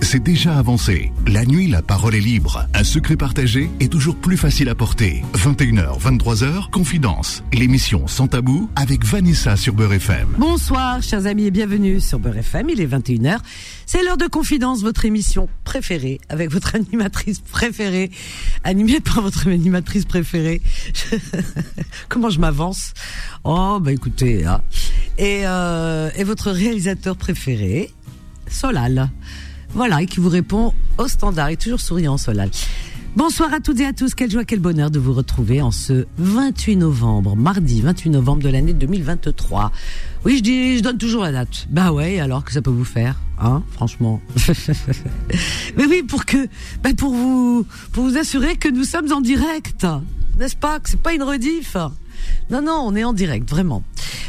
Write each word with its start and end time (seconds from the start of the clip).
c'est 0.00 0.22
déjà 0.22 0.58
avancé. 0.58 1.12
La 1.26 1.44
nuit, 1.44 1.68
la 1.68 1.80
parole 1.80 2.16
est 2.16 2.20
libre. 2.20 2.66
Un 2.74 2.82
secret 2.82 3.16
partagé 3.16 3.70
est 3.78 3.90
toujours 3.90 4.16
plus 4.16 4.36
facile 4.36 4.68
à 4.68 4.74
porter. 4.74 5.22
21h, 5.34 6.00
23h, 6.00 6.70
Confidence. 6.70 7.44
L'émission 7.52 8.08
Sans 8.08 8.26
Tabou 8.26 8.68
avec 8.74 9.04
Vanessa 9.04 9.56
sur 9.56 9.74
Beurre 9.74 9.92
FM. 9.92 10.34
Bonsoir, 10.38 11.02
chers 11.02 11.26
amis, 11.26 11.44
et 11.44 11.50
bienvenue 11.52 12.00
sur 12.00 12.18
Beurre 12.18 12.38
FM. 12.38 12.70
Il 12.70 12.80
est 12.80 12.86
21h. 12.86 13.38
C'est 13.86 14.02
l'heure 14.02 14.16
de 14.16 14.26
Confidence, 14.26 14.82
votre 14.82 15.04
émission 15.04 15.48
préférée, 15.62 16.20
avec 16.28 16.50
votre 16.50 16.74
animatrice 16.74 17.38
préférée, 17.38 18.10
animée 18.64 19.00
par 19.00 19.22
votre 19.22 19.46
animatrice 19.46 20.04
préférée. 20.04 20.62
Comment 22.08 22.30
je 22.30 22.40
m'avance? 22.40 22.92
Oh, 23.44 23.78
bah 23.80 23.92
écoutez, 23.92 24.44
hein. 24.44 24.62
euh, 25.20 26.10
et 26.16 26.24
votre 26.24 26.50
réalisateur 26.50 27.16
préféré, 27.16 27.92
Solal. 28.48 29.10
Voilà, 29.74 30.02
et 30.02 30.06
qui 30.06 30.20
vous 30.20 30.28
répond 30.28 30.74
au 30.98 31.06
standard. 31.06 31.48
Et 31.48 31.56
toujours 31.56 31.80
souriant, 31.80 32.18
Solal. 32.18 32.50
Bonsoir 33.16 33.52
à 33.52 33.60
toutes 33.60 33.80
et 33.80 33.86
à 33.86 33.92
tous. 33.92 34.14
Quelle 34.14 34.30
joie, 34.30 34.44
quel 34.44 34.60
bonheur 34.60 34.90
de 34.90 34.98
vous 34.98 35.12
retrouver 35.12 35.60
en 35.62 35.70
ce 35.70 36.06
28 36.18 36.76
novembre, 36.76 37.34
mardi 37.34 37.80
28 37.80 38.10
novembre 38.10 38.42
de 38.42 38.48
l'année 38.48 38.72
2023. 38.72 39.72
Oui, 40.24 40.38
je 40.38 40.42
dis, 40.42 40.78
je 40.78 40.82
donne 40.82 40.98
toujours 40.98 41.22
la 41.22 41.32
date. 41.32 41.66
Bah 41.70 41.92
ouais, 41.92 42.20
alors 42.20 42.44
que 42.44 42.52
ça 42.52 42.62
peut 42.62 42.70
vous 42.70 42.84
faire, 42.84 43.16
hein, 43.40 43.62
franchement? 43.72 44.20
Mais 45.76 45.86
oui, 45.86 46.04
pour 46.04 46.24
que, 46.24 46.46
bah 46.84 46.90
pour 46.96 47.12
vous, 47.12 47.66
pour 47.92 48.04
vous 48.04 48.16
assurer 48.16 48.56
que 48.56 48.68
nous 48.68 48.84
sommes 48.84 49.10
en 49.12 49.20
direct, 49.20 49.86
n'est-ce 50.38 50.56
pas? 50.56 50.78
Que 50.78 50.88
c'est 50.88 51.02
pas 51.02 51.12
une 51.12 51.24
rediff. 51.24 51.76
Non, 52.50 52.62
non, 52.62 52.82
on 52.84 52.96
est 52.96 53.04
en 53.04 53.12
direct, 53.12 53.48
vraiment. 53.48 53.82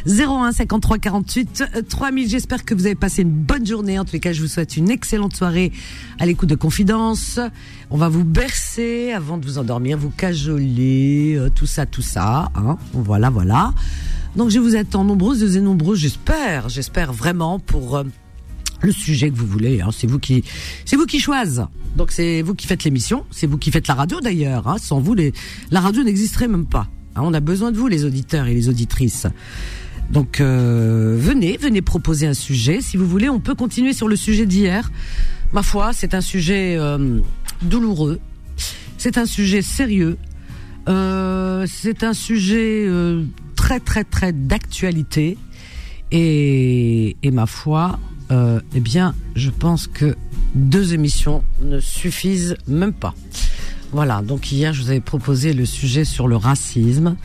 01 0.06 0.52
53 0.52 0.98
48 0.98 1.64
3000. 1.88 2.30
J'espère 2.30 2.66
que 2.66 2.74
vous 2.74 2.86
avez 2.86 2.96
passé 2.96 3.22
une 3.22 3.32
bonne 3.32 3.66
journée. 3.66 4.00
En 4.00 4.06
tous 4.06 4.14
les 4.14 4.20
cas, 4.20 4.34
je 4.34 4.42
vous 4.42 4.48
souhaite 4.48 4.78
une 4.78 4.90
excellente 4.90 5.36
soirée 5.36 5.72
à 6.20 6.26
l'écoute 6.26 6.50
de 6.50 6.56
Confidence. 6.56 7.40
On 7.90 7.98
va 7.98 8.10
vous 8.10 8.24
bercer 8.24 9.12
avant 9.12 9.38
de 9.38 9.46
vous 9.46 9.58
endormir, 9.58 9.98
vous 9.98 10.10
cajoler, 10.10 11.36
euh, 11.36 11.50
tout 11.50 11.66
ça, 11.66 11.86
tout 11.86 12.02
ça. 12.02 12.50
Hein. 12.56 12.78
Voilà, 12.94 13.30
voilà. 13.30 13.74
Donc 14.36 14.50
je 14.50 14.60
vous 14.60 14.76
attends 14.76 15.04
nombreuses 15.04 15.58
et 15.58 15.62
nombreux, 15.62 15.96
j'espère, 15.96 16.70
j'espère 16.70 17.12
vraiment 17.12 17.60
pour 17.60 17.98
euh, 17.98 18.04
le 18.82 18.92
sujet 18.92 19.30
que 19.30 19.36
vous 19.36 19.48
voulez. 19.48 19.82
Hein. 19.82 19.90
C'est 19.92 20.08
vous 20.08 20.20
qui, 20.20 20.44
c'est 20.86 20.96
vous 20.96 21.06
qui 21.06 21.20
choisissez. 21.20 21.64
Donc 21.98 22.12
c'est 22.12 22.42
vous 22.42 22.56
qui 22.56 22.68
faites 22.68 22.84
l'émission, 22.84 23.26
c'est 23.30 23.48
vous 23.48 23.58
qui 23.58 23.72
faites 23.72 23.88
la 23.88 23.96
radio 23.96 24.22
d'ailleurs. 24.22 24.68
Hein. 24.68 24.78
Sans 24.80 25.00
vous, 25.00 25.16
la 25.70 25.82
radio 25.82 26.04
n'existerait 26.04 26.48
même 26.48 26.66
pas. 26.66 26.88
Hein. 27.16 27.22
On 27.24 27.34
a 27.34 27.40
besoin 27.40 27.72
de 27.72 27.78
vous, 27.78 27.88
les 27.88 28.06
auditeurs 28.06 28.48
et 28.48 28.54
les 28.54 28.70
auditrices. 28.70 29.28
Donc 30.12 30.42
euh, 30.42 31.16
venez, 31.18 31.58
venez 31.58 31.82
proposer 31.82 32.28
un 32.28 32.34
sujet. 32.34 32.82
Si 32.82 32.98
vous 32.98 33.08
voulez, 33.08 33.30
on 33.30 33.40
peut 33.40 33.56
continuer 33.56 33.94
sur 33.94 34.08
le 34.08 34.16
sujet 34.16 34.46
d'hier. 34.46 34.92
Ma 35.54 35.64
foi, 35.64 35.94
c'est 35.94 36.14
un 36.14 36.22
sujet 36.22 36.76
euh, 36.78 37.20
douloureux. 37.62 38.20
C'est 38.98 39.18
un 39.18 39.26
sujet 39.26 39.62
sérieux. 39.62 40.18
Euh, 40.90 41.66
c'est 41.68 42.04
un 42.04 42.14
sujet 42.14 42.88
très 43.56 43.80
très 43.80 44.04
très 44.04 44.34
d'actualité. 44.34 45.38
Et, 46.12 47.16
ma 47.32 47.46
foi, 47.46 47.98
eh 48.32 48.80
bien, 48.82 49.16
je 49.36 49.50
pense 49.50 49.88
que 49.88 50.16
deux 50.56 50.94
émissions 50.94 51.44
ne 51.62 51.80
suffisent 51.80 52.58
même 52.68 52.92
pas. 52.92 53.16
Voilà, 53.92 54.22
donc 54.22 54.52
hier 54.52 54.74
je 54.74 54.84
vous 54.84 54.90
avais 54.90 55.02
proposé 55.02 55.54
le 55.54 55.66
sujet 55.66 56.06
sur 56.06 56.28
le 56.28 56.38
racisme. 56.38 57.16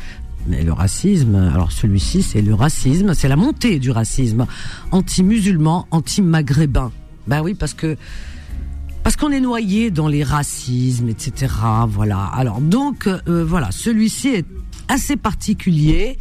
Mais 0.48 0.62
le 0.62 0.72
racisme, 0.72 1.34
alors 1.34 1.72
celui-ci 1.72 2.22
c'est 2.22 2.42
le 2.42 2.54
racisme, 2.54 3.14
c'est 3.14 3.28
la 3.28 3.36
montée 3.36 3.78
du 3.78 3.90
racisme 3.90 4.46
anti-musulman, 4.92 5.86
anti-maghrébin. 5.90 6.92
Ben 7.26 7.42
oui, 7.42 7.54
parce 7.54 7.74
que 7.74 7.96
parce 9.02 9.16
qu'on 9.16 9.30
est 9.30 9.40
noyé 9.40 9.90
dans 9.90 10.08
les 10.08 10.24
racismes, 10.24 11.08
etc. 11.08 11.52
Voilà. 11.88 12.24
Alors 12.34 12.60
donc 12.60 13.06
euh, 13.06 13.44
voilà, 13.44 13.70
celui-ci 13.70 14.28
est 14.28 14.46
assez 14.88 15.16
particulier 15.16 16.18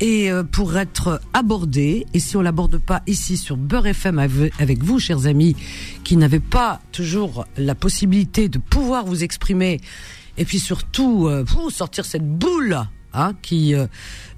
et 0.00 0.30
euh, 0.30 0.42
pour 0.42 0.76
être 0.76 1.20
abordé, 1.34 2.06
et 2.14 2.20
si 2.20 2.36
on 2.36 2.40
l'aborde 2.40 2.78
pas 2.78 3.02
ici 3.06 3.36
sur 3.36 3.56
Beurre 3.56 3.86
FM 3.88 4.18
ave- 4.18 4.50
avec 4.58 4.82
vous, 4.82 4.98
chers 4.98 5.26
amis, 5.26 5.56
qui 6.04 6.16
n'avez 6.16 6.40
pas 6.40 6.80
toujours 6.92 7.46
la 7.56 7.74
possibilité 7.74 8.48
de 8.48 8.58
pouvoir 8.58 9.04
vous 9.04 9.22
exprimer, 9.22 9.80
et 10.38 10.44
puis 10.44 10.58
surtout 10.58 11.26
euh, 11.28 11.44
pour 11.44 11.70
sortir 11.70 12.04
cette 12.04 12.26
boule 12.26 12.78
hein, 13.12 13.34
qui, 13.42 13.74
euh, 13.74 13.86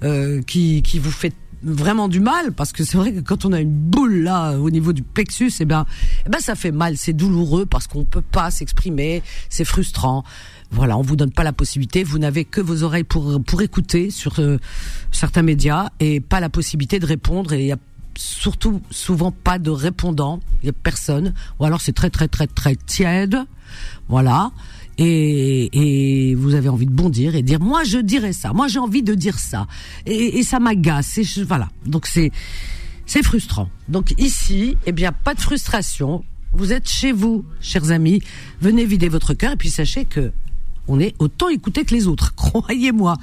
euh, 0.03 0.41
qui 0.41 0.81
qui 0.81 0.99
vous 0.99 1.11
fait 1.11 1.33
vraiment 1.65 2.09
du 2.09 2.19
mal 2.19 2.51
parce 2.51 2.73
que 2.73 2.83
c'est 2.83 2.97
vrai 2.97 3.13
que 3.13 3.21
quand 3.21 3.45
on 3.45 3.53
a 3.53 3.61
une 3.61 3.71
boule 3.71 4.15
là 4.23 4.57
au 4.59 4.69
niveau 4.69 4.91
du 4.91 5.01
plexus 5.01 5.49
eh 5.61 5.63
ben 5.65 5.85
eh 6.25 6.29
ben 6.29 6.39
ça 6.41 6.55
fait 6.55 6.73
mal 6.73 6.97
c'est 6.97 7.13
douloureux 7.13 7.65
parce 7.65 7.87
qu'on 7.87 8.03
peut 8.03 8.19
pas 8.19 8.51
s'exprimer 8.51 9.23
c'est 9.49 9.63
frustrant 9.63 10.25
voilà 10.73 10.97
on 10.97 11.01
vous 11.01 11.15
donne 11.15 11.31
pas 11.31 11.43
la 11.43 11.53
possibilité. 11.53 12.03
Vous 12.03 12.19
n'avez 12.19 12.45
que 12.45 12.59
vos 12.61 12.83
oreilles 12.83 13.03
pour 13.03 13.41
pour 13.43 13.61
écouter 13.61 14.09
sur 14.09 14.39
euh, 14.39 14.57
certains 15.11 15.41
médias 15.43 15.89
et 15.99 16.19
pas 16.19 16.39
la 16.39 16.49
possibilité 16.49 16.99
de 16.99 17.05
répondre. 17.05 17.53
Et 17.53 17.61
il 17.61 17.67
y 17.67 17.71
a 17.71 17.77
surtout 18.15 18.81
souvent 18.91 19.31
pas 19.31 19.57
de 19.59 19.69
répondant 19.69 20.39
il 20.61 20.67
y 20.67 20.69
a 20.69 20.73
personne. 20.73 21.33
Ou 21.59 21.65
alors 21.65 21.81
c'est 21.81 21.93
très 21.93 22.09
très 22.09 22.27
très 22.27 22.47
très 22.47 22.75
tiède. 22.75 23.37
Voilà. 24.09 24.51
Et, 24.99 25.69
et 26.31 26.35
vous 26.35 26.53
avez 26.53 26.69
envie 26.69 26.85
de 26.85 26.91
bondir 26.91 27.35
et 27.35 27.41
dire 27.41 27.59
moi 27.59 27.83
je 27.83 27.97
dirais 27.97 28.33
ça, 28.33 28.53
moi 28.53 28.67
j'ai 28.67 28.77
envie 28.79 29.01
de 29.03 29.15
dire 29.15 29.39
ça. 29.39 29.67
Et, 30.05 30.37
et 30.39 30.43
ça 30.43 30.59
m'agace. 30.59 31.17
Et 31.17 31.23
je- 31.23 31.41
voilà. 31.41 31.69
Donc 31.85 32.05
c'est 32.07 32.31
c'est 33.05 33.23
frustrant. 33.23 33.69
Donc 33.89 34.13
ici, 34.19 34.77
eh 34.85 34.91
bien 34.91 35.11
pas 35.11 35.33
de 35.33 35.41
frustration. 35.41 36.23
Vous 36.55 36.71
êtes 36.71 36.87
chez 36.87 37.11
vous, 37.11 37.43
chers 37.61 37.89
amis. 37.89 38.21
Venez 38.61 38.85
vider 38.85 39.09
votre 39.09 39.33
cœur. 39.33 39.53
Et 39.53 39.55
puis 39.57 39.69
sachez 39.71 40.05
que 40.05 40.31
on 40.87 40.99
est 40.99 41.15
autant 41.19 41.49
écouté 41.49 41.85
que 41.85 41.93
les 41.95 42.07
autres, 42.07 42.33
croyez-moi. 42.35 43.17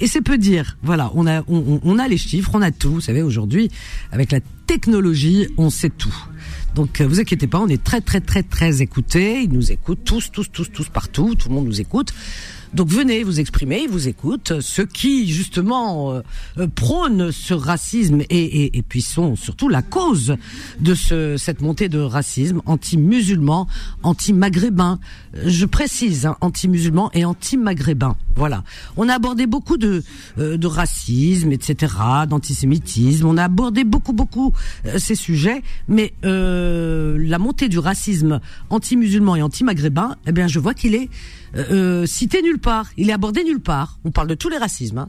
Et 0.00 0.06
c'est 0.06 0.20
peu 0.20 0.38
dire. 0.38 0.76
Voilà, 0.82 1.10
on 1.14 1.26
a, 1.26 1.42
on, 1.48 1.80
on- 1.82 1.98
a 1.98 2.08
les 2.08 2.16
chiffres, 2.18 2.50
on 2.54 2.62
a 2.62 2.70
tout. 2.70 2.92
Vous 2.94 3.00
savez, 3.00 3.22
aujourd'hui, 3.22 3.70
avec 4.12 4.32
la 4.32 4.40
technologie, 4.66 5.46
on 5.56 5.70
sait 5.70 5.90
tout. 5.90 6.14
Donc, 6.74 7.00
euh, 7.00 7.06
vous 7.06 7.20
inquiétez 7.20 7.46
pas, 7.46 7.60
on 7.60 7.68
est 7.68 7.82
très, 7.82 8.00
très, 8.00 8.20
très, 8.20 8.42
très 8.42 8.82
écoutés. 8.82 9.42
Ils 9.42 9.50
nous 9.52 9.70
écoutent 9.70 10.02
tous, 10.04 10.30
tous, 10.32 10.50
tous, 10.50 10.70
tous 10.72 10.88
partout. 10.88 11.34
Tout 11.36 11.48
le 11.50 11.54
monde 11.54 11.66
nous 11.66 11.80
écoute. 11.80 12.12
Donc 12.74 12.88
venez 12.88 13.22
vous 13.22 13.38
exprimer, 13.38 13.86
vous 13.86 14.08
écoutent. 14.08 14.60
Ceux 14.60 14.84
qui 14.84 15.28
justement 15.28 16.12
euh, 16.12 16.22
euh, 16.58 16.66
prônent 16.66 17.30
ce 17.30 17.54
racisme 17.54 18.22
et, 18.22 18.26
et, 18.64 18.78
et 18.78 18.82
puis 18.82 19.00
sont 19.00 19.36
surtout 19.36 19.68
la 19.68 19.80
cause 19.80 20.36
de 20.80 20.94
ce, 20.94 21.36
cette 21.36 21.60
montée 21.60 21.88
de 21.88 22.00
racisme 22.00 22.62
anti-musulman, 22.66 23.68
anti-maghrébin. 24.02 24.98
Euh, 25.36 25.44
Je 25.46 25.66
précise, 25.66 26.26
hein, 26.26 26.36
anti-musulman 26.40 27.10
et 27.14 27.24
anti-maghrébin. 27.24 28.16
Voilà. 28.34 28.64
On 28.96 29.08
a 29.08 29.14
abordé 29.14 29.46
beaucoup 29.46 29.76
de, 29.76 30.02
de 30.36 30.66
racisme, 30.66 31.52
etc., 31.52 31.94
d'antisémitisme. 32.28 33.26
On 33.26 33.36
a 33.36 33.44
abordé 33.44 33.84
beaucoup, 33.84 34.12
beaucoup 34.12 34.52
euh, 34.86 34.98
ces 34.98 35.14
sujets, 35.14 35.62
mais 35.86 36.12
la 36.24 37.38
montée 37.38 37.68
du 37.68 37.78
racisme 37.78 38.40
anti-musulman 38.70 39.36
et 39.36 39.42
anti-maghrébin, 39.42 40.16
eh 40.26 40.32
bien, 40.32 40.48
je 40.48 40.58
vois 40.58 40.74
qu'il 40.74 40.94
est 40.96 41.08
euh, 41.56 41.64
euh, 42.02 42.06
cité 42.06 42.42
nulle 42.42 42.58
part. 42.58 42.86
Il 42.96 43.10
est 43.10 43.12
abordé 43.12 43.44
nulle 43.44 43.60
part. 43.60 43.98
On 44.04 44.10
parle 44.10 44.28
de 44.28 44.34
tous 44.34 44.48
les 44.48 44.58
racismes. 44.58 44.98
hein. 44.98 45.08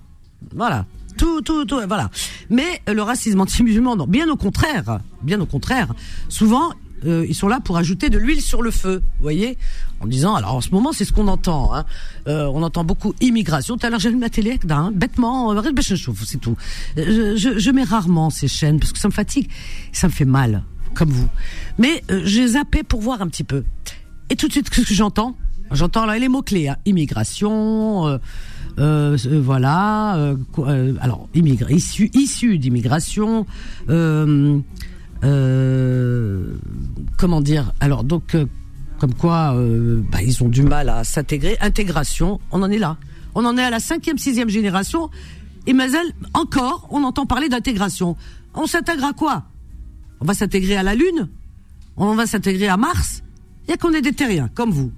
Voilà. 0.55 0.85
Tout, 1.17 1.41
tout, 1.41 1.63
tout, 1.65 1.79
voilà. 1.87 2.09
Mais 2.49 2.81
euh, 2.89 2.93
le 2.93 3.01
racisme 3.01 3.39
anti-musulman, 3.41 3.95
non. 3.95 4.05
Bien 4.07 4.27
au 4.29 4.35
contraire. 4.35 4.99
Bien 5.21 5.39
au 5.39 5.45
contraire. 5.45 5.93
Souvent, 6.27 6.73
euh, 7.05 7.25
ils 7.27 7.35
sont 7.35 7.47
là 7.47 7.59
pour 7.61 7.77
ajouter 7.77 8.09
de 8.09 8.17
l'huile 8.17 8.41
sur 8.41 8.61
le 8.61 8.69
feu. 8.69 9.01
Vous 9.17 9.21
voyez 9.21 9.57
En 10.01 10.07
disant, 10.07 10.35
alors 10.35 10.55
en 10.55 10.61
ce 10.61 10.71
moment, 10.71 10.91
c'est 10.91 11.05
ce 11.05 11.13
qu'on 11.13 11.27
entend. 11.29 11.73
Hein. 11.73 11.85
Euh, 12.27 12.47
on 12.53 12.63
entend 12.63 12.83
beaucoup 12.83 13.13
immigration. 13.21 13.77
Tout 13.77 13.85
à 13.87 13.89
l'heure, 13.89 13.99
j'allume 13.99 14.21
la 14.21 14.29
télé, 14.29 14.59
hein, 14.69 14.91
bêtement, 14.93 15.53
euh, 15.53 15.61
je 15.79 15.95
c'est 16.25 16.37
tout. 16.41 16.57
Euh, 16.97 17.37
Je, 17.37 17.59
je 17.59 17.71
mets 17.71 17.83
rarement 17.83 18.29
ces 18.29 18.47
chaînes 18.49 18.79
parce 18.79 18.91
que 18.91 18.99
ça 18.99 19.07
me 19.07 19.13
fatigue. 19.13 19.49
Ça 19.93 20.07
me 20.07 20.11
fait 20.13 20.25
mal, 20.25 20.63
comme 20.95 21.11
vous. 21.11 21.29
Mais 21.77 22.03
euh, 22.11 22.21
j'ai 22.25 22.45
zappé 22.47 22.83
pour 22.83 22.99
voir 22.99 23.21
un 23.21 23.27
petit 23.29 23.45
peu. 23.45 23.63
Et 24.29 24.35
tout 24.35 24.47
de 24.47 24.51
suite, 24.51 24.69
qu'est-ce 24.69 24.87
que 24.87 24.93
j'entends? 24.93 25.37
J'entends 25.71 26.05
là 26.05 26.17
les 26.19 26.29
mots 26.29 26.41
clés 26.41 26.67
hein. 26.69 26.77
immigration, 26.85 28.07
euh, 28.07 28.17
euh, 28.77 29.17
euh, 29.25 29.41
voilà. 29.43 30.15
euh, 30.17 30.35
euh, 30.59 30.93
alors 31.01 31.27
immigré, 31.33 31.75
issu, 31.75 32.09
issu 32.13 32.57
d'immigration. 32.57 33.45
Euh, 33.89 34.59
comment 37.17 37.41
dire 37.41 37.71
Alors 37.79 38.03
donc, 38.03 38.37
comme 38.99 39.13
quoi, 39.15 39.55
bah, 40.11 40.21
ils 40.21 40.43
ont 40.43 40.49
du 40.49 40.61
mal 40.61 40.89
à 40.89 41.03
s'intégrer. 41.03 41.57
Intégration, 41.61 42.39
on 42.51 42.61
en 42.61 42.69
est 42.69 42.77
là. 42.77 42.97
On 43.33 43.43
en 43.45 43.57
est 43.57 43.63
à 43.63 43.69
la 43.69 43.79
cinquième, 43.79 44.17
sixième 44.17 44.49
génération. 44.49 45.09
Et 45.67 45.73
Mazel, 45.73 46.05
encore, 46.33 46.87
on 46.91 47.03
entend 47.03 47.25
parler 47.25 47.49
d'intégration. 47.49 48.15
On 48.53 48.67
s'intègre 48.67 49.05
à 49.05 49.13
quoi? 49.13 49.45
On 50.21 50.25
va 50.25 50.33
s'intégrer 50.33 50.77
à 50.77 50.83
la 50.83 50.93
Lune? 50.95 51.27
On 51.97 52.13
va 52.13 52.27
s'intégrer 52.27 52.67
à 52.67 52.77
Mars? 52.77 53.23
Il 53.67 53.71
y 53.71 53.73
a 53.73 53.77
qu'on 53.77 53.93
est 53.93 54.01
des 54.01 54.13
terriens, 54.13 54.49
comme 54.53 54.69
vous. 54.69 54.91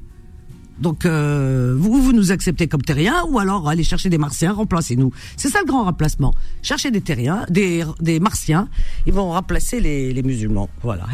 Donc 0.79 1.05
euh, 1.05 1.75
vous 1.77 2.01
vous 2.01 2.13
nous 2.13 2.31
acceptez 2.31 2.67
comme 2.67 2.81
terriens 2.81 3.23
ou 3.29 3.39
alors 3.39 3.67
allez 3.67 3.83
chercher 3.83 4.09
des 4.09 4.17
martiens, 4.17 4.53
remplacez-nous. 4.53 5.11
C'est 5.35 5.49
ça 5.49 5.59
le 5.59 5.65
grand 5.65 5.83
remplacement. 5.85 6.33
Cherchez 6.61 6.91
des 6.91 7.01
terriens, 7.01 7.45
des, 7.49 7.83
des 7.99 8.19
martiens, 8.19 8.69
ils 9.05 9.13
vont 9.13 9.31
remplacer 9.31 9.79
les, 9.79 10.13
les 10.13 10.23
musulmans. 10.23 10.69
Voilà, 10.83 11.05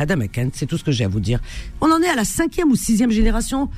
c'est 0.54 0.66
tout 0.66 0.78
ce 0.78 0.84
que 0.84 0.92
j'ai 0.92 1.06
à 1.06 1.08
vous 1.08 1.20
dire. 1.20 1.40
On 1.82 1.92
en 1.92 2.02
est 2.02 2.10
à 2.10 2.16
la 2.16 2.26
cinquième 2.26 2.70
ou 2.72 2.76
sixième 2.76 3.12
génération. 3.12 3.70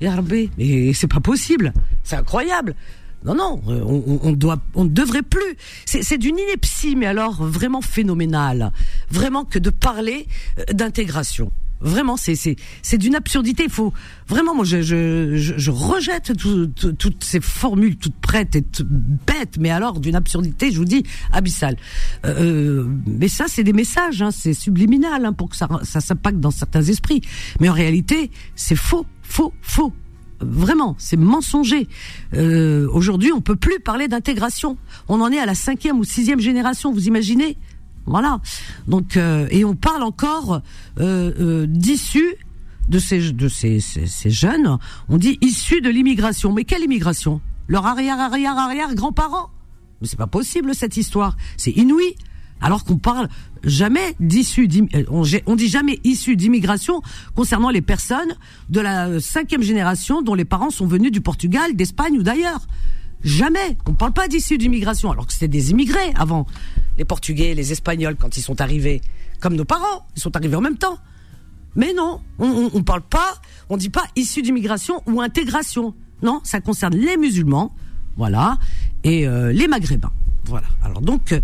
Mais 0.00 0.92
c'est 0.94 1.08
pas 1.08 1.20
possible. 1.20 1.72
C'est 2.04 2.16
incroyable. 2.16 2.74
Non, 3.24 3.34
non, 3.34 3.60
on, 3.66 4.20
on, 4.22 4.32
doit, 4.32 4.58
on 4.74 4.84
ne 4.84 4.88
devrait 4.88 5.22
plus. 5.22 5.56
C'est 5.84 6.16
d'une 6.16 6.38
ineptie, 6.38 6.96
mais 6.96 7.04
alors 7.04 7.44
vraiment 7.44 7.82
phénoménale. 7.82 8.72
Vraiment 9.10 9.44
que 9.44 9.58
de 9.58 9.68
parler 9.68 10.26
euh, 10.58 10.64
d'intégration. 10.72 11.52
Vraiment, 11.80 12.16
c'est 12.16 12.34
c'est 12.34 12.56
c'est 12.82 12.98
d'une 12.98 13.14
absurdité. 13.14 13.64
Il 13.64 13.70
faut 13.70 13.92
vraiment, 14.28 14.54
moi, 14.54 14.64
je 14.64 14.82
je, 14.82 15.36
je, 15.36 15.70
rejette 15.70 16.32
toutes 16.36 17.24
ces 17.24 17.40
formules 17.40 17.96
toutes 17.96 18.16
prêtes 18.16 18.54
et 18.56 18.62
toutes 18.62 18.86
bêtes, 18.88 19.56
mais 19.58 19.70
alors 19.70 19.98
d'une 20.00 20.14
absurdité, 20.16 20.70
je 20.70 20.78
vous 20.78 20.84
dis, 20.84 21.04
abyssale. 21.32 21.76
Euh, 22.24 22.86
mais 23.06 23.28
ça, 23.28 23.46
c'est 23.48 23.64
des 23.64 23.72
messages, 23.72 24.20
hein, 24.22 24.30
c'est 24.30 24.54
subliminal 24.54 25.24
hein, 25.24 25.32
pour 25.32 25.48
que 25.48 25.56
ça 25.56 25.68
ça 25.82 26.00
s'impacte 26.00 26.38
dans 26.38 26.50
certains 26.50 26.82
esprits. 26.82 27.22
Mais 27.60 27.68
en 27.68 27.74
réalité, 27.74 28.30
c'est 28.54 28.76
faux, 28.76 29.06
faux, 29.22 29.52
faux. 29.62 29.92
Vraiment, 30.40 30.96
c'est 30.98 31.18
mensonger. 31.18 31.86
Euh, 32.34 32.88
Aujourd'hui, 32.92 33.30
on 33.32 33.42
peut 33.42 33.56
plus 33.56 33.78
parler 33.78 34.08
d'intégration. 34.08 34.78
On 35.08 35.20
en 35.20 35.30
est 35.30 35.38
à 35.38 35.44
la 35.44 35.54
cinquième 35.54 35.98
ou 35.98 36.04
sixième 36.04 36.40
génération. 36.40 36.92
Vous 36.92 37.08
imaginez? 37.08 37.58
Voilà. 38.06 38.40
Donc 38.88 39.16
euh, 39.16 39.46
et 39.50 39.64
on 39.64 39.74
parle 39.74 40.02
encore 40.02 40.62
euh, 40.98 41.32
euh, 41.38 41.66
d'issus 41.66 42.34
de 42.88 42.98
ces 42.98 43.32
de 43.32 43.48
ces, 43.48 43.80
ces, 43.80 44.30
jeunes. 44.30 44.78
On 45.08 45.18
dit 45.18 45.38
issus 45.40 45.80
de 45.80 45.90
l'immigration. 45.90 46.52
Mais 46.52 46.64
quelle 46.64 46.82
immigration? 46.82 47.40
Leur 47.68 47.86
arrière 47.86 48.18
arrière 48.18 48.58
arrière 48.58 48.94
grands-parents 48.94 49.50
Mais 50.00 50.08
c'est 50.08 50.18
pas 50.18 50.26
possible 50.26 50.74
cette 50.74 50.96
histoire. 50.96 51.36
C'est 51.56 51.72
inouï. 51.72 52.16
Alors 52.62 52.84
qu'on 52.84 52.98
parle 52.98 53.28
jamais 53.64 54.14
d'issus, 54.20 54.68
on, 55.08 55.22
on 55.46 55.56
dit 55.56 55.68
jamais 55.68 55.98
issus 56.04 56.36
d'immigration 56.36 57.00
concernant 57.34 57.70
les 57.70 57.80
personnes 57.80 58.34
de 58.68 58.80
la 58.80 59.18
cinquième 59.18 59.62
génération 59.62 60.20
dont 60.20 60.34
les 60.34 60.44
parents 60.44 60.68
sont 60.68 60.86
venus 60.86 61.10
du 61.10 61.22
Portugal, 61.22 61.74
d'Espagne 61.74 62.18
ou 62.18 62.22
d'ailleurs. 62.22 62.66
Jamais. 63.22 63.76
On 63.86 63.92
parle 63.92 64.12
pas 64.12 64.28
d'issus 64.28 64.58
d'immigration, 64.58 65.10
alors 65.10 65.26
que 65.26 65.32
c'était 65.32 65.48
des 65.48 65.70
immigrés 65.70 66.12
avant. 66.14 66.46
Les 66.98 67.04
Portugais, 67.04 67.54
les 67.54 67.72
Espagnols, 67.72 68.16
quand 68.16 68.36
ils 68.36 68.42
sont 68.42 68.60
arrivés, 68.60 69.00
comme 69.40 69.54
nos 69.54 69.64
parents, 69.64 70.06
ils 70.16 70.20
sont 70.22 70.34
arrivés 70.36 70.56
en 70.56 70.60
même 70.60 70.78
temps. 70.78 70.98
Mais 71.76 71.92
non, 71.94 72.20
on, 72.38 72.70
on, 72.72 72.82
parle 72.82 73.02
pas, 73.02 73.34
on 73.68 73.76
dit 73.76 73.90
pas 73.90 74.04
issus 74.16 74.42
d'immigration 74.42 75.02
ou 75.06 75.20
intégration. 75.20 75.94
Non, 76.22 76.40
ça 76.44 76.60
concerne 76.60 76.96
les 76.96 77.16
musulmans, 77.16 77.74
voilà, 78.16 78.58
et 79.04 79.26
euh, 79.26 79.52
les 79.52 79.68
maghrébins. 79.68 80.12
Voilà. 80.46 80.66
Alors 80.82 81.00
donc, 81.00 81.32
euh, 81.32 81.40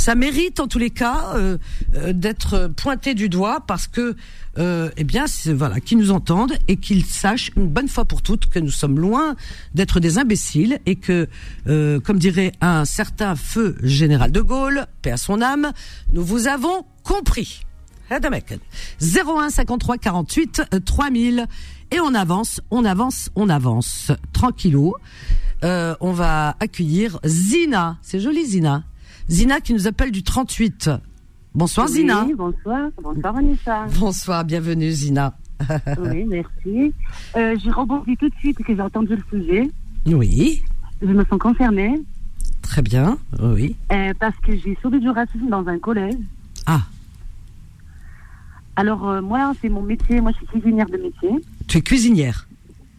ça 0.00 0.14
mérite 0.14 0.60
en 0.60 0.66
tous 0.66 0.78
les 0.78 0.90
cas 0.90 1.34
euh, 1.34 1.58
euh, 1.94 2.12
d'être 2.12 2.70
pointé 2.74 3.14
du 3.14 3.28
doigt 3.28 3.60
parce 3.66 3.86
que, 3.86 4.16
eh 4.56 5.04
bien, 5.04 5.24
voilà, 5.54 5.80
qu'ils 5.80 5.98
nous 5.98 6.10
entendent 6.10 6.54
et 6.68 6.76
qu'ils 6.76 7.04
sachent 7.04 7.50
une 7.56 7.68
bonne 7.68 7.88
fois 7.88 8.04
pour 8.04 8.20
toutes 8.20 8.46
que 8.46 8.58
nous 8.58 8.70
sommes 8.70 8.98
loin 8.98 9.36
d'être 9.74 10.00
des 10.00 10.18
imbéciles 10.18 10.80
et 10.84 10.96
que, 10.96 11.28
comme 11.64 12.18
dirait 12.18 12.52
un 12.60 12.84
certain 12.84 13.36
feu 13.36 13.76
général 13.82 14.32
de 14.32 14.40
Gaulle, 14.42 14.86
paix 15.00 15.12
à 15.12 15.16
son 15.16 15.40
âme, 15.40 15.72
nous 16.12 16.22
vous 16.24 16.46
avons 16.46 16.84
compris. 17.04 17.64
01 18.10 19.50
53 19.50 19.96
48 19.96 20.62
3000 20.84 21.46
et 21.92 22.00
on 22.00 22.14
avance, 22.14 22.60
on 22.70 22.84
avance, 22.84 23.30
on 23.34 23.48
avance, 23.48 24.12
tranquillou. 24.32 24.94
Euh, 25.62 25.94
on 26.00 26.12
va 26.12 26.56
accueillir 26.60 27.18
Zina. 27.24 27.98
C'est 28.02 28.20
joli 28.20 28.44
Zina. 28.46 28.84
Zina 29.30 29.60
qui 29.60 29.72
nous 29.72 29.86
appelle 29.86 30.10
du 30.10 30.24
38. 30.24 30.90
Bonsoir 31.54 31.86
Zina. 31.86 32.26
Bonsoir, 32.36 32.90
bonsoir 33.00 33.32
Vanessa. 33.32 33.86
Bonsoir, 33.98 34.44
bienvenue 34.44 34.90
Zina. 34.90 35.34
oui, 36.00 36.24
merci. 36.24 36.92
Euh, 37.36 37.56
j'ai 37.62 37.70
rebondi 37.70 38.16
tout 38.16 38.28
de 38.28 38.34
suite 38.36 38.58
que 38.58 38.74
j'ai 38.74 38.82
entendu 38.82 39.14
le 39.14 39.22
sujet. 39.30 39.70
Oui. 40.06 40.62
Je 41.00 41.06
me 41.06 41.24
sens 41.24 41.38
concernée. 41.38 42.00
Très 42.62 42.82
bien, 42.82 43.18
oui. 43.40 43.76
Euh, 43.92 44.12
parce 44.18 44.36
que 44.38 44.56
j'ai 44.56 44.76
sauvé 44.82 44.98
du 44.98 45.08
racisme 45.08 45.48
dans 45.48 45.66
un 45.66 45.78
collège. 45.78 46.14
Ah. 46.66 46.82
Alors 48.74 49.22
moi, 49.22 49.52
c'est 49.60 49.68
mon 49.68 49.82
métier. 49.82 50.20
Moi, 50.20 50.32
je 50.32 50.38
suis 50.38 50.46
cuisinière 50.46 50.86
de 50.86 50.96
métier. 50.96 51.30
Tu 51.68 51.78
es 51.78 51.82
cuisinière 51.82 52.48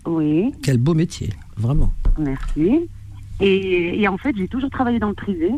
Oui. 0.05 0.53
Quel 0.63 0.77
beau 0.77 0.93
métier, 0.93 1.29
vraiment. 1.57 1.91
Merci. 2.17 2.89
Et, 3.41 4.07
en 4.07 4.17
fait, 4.17 4.35
j'ai 4.37 4.47
toujours 4.47 4.69
travaillé 4.69 4.99
dans 4.99 5.09
le 5.09 5.15
privé. 5.15 5.51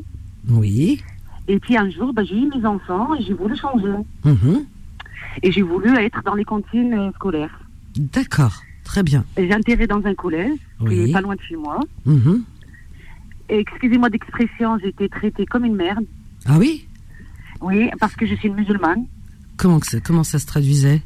Oui. 0.49 1.01
Et 1.47 1.59
puis 1.59 1.77
un 1.77 1.89
jour, 1.89 2.13
bah, 2.13 2.23
j'ai 2.23 2.37
eu 2.37 2.49
mes 2.55 2.65
enfants 2.65 3.13
et 3.15 3.23
j'ai 3.23 3.33
voulu 3.33 3.55
changer. 3.55 3.93
Mhm. 4.23 4.65
Et 5.41 5.51
j'ai 5.51 5.61
voulu 5.61 5.95
être 5.97 6.21
dans 6.23 6.35
les 6.35 6.45
cantines 6.45 7.11
scolaires. 7.15 7.59
D'accord, 7.95 8.61
très 8.83 9.03
bien. 9.03 9.25
J'ai 9.37 9.53
intégré 9.53 9.87
dans 9.87 10.03
un 10.05 10.13
collège, 10.13 10.59
qui 10.87 11.01
est 11.01 11.11
pas 11.11 11.21
loin 11.21 11.35
de 11.35 11.41
chez 11.41 11.55
moi. 11.55 11.79
Mhm. 12.05 12.43
Excusez-moi 13.49 14.09
d'expression, 14.09 14.77
j'ai 14.79 14.89
été 14.89 15.09
traitée 15.09 15.45
comme 15.45 15.65
une 15.65 15.75
merde. 15.75 16.05
Ah 16.45 16.57
oui? 16.57 16.87
Oui, 17.61 17.89
parce 17.99 18.15
que 18.15 18.25
je 18.25 18.35
suis 18.35 18.47
une 18.47 18.55
musulmane. 18.55 19.05
Comment, 19.57 19.79
ça, 19.81 19.99
comment 19.99 20.23
ça 20.23 20.39
se 20.39 20.45
traduisait? 20.45 21.01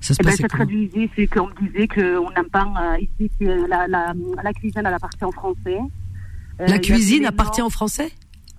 Ça 0.00 0.14
se 0.14 0.18
eh 0.20 0.24
ben, 0.24 0.36
ça 0.36 0.48
traduisait, 0.48 1.08
c'est 1.16 1.26
qu'on 1.26 1.48
me 1.48 1.68
disait 1.68 1.88
qu'on 1.88 2.30
n'aime 2.30 2.50
pas 2.50 2.66
euh, 2.78 2.98
ici, 3.18 3.30
la, 3.40 3.88
la, 3.88 4.14
la, 4.42 4.52
cuisine, 4.52 4.82
elle 4.84 4.94
appartient 4.94 5.24
en 5.24 5.32
français. 5.32 5.78
Euh, 6.60 6.66
la 6.66 6.78
cuisine 6.78 7.24
appartient 7.24 7.62
en 7.62 7.70
français? 7.70 8.12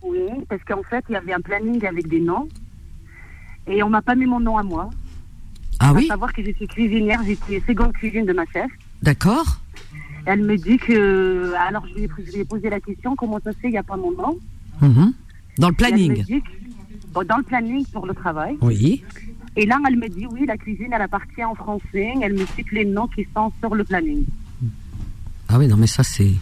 Oui, 0.03 0.29
parce 0.49 0.63
qu'en 0.63 0.83
fait, 0.83 1.03
il 1.09 1.13
y 1.13 1.15
avait 1.15 1.33
un 1.33 1.41
planning 1.41 1.85
avec 1.85 2.07
des 2.07 2.19
noms. 2.19 2.47
Et 3.67 3.83
on 3.83 3.89
m'a 3.89 4.01
pas 4.01 4.15
mis 4.15 4.25
mon 4.25 4.39
nom 4.39 4.57
à 4.57 4.63
moi. 4.63 4.89
Ah 5.79 5.93
oui 5.93 6.07
savoir 6.07 6.33
que 6.33 6.43
j'étais 6.43 6.65
cuisinière, 6.65 7.21
j'étais 7.23 7.61
seconde 7.67 7.93
cuisine 7.93 8.25
de 8.25 8.33
ma 8.33 8.45
chef. 8.47 8.71
D'accord. 9.03 9.59
Elle 10.25 10.43
me 10.43 10.57
dit 10.57 10.77
que. 10.77 11.53
Alors, 11.67 11.85
je 11.87 11.93
lui, 11.93 12.03
ai, 12.39 12.45
posé 12.45 12.69
la 12.69 12.79
question 12.79 13.15
comment 13.15 13.39
ça 13.43 13.53
se 13.53 13.57
fait, 13.59 13.67
il 13.67 13.71
n'y 13.71 13.77
a 13.77 13.83
pas 13.83 13.97
mon 13.97 14.11
nom? 14.11 14.37
Mhm. 14.81 15.13
Dans 15.57 15.69
le 15.69 15.75
planning 15.75 16.41
Dans 17.13 17.37
le 17.37 17.43
planning 17.43 17.85
pour 17.87 18.05
le 18.05 18.13
travail. 18.13 18.57
Oui. 18.61 19.03
Et 19.55 19.65
là, 19.65 19.79
elle 19.87 19.95
me 19.95 20.07
dit, 20.07 20.27
oui, 20.27 20.45
la 20.45 20.55
cuisine, 20.57 20.89
elle 20.93 21.01
appartient 21.01 21.43
en 21.43 21.55
français. 21.55 22.13
Elle 22.21 22.33
me 22.33 22.45
cite 22.45 22.71
les 22.71 22.85
noms 22.85 23.07
qui 23.07 23.25
sont 23.33 23.51
sur 23.59 23.73
le 23.73 23.83
planning. 23.83 24.23
Ah 25.49 25.57
oui, 25.57 25.67
non, 25.67 25.77
mais 25.77 25.87
ça, 25.87 26.03
c'est. 26.03 26.33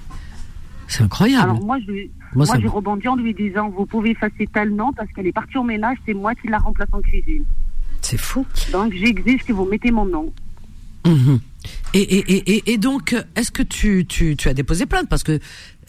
C'est 0.87 1.03
incroyable. 1.03 1.49
Alors 1.49 1.63
moi, 1.63 1.77
j'ai 1.85 2.11
moi, 2.33 2.45
j'ai 2.59 2.67
rebondi 2.67 3.07
en 3.07 3.15
lui 3.15 3.33
disant, 3.33 3.69
vous 3.69 3.85
pouvez 3.85 4.11
effacer 4.11 4.47
tel 4.53 4.75
nom 4.75 4.91
parce 4.93 5.11
qu'elle 5.13 5.27
est 5.27 5.31
partie 5.31 5.57
au 5.57 5.63
ménage, 5.63 5.97
c'est 6.05 6.13
moi 6.13 6.35
qui 6.35 6.47
la 6.47 6.57
remplace 6.57 6.89
en 6.91 7.01
cuisine. 7.01 7.45
C'est 8.01 8.17
fou. 8.17 8.45
Donc 8.71 8.93
j'exige 8.93 9.43
que 9.43 9.53
vous 9.53 9.65
mettez 9.65 9.91
mon 9.91 10.05
nom. 10.05 10.33
Mhm. 11.05 11.39
Et, 11.93 12.01
et, 12.01 12.51
et, 12.51 12.74
et, 12.74 12.77
donc, 12.77 13.15
est-ce 13.36 13.51
que 13.51 13.63
tu, 13.63 14.05
tu, 14.05 14.36
tu, 14.36 14.50
as 14.50 14.53
déposé 14.53 14.86
plainte? 14.86 15.07
Parce 15.10 15.24
que 15.24 15.33
euh, 15.33 15.39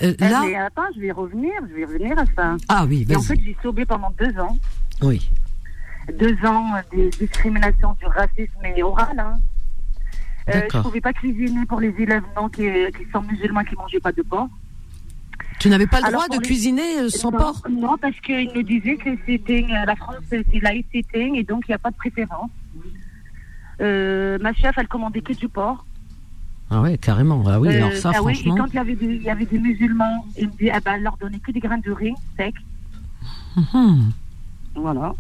eh, 0.01 0.17
là. 0.19 0.43
Mais 0.47 0.55
attends, 0.55 0.83
je 0.95 1.01
vais 1.01 1.11
revenir, 1.11 1.53
je 1.69 1.75
vais 1.75 1.85
revenir 1.85 2.19
à 2.19 2.25
ça. 2.37 2.57
Ah 2.69 2.87
oui, 2.89 3.05
vas-y. 3.05 3.17
en 3.17 3.23
fait, 3.23 3.39
j'ai 3.45 3.57
sauvé 3.63 3.85
pendant 3.85 4.13
deux 4.19 4.39
ans. 4.39 4.57
Oui 5.03 5.29
deux 6.13 6.37
ans 6.47 6.73
de 6.93 7.09
discrimination 7.19 7.97
du 8.01 8.07
racisme 8.07 8.65
et 8.65 8.83
oral. 8.83 9.19
Hein. 9.19 9.39
Euh, 10.49 10.63
je 10.71 10.77
ne 10.77 10.83
pouvais 10.83 11.01
pas 11.01 11.13
cuisiner 11.13 11.67
pour 11.67 11.81
les 11.81 11.95
élèves 11.99 12.23
non, 12.37 12.49
qui, 12.49 12.63
qui 12.63 13.11
sont 13.13 13.23
musulmans 13.23 13.65
qui 13.65 13.73
ne 13.73 13.79
mangeaient 13.79 14.01
pas 14.01 14.13
de 14.13 14.23
porc. 14.23 14.49
Tu 15.59 15.69
n'avais 15.69 15.87
pas 15.87 16.01
le 16.01 16.13
droit 16.13 16.29
de 16.29 16.39
cuisiner 16.39 17.01
euh, 17.01 17.09
sans 17.09 17.33
porc 17.33 17.63
Non, 17.71 17.97
parce 17.99 18.19
qu'ils 18.21 18.51
me 18.55 18.63
disaient 18.63 18.97
que 18.97 19.11
c'était 19.27 19.67
euh, 19.71 19.85
la 19.87 19.97
France, 19.97 20.17
c'est 20.31 20.45
laïcité 20.61 21.33
et 21.35 21.43
donc 21.45 21.65
il 21.67 21.71
n'y 21.71 21.75
a 21.75 21.79
pas 21.79 21.91
de 21.91 21.97
préférence. 21.97 22.51
ma 23.81 24.53
chef, 24.53 24.75
elle 24.77 24.89
commandait 24.89 25.23
que 25.23 25.33
du 25.33 25.49
porc. 25.49 25.85
Ah 26.71 26.83
ouais, 26.83 26.99
carrément. 26.99 27.43
Ah 27.47 27.61
oui, 27.61 27.69
alors 27.69 27.93
ça, 27.93 28.11
ah 28.11 28.19
franchement. 28.19 28.55
Oui, 28.55 28.59
et 28.59 28.59
quand 28.59 28.67
il 28.67 28.75
y 28.75 28.79
avait 28.79 28.97
des, 28.97 29.07
il 29.07 29.23
y 29.23 29.31
avait 29.31 29.47
des 29.47 29.59
musulmans, 29.59 30.27
ils 30.37 30.49
me 30.49 30.53
disaient, 30.53 30.73
ah 30.73 30.81
ben, 30.85 30.99
leur 30.99 31.17
donnait 31.17 31.39
que 31.39 31.53
des 31.53 31.61
graines 31.61 31.81
de 31.81 31.93
riz 31.93 32.15
secs. 32.37 32.55
Hum. 33.73 34.13
Voilà. 34.75 35.15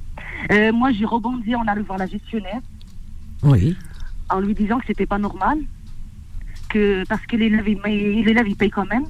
Euh, 0.51 0.73
moi, 0.73 0.93
j'ai 0.93 1.05
rebondi 1.05 1.55
en 1.55 1.67
allant 1.67 1.83
voir 1.83 1.99
la 1.99 2.07
gestionnaire. 2.07 2.61
Oui. 3.43 3.77
En 4.29 4.41
lui 4.41 4.55
disant 4.55 4.79
que 4.79 4.87
c'était 4.87 5.07
pas 5.07 5.19
normal. 5.19 5.59
Que, 6.69 7.05
parce 7.09 7.25
que 7.27 7.37
l'élève, 7.37 7.69
il, 7.69 7.79
il 7.87 8.57
paye 8.57 8.71
quand 8.71 8.87
même. 8.87 9.05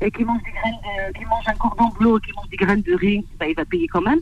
Et 0.00 0.10
qu'il 0.10 0.26
mange, 0.26 0.42
des 0.42 0.50
graines 0.52 1.28
mange 1.28 1.44
un 1.48 1.54
cordon 1.54 1.88
bleu, 1.98 2.18
qu'il 2.20 2.34
mange 2.34 2.48
des 2.50 2.56
graines 2.56 2.82
de 2.82 2.94
riz, 2.94 3.24
bah, 3.40 3.46
il 3.48 3.54
va 3.54 3.64
payer 3.64 3.88
quand 3.88 4.02
même. 4.02 4.20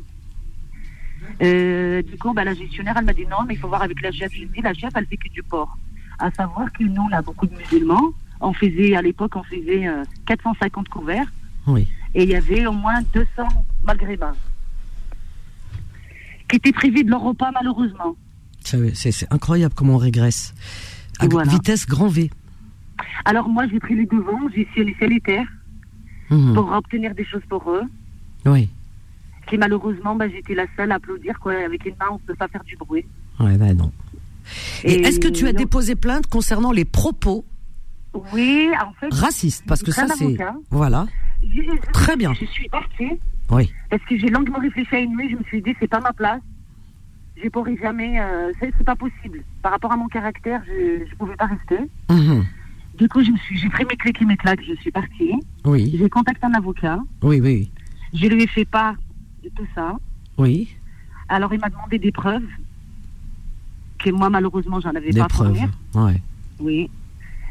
Euh, 1.42 2.02
du 2.02 2.16
coup, 2.16 2.32
bah, 2.32 2.44
la 2.44 2.54
gestionnaire, 2.54 2.94
elle 2.96 3.04
m'a 3.04 3.12
dit 3.12 3.26
non, 3.26 3.38
mais 3.46 3.54
il 3.54 3.56
faut 3.58 3.68
voir 3.68 3.82
avec 3.82 4.00
la 4.00 4.12
chef. 4.12 4.32
La 4.62 4.74
chef, 4.74 4.90
elle 4.94 5.06
fait 5.06 5.16
que 5.16 5.28
du 5.28 5.42
porc. 5.42 5.76
À 6.18 6.30
savoir 6.30 6.72
que 6.72 6.84
nous, 6.84 7.02
on 7.02 7.12
a 7.12 7.22
beaucoup 7.22 7.46
de 7.46 7.54
musulmans. 7.56 8.12
On 8.40 8.52
faisait, 8.52 8.94
à 8.94 9.02
l'époque, 9.02 9.34
on 9.36 9.42
faisait 9.42 9.88
450 10.26 10.86
euh, 10.86 10.90
couverts. 10.90 11.26
Oui. 11.66 11.88
Et 12.14 12.22
il 12.22 12.28
y 12.28 12.36
avait 12.36 12.66
au 12.66 12.72
moins 12.72 13.00
200 13.12 13.26
maghrébins 13.84 14.34
qui 16.48 16.56
étaient 16.56 16.72
privés 16.72 17.02
de 17.02 17.10
leur 17.10 17.22
repas 17.22 17.50
malheureusement. 17.52 18.16
C'est 18.62 19.32
incroyable 19.32 19.74
comment 19.74 19.94
on 19.94 19.98
régresse. 19.98 20.54
À 21.18 21.26
Voilà. 21.26 21.50
vitesse 21.50 21.86
grand 21.86 22.08
V. 22.08 22.30
Alors 23.24 23.48
moi, 23.48 23.66
j'ai 23.68 23.80
pris 23.80 23.94
les 23.94 24.06
devants, 24.06 24.40
j'ai 24.54 24.62
essayé 24.62 24.84
les 24.84 24.94
solitaires 24.98 25.46
Mhm. 26.30 26.54
pour 26.54 26.72
obtenir 26.72 27.14
des 27.14 27.24
choses 27.24 27.42
pour 27.48 27.70
eux. 27.70 27.82
Oui. 28.46 28.68
Qui 29.46 29.58
malheureusement, 29.58 30.14
bah, 30.16 30.28
j'étais 30.28 30.54
la 30.54 30.64
seule 30.76 30.90
à 30.92 30.96
applaudir. 30.96 31.38
Quoi. 31.40 31.54
Avec 31.64 31.84
une 31.84 31.94
main, 32.00 32.06
on 32.10 32.14
ne 32.14 32.18
peut 32.20 32.34
pas 32.34 32.48
faire 32.48 32.64
du 32.64 32.76
bruit. 32.76 33.04
Ouais, 33.40 33.56
bah 33.58 33.74
non. 33.74 33.92
Et, 34.84 34.92
Et 34.94 35.00
est-ce 35.06 35.20
que 35.20 35.28
tu 35.28 35.46
as 35.46 35.52
non. 35.52 35.58
déposé 35.58 35.94
plainte 35.96 36.26
concernant 36.28 36.72
les 36.72 36.84
propos 36.84 37.44
Oui, 38.32 38.68
en 38.82 38.92
fait. 38.94 39.12
racistes? 39.12 39.64
Parce 39.66 39.82
que 39.82 39.90
ça, 39.92 40.06
c'est. 40.16 40.36
Voilà. 40.70 41.06
Très 41.92 42.16
bien. 42.16 42.32
Je 42.34 42.46
suis 42.46 42.68
partie 42.68 43.10
Oui. 43.50 43.70
parce 43.90 44.02
que 44.04 44.16
j'ai 44.18 44.28
longuement 44.28 44.58
réfléchi 44.58 44.94
à 44.94 45.00
une 45.00 45.14
nuit. 45.16 45.28
Je 45.30 45.36
me 45.36 45.42
suis 45.44 45.60
dit, 45.62 45.74
c'est 45.80 45.88
pas 45.88 46.00
ma 46.00 46.12
place. 46.12 46.40
Je 47.42 47.48
pourrais 47.50 47.76
jamais. 47.76 48.18
euh, 48.20 48.52
c'est 48.60 48.84
pas 48.84 48.96
possible. 48.96 49.42
Par 49.60 49.72
rapport 49.72 49.92
à 49.92 49.96
mon 49.96 50.08
caractère, 50.08 50.62
je 50.66 51.00
ne 51.04 51.16
pouvais 51.18 51.36
pas 51.36 51.46
rester. 51.46 51.78
Mhm. 52.08 52.44
Du 52.98 53.08
coup, 53.08 53.22
je 53.24 53.30
me 53.30 53.36
suis, 53.38 53.58
j'ai 53.58 53.68
pris 53.68 53.84
mes 53.84 53.96
clés 53.96 54.12
qui 54.12 54.24
mes 54.24 54.36
claques. 54.36 54.62
Je 54.66 54.74
suis 54.80 54.90
partie. 54.90 55.32
Oui. 55.64 55.94
J'ai 55.98 56.08
contacté 56.08 56.46
un 56.46 56.54
avocat. 56.54 56.98
Oui, 57.22 57.40
oui. 57.40 57.70
Je 58.12 58.26
lui 58.26 58.42
ai 58.44 58.46
fait 58.46 58.64
part 58.64 58.94
de 59.42 59.48
tout 59.50 59.66
ça. 59.74 59.96
Oui. 60.38 60.68
Alors, 61.28 61.52
il 61.52 61.60
m'a 61.60 61.68
demandé 61.70 61.98
des 61.98 62.12
preuves 62.12 62.46
que 63.98 64.10
moi, 64.10 64.30
malheureusement, 64.30 64.80
j'en 64.80 64.90
avais 64.94 65.10
Des 65.10 65.20
pas 65.20 65.28
preuves. 65.28 65.58
Ouais. 65.94 66.20
Oui. 66.60 66.90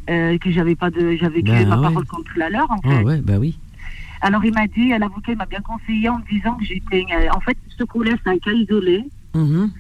Euh, 0.10 0.38
que 0.38 0.52
j'avais 0.52 0.76
pas 0.76 0.90
de, 0.92 1.16
j'avais 1.20 1.42
que 1.42 1.48
Ben 1.48 1.68
ma 1.68 1.78
ouais. 1.78 1.84
parole 1.84 2.06
contre 2.06 2.32
la 2.38 2.50
leur, 2.50 2.70
en 2.72 2.78
fait. 2.78 2.90
Ah 3.00 3.04
ouais, 3.04 3.22
bah 3.22 3.38
oui. 3.40 3.58
Alors, 4.22 4.44
il 4.46 4.54
m'a 4.54 4.68
dit, 4.68 4.90
l'avocat, 4.90 5.32
il 5.34 5.38
m'a 5.38 5.46
bien 5.46 5.62
conseillé 5.62 6.08
en 6.10 6.20
me 6.20 6.24
disant 6.30 6.56
que 6.56 6.64
j'étais, 6.66 7.06
euh, 7.14 7.30
en 7.36 7.40
fait, 7.42 7.58
ce 7.78 7.84
coup-là, 7.84 8.12
c'est 8.24 8.30
un 8.30 8.38
cas 8.38 8.52
isolé, 8.52 9.04
Mhm. 9.34 9.72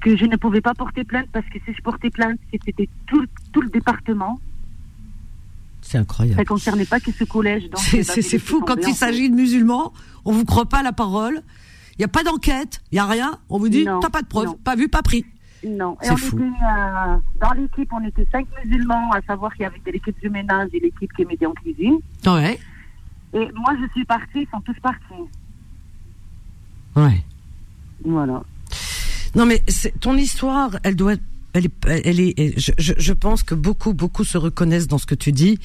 que 0.00 0.16
je 0.16 0.24
ne 0.26 0.36
pouvais 0.36 0.60
pas 0.60 0.74
porter 0.74 1.04
plainte 1.04 1.28
parce 1.32 1.46
que 1.46 1.58
si 1.64 1.72
je 1.74 1.80
portais 1.82 2.10
plainte, 2.10 2.38
c'était 2.64 2.88
tout, 3.06 3.24
tout 3.52 3.60
le 3.62 3.68
département. 3.70 4.38
C'est 5.88 5.96
Ça 5.96 6.02
incroyable. 6.02 6.38
ne 6.38 6.44
concernait 6.44 6.84
pas 6.84 7.00
que 7.00 7.10
ce 7.10 7.24
collège. 7.24 7.62
C'est- 7.76 8.02
c'est 8.02 8.16
laissé 8.16 8.38
fou 8.38 8.60
quand 8.60 8.76
il 8.86 8.92
s'agit 8.94 9.30
de 9.30 9.34
musulmans, 9.34 9.94
on 10.26 10.32
vous 10.32 10.44
croit 10.44 10.66
pas 10.66 10.82
la 10.82 10.92
parole. 10.92 11.40
Il 11.92 12.00
n'y 12.00 12.04
a 12.04 12.08
pas 12.08 12.22
d'enquête, 12.22 12.82
il 12.92 12.96
n'y 12.96 12.98
a 12.98 13.06
rien. 13.06 13.38
On 13.48 13.58
vous 13.58 13.70
dit, 13.70 13.86
t'as 14.02 14.10
pas 14.10 14.20
de 14.20 14.26
preuves, 14.26 14.54
pas 14.62 14.76
vu, 14.76 14.90
pas 14.90 15.00
pris. 15.00 15.24
Non. 15.66 15.96
Et 16.02 16.10
on 16.10 16.16
fou. 16.18 16.36
était, 16.36 16.44
euh, 16.44 17.16
dans 17.40 17.52
l'équipe, 17.52 17.90
on 17.92 18.06
était 18.06 18.26
cinq 18.30 18.46
musulmans, 18.62 19.10
à 19.12 19.22
savoir 19.22 19.50
qu'il 19.54 19.62
y 19.62 19.64
avait 19.64 19.80
de 19.84 19.90
l'équipe 19.90 20.20
du 20.20 20.28
ménage 20.28 20.68
et 20.74 20.78
l'équipe 20.80 21.10
qui 21.16 21.24
m'aidait 21.24 21.46
en 21.46 21.54
cuisine. 21.54 21.96
Ouais. 22.26 22.60
Et 23.32 23.48
moi, 23.54 23.74
je 23.80 23.90
suis 23.92 24.04
partie, 24.04 24.40
ils 24.42 24.48
sont 24.52 24.60
tous 24.60 24.78
partis. 24.82 25.24
Ouais. 26.96 27.24
Voilà. 28.04 28.42
Non 29.34 29.46
mais 29.46 29.62
ton 30.00 30.16
histoire, 30.16 30.70
elle 30.84 30.96
doit, 30.96 31.14
elle 31.54 31.66
est, 31.66 31.86
elle 32.04 32.20
est. 32.20 32.58
Je, 32.58 32.72
je, 32.78 32.92
je 32.96 33.12
pense 33.12 33.42
que 33.42 33.54
beaucoup, 33.54 33.94
beaucoup 33.94 34.24
se 34.24 34.38
reconnaissent 34.38 34.86
dans 34.86 34.98
ce 34.98 35.06
que 35.06 35.14
tu 35.14 35.32
dis, 35.32 35.58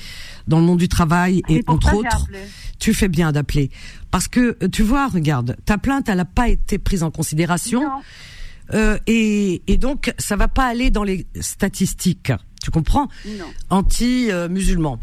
dans 0.47 0.59
le 0.59 0.65
monde 0.65 0.79
du 0.79 0.87
travail 0.87 1.41
et 1.49 1.63
entre 1.67 1.93
autres. 1.95 2.27
Tu 2.79 2.93
fais 2.93 3.07
bien 3.07 3.31
d'appeler 3.31 3.69
parce 4.11 4.27
que 4.27 4.57
euh, 4.61 4.67
tu 4.67 4.83
vois, 4.83 5.07
regarde, 5.07 5.55
ta 5.65 5.77
plainte, 5.77 6.09
elle 6.09 6.17
n'a 6.17 6.25
pas 6.25 6.49
été 6.49 6.77
prise 6.77 7.03
en 7.03 7.11
considération. 7.11 7.83
Euh, 8.73 8.97
et, 9.07 9.61
et 9.67 9.77
donc 9.77 10.13
ça 10.17 10.35
va 10.35 10.47
pas 10.47 10.65
aller 10.65 10.89
dans 10.89 11.03
les 11.03 11.27
statistiques. 11.39 12.31
Tu 12.63 12.71
comprends? 12.71 13.09
Anti-musulmans. 13.69 14.99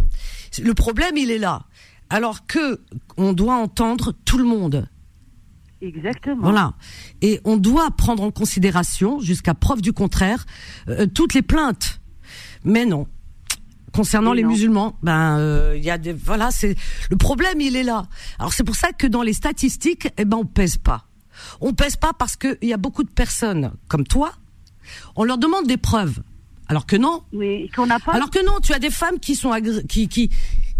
Le 0.62 0.74
problème, 0.74 1.16
il 1.16 1.30
est 1.30 1.38
là. 1.38 1.62
Alors 2.08 2.46
que 2.46 2.80
on 3.16 3.32
doit 3.32 3.56
entendre 3.56 4.14
tout 4.24 4.38
le 4.38 4.44
monde. 4.44 4.88
Exactement. 5.82 6.42
Voilà. 6.42 6.74
Et 7.22 7.40
on 7.44 7.56
doit 7.56 7.90
prendre 7.90 8.22
en 8.22 8.30
considération, 8.30 9.20
jusqu'à 9.20 9.54
preuve 9.54 9.80
du 9.80 9.92
contraire, 9.92 10.44
euh, 10.88 11.06
toutes 11.06 11.34
les 11.34 11.42
plaintes. 11.42 12.00
Mais 12.64 12.84
non. 12.84 13.06
Concernant 13.92 14.32
les 14.32 14.42
non. 14.44 14.50
musulmans, 14.50 14.96
ben 15.02 15.38
euh, 15.38 15.74
il 15.76 15.82
y 15.82 15.90
a 15.90 15.98
des 15.98 16.12
voilà, 16.12 16.50
c'est 16.52 16.76
le 17.10 17.16
problème, 17.16 17.60
il 17.60 17.74
est 17.74 17.82
là. 17.82 18.06
Alors 18.38 18.52
c'est 18.52 18.62
pour 18.62 18.76
ça 18.76 18.92
que 18.92 19.06
dans 19.08 19.22
les 19.22 19.32
statistiques, 19.32 20.08
eh 20.16 20.24
ben 20.24 20.36
on 20.36 20.44
pèse 20.44 20.76
pas. 20.76 21.06
On 21.60 21.72
pèse 21.72 21.96
pas 21.96 22.12
parce 22.12 22.36
que 22.36 22.56
il 22.62 22.68
y 22.68 22.72
a 22.72 22.76
beaucoup 22.76 23.02
de 23.02 23.10
personnes 23.10 23.72
comme 23.88 24.04
toi, 24.06 24.32
on 25.16 25.24
leur 25.24 25.38
demande 25.38 25.66
des 25.66 25.76
preuves. 25.76 26.20
Alors 26.68 26.86
que 26.86 26.94
non, 26.94 27.24
Oui, 27.32 27.68
qu'on 27.74 27.86
n'a 27.86 27.98
pas. 27.98 28.12
alors 28.12 28.30
que 28.30 28.38
non, 28.46 28.60
tu 28.62 28.72
as 28.72 28.78
des 28.78 28.90
femmes 28.90 29.18
qui 29.18 29.34
sont 29.34 29.50
agré- 29.50 29.84
qui 29.88 30.06
qui 30.06 30.30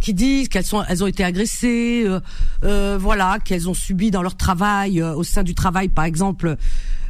qui 0.00 0.14
disent 0.14 0.48
qu'elles 0.48 0.64
sont 0.64 0.82
elles 0.88 1.04
ont 1.04 1.06
été 1.06 1.22
agressées, 1.24 2.04
euh, 2.06 2.20
euh, 2.64 2.98
voilà, 3.00 3.38
qu'elles 3.44 3.68
ont 3.68 3.74
subi 3.74 4.10
dans 4.10 4.22
leur 4.22 4.36
travail 4.36 5.00
euh, 5.00 5.14
au 5.14 5.22
sein 5.22 5.42
du 5.42 5.54
travail 5.54 5.88
par 5.88 6.04
exemple 6.04 6.56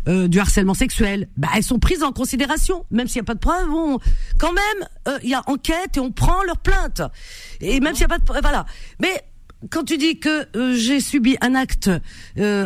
euh, 0.09 0.29
du 0.29 0.39
harcèlement 0.39 0.75
sexuel. 0.75 1.29
Bah 1.37 1.49
elles 1.55 1.63
sont 1.63 1.79
prises 1.79 2.03
en 2.03 2.13
considération, 2.13 2.85
même 2.91 3.07
s'il 3.07 3.21
n'y 3.21 3.25
a 3.25 3.31
pas 3.33 3.35
de 3.35 3.39
preuves. 3.41 3.71
On, 3.71 3.99
quand 4.39 4.53
même, 4.53 4.89
euh, 5.09 5.19
il 5.23 5.31
y 5.31 5.35
a 5.35 5.43
enquête 5.47 5.97
et 5.97 6.01
on 6.01 6.11
prend 6.11 6.43
leur 6.45 6.59
plainte. 6.59 7.03
Et 7.61 7.81
même 7.81 7.95
s'il 7.95 8.07
n'y 8.07 8.13
a 8.13 8.19
pas 8.19 8.19
de 8.19 8.41
voilà. 8.41 8.67
Mais 9.01 9.23
quand 9.71 9.85
tu 9.85 9.99
dis 9.99 10.19
que 10.19 10.47
euh, 10.57 10.75
j'ai 10.75 11.01
subi 11.01 11.37
un 11.41 11.55
acte 11.55 11.91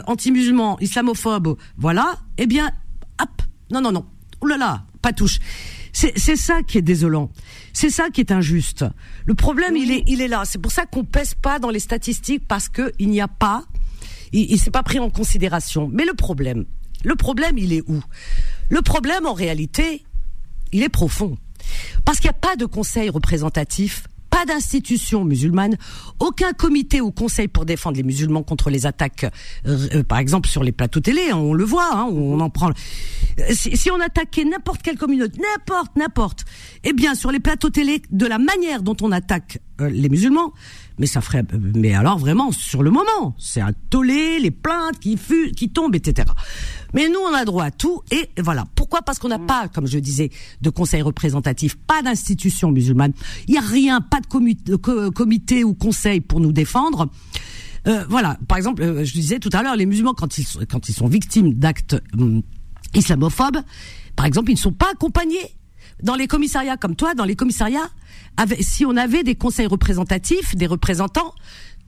anti-musulman, 0.07 0.79
islamophobe, 0.81 1.57
voilà, 1.77 2.19
eh 2.39 2.47
bien, 2.47 2.71
hop, 3.21 3.43
non, 3.71 3.81
non, 3.81 3.93
non, 3.93 4.07
là, 4.47 4.85
pas 5.03 5.13
touche. 5.13 5.39
C'est 5.93 6.37
ça 6.37 6.63
qui 6.67 6.79
est 6.79 6.83
désolant. 6.83 7.31
C'est 7.75 7.91
ça 7.91 8.09
qui 8.09 8.21
est 8.23 8.33
injuste. 8.33 8.87
Le 9.27 9.35
problème, 9.35 9.77
il 9.77 9.91
est, 9.91 10.05
il 10.07 10.23
est 10.23 10.29
là. 10.29 10.45
C'est 10.47 10.59
pour 10.59 10.73
ça 10.73 10.87
qu'on 10.87 11.05
pèse 11.05 11.35
pas 11.35 11.59
dans 11.59 11.71
les 11.71 11.81
statistiques 11.81 12.49
parce 12.49 12.71
que 12.71 12.93
il 12.99 13.11
n'y 13.11 13.21
a 13.21 13.29
pas, 13.29 13.65
il, 14.33 14.51
il 14.51 14.59
s'est 14.59 14.71
pas 14.71 14.83
pris 14.83 15.01
en 15.01 15.11
considération. 15.11 15.91
Mais 15.93 16.07
le 16.07 16.15
problème, 16.15 16.65
le 17.05 17.17
problème, 17.17 17.59
il 17.59 17.73
est 17.73 17.83
où? 17.87 18.03
Le 18.71 18.81
problème, 18.81 19.27
en 19.27 19.35
réalité, 19.35 20.05
il 20.73 20.83
est 20.83 20.89
profond. 20.89 21.37
Parce 22.05 22.21
qu'il 22.21 22.31
n'y 22.31 22.37
a 22.37 22.39
pas 22.39 22.57
de 22.57 22.65
conseil 22.65 23.11
représentatif, 23.11 24.05
pas 24.45 24.55
d'institution 24.55 25.25
musulmane, 25.25 25.77
aucun 26.21 26.53
comité 26.53 27.01
ou 27.01 27.11
conseil 27.11 27.49
pour 27.49 27.65
défendre 27.65 27.97
les 27.97 28.03
musulmans 28.03 28.43
contre 28.43 28.71
les 28.71 28.87
attaques, 28.87 29.25
euh, 29.67 29.89
euh, 29.95 30.03
par 30.03 30.19
exemple 30.19 30.49
sur 30.49 30.63
les 30.63 30.73
plateaux 30.73 31.01
télé, 31.01 31.31
hein, 31.31 31.37
on 31.37 31.55
le 31.55 31.65
voit, 31.65 31.91
hein, 31.95 32.07
on 32.11 32.41
en 32.41 32.51
prend. 32.51 32.71
Euh, 32.71 33.43
Si, 33.53 33.91
on 33.91 34.01
attaquait 34.01 34.45
n'importe 34.45 34.83
quelle 34.83 34.97
communauté, 34.97 35.41
n'importe, 35.41 35.97
n'importe, 35.97 36.45
eh 36.85 36.93
bien 36.93 37.15
sur 37.15 37.31
les 37.31 37.41
plateaux 37.41 37.71
télé, 37.71 38.03
de 38.11 38.27
la 38.27 38.39
manière 38.39 38.83
dont 38.83 38.97
on 39.03 39.13
attaque 39.13 39.59
les 39.81 40.09
musulmans, 40.09 40.53
mais 40.99 41.07
ça 41.07 41.21
ferait, 41.21 41.45
mais 41.75 41.93
alors 41.95 42.19
vraiment 42.19 42.53
sur 42.53 42.83
le 42.83 42.91
moment, 42.91 43.35
c'est 43.39 43.61
un 43.61 43.73
tollé, 43.91 44.39
les 44.39 44.51
plaintes 44.51 44.99
qui 45.01 45.19
qui 45.57 45.71
tombent, 45.71 45.95
etc. 45.97 46.29
Mais 46.93 47.09
nous, 47.09 47.19
on 47.29 47.35
a 47.35 47.45
droit 47.45 47.65
à 47.65 47.71
tout, 47.73 48.03
et 48.13 48.31
voilà. 48.41 48.65
Pourquoi? 48.77 49.03
Parce 49.03 49.19
qu'on 49.19 49.29
n'a 49.29 49.39
pas, 49.41 49.67
comme 49.69 49.87
je 49.89 49.99
disais, 49.99 50.31
de 50.61 50.71
conseil 50.71 51.03
représentatif, 51.03 51.75
pas 51.77 52.03
d'institution 52.03 52.71
musulmane, 52.71 53.13
il 53.49 53.55
y 53.55 53.59
a 53.59 53.63
rien, 53.63 54.01
pas 54.01 54.21
de 54.21 54.27
comité, 54.27 54.63
de 54.71 54.77
co- 54.77 55.11
comité 55.11 55.65
ou 55.65 55.75
conseil 55.75 56.21
pour 56.21 56.39
nous 56.39 56.53
défendre. 56.53 57.09
Euh, 57.89 58.05
voilà. 58.09 58.39
Par 58.47 58.57
exemple, 58.57 58.83
euh, 58.83 59.05
je 59.05 59.13
disais 59.13 59.41
tout 59.41 59.51
à 59.53 59.63
l'heure, 59.63 59.75
les 59.77 59.87
musulmans 59.87 60.15
quand 60.15 60.39
ils 60.39 60.45
sont, 60.47 60.61
quand 60.71 60.89
ils 60.89 60.95
sont 60.95 61.09
victimes 61.09 61.55
d'actes 61.55 61.97
hum, 62.17 62.43
islamophobes, 62.95 63.59
par 64.17 64.27
exemple, 64.27 64.51
ils 64.53 64.55
ne 64.55 64.59
sont 64.61 64.73
pas 64.73 64.91
accompagnés 64.93 65.57
dans 66.03 66.15
les 66.15 66.27
commissariats 66.27 66.77
comme 66.77 66.97
toi, 66.97 67.15
dans 67.15 67.25
les 67.25 67.37
commissariats, 67.37 67.89
si 68.61 68.85
on 68.85 68.97
avait 68.97 69.23
des 69.23 69.35
conseils 69.35 69.67
représentatifs, 69.67 70.57
des 70.57 70.67
représentants, 70.67 71.35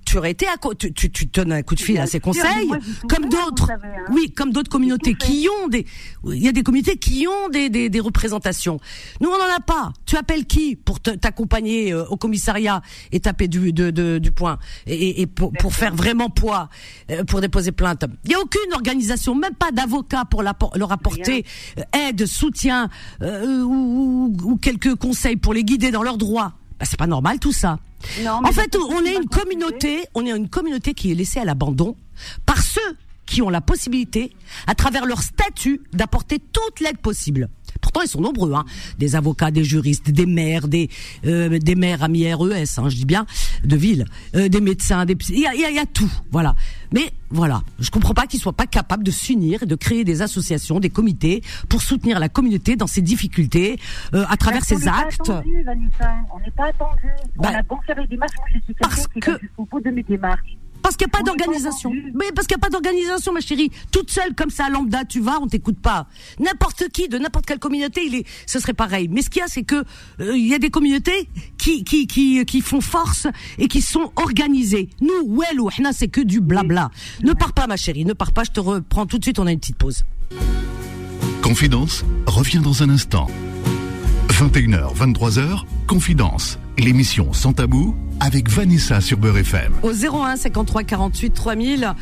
tu 0.07 0.17
aurais 0.19 0.31
été 0.31 0.47
à 0.47 0.55
tu, 0.79 0.93
tu, 0.93 1.11
tu 1.11 1.27
donnes 1.27 1.53
un 1.53 1.63
coup 1.63 1.75
de 1.75 1.81
fil 1.81 1.99
à 1.99 2.07
ces 2.07 2.21
conseils, 2.21 2.67
moi, 2.67 2.79
comme 3.09 3.29
d'autres, 3.29 3.71
hein. 3.73 3.79
oui, 4.11 4.33
comme 4.35 4.53
d'autres 4.53 4.71
communautés 4.71 5.15
qui 5.15 5.47
ont 5.63 5.69
des, 5.69 5.85
il 6.33 6.43
y 6.43 6.49
a 6.49 6.53
des 6.53 6.63
communautés 6.63 6.97
qui 6.97 7.27
ont 7.27 7.49
des, 7.51 7.69
des, 7.69 7.89
des 7.91 8.01
représentations. 8.01 8.79
Nous, 9.21 9.29
on 9.29 9.37
n'en 9.37 9.55
a 9.55 9.61
pas. 9.61 9.93
Tu 10.07 10.17
appelles 10.17 10.47
qui 10.47 10.77
pour 10.77 11.01
t'accompagner 11.01 11.93
euh, 11.93 12.05
au 12.07 12.17
commissariat 12.17 12.81
et 13.13 13.21
taper 13.21 13.49
du, 13.49 13.73
de, 13.73 13.91
de- 13.91 14.19
du 14.19 14.33
point 14.33 14.59
et, 14.87 15.21
et 15.23 15.27
pour, 15.27 15.53
pour 15.53 15.75
faire 15.75 15.95
vraiment 15.95 16.31
poids, 16.31 16.69
euh, 17.11 17.25
pour 17.25 17.41
déposer 17.41 17.73
plainte? 17.73 18.05
Il 18.25 18.31
y 18.31 18.35
a 18.35 18.41
aucune 18.41 18.73
organisation, 18.73 19.35
même 19.35 19.55
pas 19.55 19.73
d'avocat 19.73 20.25
pour 20.25 20.43
leur 20.43 20.93
apporter 20.93 21.45
euh, 21.79 21.83
aide, 22.09 22.27
soutien 22.27 22.89
euh, 23.23 23.63
ou, 23.63 24.33
ou- 24.45 24.51
ou 24.53 24.57
quelques 24.57 24.95
conseils 24.95 25.37
pour 25.37 25.53
les 25.53 25.65
guider 25.65 25.91
dans 25.91 26.03
leurs 26.05 26.19
droits. 26.19 26.53
Bah, 26.79 26.87
c'est 26.89 26.99
pas 26.99 27.07
normal 27.07 27.39
tout 27.41 27.53
ça. 27.53 27.79
Non, 28.23 28.41
En 28.45 28.53
fait, 28.53 28.77
on 28.77 29.05
est 29.05 29.15
une 29.15 29.29
communauté, 29.29 30.07
on 30.15 30.25
est 30.27 30.31
une 30.31 30.49
communauté 30.49 30.95
qui 30.95 31.11
est 31.11 31.15
laissée 31.15 31.41
à 31.41 31.45
l'abandon 31.45 31.97
par 32.45 32.63
ceux 32.63 32.97
qui 33.27 33.43
ont 33.43 33.51
la 33.51 33.61
possibilité, 33.61 34.33
à 34.67 34.75
travers 34.75 35.05
leur 35.05 35.21
statut, 35.21 35.83
d'apporter 35.93 36.39
toute 36.39 36.81
l'aide 36.81 36.99
possible. 36.99 37.49
Pourtant, 37.81 38.03
ils 38.03 38.09
sont 38.09 38.21
nombreux, 38.21 38.53
hein. 38.55 38.65
Des 38.99 39.17
avocats, 39.17 39.51
des 39.51 39.65
juristes, 39.65 40.11
des 40.11 40.27
maires, 40.27 40.69
des 40.69 40.89
euh, 41.25 41.59
des 41.59 41.75
maires 41.75 42.03
amis 42.03 42.33
RES, 42.33 42.79
hein, 42.79 42.89
je 42.89 42.97
dis 42.97 43.05
bien, 43.05 43.27
de 43.65 43.77
ville, 43.77 44.05
euh, 44.35 44.49
des 44.49 44.61
médecins, 44.61 45.05
des 45.05 45.17
psy- 45.17 45.33
il 45.35 45.41
y 45.41 45.47
a, 45.47 45.55
il 45.55 45.61
y 45.61 45.65
a- 45.65 45.71
il 45.71 45.77
y 45.77 45.79
a 45.79 45.87
tout, 45.87 46.11
voilà. 46.31 46.55
Mais 46.93 47.11
voilà, 47.31 47.63
je 47.81 47.91
comprends 47.91 48.15
pas 48.15 48.27
qu'ils 48.27 48.41
soient 48.41 48.53
pas 48.53 48.67
capables 48.67 49.03
de 49.03 49.11
s'unir 49.11 49.63
et 49.65 49.67
de 49.67 49.75
créer 49.75 50.05
des 50.05 50.23
associations, 50.23 50.79
des 50.81 50.91
comités 50.91 51.43
pour 51.69 51.83
soutenir 51.83 52.19
la 52.21 52.29
communauté 52.29 52.77
dans 52.77 52.87
ses 52.87 53.03
difficultés, 53.03 53.79
euh, 54.15 54.25
à 54.29 54.37
travers 54.37 54.61
Parce 54.61 54.69
ses 54.69 54.77
n'est 54.77 54.91
pas 54.91 54.99
actes. 54.99 55.21
attendu, 55.21 55.63
Vanessa. 55.65 56.15
On 56.35 56.39
n'est 56.41 56.51
pas 56.53 56.67
attendu. 56.69 57.07
Bah, 57.37 57.51
on 57.53 57.59
a 57.59 57.63
bon 57.63 57.77
démarches. 58.09 58.37
Moi, 58.37 58.47
je 58.49 58.59
suis 58.59 58.75
quelqu'un 58.75 58.89
parce 58.89 59.07
qui 59.09 59.21
que- 59.21 59.31
va 59.33 59.39
jusqu'au 59.39 59.65
bout 59.71 59.81
de 59.81 59.91
mes 59.91 60.03
démarches. 60.03 60.57
Parce 60.83 60.97
qu'il 60.97 61.07
n'y 61.07 61.13
a 61.13 61.19
pas 61.19 61.23
d'organisation. 61.23 61.93
Mais 62.15 62.33
parce 62.35 62.47
qu'il 62.47 62.57
n'y 62.57 62.61
a 62.61 62.65
pas 62.65 62.71
d'organisation, 62.71 63.33
ma 63.33 63.41
chérie. 63.41 63.71
Toute 63.91 64.11
seule, 64.11 64.35
comme 64.35 64.51
ça, 64.51 64.69
lambda, 64.69 65.05
tu 65.05 65.21
vas, 65.21 65.39
on 65.41 65.47
t'écoute 65.47 65.79
pas. 65.81 66.07
N'importe 66.39 66.89
qui, 66.93 67.09
de 67.09 67.19
n'importe 67.19 67.47
quelle 67.47 67.59
communauté, 67.59 68.03
il 68.07 68.15
est, 68.15 68.27
ce 68.47 68.61
serait 68.61 68.75
pareil. 68.75 69.09
Mais 69.09 69.23
ce 69.23 69.31
qu'il 69.31 69.41
y 69.41 69.43
a, 69.43 69.49
c'est 69.49 69.65
que 69.65 69.85
euh, 70.21 70.37
il 70.37 70.47
y 70.47 70.55
a 70.55 70.59
des 70.59 70.71
communautés 70.71 71.29
qui, 71.59 71.85
qui, 71.85 72.07
qui, 72.07 72.45
qui 72.45 72.61
font 72.61 72.81
force 72.81 73.27
et 73.59 73.69
qui 73.69 73.83
sont 73.83 74.13
organisées. 74.17 74.89
Nous, 75.01 75.37
well 75.37 75.61
ou 75.61 75.71
c'est 75.93 76.09
que 76.09 76.21
du 76.21 76.41
blabla. 76.41 76.91
Ne 77.23 77.33
pars 77.33 77.53
pas, 77.53 77.67
ma 77.67 77.77
chérie, 77.77 78.05
ne 78.05 78.13
pars 78.13 78.33
pas. 78.33 78.45
Je 78.45 78.51
te 78.51 78.61
reprends 78.61 79.07
tout 79.07 79.19
de 79.19 79.25
suite. 79.25 79.39
On 79.39 79.47
a 79.47 79.53
une 79.53 79.59
petite 79.59 79.77
pause. 79.77 80.05
Confidence 81.43 82.05
revient 82.27 82.59
dans 82.59 82.83
un 82.83 82.91
instant. 82.91 83.29
21h, 84.29 84.95
23h, 84.95 85.63
Confidence, 85.87 86.59
l'émission 86.79 87.33
sans 87.33 87.53
tabou 87.53 87.95
avec 88.21 88.51
Vanessa 88.51 89.01
sur 89.01 89.19
Beurre 89.19 89.39
FM. 89.39 89.75
Au 89.83 89.93
01 89.93 90.37
53 90.37 90.85
48 90.85 91.31
3000. 91.31 91.95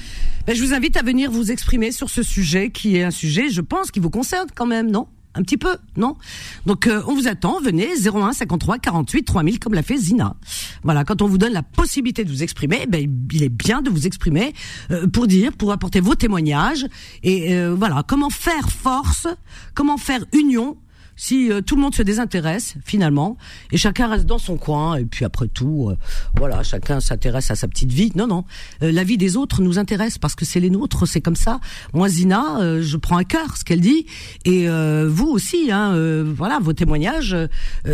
Ben, 0.46 0.54
je 0.54 0.62
vous 0.62 0.74
invite 0.74 0.96
à 0.96 1.02
venir 1.02 1.30
vous 1.30 1.50
exprimer 1.50 1.92
sur 1.92 2.10
ce 2.10 2.22
sujet 2.22 2.70
qui 2.70 2.96
est 2.96 3.04
un 3.04 3.10
sujet, 3.10 3.48
je 3.50 3.60
pense, 3.60 3.90
qui 3.90 4.00
vous 4.00 4.10
concerne 4.10 4.48
quand 4.54 4.66
même, 4.66 4.90
non? 4.90 5.06
Un 5.36 5.42
petit 5.42 5.56
peu, 5.56 5.76
non? 5.96 6.16
Donc 6.64 6.86
euh, 6.86 7.02
on 7.08 7.14
vous 7.14 7.26
attend, 7.26 7.60
venez 7.60 7.88
01 8.06 8.32
53 8.32 8.78
48 8.78 9.24
3000 9.24 9.58
comme 9.58 9.74
l'a 9.74 9.82
fait 9.82 9.96
Zina. 9.96 10.36
Voilà, 10.84 11.04
quand 11.04 11.22
on 11.22 11.26
vous 11.26 11.38
donne 11.38 11.52
la 11.52 11.64
possibilité 11.64 12.24
de 12.24 12.30
vous 12.30 12.44
exprimer, 12.44 12.86
ben 12.88 13.04
il 13.32 13.42
est 13.42 13.48
bien 13.48 13.82
de 13.82 13.90
vous 13.90 14.06
exprimer 14.06 14.52
euh, 14.92 15.08
pour 15.08 15.26
dire, 15.26 15.52
pour 15.52 15.72
apporter 15.72 15.98
vos 15.98 16.14
témoignages 16.14 16.86
et 17.24 17.54
euh, 17.54 17.74
voilà, 17.76 18.04
comment 18.06 18.30
faire 18.30 18.70
force, 18.70 19.26
comment 19.74 19.96
faire 19.96 20.24
union 20.32 20.76
si 21.16 21.50
euh, 21.50 21.60
tout 21.60 21.76
le 21.76 21.82
monde 21.82 21.94
se 21.94 22.02
désintéresse 22.02 22.74
finalement 22.84 23.36
et 23.72 23.76
chacun 23.76 24.08
reste 24.08 24.26
dans 24.26 24.38
son 24.38 24.56
coin 24.56 24.96
et 24.96 25.04
puis 25.04 25.24
après 25.24 25.48
tout 25.48 25.88
euh, 25.90 25.96
voilà 26.36 26.62
chacun 26.62 27.00
s'intéresse 27.00 27.50
à 27.50 27.54
sa 27.54 27.68
petite 27.68 27.92
vie. 27.92 28.12
Non 28.14 28.26
non 28.26 28.44
euh, 28.82 28.92
la 28.92 29.04
vie 29.04 29.18
des 29.18 29.36
autres 29.36 29.62
nous 29.62 29.78
intéresse 29.78 30.18
parce 30.18 30.34
que 30.34 30.44
c'est 30.44 30.60
les 30.60 30.70
nôtres 30.70 31.06
c'est 31.06 31.20
comme 31.20 31.36
ça. 31.36 31.60
Moi 31.92 32.08
Zina 32.08 32.80
je 32.80 32.96
prends 32.96 33.16
à 33.16 33.24
cœur 33.24 33.56
ce 33.56 33.64
qu'elle 33.64 33.80
dit 33.80 34.06
et 34.44 34.66
vous 35.06 35.28
aussi 35.28 35.70
hein 35.70 35.94
voilà 36.24 36.58
vos 36.60 36.72
témoignages 36.72 37.36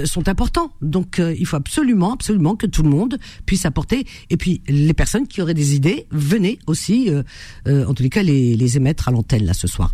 sont 0.05 0.29
importants. 0.29 0.73
Donc 0.83 1.21
il 1.21 1.47
faut 1.47 1.57
absolument 1.57 2.15
absolument 2.15 2.57
que 2.57 2.67
tout 2.67 2.83
le 2.83 2.91
monde 2.91 3.19
puisse 3.47 3.65
apporter 3.67 4.07
et 4.31 4.37
puis 4.37 4.63
les 4.69 4.95
personnes 4.95 5.27
qui 5.27 5.43
auraient 5.43 5.55
des 5.55 5.75
idées 5.75 6.07
venez 6.11 6.59
aussi 6.67 7.11
en 7.67 7.95
tous 7.95 8.03
les 8.03 8.11
cas 8.11 8.23
les, 8.23 8.57
les 8.57 8.77
émettre 8.77 9.09
à 9.09 9.13
l'antenne 9.13 9.45
là 9.45 9.55
ce 9.55 9.67
soir. 9.67 9.93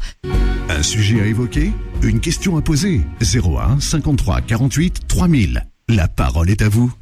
Un 0.68 0.82
sujet 0.82 1.20
à 1.20 1.26
évoquer 1.26 1.72
Une 2.02 2.18
question 2.18 2.56
à 2.56 2.62
poser 2.62 3.00
01 3.20 3.80
53 3.80 4.40
48 4.42 5.08
3000. 5.08 5.66
La 5.88 6.08
parole 6.08 6.50
est 6.50 6.62
à 6.62 6.68
vous. 6.68 6.92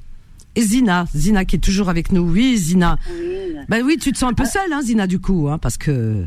Et 0.57 0.63
Zina, 0.63 1.07
Zina 1.15 1.45
qui 1.45 1.57
est 1.57 1.61
toujours 1.61 1.89
avec 1.89 2.13
nous. 2.13 2.23
Oui, 2.23 2.57
Zina. 2.57 2.99
Oui. 3.11 3.57
Ben 3.69 3.83
oui, 3.85 3.97
tu 4.01 4.13
te 4.13 4.19
sens 4.19 4.31
un 4.31 4.35
peu 4.35 4.45
seule, 4.45 4.73
hein, 4.73 4.83
Zina, 4.83 5.07
du 5.07 5.19
coup, 5.19 5.49
hein, 5.49 5.59
parce 5.59 5.77
que. 5.77 6.25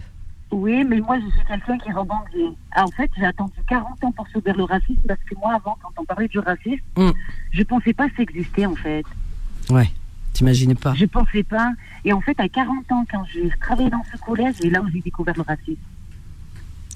Oui, 0.52 0.84
mais 0.84 1.00
moi, 1.00 1.18
je 1.20 1.30
suis 1.30 1.48
quelqu'un 1.48 1.78
qui 1.78 1.92
rebondit. 1.92 2.56
Ah, 2.72 2.86
en 2.86 2.92
fait, 2.92 3.10
j'ai 3.18 3.26
attendu 3.26 3.54
40 3.68 4.04
ans 4.04 4.12
pour 4.12 4.28
sauver 4.30 4.54
le 4.54 4.64
racisme, 4.64 5.02
parce 5.08 5.20
que 5.30 5.36
moi, 5.36 5.54
avant, 5.56 5.78
quand 5.82 5.92
on 6.02 6.06
parlait 6.06 6.28
du 6.28 6.40
racisme, 6.40 6.84
je 6.98 7.04
mm. 7.04 7.14
je 7.52 7.64
pensais 7.64 7.94
pas 7.94 8.10
que 8.10 8.16
ça 8.18 8.24
existait, 8.24 8.66
en 8.66 8.76
fait. 8.76 9.04
Ouais, 9.70 9.90
t'imaginais 10.34 10.76
pas. 10.76 10.94
Je 10.96 11.06
pensais 11.06 11.44
pas. 11.44 11.72
Et 12.04 12.12
en 12.12 12.22
fait, 12.22 12.38
à 12.40 12.50
40 12.50 12.92
ans, 12.92 13.06
quand 13.10 13.24
j'ai 13.34 13.50
travaillé 13.62 13.90
dans 13.90 14.04
ce 14.12 14.20
collège, 14.20 14.56
et 14.62 14.70
là 14.70 14.82
où 14.82 14.90
j'ai 14.92 15.02
découvert 15.02 15.36
le 15.36 15.44
racisme. 15.44 15.76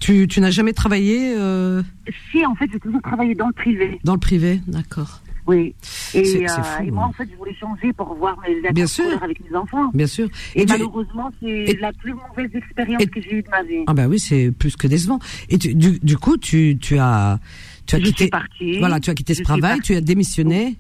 Tu, 0.01 0.27
tu 0.27 0.41
n'as 0.41 0.49
jamais 0.49 0.73
travaillé 0.73 1.35
euh... 1.37 1.83
Si, 2.31 2.43
en 2.45 2.55
fait, 2.55 2.67
j'ai 2.73 2.79
toujours 2.79 3.01
travaillé 3.03 3.35
dans 3.35 3.47
le 3.47 3.53
privé. 3.53 3.99
Dans 4.03 4.13
le 4.13 4.19
privé, 4.19 4.59
d'accord. 4.67 5.21
Oui. 5.47 5.75
Et, 6.13 6.19
euh, 6.19 6.47
et, 6.83 6.91
moi, 6.91 7.03
hein. 7.03 7.07
en 7.07 7.13
fait, 7.13 7.27
je 7.31 7.37
voulais 7.37 7.53
changer 7.53 7.93
pour 7.93 8.15
voir 8.15 8.37
mes 8.41 8.71
Bien 8.71 8.87
sûr. 8.87 9.21
avec 9.21 9.39
mes 9.47 9.55
enfants. 9.55 9.91
Bien 9.93 10.07
sûr. 10.07 10.27
Et, 10.55 10.65
malheureusement, 10.65 11.31
c'est 11.39 11.77
la 11.79 11.93
plus 11.93 12.13
mauvaise 12.13 12.49
expérience 12.53 13.05
que 13.05 13.21
j'ai 13.21 13.35
eue 13.35 13.43
de 13.43 13.49
ma 13.49 13.63
vie. 13.63 13.83
Ah 13.87 13.93
bah 13.93 14.07
oui, 14.07 14.19
c'est 14.19 14.51
plus 14.51 14.75
que 14.75 14.87
décevant. 14.87 15.19
Et 15.49 15.57
tu, 15.57 15.75
du, 15.75 15.99
du, 15.99 16.17
coup, 16.17 16.37
tu, 16.37 16.77
tu 16.79 16.97
as, 16.97 17.39
tu 17.85 17.95
as 17.95 17.99
je 17.99 18.05
quitté. 18.05 18.23
Suis 18.23 18.29
partie. 18.29 18.79
Voilà, 18.79 18.99
tu 18.99 19.09
as 19.11 19.13
quitté 19.13 19.35
ce 19.35 19.43
travail, 19.43 19.79
tu 19.81 19.95
as 19.95 20.01
démissionné. 20.01 20.77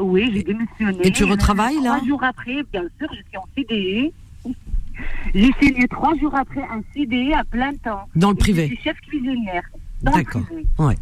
Oui, 0.00 0.30
j'ai 0.32 0.42
démissionné. 0.42 1.06
Et 1.06 1.12
tu 1.12 1.24
retravailles 1.24 1.80
là? 1.82 1.96
Trois 1.96 2.08
jours 2.08 2.24
après, 2.24 2.64
bien 2.72 2.84
sûr, 2.98 3.08
je 3.10 3.22
suis 3.28 3.36
en 3.36 3.46
CDI. 3.56 4.12
J'ai 5.34 5.50
signé 5.60 5.86
trois 5.88 6.16
jours 6.16 6.34
après 6.34 6.62
un 6.62 6.80
CDI 6.94 7.34
à 7.34 7.44
plein 7.44 7.72
temps. 7.74 8.08
Dans 8.14 8.30
le 8.30 8.36
privé. 8.36 8.68
Je 8.68 8.74
suis 8.74 8.84
chef 8.84 9.00
cuisinière. 9.00 9.64
D'accord. 10.02 10.42
Ouais. 10.78 10.94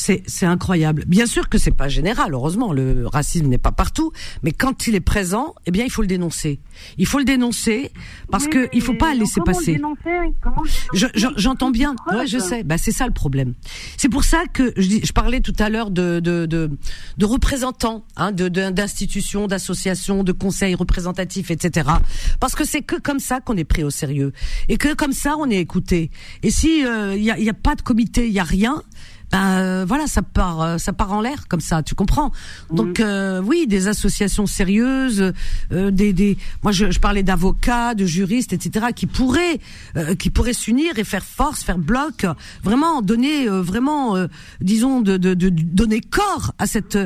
C'est 0.00 0.46
incroyable. 0.46 1.04
Bien 1.06 1.26
sûr 1.26 1.48
que 1.48 1.58
c'est 1.58 1.70
pas 1.70 1.88
général, 1.88 2.32
heureusement, 2.32 2.72
le 2.72 3.06
racisme 3.06 3.46
n'est 3.46 3.58
pas 3.58 3.72
partout, 3.72 4.12
mais 4.42 4.52
quand 4.52 4.86
il 4.86 4.94
est 4.94 5.00
présent, 5.00 5.54
eh 5.66 5.70
bien 5.70 5.84
il 5.84 5.90
faut 5.90 6.02
le 6.02 6.08
dénoncer. 6.08 6.60
Il 6.96 7.06
faut 7.06 7.18
le 7.18 7.24
dénoncer 7.24 7.92
parce 8.30 8.44
qu'il 8.44 8.68
que 8.68 8.68
il 8.72 8.80
faut 8.80 8.94
pas 8.94 9.14
laisser 9.14 9.40
passer. 9.44 9.80
J'entends 11.36 11.70
bien. 11.70 11.94
Ouais, 12.10 12.26
je 12.26 12.38
sais. 12.38 12.62
Bah 12.62 12.78
c'est 12.78 12.92
ça 12.92 13.06
le 13.06 13.12
problème. 13.12 13.54
C'est 13.96 14.08
pour 14.08 14.24
ça 14.24 14.44
que 14.52 14.72
je, 14.76 15.04
je 15.04 15.12
parlais 15.12 15.40
tout 15.40 15.54
à 15.58 15.68
l'heure 15.68 15.90
de, 15.90 16.20
de, 16.20 16.46
de, 16.46 16.70
de 17.18 17.26
représentants, 17.26 18.04
hein, 18.16 18.32
de 18.32 18.48
d'institutions, 18.48 19.46
d'associations, 19.46 20.24
de 20.24 20.32
conseils 20.32 20.74
représentatifs, 20.74 21.50
etc. 21.50 21.88
Parce 22.40 22.54
que 22.54 22.64
c'est 22.64 22.82
que 22.82 22.96
comme 22.96 23.20
ça 23.20 23.40
qu'on 23.40 23.56
est 23.56 23.64
pris 23.64 23.84
au 23.84 23.90
sérieux 23.90 24.32
et 24.68 24.76
que 24.76 24.94
comme 24.94 25.12
ça 25.12 25.36
on 25.38 25.48
est 25.50 25.58
écouté. 25.58 26.10
Et 26.42 26.50
si 26.50 26.84
euh, 26.84 27.14
il 27.16 27.22
y, 27.22 27.30
a, 27.30 27.38
y 27.38 27.48
a 27.48 27.54
pas 27.54 27.74
de 27.74 27.82
comité, 27.82 28.26
il 28.26 28.32
y 28.32 28.38
a 28.38 28.44
rien, 28.44 28.82
ben 29.30 29.58
euh, 29.58 29.84
voilà, 29.86 30.06
ça 30.06 30.22
part, 30.22 30.60
euh, 30.60 30.78
ça 30.78 30.92
part 30.92 31.12
en 31.12 31.20
l'air 31.20 31.46
comme 31.48 31.60
ça, 31.60 31.82
tu 31.82 31.94
comprends. 31.94 32.32
Donc 32.72 32.98
euh, 32.98 33.40
oui, 33.40 33.66
des 33.68 33.86
associations 33.86 34.46
sérieuses, 34.46 35.32
des, 35.70 36.12
des, 36.12 36.36
moi 36.62 36.72
je, 36.72 36.90
je 36.90 36.98
parlais 36.98 37.22
d'avocats, 37.22 37.94
de 37.94 38.06
juristes, 38.06 38.52
etc., 38.52 38.86
qui 38.94 39.06
pourraient, 39.06 39.60
qui 40.18 40.30
pourraient 40.30 40.52
s'unir 40.52 40.98
et 40.98 41.04
faire 41.04 41.24
force, 41.24 41.62
faire 41.62 41.78
bloc, 41.78 42.26
vraiment 42.64 43.02
donner, 43.02 43.46
vraiment, 43.46 44.16
disons, 44.60 45.00
de, 45.00 45.16
de, 45.16 45.34
de, 45.34 45.48
donner 45.48 46.00
corps 46.00 46.52
à 46.58 46.66
cette, 46.66 46.98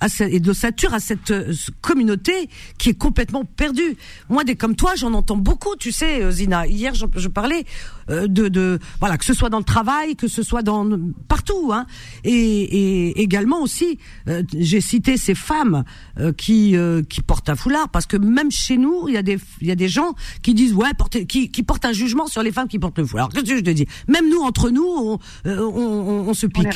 à 0.00 0.08
cette 0.08 0.32
et 0.32 0.40
de 0.40 0.52
sature 0.52 0.94
à 0.94 1.00
cette 1.00 1.32
communauté 1.80 2.48
qui 2.78 2.90
est 2.90 2.94
complètement 2.98 3.44
perdue. 3.44 3.96
Moi, 4.28 4.44
des 4.44 4.56
comme 4.56 4.76
toi, 4.76 4.94
j'en 4.96 5.14
entends 5.14 5.36
beaucoup, 5.36 5.74
tu 5.76 5.90
sais, 5.90 6.30
Zina. 6.30 6.66
Hier, 6.66 6.94
je, 6.94 7.06
je 7.16 7.28
parlais 7.28 7.64
de, 8.08 8.26
de, 8.26 8.78
voilà, 9.00 9.18
que 9.18 9.24
ce 9.24 9.34
soit 9.34 9.50
dans 9.50 9.58
le 9.58 9.64
travail, 9.64 10.16
que 10.16 10.28
ce 10.28 10.42
soit 10.42 10.62
dans 10.62 10.88
partout 11.28 11.71
Hein. 11.72 11.86
Et, 12.24 13.22
également 13.22 13.62
aussi, 13.62 13.98
euh, 14.28 14.42
j'ai 14.56 14.80
cité 14.80 15.16
ces 15.16 15.34
femmes 15.34 15.84
euh, 16.18 16.32
qui 16.32 16.76
euh, 16.76 17.02
qui 17.02 17.20
portent 17.20 17.48
un 17.48 17.56
foulard 17.56 17.88
parce 17.88 18.06
que 18.06 18.16
même 18.16 18.50
chez 18.50 18.76
nous, 18.76 19.08
il 19.08 19.14
y 19.14 19.16
a 19.16 19.22
des 19.22 19.38
il 19.60 19.66
y 19.66 19.70
a 19.70 19.74
des 19.74 19.88
gens 19.88 20.14
qui 20.42 20.54
disent 20.54 20.74
ouais 20.74 20.92
porter, 20.96 21.26
qui, 21.26 21.50
qui 21.50 21.62
portent 21.62 21.84
un 21.84 21.92
jugement 21.92 22.26
sur 22.26 22.42
les 22.42 22.52
femmes 22.52 22.68
qui 22.68 22.78
portent 22.78 22.98
le 22.98 23.06
foulard. 23.06 23.28
Qu'est-ce 23.30 23.44
que 23.44 23.56
je 23.56 23.62
te 23.62 23.70
dis? 23.70 23.86
Même 24.08 24.28
nous 24.28 24.40
entre 24.40 24.70
nous, 24.70 24.86
on, 24.86 25.18
on, 25.44 26.34
se 26.34 26.46
pique, 26.46 26.66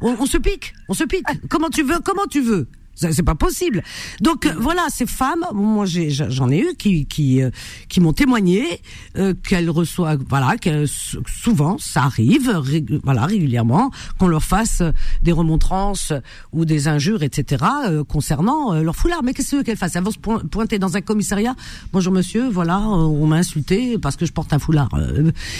on, 0.00 0.26
se 0.26 0.38
pique, 0.38 0.74
on 0.88 0.94
se 0.94 1.04
pique. 1.04 1.26
comment 1.48 1.70
tu 1.70 1.82
veux 1.82 2.00
Comment 2.04 2.26
tu 2.26 2.40
veux? 2.40 2.68
C'est 2.96 3.22
pas 3.22 3.34
possible. 3.34 3.82
Donc 4.20 4.46
euh, 4.46 4.54
voilà, 4.58 4.86
ces 4.88 5.06
femmes, 5.06 5.44
moi 5.52 5.84
j'en 5.86 6.50
ai, 6.50 6.58
eu 6.58 6.74
qui 6.76 7.06
qui 7.06 7.42
euh, 7.42 7.50
qui 7.88 8.00
m'ont 8.00 8.12
témoigné 8.12 8.80
euh, 9.18 9.34
qu'elles 9.46 9.70
reçoivent, 9.70 10.22
voilà, 10.28 10.56
que 10.56 10.86
souvent 10.86 11.76
ça 11.78 12.04
arrive, 12.04 12.62
voilà, 13.04 13.26
régulièrement, 13.26 13.90
qu'on 14.18 14.28
leur 14.28 14.42
fasse 14.42 14.82
des 15.22 15.32
remontrances 15.32 16.12
ou 16.52 16.64
des 16.64 16.88
injures, 16.88 17.22
etc. 17.22 17.64
concernant 18.08 18.74
leur 18.74 18.96
foulard. 18.96 19.22
Mais 19.22 19.34
qu'est-ce 19.34 19.62
qu'elles 19.62 19.76
fassent? 19.76 19.96
Elles 19.96 20.04
vont 20.04 20.10
se 20.10 20.18
pointer 20.18 20.78
dans 20.78 20.96
un 20.96 21.00
commissariat. 21.00 21.54
Bonjour 21.92 22.12
monsieur, 22.12 22.48
voilà, 22.48 22.80
on 22.80 23.26
m'a 23.26 23.36
insulté 23.36 23.98
parce 23.98 24.16
que 24.16 24.24
je 24.26 24.32
porte 24.32 24.52
un 24.52 24.58
foulard. 24.58 24.88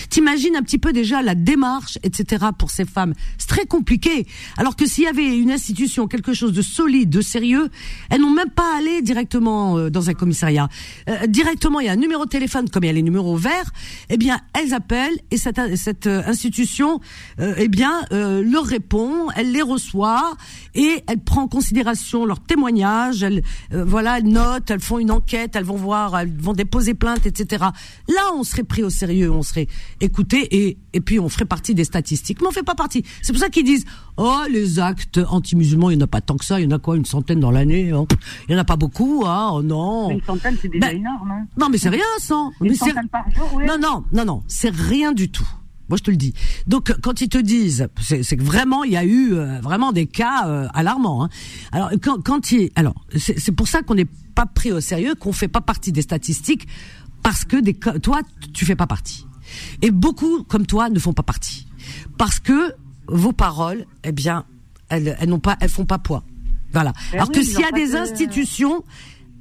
T'imagines 0.09 0.57
un 0.57 0.63
petit 0.63 0.79
peu 0.79 0.93
déjà 0.93 1.23
la 1.23 1.35
démarche, 1.35 1.99
etc. 2.03 2.47
Pour 2.59 2.71
ces 2.71 2.85
femmes, 2.85 3.15
c'est 3.39 3.49
très 3.49 3.67
compliqué. 3.67 4.27
Alors 4.57 4.77
que 4.77 4.87
s'il 4.87 5.05
y 5.05 5.09
avait 5.09 5.39
une 5.39 5.51
institution, 5.51 6.07
quelque 6.07 6.33
chose 6.33 6.53
de 6.53 6.63
solide, 6.63 7.11
de 7.11 7.21
sérieux. 7.27 7.69
Elles 8.11 8.21
n'ont 8.21 8.31
même 8.31 8.51
pas 8.51 8.77
allé 8.77 9.03
directement 9.03 9.77
euh, 9.77 9.91
dans 9.91 10.09
un 10.11 10.15
commissariat. 10.15 10.69
Euh, 11.09 11.27
directement, 11.27 11.81
il 11.81 11.87
y 11.87 11.89
a 11.89 11.93
un 11.93 11.97
numéro 11.97 12.25
de 12.25 12.31
téléphone, 12.31 12.69
comme 12.71 12.85
il 12.85 12.87
y 12.87 12.91
a 12.91 12.93
les 12.93 13.03
numéros 13.03 13.37
verts. 13.37 13.71
Eh 14.09 14.17
bien, 14.17 14.41
elles 14.55 14.73
appellent 14.73 15.19
et 15.31 15.37
cette, 15.37 15.59
euh, 16.07 16.23
institution, 16.27 17.01
eh 17.39 17.69
bien, 17.69 18.03
leur 18.11 18.65
répond. 18.65 19.29
Elle 19.37 19.53
les 19.53 19.63
reçoit 19.63 20.37
et 20.75 21.03
elle 21.07 21.19
prend 21.19 21.43
en 21.43 21.49
considération 21.49 22.25
leurs 22.25 22.41
témoignages. 22.41 23.23
Elle, 23.23 23.43
voilà, 23.71 24.19
elles 24.19 24.29
notent, 24.29 24.71
elles 24.71 24.81
font 24.81 24.99
une 24.99 25.11
enquête, 25.11 25.57
elles 25.57 25.65
vont 25.65 25.77
voir, 25.77 26.19
elles 26.19 26.33
vont 26.37 26.53
déposer 26.53 26.95
plainte, 26.95 27.27
etc. 27.27 27.65
Là, 28.09 28.33
on 28.35 28.45
serait 28.45 28.65
pris 28.65 28.83
au 28.83 28.91
sérieux, 28.91 29.31
on 29.31 29.43
serait 29.43 29.69
écouté 30.01 30.49
et 30.51 30.79
et 30.97 31.01
puis 31.01 31.21
on 31.21 31.29
ferait 31.29 31.45
partie 31.45 31.75
des 31.75 31.85
statistiques. 31.85 32.41
Mais 32.41 32.49
on 32.49 32.53
fait 32.53 32.63
pas 32.63 32.75
partie. 32.75 33.05
C'est 33.21 33.35
pour 33.35 33.41
ça 33.41 33.51
qu'ils 33.51 33.65
disent 33.65 33.85
oh 34.17 34.41
les 34.51 34.79
actes 34.79 35.21
anti-musulmans, 35.29 35.91
il 35.91 35.99
n'y 35.99 36.03
en 36.03 36.07
a 36.07 36.09
pas 36.09 36.23
tant 36.23 36.37
que 36.37 36.45
ça. 36.45 36.59
Il 36.59 36.65
y 36.65 36.67
en 36.67 36.75
a 36.75 36.79
quoi 36.79 36.97
une 36.97 37.05
centaine 37.05 37.16
dans 37.21 37.51
l'année. 37.51 37.91
Hein. 37.91 38.07
Il 38.49 38.53
n'y 38.53 38.57
en 38.57 38.61
a 38.61 38.65
pas 38.65 38.77
beaucoup, 38.77 39.25
hein. 39.27 39.51
Oh 39.53 39.63
non. 39.63 40.11
Une 40.11 40.23
centaine, 40.23 40.57
c'est 40.61 40.69
déjà 40.69 40.89
ben, 40.89 40.97
énorme. 40.97 41.31
Hein. 41.31 41.47
Non, 41.59 41.69
mais 41.71 41.79
c'est 41.79 41.89
rien, 41.89 42.05
ça. 42.19 42.49
Une 42.61 42.75
centaine 42.75 43.09
par 43.09 43.29
jour, 43.31 43.51
oui. 43.55 43.65
Non, 43.67 43.79
non, 43.79 44.05
non, 44.13 44.25
non, 44.25 44.43
c'est 44.47 44.75
rien 44.75 45.13
du 45.13 45.31
tout. 45.31 45.49
Moi, 45.89 45.99
je 45.99 46.03
te 46.03 46.11
le 46.11 46.17
dis. 46.17 46.35
Donc, 46.67 46.93
quand 47.01 47.21
ils 47.21 47.29
te 47.29 47.39
disent, 47.39 47.89
c'est 48.01 48.37
que 48.37 48.43
vraiment, 48.43 48.83
il 48.83 48.93
y 48.93 48.97
a 48.97 49.05
eu 49.05 49.35
euh, 49.35 49.61
vraiment 49.61 49.93
des 49.93 50.07
cas 50.07 50.49
euh, 50.49 50.67
alarmants. 50.75 51.25
Hein. 51.25 51.29
Alors, 51.71 51.91
quand, 52.03 52.23
quand 52.25 52.51
il, 52.51 52.71
alors, 52.75 52.95
c'est 53.17 53.53
pour 53.53 53.69
ça 53.69 53.83
qu'on 53.83 53.95
n'est 53.95 54.09
pas 54.35 54.47
pris 54.47 54.73
au 54.73 54.81
sérieux, 54.81 55.15
qu'on 55.15 55.33
fait 55.33 55.49
pas 55.49 55.61
partie 55.61 55.93
des 55.93 56.03
statistiques 56.03 56.67
parce 57.23 57.45
que 57.45 57.57
des, 57.57 57.75
toi, 57.75 58.21
tu 58.53 58.65
fais 58.65 58.77
pas 58.77 58.87
partie. 58.87 59.27
Et 59.81 59.91
beaucoup 59.91 60.43
comme 60.43 60.67
toi 60.67 60.91
ne 60.91 60.99
font 60.99 61.13
pas 61.13 61.23
partie. 61.23 61.67
Parce 62.19 62.41
que 62.41 62.75
vos 63.09 63.33
paroles, 63.33 63.87
eh 64.05 64.13
bien, 64.13 64.45
elles, 64.89 65.17
elles 65.19 65.29
n'ont 65.29 65.39
pas, 65.39 65.57
elles 65.61 65.69
font 65.69 65.87
pas 65.87 65.99
poids. 65.99 66.25
Voilà. 66.77 66.93
Ben 67.13 67.19
Alors 67.19 67.29
oui, 67.29 67.35
que 67.35 67.43
s'il 67.43 67.61
y 67.61 67.65
a 67.65 67.73
des 67.73 67.93
de- 67.93 67.97
institutions, 67.97 68.85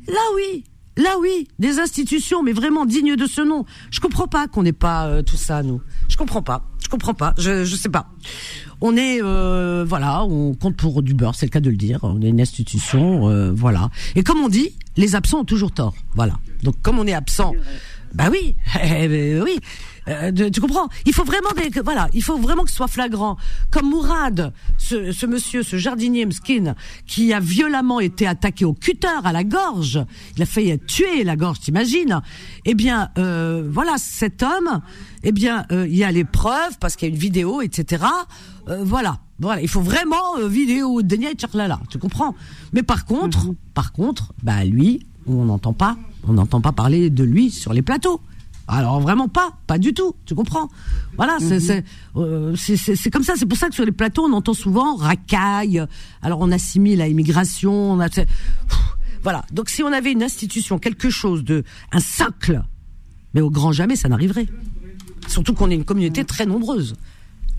là 0.08 0.22
oui, 0.36 0.64
là 0.98 1.16
oui, 1.22 1.48
des 1.60 1.80
institutions, 1.80 2.42
mais 2.44 2.54
vraiment 2.54 2.86
dignes 2.86 3.16
de 3.16 3.26
ce 3.28 3.42
nom. 3.42 3.66
Je 3.92 4.00
comprends 4.00 4.28
pas 4.28 4.48
qu'on 4.48 4.64
n'ait 4.64 4.72
pas 4.74 5.08
euh, 5.08 5.22
tout 5.22 5.36
ça, 5.38 5.62
nous. 5.64 5.82
Je 6.08 6.16
comprends 6.18 6.42
pas. 6.42 6.64
Je 6.84 6.88
comprends 6.90 7.14
pas. 7.14 7.34
Je, 7.38 7.66
je 7.66 7.76
sais 7.76 7.90
pas. 7.90 8.08
On 8.80 8.96
est, 8.96 9.22
euh, 9.22 9.84
voilà, 9.88 10.24
on 10.24 10.54
compte 10.54 10.78
pour 10.78 11.02
du 11.02 11.14
beurre, 11.14 11.34
c'est 11.36 11.46
le 11.46 11.50
cas 11.52 11.60
de 11.60 11.70
le 11.70 11.78
dire. 11.78 12.00
On 12.04 12.22
est 12.22 12.30
une 12.30 12.40
institution, 12.42 13.28
euh, 13.30 13.52
voilà. 13.52 13.90
Et 14.16 14.24
comme 14.24 14.40
on 14.40 14.50
dit, 14.50 14.70
les 14.96 15.16
absents 15.16 15.40
ont 15.40 15.46
toujours 15.46 15.72
tort. 15.72 15.96
Voilà. 16.14 16.34
Donc 16.64 16.76
comme 16.82 17.00
on 17.00 17.08
est 17.08 17.14
absent, 17.14 17.54
bah 18.14 18.30
oui, 18.32 18.56
eh 18.84 19.08
ben 19.08 19.42
oui. 19.44 19.60
Euh, 20.08 20.32
de- 20.32 20.50
tu 20.50 20.62
comprends? 20.62 20.88
Il 21.06 21.14
faut 21.14 21.24
vraiment 21.24 21.50
des, 21.56 21.70
que- 21.72 21.80
voilà, 21.80 22.10
il 22.14 22.22
faut 22.24 22.38
vraiment 22.38 22.64
que 22.64 22.70
ce 22.70 22.76
soit 22.76 22.88
flagrant. 22.88 23.38
Comme 23.72 23.90
Mourad, 23.90 24.54
ce, 24.78 25.12
ce 25.12 25.26
monsieur, 25.26 25.64
ce 25.64 25.78
jardinier 25.78 26.26
Mskin, 26.26 26.76
qui 27.08 27.34
a 27.34 27.40
violemment 27.40 28.00
été 28.00 28.28
attaqué 28.28 28.66
au 28.66 28.74
cutter 28.74 29.08
à 29.24 29.32
la 29.32 29.44
gorge, 29.44 30.00
il 30.38 30.44
a 30.44 30.46
failli 30.46 30.70
être 30.72 30.86
tué 30.86 31.24
la 31.24 31.36
gorge, 31.36 31.60
t'imagines? 31.60 32.22
Eh 32.66 32.76
bien, 32.76 33.10
euh, 33.18 33.68
voilà, 33.72 33.96
cet 33.98 34.44
homme, 34.44 34.82
eh 35.24 35.32
bien, 35.32 35.66
euh, 35.72 35.88
il 35.88 35.96
y 35.96 36.04
a 36.04 36.12
les 36.12 36.24
preuves 36.24 36.78
parce 36.80 36.96
qu'il 36.96 37.08
y 37.08 37.12
a 37.12 37.14
une 37.14 37.20
vidéo, 37.20 37.62
etc. 37.62 38.04
Euh, 38.70 38.84
voilà, 38.84 39.20
voilà, 39.40 39.62
il 39.62 39.68
faut 39.68 39.82
vraiment 39.82 40.38
euh, 40.38 40.48
vidéo 40.48 41.02
de 41.02 41.08
Denia 41.08 41.32
et 41.32 41.36
Tcharlala, 41.36 41.80
tu 41.90 41.98
comprends? 41.98 42.36
Mais 42.74 42.84
par 42.84 43.06
contre, 43.06 43.48
par 43.74 43.92
contre, 43.92 44.34
bah 44.44 44.64
lui, 44.66 45.06
on 45.28 45.46
n'entend 45.46 45.74
pas, 45.74 45.98
on 46.28 46.34
n'entend 46.34 46.62
pas 46.62 46.72
parler 46.74 47.10
de 47.10 47.24
lui 47.24 47.50
sur 47.50 47.74
les 47.74 47.82
plateaux. 47.82 48.22
Alors 48.68 49.00
vraiment 49.00 49.28
pas, 49.28 49.52
pas 49.68 49.78
du 49.78 49.94
tout, 49.94 50.16
tu 50.26 50.34
comprends? 50.34 50.70
Voilà, 51.18 51.38
c'est 51.40 51.60
c'est 51.60 51.84
euh, 52.16 52.56
c'est 52.56 52.78
c'est- 52.78 52.96
c'est 52.96 53.12
comme 53.12 53.24
ça. 53.24 53.34
C'est 53.38 53.46
pour 53.46 53.58
ça 53.60 53.70
que 53.70 53.76
sur 53.76 53.86
les 53.86 53.92
plateaux, 53.92 54.26
on 54.26 54.34
entend 54.34 54.54
souvent 54.56 54.96
racaille. 54.96 55.84
Alors 56.24 56.40
on 56.42 56.52
assimile 56.52 57.02
à 57.02 57.08
immigration. 57.08 57.92
On 57.94 58.00
a, 58.00 58.10
Pff, 58.10 58.26
voilà. 59.22 59.46
Donc 59.52 59.70
si 59.70 59.84
on 59.84 59.92
avait 59.94 60.12
une 60.12 60.24
institution, 60.24 60.80
quelque 60.80 61.12
chose 61.12 61.44
de 61.44 61.64
un 61.92 62.00
socle, 62.00 62.64
mais 63.36 63.42
au 63.42 63.52
grand 63.52 63.72
jamais, 63.72 63.96
ça 63.96 64.10
n'arriverait. 64.10 64.48
Surtout 65.28 65.54
qu'on 65.54 65.70
est 65.70 65.76
une 65.76 65.86
communauté 65.86 66.26
très 66.26 66.46
nombreuse. 66.48 66.96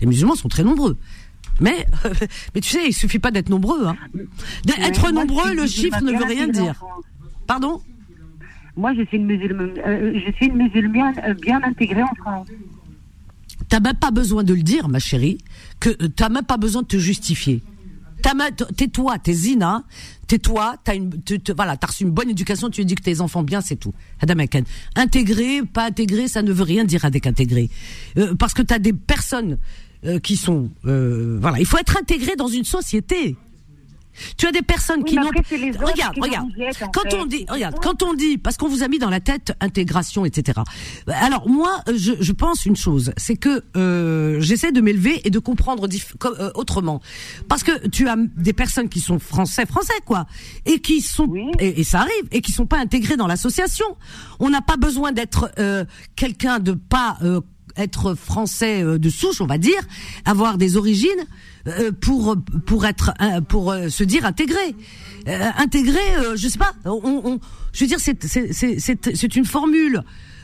Les 0.01 0.07
musulmans 0.07 0.35
sont 0.35 0.49
très 0.49 0.63
nombreux. 0.63 0.97
Mais, 1.61 1.87
mais 2.53 2.61
tu 2.61 2.69
sais, 2.69 2.85
il 2.87 2.93
suffit 2.93 3.19
pas 3.19 3.31
d'être 3.31 3.49
nombreux. 3.49 3.87
Hein. 3.87 3.95
D'être 4.65 5.11
nombreux, 5.11 5.53
le 5.55 5.67
chiffre 5.67 6.01
ne 6.03 6.11
veut 6.11 6.25
rien 6.25 6.47
dire. 6.49 6.83
Pardon? 7.47 7.81
Moi, 8.77 8.93
je 8.93 9.03
suis 9.05 9.17
une 9.17 9.25
musulmane, 9.25 9.71
euh, 9.85 10.13
euh, 11.27 11.33
bien 11.33 11.59
intégrée 11.63 12.03
en 12.03 12.15
France. 12.15 12.47
T'as 13.69 13.79
même 13.79 13.95
pas 13.95 14.11
besoin 14.11 14.43
de 14.43 14.53
le 14.53 14.61
dire, 14.61 14.87
ma 14.87 14.99
chérie, 14.99 15.39
que 15.79 15.89
euh, 15.89 16.07
t'as 16.15 16.29
même 16.29 16.45
pas 16.45 16.57
besoin 16.57 16.83
de 16.83 16.87
te 16.87 16.97
justifier. 16.97 17.63
Tais-toi, 18.75 19.19
t'es 19.19 19.33
zina, 19.33 19.83
tais-toi, 20.27 20.75
t'as 20.83 20.95
une, 20.95 21.11
voilà, 21.55 21.77
t'as 21.77 21.87
reçu 21.87 22.03
une 22.03 22.11
bonne 22.11 22.29
éducation, 22.29 22.69
tu 22.69 22.85
que 22.85 23.01
tes 23.01 23.21
enfants 23.21 23.43
bien, 23.43 23.61
c'est 23.61 23.77
tout. 23.77 23.93
Adam 24.21 24.39
Aken. 24.39 24.65
Intégré, 24.95 25.61
pas 25.61 25.85
intégré, 25.85 26.27
ça 26.27 26.41
ne 26.41 26.51
veut 26.51 26.63
rien 26.63 26.83
dire 26.83 27.05
avec 27.05 27.25
intégré, 27.25 27.69
Euh, 28.17 28.35
parce 28.35 28.53
que 28.53 28.61
t'as 28.61 28.79
des 28.79 28.93
personnes 28.93 29.57
qui 30.21 30.35
sont, 30.35 30.69
voilà, 30.83 31.59
il 31.59 31.65
faut 31.65 31.79
être 31.79 31.97
intégré 31.97 32.35
dans 32.35 32.47
une 32.47 32.63
société. 32.63 33.35
Tu 34.37 34.47
as 34.47 34.51
des 34.51 34.61
personnes 34.61 35.01
Oui, 35.03 35.09
qui 35.11 35.15
n'ont. 35.15 35.27
Regarde, 35.27 36.13
qui 36.15 36.21
regarde. 36.21 36.47
Quand 36.93 37.09
fait. 37.09 37.15
on 37.19 37.25
dit, 37.25 37.45
regarde, 37.49 37.75
quand 37.81 38.03
on 38.03 38.13
dit, 38.13 38.37
parce 38.37 38.57
qu'on 38.57 38.67
vous 38.67 38.83
a 38.83 38.87
mis 38.87 38.99
dans 38.99 39.09
la 39.09 39.19
tête 39.19 39.53
intégration, 39.61 40.25
etc. 40.25 40.59
Alors 41.07 41.47
moi, 41.49 41.81
je, 41.95 42.13
je 42.19 42.31
pense 42.31 42.65
une 42.65 42.75
chose, 42.75 43.11
c'est 43.17 43.35
que 43.37 43.63
euh, 43.75 44.39
j'essaie 44.39 44.71
de 44.71 44.81
m'élever 44.81 45.21
et 45.25 45.29
de 45.29 45.39
comprendre 45.39 45.87
dif- 45.87 46.13
euh, 46.25 46.51
autrement, 46.55 47.01
parce 47.47 47.63
que 47.63 47.87
tu 47.87 48.07
as 48.07 48.15
des 48.35 48.53
personnes 48.53 48.89
qui 48.89 48.99
sont 48.99 49.19
français, 49.19 49.65
français 49.65 49.93
quoi, 50.05 50.25
et 50.65 50.79
qui 50.79 51.01
sont, 51.01 51.25
Oui. 51.27 51.51
et, 51.59 51.81
et 51.81 51.83
ça 51.83 51.99
arrive, 52.01 52.27
et 52.31 52.41
qui 52.41 52.51
sont 52.51 52.65
pas 52.65 52.79
intégrés 52.79 53.17
dans 53.17 53.27
l'association. 53.27 53.85
On 54.39 54.49
n'a 54.49 54.61
pas 54.61 54.77
besoin 54.77 55.11
d'être 55.11 55.51
euh, 55.59 55.85
quelqu'un 56.15 56.59
de 56.59 56.71
pas 56.73 57.17
euh, 57.23 57.41
être 57.75 58.15
français 58.15 58.83
euh, 58.83 58.97
de 58.97 59.09
souche, 59.09 59.39
on 59.41 59.45
va 59.45 59.57
dire, 59.57 59.79
avoir 60.25 60.57
des 60.57 60.77
origines 60.77 61.09
euh, 61.19 61.56
pour 62.01 62.35
pour 62.65 62.85
être 62.85 63.13
euh, 63.21 63.41
pour 63.41 63.71
euh, 63.71 63.89
se 63.89 64.03
dire 64.03 64.25
intégré. 64.25 64.75
Euh, 65.27 65.49
intégré, 65.57 65.99
euh, 66.17 66.35
je 66.35 66.47
sais 66.47 66.57
pas. 66.59 66.73
On, 66.85 67.21
on- 67.25 67.39
je 67.73 67.83
veux 67.83 67.87
dire, 67.87 67.99
c'est 67.99 68.23
c'est 68.25 68.53
c'est 68.53 69.15
c'est 69.15 69.35
une 69.35 69.45
formule 69.45 70.01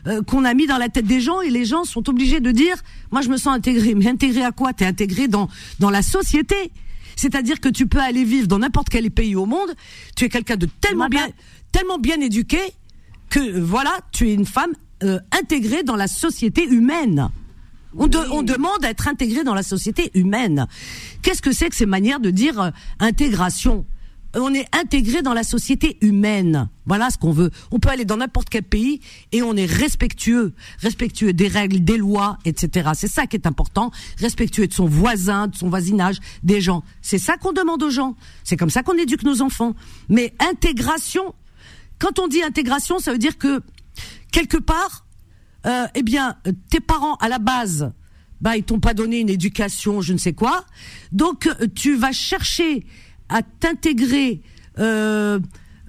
euh, 0.07 0.21
qu'on 0.21 0.43
a 0.43 0.53
mis 0.53 0.67
dans 0.67 0.77
la 0.77 0.89
tête 0.89 1.05
des 1.05 1.21
gens 1.21 1.41
et 1.41 1.49
les 1.49 1.65
gens 1.65 1.83
sont 1.85 2.07
obligés 2.09 2.39
de 2.41 2.51
dire, 2.51 2.75
moi 3.11 3.21
je 3.21 3.29
me 3.29 3.37
sens 3.37 3.55
intégré. 3.55 3.95
Mais 3.95 4.07
intégré 4.07 4.43
à 4.43 4.51
quoi? 4.51 4.73
T'es 4.73 4.85
intégré 4.85 5.27
dans 5.27 5.47
dans 5.79 5.89
la 5.89 6.01
société. 6.01 6.55
C'est-à-dire 7.15 7.59
que 7.59 7.69
tu 7.69 7.85
peux 7.87 7.99
aller 7.99 8.23
vivre 8.23 8.47
dans 8.47 8.59
n'importe 8.59 8.89
quel 8.89 9.09
pays 9.11 9.35
au 9.35 9.45
monde. 9.45 9.73
Tu 10.15 10.25
es 10.25 10.29
quelqu'un 10.29 10.57
de 10.57 10.67
tellement 10.81 11.07
bien 11.09 11.27
tellement 11.71 11.97
bien 11.99 12.19
éduqué 12.19 12.59
que 13.29 13.39
euh, 13.39 13.61
voilà, 13.63 13.91
tu 14.11 14.29
es 14.29 14.33
une 14.33 14.45
femme 14.45 14.73
euh, 15.03 15.19
intégrée 15.39 15.83
dans 15.83 15.95
la 15.95 16.07
société 16.07 16.65
humaine. 16.67 17.29
On, 17.97 18.07
de- 18.07 18.17
on 18.31 18.41
demande 18.43 18.83
à 18.83 18.89
être 18.89 19.07
intégré 19.07 19.43
dans 19.43 19.53
la 19.53 19.63
société 19.63 20.11
humaine. 20.13 20.67
Qu'est-ce 21.21 21.41
que 21.41 21.51
c'est 21.51 21.69
que 21.69 21.75
ces 21.75 21.85
manières 21.85 22.19
de 22.19 22.29
dire 22.31 22.59
euh, 22.59 22.71
intégration? 22.99 23.85
On 24.35 24.51
est 24.51 24.65
intégré 24.75 25.21
dans 25.21 25.35
la 25.35 25.43
société 25.43 25.97
humaine. 26.01 26.67
Voilà 26.87 27.11
ce 27.11 27.19
qu'on 27.19 27.31
veut. 27.31 27.51
On 27.69 27.79
peut 27.79 27.89
aller 27.89 28.03
dans 28.03 28.17
n'importe 28.17 28.49
quel 28.49 28.63
pays 28.63 28.99
et 29.31 29.43
on 29.43 29.55
est 29.55 29.67
respectueux, 29.67 30.53
respectueux 30.79 31.33
des 31.33 31.47
règles, 31.47 31.83
des 31.83 31.97
lois, 31.97 32.39
etc. 32.43 32.89
C'est 32.95 33.07
ça 33.07 33.27
qui 33.27 33.35
est 33.35 33.45
important. 33.45 33.91
Respectueux 34.17 34.65
de 34.65 34.73
son 34.73 34.87
voisin, 34.87 35.47
de 35.49 35.55
son 35.55 35.69
voisinage, 35.69 36.17
des 36.41 36.61
gens. 36.61 36.83
C'est 37.03 37.19
ça 37.19 37.37
qu'on 37.37 37.51
demande 37.53 37.83
aux 37.83 37.91
gens. 37.91 38.15
C'est 38.43 38.57
comme 38.57 38.71
ça 38.71 38.81
qu'on 38.81 38.97
éduque 38.97 39.21
nos 39.21 39.43
enfants. 39.43 39.75
Mais 40.09 40.33
intégration, 40.39 41.35
quand 41.99 42.17
on 42.17 42.27
dit 42.27 42.41
intégration, 42.41 42.97
ça 42.97 43.11
veut 43.11 43.19
dire 43.19 43.37
que 43.37 43.61
quelque 44.31 44.57
part, 44.57 45.02
euh, 45.65 45.85
eh 45.95 46.03
bien, 46.03 46.35
tes 46.69 46.79
parents 46.79 47.15
à 47.15 47.29
la 47.29 47.39
base, 47.39 47.91
bah, 48.41 48.57
ils 48.57 48.63
t'ont 48.63 48.79
pas 48.79 48.93
donné 48.93 49.19
une 49.21 49.29
éducation, 49.29 50.01
je 50.01 50.13
ne 50.13 50.17
sais 50.17 50.33
quoi. 50.33 50.65
Donc, 51.11 51.47
euh, 51.47 51.67
tu 51.73 51.95
vas 51.95 52.11
chercher 52.11 52.85
à 53.29 53.41
t'intégrer, 53.41 54.41
euh, 54.79 55.39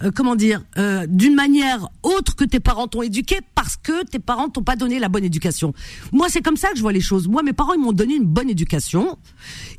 euh, 0.03 0.11
comment 0.15 0.37
dire, 0.37 0.63
euh, 0.79 1.07
d'une 1.09 1.35
manière 1.35 1.89
autre 2.05 2.37
que 2.37 2.45
tes 2.45 2.61
parents 2.61 2.87
t'ont 2.87 3.03
éduqué 3.03 3.41
parce 3.57 3.77
que 3.77 4.05
tes 4.07 4.21
parents 4.21 4.49
t'ont 4.49 4.63
pas 4.63 4.77
donné 4.77 5.01
la 5.01 5.09
bonne 5.09 5.25
éducation. 5.25 5.75
Moi, 6.13 6.29
c'est 6.29 6.43
comme 6.43 6.57
ça 6.57 6.71
que 6.71 6.77
je 6.77 6.83
vois 6.83 6.93
les 6.93 7.01
choses. 7.01 7.27
Moi, 7.27 7.43
mes 7.43 7.53
parents, 7.53 7.75
ils 7.75 7.81
m'ont 7.81 7.93
donné 7.93 8.15
une 8.15 8.25
bonne 8.25 8.49
éducation. 8.49 9.19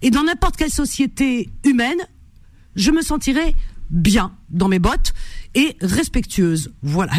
Et 0.02 0.12
dans 0.12 0.24
n'importe 0.24 0.58
quelle 0.58 0.70
société 0.70 1.50
humaine, 1.64 2.00
je 2.76 2.92
me 2.92 3.02
sentirais 3.02 3.56
bien 3.90 4.36
dans 4.50 4.68
mes 4.68 4.80
bottes 4.80 5.14
et 5.56 5.78
respectueuse. 5.82 6.74
Voilà. 6.84 7.14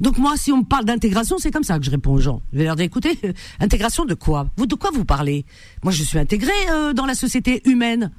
Donc 0.00 0.18
moi, 0.18 0.34
si 0.36 0.52
on 0.52 0.58
me 0.58 0.64
parle 0.64 0.84
d'intégration, 0.84 1.38
c'est 1.38 1.50
comme 1.50 1.64
ça 1.64 1.78
que 1.78 1.84
je 1.84 1.90
réponds 1.90 2.12
aux 2.12 2.20
gens. 2.20 2.42
Je 2.52 2.58
vais 2.58 2.64
leur 2.64 2.76
dire, 2.76 2.84
écoutez, 2.84 3.18
intégration 3.60 4.04
de 4.04 4.14
quoi? 4.14 4.50
De 4.58 4.74
quoi 4.74 4.90
vous 4.92 5.04
parlez? 5.04 5.46
Moi, 5.82 5.92
je 5.92 6.02
suis 6.02 6.18
intégrée 6.18 6.52
euh, 6.70 6.92
dans 6.92 7.06
la 7.06 7.14
société 7.14 7.62
humaine. 7.64 8.10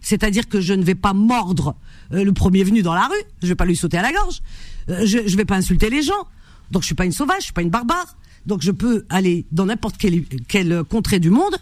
C'est-à-dire 0.00 0.48
que 0.48 0.60
je 0.60 0.74
ne 0.74 0.82
vais 0.82 0.94
pas 0.94 1.12
mordre 1.12 1.76
euh, 2.12 2.24
le 2.24 2.32
premier 2.32 2.64
venu 2.64 2.82
dans 2.82 2.94
la 2.94 3.06
rue. 3.06 3.22
Je 3.42 3.48
vais 3.48 3.54
pas 3.54 3.66
lui 3.66 3.76
sauter 3.76 3.98
à 3.98 4.02
la 4.02 4.12
gorge. 4.12 4.42
Euh, 4.88 5.06
je, 5.06 5.26
je 5.26 5.36
vais 5.36 5.44
pas 5.44 5.56
insulter 5.56 5.90
les 5.90 6.02
gens. 6.02 6.26
Donc 6.70 6.82
je 6.82 6.86
suis 6.86 6.94
pas 6.94 7.04
une 7.04 7.12
sauvage, 7.12 7.40
je 7.40 7.44
suis 7.44 7.52
pas 7.52 7.62
une 7.62 7.70
barbare. 7.70 8.16
Donc 8.46 8.62
je 8.62 8.70
peux 8.70 9.04
aller 9.10 9.46
dans 9.52 9.66
n'importe 9.66 9.98
quelle, 9.98 10.24
quelle 10.48 10.84
contrée 10.84 11.20
du 11.20 11.30
monde 11.30 11.56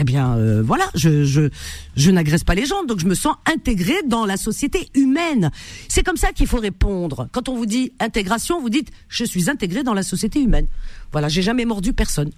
eh 0.00 0.04
bien 0.04 0.36
euh, 0.36 0.62
voilà, 0.62 0.88
je 0.94 1.50
je 1.96 2.10
n'agresse 2.10 2.44
pas 2.44 2.54
les 2.54 2.66
gens, 2.66 2.84
donc 2.84 3.00
je 3.00 3.06
me 3.06 3.16
sens 3.16 3.34
intégrée 3.46 4.00
dans 4.06 4.24
la 4.26 4.36
société 4.36 4.88
humaine. 4.94 5.50
C'est 5.88 6.04
comme 6.04 6.16
ça 6.16 6.32
qu'il 6.32 6.46
faut 6.46 6.60
répondre. 6.60 7.28
Quand 7.32 7.48
on 7.48 7.56
vous 7.56 7.66
dit 7.66 7.92
intégration, 7.98 8.60
vous 8.60 8.70
dites 8.70 8.92
je 9.08 9.24
suis 9.24 9.50
intégrée 9.50 9.82
dans 9.82 9.94
la 9.94 10.04
société 10.04 10.40
humaine. 10.40 10.68
Voilà, 11.10 11.28
j'ai 11.28 11.42
jamais 11.42 11.64
mordu 11.64 11.92
personne. 11.92 12.30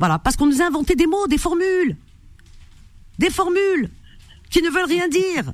Voilà, 0.00 0.18
parce 0.18 0.34
qu'on 0.34 0.46
nous 0.46 0.62
a 0.62 0.66
inventé 0.66 0.96
des 0.96 1.06
mots, 1.06 1.28
des 1.28 1.38
formules, 1.38 1.96
des 3.20 3.30
formules 3.30 3.88
qui 4.50 4.60
ne 4.60 4.68
veulent 4.68 4.88
rien 4.88 5.06
dire. 5.08 5.52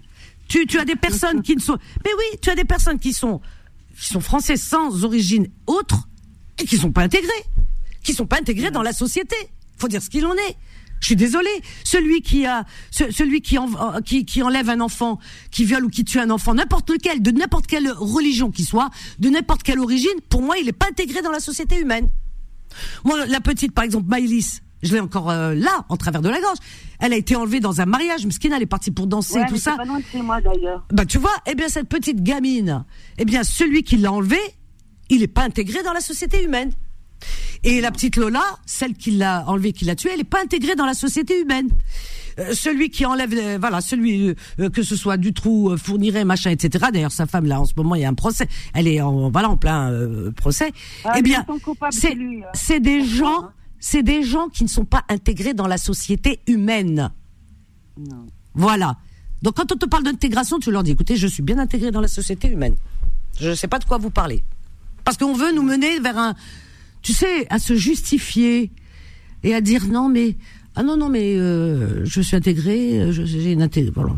Tu 0.48 0.66
tu 0.66 0.78
as 0.78 0.87
des 0.87 0.96
personnes 0.96 1.42
qui 1.42 1.54
ne 1.54 1.61
sont, 1.61 1.76
mais 2.02 2.11
oui, 2.16 2.38
tu 2.40 2.48
as 2.48 2.54
des 2.54 2.64
personnes 2.64 2.98
qui 2.98 3.12
sont 3.12 3.42
qui 4.00 4.06
sont 4.06 4.20
français 4.20 4.56
sans 4.56 5.04
origine 5.04 5.48
autre 5.66 6.09
et 6.59 6.64
qui 6.64 6.78
sont 6.78 6.92
pas 6.92 7.02
intégrés, 7.02 7.44
qui 8.02 8.14
sont 8.14 8.26
pas 8.26 8.38
intégrés 8.38 8.70
dans 8.70 8.83
la 8.83 8.94
société. 8.94 9.37
Faut 9.76 9.88
dire 9.88 10.02
ce 10.02 10.09
qu'il 10.09 10.24
en 10.24 10.35
est. 10.35 10.56
Je 11.00 11.06
suis 11.06 11.16
désolée. 11.16 11.48
Celui 11.84 12.20
qui 12.22 12.46
a, 12.46 12.64
ce- 12.90 13.10
celui 13.10 13.40
qui, 13.40 13.56
en- 13.58 13.72
euh, 13.96 14.00
qui, 14.00 14.24
qui 14.24 14.42
enlève 14.42 14.68
un 14.70 14.80
enfant, 14.80 15.18
qui 15.50 15.64
viole 15.64 15.84
ou 15.84 15.88
qui 15.88 16.04
tue 16.04 16.18
un 16.20 16.30
enfant, 16.30 16.54
n'importe 16.54 16.90
lequel, 16.90 17.22
de 17.22 17.30
n'importe 17.30 17.66
quelle 17.66 17.90
religion 17.90 18.50
qu'il 18.50 18.66
soit, 18.66 18.90
de 19.18 19.28
n'importe 19.30 19.62
quelle 19.62 19.78
origine, 19.80 20.10
pour 20.28 20.42
moi, 20.42 20.56
il 20.58 20.66
n'est 20.66 20.72
pas 20.72 20.86
intégré 20.88 21.22
dans 21.22 21.30
la 21.32 21.40
société 21.40 21.78
humaine. 21.80 22.08
Moi, 23.04 23.26
la 23.26 23.40
petite, 23.40 23.72
par 23.72 23.84
exemple, 23.84 24.08
Maïlis, 24.08 24.60
je 24.82 24.92
l'ai 24.94 25.00
encore 25.00 25.30
euh, 25.30 25.54
là, 25.54 25.84
en 25.88 25.96
travers 25.96 26.22
de 26.22 26.28
la 26.28 26.40
gorge. 26.40 26.58
Elle 27.00 27.12
a 27.12 27.16
été 27.16 27.34
enlevée 27.34 27.60
dans 27.60 27.80
un 27.80 27.86
mariage, 27.86 28.26
Mskina, 28.26 28.56
elle 28.56 28.62
est 28.62 28.66
partie 28.66 28.90
pour 28.90 29.06
danser 29.06 29.38
Ouais, 29.40 29.44
et 29.46 29.48
tout 29.48 29.56
ça. 29.56 29.76
pas 29.76 29.84
loin 29.84 29.98
de 30.00 30.22
moi 30.22 30.40
d'ailleurs. 30.40 30.84
Bah 30.92 31.04
tu 31.06 31.18
vois, 31.18 31.34
eh 31.46 31.54
bien 31.54 31.68
cette 31.68 31.88
petite 31.88 32.22
gamine, 32.22 32.84
eh 33.18 33.24
bien 33.24 33.42
celui 33.42 33.82
qui 33.82 33.96
l'a 33.96 34.12
enlevée, 34.12 34.38
il 35.08 35.20
n'est 35.20 35.26
pas 35.26 35.42
intégré 35.44 35.82
dans 35.82 35.92
la 35.92 36.00
société 36.00 36.44
humaine. 36.44 36.72
Et 37.64 37.80
la 37.80 37.90
petite 37.90 38.16
Lola, 38.16 38.42
celle 38.66 38.94
qui 38.94 39.12
l'a 39.12 39.44
enlevé, 39.46 39.72
qui 39.72 39.85
l'a 39.85 39.94
tué, 39.94 40.11
elle 40.12 40.18
n'est 40.18 40.24
pas 40.24 40.42
intégrée 40.42 40.74
dans 40.74 40.87
la 40.87 40.94
société 40.94 41.40
humaine. 41.40 41.68
Euh, 42.38 42.54
celui 42.54 42.90
qui 42.90 43.04
enlève, 43.04 43.33
euh, 43.35 43.59
voilà, 43.61 43.80
celui 43.80 44.35
euh, 44.59 44.70
que 44.70 44.83
ce 44.83 44.96
soit 44.96 45.16
du 45.16 45.33
trou, 45.33 45.76
fournirait, 45.76 46.24
machin, 46.24 46.50
etc. 46.50 46.87
D'ailleurs, 46.92 47.12
sa 47.12 47.26
femme 47.26 47.46
là, 47.46 47.61
en 47.61 47.66
ce 47.66 47.74
moment, 47.76 47.94
il 47.94 48.02
y 48.02 48.04
a 48.04 48.09
un 48.09 48.14
procès. 48.14 48.46
Elle 48.74 48.88
est 48.88 49.00
en, 49.00 49.30
voilà, 49.30 49.50
en 49.50 49.56
plein 49.56 49.92
procès. 50.37 50.72
Ah, 51.04 51.14
eh 51.18 51.22
bien, 51.22 51.44
c'est 51.90 52.12
hein. 52.12 52.40
c'est 52.54 52.80
des 52.80 53.04
gens, 53.04 53.50
c'est 53.78 54.02
des 54.02 54.22
gens 54.22 54.48
qui 54.48 54.64
ne 54.64 54.68
sont 54.68 54.85
pas 54.85 55.04
intégrés 55.09 55.54
dans 55.54 55.66
la 55.66 55.78
société 55.78 56.40
humaine. 56.46 57.11
Non. 57.98 58.26
Voilà. 58.54 58.96
Donc 59.42 59.54
quand 59.56 59.72
on 59.72 59.76
te 59.76 59.87
parle 59.87 60.04
d'intégration, 60.04 60.59
tu 60.59 60.70
leur 60.70 60.83
dis, 60.83 60.92
écoutez, 60.92 61.16
je 61.16 61.26
suis 61.26 61.42
bien 61.42 61.59
intégré 61.59 61.90
dans 61.90 62.00
la 62.00 62.09
société 62.09 62.48
humaine. 62.48 62.74
Je 63.40 63.50
ne 63.50 63.54
sais 63.54 63.68
pas 63.68 63.78
de 63.78 63.85
quoi 63.85 63.98
vous 63.98 64.11
parlez. 64.11 64.42
Parce 65.04 65.16
qu'on 65.16 65.35
veut 65.35 65.52
nous 65.52 65.62
mener 65.62 65.98
vers 65.98 66.18
un, 66.18 66.35
tu 67.02 67.12
sais, 67.12 67.46
à 67.50 67.58
se 67.58 67.74
justifier 67.74 68.70
et 69.42 69.54
à 69.54 69.60
dire 69.60 69.86
non 69.86 70.08
mais 70.08 70.36
ah 70.74 70.82
non 70.82 70.96
non 70.96 71.08
mais 71.08 71.34
euh, 71.36 72.04
je 72.04 72.20
suis 72.20 72.36
intégré, 72.36 73.12
j'ai 73.12 73.52
une 73.52 73.68
voilà, 73.94 74.14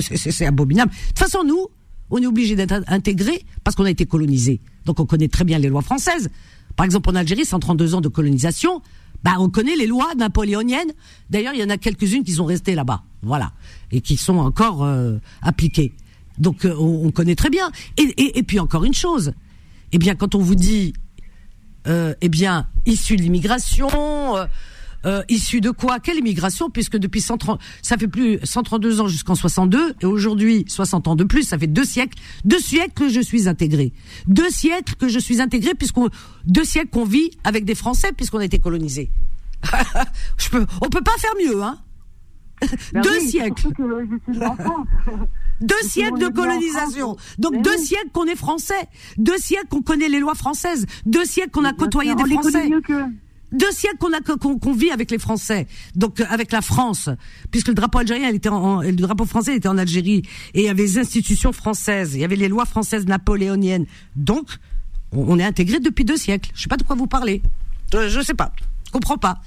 c'est 0.00 0.46
abominable. 0.46 0.92
De 0.92 1.08
toute 1.08 1.18
façon 1.18 1.44
nous, 1.44 1.68
on 2.10 2.18
est 2.18 2.26
obligé 2.26 2.56
d'être 2.56 2.82
intégré 2.88 3.42
parce 3.64 3.76
qu'on 3.76 3.84
a 3.84 3.90
été 3.90 4.06
colonisé. 4.06 4.60
Donc 4.84 5.00
on 5.00 5.06
connaît 5.06 5.28
très 5.28 5.44
bien 5.44 5.58
les 5.58 5.68
lois 5.68 5.82
françaises. 5.82 6.28
Par 6.76 6.84
exemple 6.84 7.08
en 7.10 7.14
Algérie, 7.14 7.44
132 7.44 7.94
ans 7.94 8.00
de 8.00 8.08
colonisation, 8.08 8.82
bah 9.24 9.36
on 9.38 9.48
connaît 9.48 9.76
les 9.76 9.86
lois 9.86 10.14
napoléoniennes. 10.16 10.92
D'ailleurs, 11.30 11.54
il 11.54 11.60
y 11.60 11.64
en 11.64 11.70
a 11.70 11.78
quelques-unes 11.78 12.22
qui 12.22 12.32
sont 12.32 12.44
restées 12.44 12.74
là-bas, 12.74 13.02
voilà, 13.22 13.52
et 13.90 14.00
qui 14.00 14.16
sont 14.16 14.36
encore 14.36 14.84
euh, 14.84 15.16
appliquées. 15.42 15.94
Donc 16.38 16.64
euh, 16.64 16.74
on, 16.78 17.10
connaît 17.10 17.34
très 17.34 17.50
bien. 17.50 17.70
Et, 17.96 18.38
et 18.38 18.42
puis 18.42 18.60
encore 18.60 18.84
une 18.84 18.94
chose, 18.94 19.32
eh 19.92 19.98
bien 19.98 20.14
quand 20.14 20.34
on 20.34 20.40
vous 20.40 20.54
dit 20.54 20.92
euh, 21.86 22.14
eh 22.20 22.28
bien, 22.28 22.66
issus 22.84 23.16
de 23.16 23.22
l'immigration, 23.22 24.36
euh, 24.36 24.46
euh, 25.04 25.22
issus 25.28 25.60
de 25.60 25.70
quoi? 25.70 26.00
Quelle 26.00 26.18
immigration? 26.18 26.70
Puisque 26.70 26.96
depuis 26.96 27.20
130, 27.20 27.60
ça 27.82 27.96
fait 27.96 28.08
plus 28.08 28.38
132 28.42 29.00
ans 29.00 29.08
jusqu'en 29.08 29.34
62, 29.34 29.94
et 30.00 30.06
aujourd'hui 30.06 30.64
60 30.66 31.08
ans 31.08 31.16
de 31.16 31.24
plus, 31.24 31.44
ça 31.44 31.58
fait 31.58 31.66
deux 31.66 31.84
siècles, 31.84 32.18
deux 32.44 32.58
siècles 32.58 32.92
que 32.94 33.08
je 33.08 33.20
suis 33.20 33.48
intégré, 33.48 33.92
deux 34.26 34.50
siècles 34.50 34.94
que 34.96 35.08
je 35.08 35.18
suis 35.18 35.40
intégré, 35.40 35.74
puisqu'on 35.74 36.08
deux 36.44 36.64
siècles 36.64 36.90
qu'on 36.90 37.04
vit 37.04 37.30
avec 37.44 37.64
des 37.64 37.74
Français 37.74 38.12
puisqu'on 38.16 38.38
a 38.38 38.44
été 38.44 38.58
colonisé. 38.58 39.10
je 40.38 40.48
peux, 40.48 40.66
on 40.80 40.88
peut 40.88 41.02
pas 41.02 41.16
faire 41.18 41.34
mieux, 41.40 41.62
hein. 41.62 41.78
Ben 42.92 43.02
Deux 43.02 43.20
siècles. 43.20 43.68
deux 45.60 45.82
siècles 45.82 46.18
de 46.18 46.28
colonisation. 46.28 47.16
Donc 47.38 47.62
deux 47.62 47.76
siècles 47.78 48.10
qu'on 48.12 48.26
est 48.26 48.36
français. 48.36 48.88
Deux 49.18 49.38
siècles 49.38 49.68
qu'on 49.68 49.82
connaît 49.82 50.08
les 50.08 50.20
lois 50.20 50.34
françaises. 50.34 50.86
Deux 51.06 51.24
siècles 51.24 51.50
qu'on 51.50 51.64
a 51.64 51.72
côtoyé 51.72 52.14
des 52.14 52.24
Français. 52.24 52.70
Deux 53.52 53.70
siècles 53.70 53.96
qu'on 53.98 54.12
a 54.12 54.20
qu'on 54.20 54.72
vit 54.72 54.90
avec 54.90 55.10
les 55.10 55.18
Français, 55.18 55.68
donc 55.94 56.20
euh, 56.20 56.24
avec 56.28 56.50
la 56.50 56.60
France, 56.60 57.08
puisque 57.52 57.68
le 57.68 57.74
drapeau 57.74 57.98
algérien, 57.98 58.28
était 58.30 58.48
en, 58.48 58.82
le 58.82 58.92
drapeau 58.92 59.24
français 59.24 59.54
était 59.54 59.68
en 59.68 59.78
Algérie, 59.78 60.22
et 60.52 60.62
il 60.62 60.64
y 60.64 60.68
avait 60.68 60.82
les 60.82 60.98
institutions 60.98 61.52
françaises, 61.52 62.14
il 62.14 62.20
y 62.20 62.24
avait 62.24 62.34
les 62.34 62.48
lois 62.48 62.64
françaises 62.66 63.06
napoléoniennes. 63.06 63.86
Donc, 64.16 64.48
on 65.12 65.38
est 65.38 65.44
intégré 65.44 65.78
depuis 65.78 66.04
deux 66.04 66.16
siècles. 66.16 66.50
Je 66.54 66.62
sais 66.62 66.68
pas 66.68 66.76
de 66.76 66.82
quoi 66.82 66.96
vous 66.96 67.06
parlez. 67.06 67.40
Je, 67.92 68.08
je 68.08 68.20
sais 68.20 68.34
pas. 68.34 68.52
Je 68.86 68.90
comprends 68.90 69.16
pas. 69.16 69.38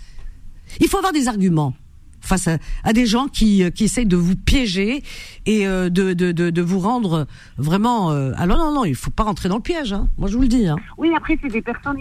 Il 0.79 0.87
faut 0.87 0.97
avoir 0.97 1.11
des 1.11 1.27
arguments 1.27 1.73
face 2.21 2.47
à, 2.83 2.93
des 2.93 3.05
gens 3.05 3.27
qui, 3.27 3.63
euh, 3.63 3.69
qui 3.69 3.85
essayent 3.85 4.05
de 4.05 4.15
vous 4.15 4.35
piéger 4.35 5.03
et 5.45 5.67
euh, 5.67 5.89
de, 5.89 6.13
de, 6.13 6.31
de, 6.31 6.61
vous 6.61 6.79
rendre 6.79 7.27
vraiment. 7.57 8.11
Euh, 8.11 8.31
alors 8.37 8.57
non, 8.57 8.71
non, 8.71 8.85
il 8.85 8.95
faut 8.95 9.11
pas 9.11 9.23
rentrer 9.23 9.49
dans 9.49 9.57
le 9.57 9.61
piège. 9.61 9.93
Hein. 9.93 10.07
Moi, 10.17 10.29
je 10.29 10.35
vous 10.35 10.41
le 10.41 10.47
dis. 10.47 10.67
Hein. 10.67 10.75
Oui, 10.97 11.11
après, 11.15 11.37
c'est 11.41 11.49
des 11.49 11.61
personnes. 11.61 11.97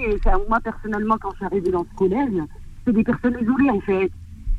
Moi, 0.49 0.59
personnellement, 0.63 1.17
quand 1.21 1.31
je 1.33 1.37
suis 1.37 1.47
arrivée 1.47 1.71
dans 1.71 1.85
ce 1.91 1.97
collège, 1.97 2.33
c'est 2.85 2.93
des 2.93 3.05
personnes 3.05 3.37
isolées, 3.41 3.71
en 3.71 3.81
fait. 3.81 4.11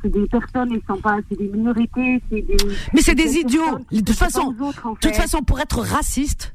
C'est 0.02 0.10
des 0.10 0.26
personnes, 0.26 0.70
ils 0.70 0.80
sont 0.88 1.00
pas, 1.00 1.18
c'est 1.28 1.36
des 1.36 1.48
minorités, 1.48 2.22
c'est 2.30 2.40
des. 2.40 2.56
Mais 2.94 3.02
c'est 3.02 3.14
des, 3.14 3.36
idiots. 3.36 3.78
De 3.92 4.00
toute 4.00 4.16
façon, 4.16 4.52
de 4.52 4.98
toute 5.00 5.14
façon, 5.14 5.42
pour 5.42 5.60
être 5.60 5.80
raciste, 5.80 6.54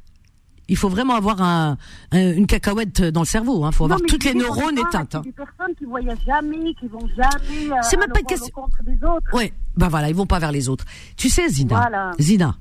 il 0.67 0.77
faut 0.77 0.89
vraiment 0.89 1.15
avoir 1.15 1.41
un, 1.41 1.77
une 2.11 2.47
cacahuète 2.47 3.01
dans 3.01 3.21
le 3.21 3.25
cerveau. 3.25 3.61
Il 3.61 3.67
hein. 3.67 3.71
faut 3.71 3.85
avoir 3.85 4.01
toutes 4.01 4.23
les 4.23 4.33
neurones 4.33 4.77
éteintes. 4.77 5.15
Hein. 5.15 5.21
Des 5.23 5.31
personnes 5.31 5.75
qui 5.77 5.85
voyagent 5.85 6.25
jamais, 6.25 6.73
qui 6.79 6.87
vont 6.87 7.07
jamais. 7.15 7.71
Euh, 7.71 7.75
c'est 7.81 7.97
même 7.97 8.11
pas 8.11 8.19
une 8.19 8.25
question. 8.25 8.53
des 8.83 9.05
autres. 9.05 9.27
Oui, 9.33 9.51
ben 9.77 9.87
voilà, 9.87 10.09
ils 10.09 10.15
vont 10.15 10.25
pas 10.25 10.39
vers 10.39 10.51
les 10.51 10.69
autres. 10.69 10.85
Tu 11.17 11.29
sais, 11.29 11.47
Zina, 11.49 12.11
Zina, 12.19 12.57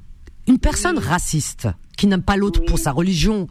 une 0.47 0.59
personne 0.59 0.99
raciste 0.99 1.69
qui 1.97 2.07
n'aime 2.07 2.23
pas 2.23 2.37
l'autre 2.37 2.65
pour 2.65 2.79
sa 2.79 2.91
religion 2.93 3.47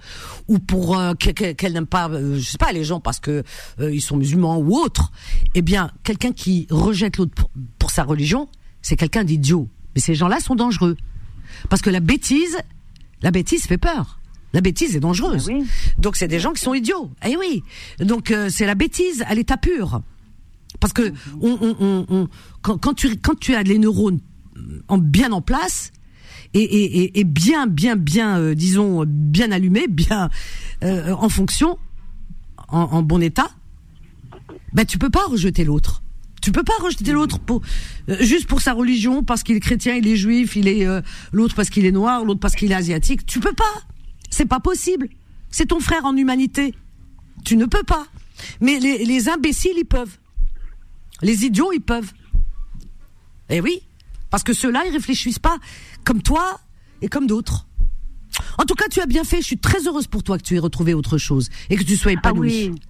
ou 0.47 0.59
pour 0.59 0.97
euh, 0.99 1.13
qu'elle 1.13 1.73
n'aime 1.73 1.87
pas, 1.87 2.09
euh, 2.09 2.37
je 2.37 2.49
sais 2.49 2.57
pas, 2.57 2.73
les 2.73 2.83
gens 2.83 2.99
parce 2.99 3.19
que 3.19 3.43
ils 3.79 4.01
sont 4.01 4.17
musulmans 4.17 4.57
ou 4.57 4.75
autres. 4.75 5.11
Eh 5.55 5.61
bien, 5.61 5.91
quelqu'un 6.03 6.31
qui 6.31 6.67
rejette 6.69 7.17
l'autre 7.17 7.33
pour, 7.33 7.49
pour 7.79 7.89
sa 7.89 8.03
religion, 8.03 8.49
c'est 8.81 8.97
quelqu'un 8.97 9.23
d'idiot. 9.23 9.67
Mais 9.95 10.01
ces 10.01 10.13
gens-là 10.13 10.39
sont 10.39 10.55
dangereux 10.55 10.97
parce 11.69 11.81
que 11.81 11.89
la 11.89 11.99
bêtise, 11.99 12.57
la 13.21 13.31
bêtise 13.31 13.63
fait 13.63 13.77
peur. 13.77 14.19
La 14.53 14.61
bêtise 14.61 14.95
est 14.95 14.99
dangereuse. 14.99 15.49
Ah 15.51 15.63
Donc 15.97 16.15
c'est 16.15 16.27
des 16.27 16.39
gens 16.39 16.53
qui 16.53 16.61
sont 16.61 16.75
idiots. 16.75 17.09
Eh 17.27 17.35
oui. 17.35 17.63
Donc 17.99 18.29
euh, 18.31 18.49
c'est 18.49 18.67
la 18.67 18.75
bêtise 18.75 19.23
à 19.27 19.33
l'état 19.33 19.57
pur. 19.57 20.01
Parce 20.79 20.93
que 20.93 21.11
on, 21.41 22.27
quand, 22.61 22.93
tu 22.93 23.17
quand 23.17 23.39
tu 23.39 23.55
as 23.55 23.63
les 23.63 23.79
neurones 23.79 24.19
en, 24.87 24.97
bien 24.97 25.31
en 25.31 25.41
place 25.41 25.91
et, 26.53 27.23
bien 27.23 27.67
bien 27.67 27.95
bien 27.95 28.37
euh, 28.39 28.53
disons 28.53 29.05
bien 29.07 29.51
allumés, 29.51 29.87
bien 29.87 30.29
euh, 30.83 31.13
en 31.13 31.29
fonction, 31.29 31.77
en, 32.67 33.01
bon 33.01 33.21
état, 33.21 33.49
ben 34.73 34.85
tu 34.85 34.97
peux 34.97 35.09
pas 35.09 35.25
rejeter 35.25 35.63
l'autre. 35.63 36.03
Tu 36.41 36.51
peux 36.51 36.63
pas 36.63 36.73
rejeter 36.81 37.13
l'autre 37.13 37.39
pour 37.39 37.61
juste 38.19 38.47
pour 38.47 38.61
sa 38.61 38.73
religion, 38.73 39.23
parce 39.23 39.43
qu'il 39.43 39.55
est 39.55 39.61
chrétien, 39.61 39.95
il 39.95 40.07
est 40.07 40.17
juif, 40.17 40.55
il 40.57 40.67
est 40.67 40.85
l'autre 41.31 41.55
parce 41.55 41.69
qu'il 41.69 41.85
est 41.85 41.91
noir, 41.91 42.25
l'autre 42.25 42.41
parce 42.41 42.55
qu'il 42.55 42.71
est 42.71 42.75
asiatique. 42.75 43.25
Tu 43.25 43.39
peux 43.39 43.53
pas. 43.53 43.92
C'est 44.33 44.47
pas 44.47 44.59
possible. 44.59 45.09
C'est 45.51 45.67
ton 45.67 45.79
frère 45.79 46.05
en 46.05 46.17
humanité. 46.17 46.73
Tu 47.45 47.55
ne 47.55 47.65
peux 47.65 47.83
pas. 47.83 48.07
Mais 48.61 48.79
les, 48.79 49.29
imbéciles, 49.29 49.75
ils 49.77 49.85
peuvent. 49.85 50.17
Les 51.21 51.45
idiots, 51.45 51.71
ils 51.71 51.81
peuvent. 51.81 52.11
Eh 53.49 53.61
oui. 53.61 53.83
Parce 54.31 54.41
que 54.41 54.53
ceux-là, 54.53 54.85
ils 54.87 54.91
réfléchissent 54.91 55.37
pas 55.37 55.57
comme 56.03 56.23
toi 56.23 56.59
et 57.03 57.09
comme 57.09 57.27
d'autres. 57.27 57.67
En 58.57 58.63
tout 58.65 58.73
cas, 58.73 58.85
tu 58.89 59.01
as 59.01 59.05
bien 59.05 59.23
fait. 59.23 59.37
Je 59.37 59.45
suis 59.45 59.59
très 59.59 59.87
heureuse 59.87 60.07
pour 60.07 60.23
toi 60.23 60.39
que 60.39 60.43
tu 60.43 60.55
aies 60.55 60.59
retrouvé 60.59 60.95
autre 60.95 61.19
chose 61.19 61.51
et 61.69 61.75
que 61.75 61.83
tu 61.83 61.95
sois 61.95 62.13
épanouie. 62.13 62.69
Ah 62.69 62.71
oui. 62.71 62.81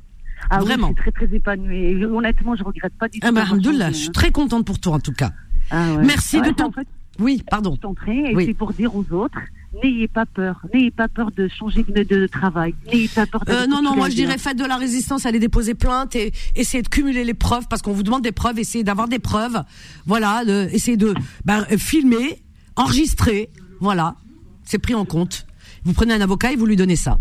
Ah 0.49 0.59
Vraiment. 0.61 0.93
je 0.95 1.01
suis 1.03 1.11
très 1.11 1.25
très 1.27 1.35
épanouie. 1.35 2.05
honnêtement, 2.05 2.55
je 2.55 2.63
regrette 2.63 2.93
pas 2.97 3.09
du 3.09 3.19
tout. 3.19 3.27
Ah 3.27 3.33
bah, 3.33 3.43
je 3.91 3.91
suis 3.97 4.11
très 4.11 4.31
contente 4.31 4.65
pour 4.65 4.79
toi 4.79 4.93
en 4.93 4.99
tout 5.01 5.11
cas. 5.11 5.33
Ah 5.69 5.97
Merci 5.97 6.39
de 6.39 6.51
ton. 6.51 6.71
oui, 7.19 7.43
pardon. 7.51 7.77
et 8.07 8.33
c'est 8.45 8.53
pour 8.53 8.71
dire 8.71 8.95
aux 8.95 9.05
autres 9.11 9.39
n'ayez 9.81 10.07
pas 10.07 10.25
peur, 10.25 10.65
n'ayez 10.73 10.91
pas 10.91 11.07
peur 11.07 11.31
de 11.31 11.47
changer 11.47 11.83
de, 11.83 12.27
travail, 12.27 12.75
n'ayez 12.91 13.07
pas 13.07 13.25
peur 13.25 13.43
de. 13.45 13.51
Euh, 13.51 13.67
non, 13.67 13.81
non, 13.81 13.95
moi 13.95 14.09
je 14.09 14.15
dirais 14.15 14.37
faites 14.37 14.57
de 14.57 14.65
la 14.65 14.77
résistance, 14.77 15.25
allez 15.25 15.39
déposer 15.39 15.73
plainte 15.73 16.15
et 16.15 16.33
essayez 16.55 16.83
de 16.83 16.89
cumuler 16.89 17.23
les 17.23 17.33
preuves 17.33 17.67
parce 17.69 17.81
qu'on 17.81 17.93
vous 17.93 18.03
demande 18.03 18.23
des 18.23 18.31
preuves, 18.31 18.59
essayez 18.59 18.83
d'avoir 18.83 19.07
des 19.07 19.19
preuves, 19.19 19.63
voilà, 20.05 20.43
de, 20.45 20.69
essayez 20.71 20.97
de 20.97 21.13
bah, 21.45 21.65
filmer, 21.77 22.41
enregistrer, 22.75 23.49
voilà, 23.79 24.15
c'est 24.63 24.79
pris 24.79 24.93
en 24.93 25.05
compte. 25.05 25.45
Vous 25.85 25.93
prenez 25.93 26.13
un 26.13 26.21
avocat 26.21 26.51
et 26.51 26.55
vous 26.55 26.65
lui 26.65 26.75
donnez 26.75 26.95
ça. 26.95 27.19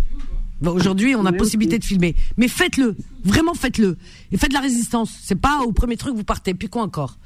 Bah, 0.61 0.71
aujourd'hui, 0.71 1.17
on 1.17 1.27
a 1.27 1.33
possibilité 1.33 1.79
de 1.79 1.85
filmer, 1.85 2.15
mais 2.37 2.49
faites-le, 2.49 2.97
vraiment 3.25 3.55
faites-le 3.55 3.97
et 4.31 4.37
faites 4.37 4.51
de 4.51 4.55
la 4.55 4.61
résistance. 4.61 5.12
C'est 5.23 5.41
pas 5.41 5.61
au 5.61 5.73
premier 5.73 5.97
truc 5.97 6.15
vous 6.15 6.25
partez, 6.25 6.55
puis 6.55 6.69
quoi 6.69 6.83
encore. 6.83 7.19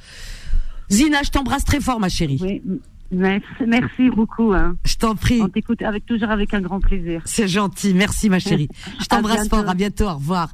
Zina, 0.90 1.22
je 1.22 1.30
t'embrasse 1.30 1.64
très 1.64 1.80
fort, 1.80 2.00
ma 2.00 2.08
chérie. 2.08 2.38
Oui. 2.40 2.62
Merci, 3.10 4.10
beaucoup. 4.14 4.52
Hein. 4.52 4.76
Je 4.84 4.96
t'en 4.96 5.14
prie. 5.14 5.40
On 5.40 5.48
t'écoute 5.48 5.82
avec 5.82 6.06
toujours 6.06 6.30
avec 6.30 6.54
un 6.54 6.60
grand 6.60 6.80
plaisir. 6.80 7.22
C'est 7.24 7.48
gentil, 7.48 7.94
merci 7.94 8.28
ma 8.28 8.38
chérie. 8.38 8.68
Je 9.00 9.06
t'embrasse 9.06 9.48
fort, 9.48 9.68
à 9.68 9.74
bientôt, 9.74 10.06
au 10.06 10.14
revoir. 10.14 10.50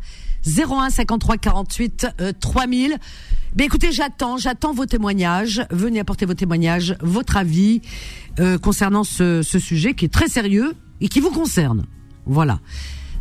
01 0.47 0.91
53 0.91 1.37
48 1.39 2.07
3000. 2.41 2.97
Ben 3.55 3.65
écoutez, 3.65 3.93
j'attends, 3.93 4.39
j'attends 4.39 4.73
vos 4.73 4.87
témoignages. 4.87 5.65
Venez 5.71 6.01
apporter 6.01 6.27
vos 6.27 6.35
témoignages, 6.35 6.97
votre 7.01 7.37
avis 7.37 7.81
euh, 8.41 8.59
concernant 8.59 9.05
ce, 9.05 9.43
ce 9.43 9.59
sujet 9.59 9.95
qui 9.95 10.07
est 10.07 10.13
très 10.13 10.29
sérieux 10.29 10.75
et 11.01 11.09
qui 11.09 11.21
vous 11.21 11.31
concerne. 11.31 11.85
Voilà. 12.27 12.61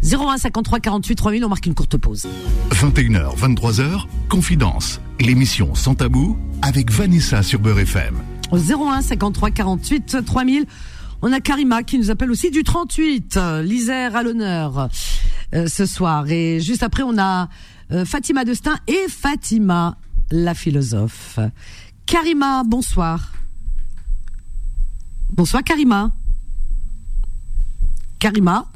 01 0.04 0.38
53 0.38 0.80
48 0.80 1.15
3000, 1.15 1.46
on 1.46 1.50
marque 1.50 1.65
une 1.67 1.76
courte 1.76 1.98
pause. 1.98 2.28
21h, 2.72 3.38
23h, 3.38 4.06
Confidence. 4.30 5.00
L'émission 5.20 5.76
Sans 5.76 5.94
Tabou 5.94 6.38
avec 6.63 6.91
Vanessa 6.91 7.44
sur 7.44 7.60
Beurre 7.60 7.80
FM 7.80 8.15
01 8.58 9.02
53 9.02 9.52
48 9.52 10.26
3000. 10.26 10.66
On 11.22 11.32
a 11.32 11.40
Karima 11.40 11.84
qui 11.84 11.98
nous 12.00 12.10
appelle 12.10 12.32
aussi 12.32 12.50
du 12.50 12.64
38. 12.64 13.40
L'Isère 13.64 14.16
à 14.16 14.24
l'honneur 14.24 14.90
euh, 15.54 15.68
ce 15.68 15.86
soir. 15.86 16.30
Et 16.30 16.60
juste 16.60 16.84
après, 16.84 17.04
on 17.04 17.18
a 17.18 17.48
euh, 17.92 18.06
Fatima 18.06 18.44
Destin 18.46 18.76
et 18.88 19.08
Fatima, 19.08 19.98
la 20.32 20.54
philosophe. 20.54 21.40
Karima, 22.06 22.64
bonsoir. 22.66 23.32
Bonsoir 25.32 25.64
Karima. 25.64 26.12
Karima. 28.20 28.72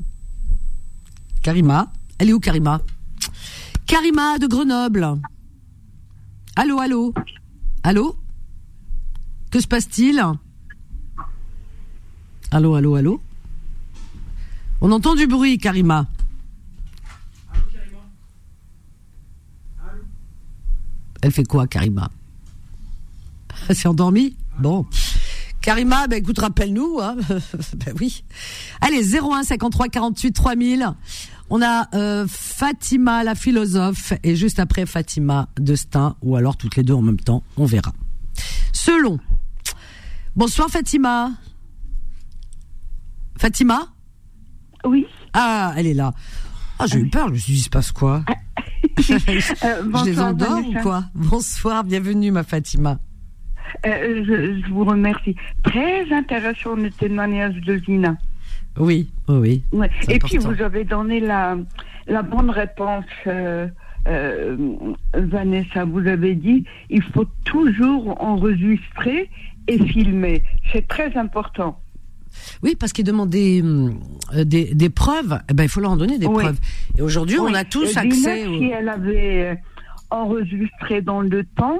Karima. 1.41 1.91
Elle 2.17 2.29
est 2.29 2.33
où, 2.33 2.39
Karima? 2.39 2.81
Karima 3.85 4.39
de 4.39 4.47
Grenoble. 4.47 5.19
Allô, 6.55 6.79
allô? 6.79 7.13
Allô? 7.83 8.15
Que 9.55 9.61
se 9.61 9.67
passe-t-il 9.67 10.21
Allô, 12.51 12.75
allô, 12.75 12.95
allô 12.95 13.21
On 14.81 14.91
entend 14.91 15.15
du 15.15 15.27
bruit, 15.27 15.57
Karima. 15.57 16.09
Elle 21.21 21.31
fait 21.31 21.45
quoi, 21.45 21.67
Karima 21.67 22.11
Elle 23.69 23.77
s'est 23.77 23.87
endormie 23.87 24.35
Bon. 24.59 24.85
Karima, 25.61 26.07
ben 26.07 26.17
écoute, 26.17 26.39
rappelle-nous. 26.39 26.97
Ben 26.97 27.93
oui. 28.01 28.25
Allez, 28.81 29.15
01 29.15 29.43
53 29.43 29.87
48 29.87 30.33
3000. 30.33 30.93
On 31.49 31.61
a 31.61 31.87
euh, 31.95 32.25
Fatima, 32.27 33.23
la 33.23 33.35
philosophe, 33.35 34.11
et 34.21 34.35
juste 34.35 34.59
après 34.59 34.85
Fatima 34.85 35.47
Destin, 35.57 36.17
ou 36.21 36.35
alors 36.35 36.57
toutes 36.57 36.75
les 36.75 36.83
deux 36.83 36.93
en 36.93 37.01
même 37.01 37.21
temps, 37.21 37.41
on 37.55 37.65
verra. 37.65 37.93
Selon. 38.73 39.17
Bonsoir 40.35 40.69
Fatima. 40.69 41.31
Fatima? 43.37 43.79
Oui. 44.85 45.05
Ah, 45.33 45.73
elle 45.77 45.87
est 45.87 45.93
là. 45.93 46.11
Ah, 46.79 46.85
j'ai 46.87 46.99
eu 46.99 47.07
peur, 47.09 47.27
je 47.29 47.33
me 47.33 47.37
suis 47.37 47.53
dit, 47.53 47.59
il 47.59 47.63
se 47.63 47.69
passe 47.69 47.91
quoi? 47.91 48.23
Euh, 48.97 49.03
Je 49.03 49.61
les 49.83 49.89
bonsoir, 49.91 50.27
endors 50.29 50.65
ou 50.69 50.73
quoi? 50.81 51.03
Bonsoir, 51.13 51.83
bienvenue 51.83 52.31
ma 52.31 52.43
Fatima. 52.43 52.97
Euh, 53.85 54.23
je, 54.25 54.61
je 54.65 54.69
vous 54.71 54.85
remercie. 54.85 55.35
Très 55.63 56.11
intéressant 56.13 56.75
le 56.75 56.89
témoignage 56.91 57.55
de 57.55 57.77
Zina. 57.79 58.15
Oui, 58.77 59.09
oui. 59.27 59.63
Ouais. 59.73 59.89
Et 60.07 60.17
puis 60.19 60.37
vous 60.37 60.61
avez 60.61 60.85
donné 60.85 61.19
la, 61.19 61.57
la 62.07 62.21
bonne 62.21 62.49
réponse, 62.49 63.03
euh, 63.27 63.67
euh, 64.07 64.55
Vanessa. 65.13 65.83
Vous 65.83 66.07
avez 66.07 66.35
dit 66.35 66.63
il 66.89 67.03
faut 67.03 67.25
toujours 67.43 68.21
enregistrer 68.21 69.29
et 69.67 69.79
filmer. 69.87 70.43
C'est 70.71 70.87
très 70.87 71.15
important. 71.17 71.79
Oui, 72.63 72.75
parce 72.77 72.91
qu'il 72.91 73.05
demande 73.05 73.29
des, 73.29 73.61
euh, 73.63 74.43
des, 74.43 74.73
des 74.73 74.89
preuves. 74.89 75.39
Eh 75.49 75.53
ben, 75.53 75.63
il 75.63 75.69
faut 75.69 75.79
leur 75.79 75.91
en 75.91 75.97
donner 75.97 76.17
des 76.17 76.27
Oui. 76.27 76.43
preuves. 76.43 76.59
Et 76.97 77.01
aujourd'hui, 77.01 77.39
on 77.39 77.53
a 77.53 77.63
tous 77.63 77.95
accès. 77.95 78.45
au- 78.47 78.57
Si 78.59 78.65
elle 78.65 78.89
avait 78.89 79.43
euh, 79.51 79.55
enregistré 80.09 81.01
dans 81.01 81.21
le 81.21 81.43
temps, 81.45 81.79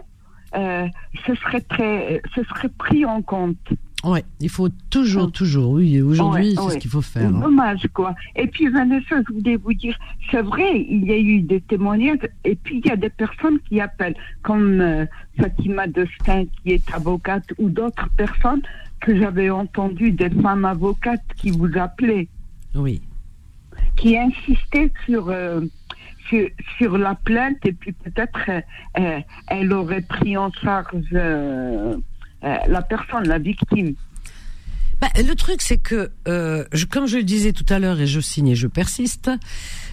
euh, 0.56 0.88
ce 1.28 1.36
serait 1.36 1.62
très, 1.62 2.22
ce 2.36 2.44
serait 2.46 2.70
pris 2.70 3.06
en 3.06 3.22
compte. 3.22 3.58
Ouais, 4.06 4.24
il 4.40 4.50
faut 4.50 4.70
toujours, 4.90 5.28
Mm. 5.28 5.32
toujours. 5.32 5.72
Oui, 5.72 6.02
aujourd'hui, 6.02 6.50
Ouais, 6.56 6.64
c'est 6.64 6.70
ce 6.74 6.78
qu'il 6.78 6.92
faut 6.92 7.02
faire. 7.02 7.28
hein. 7.28 7.40
Dommage, 7.42 7.88
quoi. 7.94 8.14
Et 8.36 8.48
puis, 8.48 8.68
Vanessa, 8.70 9.16
je 9.28 9.34
voulais 9.34 9.56
vous 9.56 9.74
dire, 9.74 9.98
c'est 10.32 10.42
vrai, 10.42 10.80
il 10.88 11.06
y 11.06 11.12
a 11.12 11.18
eu 11.18 11.42
des 11.42 11.62
témoignages, 11.62 12.20
et 12.44 12.56
puis 12.56 12.82
il 12.84 12.88
y 12.88 12.92
a 12.92 12.96
des 12.96 13.10
personnes 13.10 13.60
qui 13.68 13.82
appellent, 13.82 14.16
comme 14.44 14.80
euh, 14.80 15.06
Fatima 15.40 15.88
Destin, 15.88 16.46
qui 16.64 16.74
est 16.74 16.94
avocate, 16.94 17.46
ou 17.58 17.70
d'autres 17.70 18.08
personnes 18.16 18.62
que 19.00 19.18
j'avais 19.18 19.50
entendues, 19.50 20.12
des 20.12 20.30
femmes 20.30 20.66
avocates 20.66 21.26
qui 21.38 21.52
vous 21.52 21.70
appelaient, 21.76 22.28
Oui. 22.76 23.02
qui 23.98 24.18
insistaient 24.18 24.92
sur, 25.06 25.30
euh, 25.30 25.62
sur, 26.30 26.48
sur 26.78 26.98
la 26.98 27.16
plainte, 27.16 27.58
et 27.66 27.74
puis 27.74 27.92
peut-être 27.92 28.40
euh, 28.50 28.62
euh, 29.00 29.20
elle 29.48 29.74
aurait 29.74 30.02
pris 30.02 30.38
en 30.38 30.52
charge 30.52 31.06
euh, 31.14 31.96
euh, 32.44 32.56
la 32.68 32.82
personne, 32.82 33.28
la 33.28 33.40
victime. 33.40 33.96
Bah, 35.02 35.08
le 35.18 35.34
truc, 35.36 35.62
c'est 35.62 35.78
que, 35.78 36.10
euh, 36.28 36.64
je- 36.72 36.86
comme 36.86 37.06
je 37.06 37.18
le 37.18 37.24
disais 37.24 37.52
tout 37.52 37.66
à 37.70 37.80
l'heure, 37.80 38.00
et 38.00 38.08
je 38.08 38.20
signe 38.22 38.48
et 38.48 38.56
je 38.56 38.68
persiste, 38.68 39.30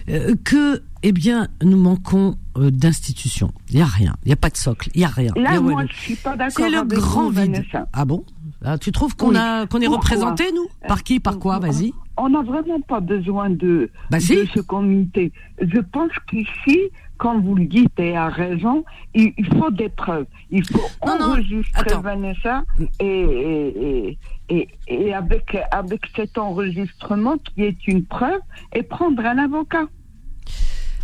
euh, 0.09 0.33
que, 0.45 0.81
eh 1.03 1.11
bien, 1.11 1.49
nous 1.61 1.75
manquons 1.77 2.37
euh, 2.57 2.71
d'institutions. 2.71 3.51
Il 3.69 3.79
y 3.79 3.81
a 3.81 3.85
rien. 3.85 4.15
Il 4.23 4.29
y 4.29 4.31
a 4.31 4.35
pas 4.37 4.49
de 4.49 4.55
socle. 4.57 4.89
Il 4.93 5.01
y 5.01 5.03
a 5.03 5.07
rien. 5.09 5.33
Là, 5.35 5.53
a- 5.55 5.59
moi, 5.59 5.73
ouais, 5.81 5.87
je 5.91 5.95
suis 5.97 6.15
pas 6.15 6.37
d'accord 6.37 6.65
c'est 6.65 6.71
le 6.71 6.83
grand 6.83 7.23
vous, 7.23 7.29
vide. 7.41 7.51
Vanessa. 7.51 7.87
Ah 7.91 8.05
bon? 8.05 8.23
Ah, 8.63 8.77
Tu 8.77 8.91
trouves 8.93 9.15
qu'on 9.17 9.31
Oui. 9.31 9.37
a 9.37 9.65
qu'on 9.67 9.81
est 9.81 9.87
représenté 9.87 10.45
nous? 10.53 10.67
Par 10.87 11.03
qui? 11.03 11.19
Par 11.19 11.37
quoi? 11.39 11.59
Vas-y. 11.59 11.91
On 12.15 12.29
n'a 12.29 12.41
vraiment 12.43 12.79
pas 12.79 12.99
besoin 13.01 13.49
de, 13.49 13.89
Bah 14.09 14.19
si. 14.21 14.35
de 14.37 14.45
ce 14.55 14.59
comité. 14.61 15.33
Je 15.59 15.79
pense 15.79 16.11
qu'ici, 16.29 16.79
comme 17.17 17.41
vous 17.45 17.55
le 17.55 17.65
dites, 17.65 17.97
et 17.99 18.15
à 18.17 18.27
raison, 18.29 18.83
il, 19.13 19.33
il 19.37 19.45
faut 19.57 19.71
des 19.71 19.89
preuves. 19.89 20.25
Il 20.49 20.65
faut 20.67 20.81
Non, 21.05 21.21
enregistrer. 21.31 21.95
Vanessa 22.01 22.63
et, 22.99 24.17
et, 24.49 24.67
et, 24.87 25.13
avec, 25.13 25.57
avec 25.71 26.01
cet 26.15 26.37
enregistrement 26.37 27.37
qui 27.37 27.61
est 27.63 27.87
une 27.87 28.03
preuve 28.03 28.41
et 28.73 28.83
prendre 28.83 29.23
un 29.25 29.37
avocat. 29.37 29.85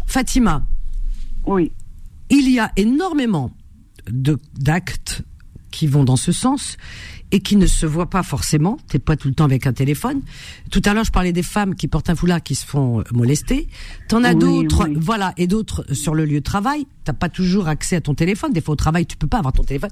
Fatima, 0.05 0.63
Oui. 1.45 1.71
il 2.29 2.49
y 2.51 2.59
a 2.59 2.71
énormément 2.75 3.51
de 4.09 4.37
d'actes 4.55 5.21
qui 5.71 5.85
vont 5.87 6.03
dans 6.03 6.15
ce 6.15 6.31
sens 6.31 6.77
et 7.31 7.39
qui 7.41 7.55
ne 7.55 7.65
se 7.67 7.85
voient 7.85 8.09
pas 8.09 8.23
forcément. 8.23 8.77
T'es 8.87 8.99
pas 8.99 9.15
tout 9.15 9.27
le 9.27 9.33
temps 9.33 9.45
avec 9.45 9.67
un 9.67 9.73
téléphone. 9.73 10.21
Tout 10.71 10.81
à 10.85 10.93
l'heure, 10.93 11.03
je 11.03 11.11
parlais 11.11 11.31
des 11.31 11.43
femmes 11.43 11.75
qui 11.75 11.87
portent 11.87 12.09
un 12.09 12.15
foulard 12.15 12.41
qui 12.41 12.55
se 12.55 12.65
font 12.65 12.99
euh, 12.99 13.03
molester. 13.11 13.67
T'en 14.07 14.23
as 14.23 14.33
Oui, 14.33 14.39
d'autres, 14.39 14.87
oui. 14.87 14.97
voilà, 14.99 15.33
et 15.37 15.47
d'autres 15.47 15.85
euh, 15.89 15.93
sur 15.93 16.15
le 16.15 16.25
lieu 16.25 16.39
de 16.39 16.43
travail. 16.43 16.87
T'as 17.03 17.13
pas 17.13 17.29
toujours 17.29 17.67
accès 17.67 17.95
à 17.97 18.01
ton 18.01 18.13
téléphone. 18.13 18.51
Des 18.51 18.61
fois 18.61 18.73
au 18.73 18.75
travail, 18.75 19.05
tu 19.05 19.15
peux 19.17 19.27
pas 19.27 19.37
avoir 19.37 19.53
ton 19.53 19.63
téléphone. 19.63 19.89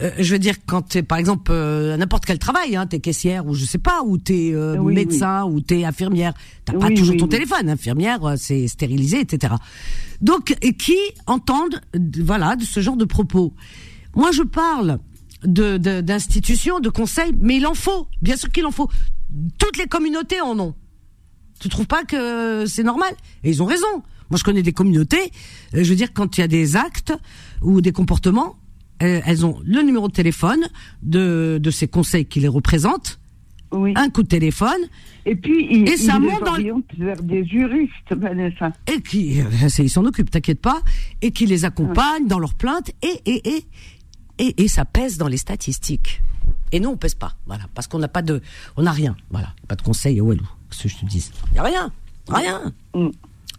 Euh, 0.00 0.10
je 0.18 0.32
veux 0.32 0.38
dire, 0.38 0.54
quand 0.66 0.82
t'es, 0.82 1.02
par 1.02 1.18
exemple, 1.18 1.50
euh, 1.52 1.96
n'importe 1.96 2.24
quel 2.24 2.38
travail, 2.38 2.76
hein, 2.76 2.86
t'es 2.86 3.00
caissière 3.00 3.46
ou 3.46 3.54
je 3.54 3.64
sais 3.64 3.78
pas, 3.78 4.02
ou 4.04 4.18
t'es 4.18 4.52
euh, 4.54 4.76
Oui, 4.78 4.94
médecin 4.94 5.44
ou 5.44 5.60
t'es 5.60 5.84
infirmière, 5.84 6.32
t'as 6.64 6.72
pas 6.74 6.90
toujours 6.90 7.16
ton 7.16 7.28
téléphone. 7.28 7.68
Infirmière, 7.68 8.34
c'est 8.36 8.66
stérilisé, 8.68 9.20
etc. 9.20 9.54
Donc, 10.20 10.56
et 10.62 10.74
qui 10.74 10.96
entendent, 11.26 11.80
voilà, 12.22 12.56
de 12.56 12.64
ce 12.64 12.80
genre 12.80 12.96
de 12.96 13.04
propos. 13.04 13.52
Moi, 14.14 14.30
je 14.32 14.42
parle 14.42 14.98
de 15.44 15.76
d'institutions, 16.00 16.80
de, 16.80 16.88
conseils, 16.88 17.32
mais 17.40 17.56
il 17.56 17.66
en 17.66 17.74
faut. 17.74 18.06
Bien 18.20 18.36
sûr 18.36 18.50
qu'il 18.50 18.66
en 18.66 18.70
faut. 18.70 18.88
Toutes 19.58 19.76
les 19.78 19.86
communautés 19.86 20.40
en 20.40 20.58
ont. 20.58 20.74
Tu 21.60 21.68
trouves 21.68 21.86
pas 21.86 22.04
que 22.04 22.64
c'est 22.66 22.82
normal? 22.82 23.12
Et 23.44 23.50
ils 23.50 23.62
ont 23.62 23.66
raison. 23.66 23.86
Moi, 24.30 24.38
je 24.38 24.44
connais 24.44 24.62
des 24.62 24.72
communautés. 24.72 25.30
euh, 25.74 25.82
je 25.84 25.88
veux 25.90 25.96
dire, 25.96 26.12
quand 26.12 26.36
il 26.36 26.40
y 26.40 26.44
a 26.44 26.48
des 26.48 26.76
actes 26.76 27.12
ou 27.60 27.80
des 27.80 27.92
comportements, 27.92 28.56
euh, 29.02 29.20
elles 29.26 29.44
ont 29.46 29.60
le 29.64 29.82
numéro 29.82 30.08
de 30.08 30.12
téléphone 30.12 30.60
de 31.02 31.58
de 31.62 31.70
ces 31.70 31.86
conseils 31.88 32.26
qui 32.26 32.40
les 32.40 32.48
représentent, 32.48 33.20
Oui. 33.72 33.92
un 33.96 34.08
coup 34.10 34.22
de 34.22 34.28
téléphone, 34.28 34.80
Et 35.24 35.36
puis, 35.36 35.66
il, 35.70 35.88
Et 35.88 35.96
ça 35.96 36.14
il 36.16 36.20
monte 36.28 36.44
dans 36.44 37.04
vers 37.04 37.22
des 37.22 37.44
juristes, 37.46 38.10
Vanessa. 38.16 38.72
et 38.86 39.00
qui 39.02 39.40
euh, 39.40 39.68
ils 39.78 39.90
s'en 39.90 40.04
occupent, 40.04 40.30
t'inquiète 40.30 40.60
pas, 40.60 40.80
et 41.20 41.30
qui 41.30 41.46
les 41.46 41.64
accompagnent 41.64 42.26
dans 42.26 42.38
leurs 42.38 42.54
plaintes 42.54 42.90
et 43.02 43.20
et 43.26 43.48
et 43.56 43.64
et, 44.42 44.62
et 44.64 44.68
ça 44.68 44.84
pèse 44.84 45.18
dans 45.18 45.28
les 45.28 45.36
statistiques. 45.36 46.22
Et 46.72 46.80
nous 46.80 46.90
on 46.90 46.96
pèse 46.96 47.14
pas, 47.14 47.32
voilà, 47.46 47.64
parce 47.74 47.86
qu'on 47.86 47.98
n'a 47.98 48.08
pas 48.08 48.22
de, 48.22 48.40
on 48.76 48.82
n'a 48.82 48.92
rien, 48.92 49.16
voilà, 49.30 49.54
pas 49.68 49.76
de 49.76 49.82
conseil 49.82 50.18
à 50.20 50.22
Walou, 50.22 50.48
ce 50.70 50.84
que 50.84 50.88
je 50.88 50.96
te 50.96 51.04
dis. 51.06 51.30
Y 51.54 51.58
a 51.58 51.62
rien, 51.62 51.92
rien. 52.28 52.72
Mm. 52.94 53.08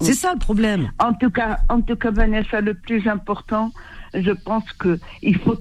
C'est 0.01 0.13
ça 0.13 0.33
le 0.33 0.39
problème. 0.39 0.91
En 0.99 1.13
tout 1.13 1.29
cas, 1.29 1.59
en 1.69 1.79
tout 1.81 1.95
cas, 1.95 2.11
Vanessa, 2.11 2.59
le 2.59 2.73
plus 2.73 3.07
important, 3.07 3.71
je 4.13 4.31
pense 4.31 4.65
que 4.77 4.99
il 5.21 5.37
faut, 5.37 5.57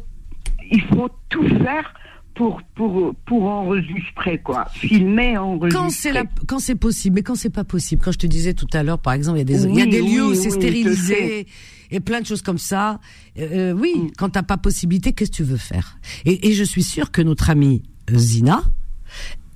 il 0.71 0.83
faut 0.87 1.11
tout 1.29 1.47
faire 1.47 1.95
pour 2.35 2.61
pour 2.75 3.15
pour 3.27 3.45
enregistrer 3.45 4.39
quoi, 4.39 4.67
filmer, 4.73 5.39
enregistrer. 5.39 5.83
Quand 5.83 5.91
c'est 5.91 6.13
la, 6.13 6.25
quand 6.49 6.59
c'est 6.59 6.75
possible, 6.75 7.17
mais 7.17 7.23
quand 7.23 7.37
c'est 7.37 7.51
pas 7.51 7.65
possible, 7.65 8.03
quand 8.03 8.13
je 8.13 8.19
te 8.19 8.27
disais 8.27 8.55
tout 8.55 8.67
à 8.73 8.83
l'heure, 8.83 8.99
par 8.99 9.13
exemple, 9.13 9.39
il 9.39 9.41
y 9.41 9.43
a 9.43 9.45
des, 9.45 9.65
il 9.67 9.77
y 9.77 9.83
a 9.83 9.85
Oui, 9.85 9.91
des 9.91 10.03
lieux 10.03 10.25
où 10.25 10.35
c'est 10.35 10.47
oui, 10.47 10.53
stérilisé 10.53 11.47
et 11.93 12.01
plein 12.01 12.21
de 12.21 12.27
choses 12.27 12.43
comme 12.43 12.59
ça. 12.59 12.99
Euh, 13.39 13.71
euh, 13.71 13.73
oui, 13.73 13.93
Mm. 13.97 14.11
quand 14.19 14.31
t'as 14.31 14.43
pas 14.43 14.57
possibilité, 14.57 15.13
qu'est-ce 15.13 15.31
que 15.31 15.37
tu 15.37 15.45
veux 15.45 15.57
faire? 15.57 15.99
Et, 16.25 16.49
et 16.49 16.53
je 16.55 16.65
suis 16.65 16.83
sûre 16.83 17.11
que 17.13 17.23
notre 17.23 17.51
amie 17.51 17.83
euh, 18.11 18.19
Zina, 18.19 18.63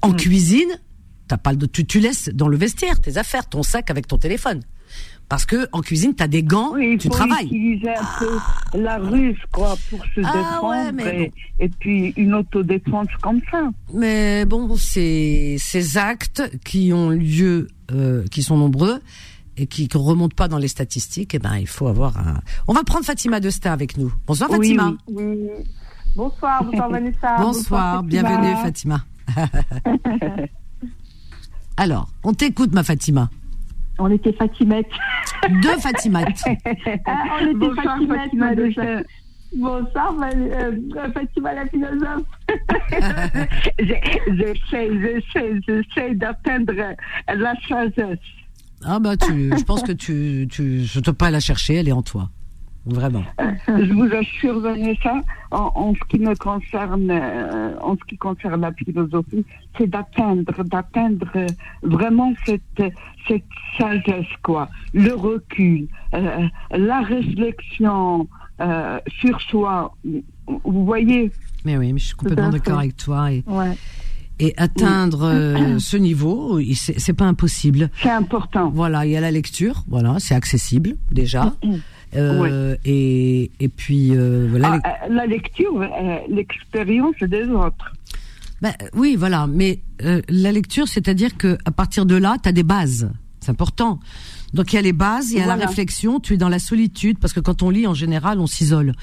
en 0.03 0.11
Mm. 0.11 0.17
cuisine, 0.17 0.71
t'as 1.29 1.39
pas 1.39 1.53
le, 1.53 1.67
tu, 1.67 1.85
tu 1.85 1.99
laisses 1.99 2.29
dans 2.33 2.47
le 2.49 2.57
vestiaire 2.57 3.01
tes 3.01 3.17
affaires, 3.17 3.49
ton 3.49 3.63
sac 3.65 3.91
avec 3.91 4.07
ton 4.07 4.19
téléphone, 4.19 4.61
parce 5.29 5.45
que 5.45 5.67
en 5.73 5.81
cuisine 5.81 6.15
t'as 6.15 6.29
des 6.29 6.45
gants, 6.45 6.75
Oui, 6.75 6.91
il 6.93 6.99
tu 6.99 7.09
faut 7.09 7.15
travailles. 7.15 7.47
utiliser 7.47 7.89
un 7.91 8.07
peu 8.21 8.79
la 8.79 8.99
ruse, 8.99 9.37
quoi, 9.51 9.77
pour 9.91 10.05
se 10.15 10.21
Ah, 10.23 10.33
défendre 10.33 10.69
ouais, 10.69 10.93
mais 10.93 11.33
et, 11.59 11.65
et 11.65 11.69
puis 11.69 12.13
une 12.17 12.35
autodéfense 12.35 13.09
comme 13.23 13.41
ça. 13.51 13.71
Mais 13.93 14.45
bon, 14.45 14.77
c'est 14.77 15.57
ces 15.59 15.99
actes 15.99 16.43
qui 16.65 16.93
ont 16.93 17.11
lieu, 17.11 17.67
euh, 17.91 18.25
qui 18.31 18.43
sont 18.45 18.57
nombreux 18.57 19.01
et 19.57 19.67
qui 19.67 19.89
ne 19.93 19.99
remontent 19.99 20.35
pas 20.37 20.49
dans 20.49 20.59
les 20.59 20.69
statistiques. 20.69 21.35
Eh 21.35 21.39
ben, 21.39 21.57
il 21.57 21.67
faut 21.67 21.89
avoir 21.89 22.17
un. 22.19 22.41
On 22.69 22.73
va 22.73 22.83
prendre 22.85 23.05
Fatima 23.05 23.41
Desta 23.41 23.73
avec 23.73 23.97
nous. 23.97 24.13
Bonsoir 24.27 24.51
Oui, 24.51 24.59
Fatima. 24.77 24.93
oui. 25.09 25.25
Oui. 25.25 25.49
Bonsoir, 26.15 26.65
bonsoir 26.65 26.89
Vanessa. 26.91 27.37
Bonsoir, 27.41 28.03
bienvenue 28.03 28.55
Fatima. 28.63 29.05
Alors, 31.77 32.09
on 32.25 32.33
t'écoute 32.33 32.73
ma 32.73 32.83
Fatima. 32.83 33.29
On 33.99 34.11
était 34.11 34.33
Fatimette. 34.33 34.89
Deux 35.63 35.77
Fatimates. 35.79 36.43
Ah, 37.07 37.25
on 37.41 37.47
était 37.47 37.55
Bonsoir, 37.55 37.85
Fatimette, 37.99 38.19
Fatima. 38.21 38.55
Destin. 38.55 39.03
Bonsoir, 39.57 40.13
Van- 40.15 40.31
euh, 40.35 40.73
Fatima 41.15 41.55
la 41.55 41.67
philosophe. 41.67 42.27
J'essaie, 43.79 44.91
j'essaie, 45.01 45.61
j'essaie 45.67 46.15
d'atteindre 46.15 46.73
la 47.29 47.55
sagesse. 47.69 48.19
Ah 48.85 48.99
bah 48.99 49.17
tu, 49.17 49.51
je 49.57 49.65
pense 49.65 49.83
que 49.83 49.93
tu, 49.93 50.47
tu, 50.51 50.85
je 50.85 51.01
te 51.01 51.11
pas 51.11 51.31
la 51.31 51.41
chercher, 51.41 51.75
elle 51.77 51.89
est 51.89 51.93
en 51.93 52.03
toi. 52.03 52.31
Vraiment. 52.89 53.25
Je 53.67 53.93
vous 53.93 54.09
assure, 54.15 54.61
Vanessa, 54.61 55.21
en, 55.51 55.73
en 55.75 55.95
ce 55.95 56.01
qui 56.09 56.21
me 56.21 56.37
concerne, 56.37 57.11
euh, 57.11 57.75
en 57.81 57.97
ce 57.97 58.05
qui 58.07 58.17
concerne 58.17 58.61
la 58.61 58.73
philosophie, 58.73 59.45
c'est 59.77 59.89
d'atteindre, 59.89 60.63
d'atteindre 60.63 61.27
euh, 61.35 61.47
vraiment 61.83 62.33
cette, 62.45 62.63
cette 63.27 63.43
sagesse, 63.77 64.27
quoi, 64.45 64.69
le 64.95 65.13
recul, 65.15 65.89
euh, 66.15 66.47
la 66.71 67.01
réflexion 67.01 68.29
euh, 68.61 69.01
sur 69.21 69.41
soi. 69.41 69.93
Vous 70.47 70.85
voyez? 70.85 71.33
Mais 71.65 71.77
oui, 71.79 71.93
mais 71.93 71.99
je 71.99 72.07
suis 72.07 72.15
complètement 72.15 72.51
d'accord 72.51 72.79
avec 72.79 72.97
toi. 72.97 73.33
Et, 73.33 73.43
Ouais. 73.49 73.77
Et 74.39 74.55
atteindre 74.57 75.25
euh, 75.25 75.79
ce 75.79 75.97
niveau, 75.97 76.61
c'est 76.75 77.13
pas 77.13 77.25
impossible. 77.25 77.91
C'est 78.03 78.11
important. 78.11 78.71
Voilà, 78.71 79.07
il 79.07 79.13
y 79.13 79.17
a 79.17 79.21
la 79.21 79.31
lecture, 79.31 79.85
voilà, 79.89 80.17
c'est 80.19 80.35
accessible 80.35 80.97
déjà. 81.11 81.55
Euh, 82.15 82.77
et, 82.85 83.51
et 83.61 83.69
puis 83.69 84.11
euh, 84.13 84.47
voilà. 84.51 84.79
Ah, 84.85 85.09
la 85.09 85.27
lecture, 85.27 85.81
euh, 85.81 86.19
l'expérience 86.29 87.17
des 87.21 87.45
autres. 87.45 87.93
Ben, 88.63 88.73
oui, 88.95 89.17
voilà. 89.17 89.47
Mais 89.47 89.81
la 90.01 90.53
lecture, 90.53 90.89
c'est-à-dire 90.89 91.37
que 91.37 91.59
à 91.65 91.71
partir 91.71 92.07
de 92.07 92.15
là, 92.15 92.37
tu 92.43 92.49
as 92.49 92.53
des 92.53 92.63
bases. 92.63 93.11
C'est 93.41 93.51
important. 93.51 94.01
Donc 94.55 94.73
il 94.73 94.77
y 94.77 94.79
a 94.79 94.83
les 94.83 94.93
bases, 94.93 95.33
il 95.33 95.39
y 95.39 95.43
a 95.43 95.47
la 95.47 95.57
réflexion. 95.57 96.21
Tu 96.21 96.35
es 96.35 96.37
dans 96.37 96.49
la 96.49 96.59
solitude 96.59 97.19
parce 97.19 97.33
que 97.33 97.41
quand 97.41 97.63
on 97.63 97.71
lit, 97.71 97.87
en 97.87 97.95
général, 97.95 98.41
on 98.41 98.47
s'isole. 98.47 98.95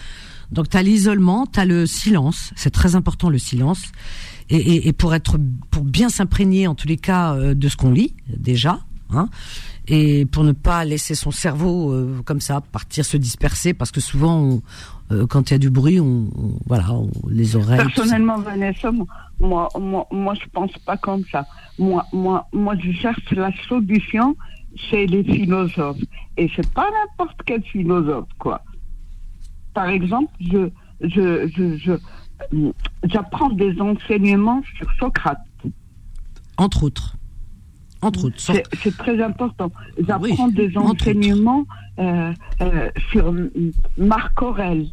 Donc 0.54 0.70
tu 0.70 0.78
as 0.78 0.84
l'isolement, 0.84 1.45
tu 1.45 1.60
as 1.60 1.66
le 1.66 1.86
silence. 1.86 2.51
C'est 2.56 2.70
très 2.70 2.95
important 2.95 3.30
le 3.30 3.38
silence. 3.39 3.82
Et, 4.49 4.58
et, 4.58 4.88
et 4.89 4.93
pour 4.93 5.14
être, 5.14 5.38
pour 5.72 5.84
bien 5.84 6.10
s'imprégner 6.10 6.68
en 6.68 6.76
tous 6.76 6.88
les 6.88 6.97
cas 6.97 7.34
euh, 7.34 7.54
de 7.54 7.68
ce 7.70 7.76
qu'on 7.78 7.91
lit 7.91 8.14
déjà, 8.28 8.80
hein, 9.10 9.30
et 9.88 10.26
pour 10.26 10.43
ne 10.43 10.51
pas 10.51 10.84
laisser 10.86 11.16
son 11.16 11.32
cerveau 11.32 11.91
euh, 11.91 12.22
comme 12.26 12.41
ça 12.41 12.62
partir 12.62 13.04
se 13.06 13.18
disperser 13.18 13.74
parce 13.74 13.91
que 13.91 14.01
souvent 14.01 14.38
on- 14.41 14.62
euh, 15.12 15.26
quand 15.28 15.49
il 15.49 15.54
y 15.54 15.56
a 15.56 15.60
du 15.60 15.70
bruit 15.70 15.99
on, 15.99 16.30
on- 16.38 16.60
voilà 16.68 16.91
on- 16.93 17.10
les 17.30 17.56
oreilles. 17.56 17.78
Personnellement, 17.93 18.38
Vanessa, 18.39 18.91
moi, 19.39 19.70
moi, 19.80 20.08
moi, 20.12 20.34
je 20.36 20.45
pense 20.54 20.72
pas 20.86 20.97
comme 20.97 21.24
ça. 21.32 21.45
Moi, 21.80 22.06
moi, 22.14 22.47
moi, 22.54 22.76
je 22.84 22.91
cherche 22.91 23.32
la 23.32 23.49
solution 23.68 24.36
chez 24.76 25.08
les 25.08 25.24
philosophes. 25.24 25.97
Et 26.38 26.49
c'est 26.56 26.70
pas 26.74 26.86
n'importe 26.91 27.39
quel 27.45 27.64
philosophe, 27.64 28.28
quoi. 28.39 28.62
Par 29.74 29.88
exemple, 29.90 30.32
je, 30.40 30.70
je, 31.02 31.48
je, 31.56 31.78
je, 31.78 31.92
euh, 32.54 32.72
j'apprends 33.06 33.50
des 33.50 33.80
enseignements 33.82 34.62
sur 34.78 34.88
Socrate. 35.00 35.40
entre 36.58 36.84
autres 36.84 37.16
entre 38.02 38.26
autres 38.26 38.36
C'est, 38.38 38.64
c'est 38.82 38.98
très 38.98 39.24
important. 39.24 39.72
J'apprends 39.98 40.48
Oui, 40.48 40.54
des 40.54 40.78
enseignements 40.78 41.64
euh, 42.00 42.34
euh, 42.60 42.90
sur 43.12 43.34
Marc 43.98 44.42
Aurèle. 44.42 44.88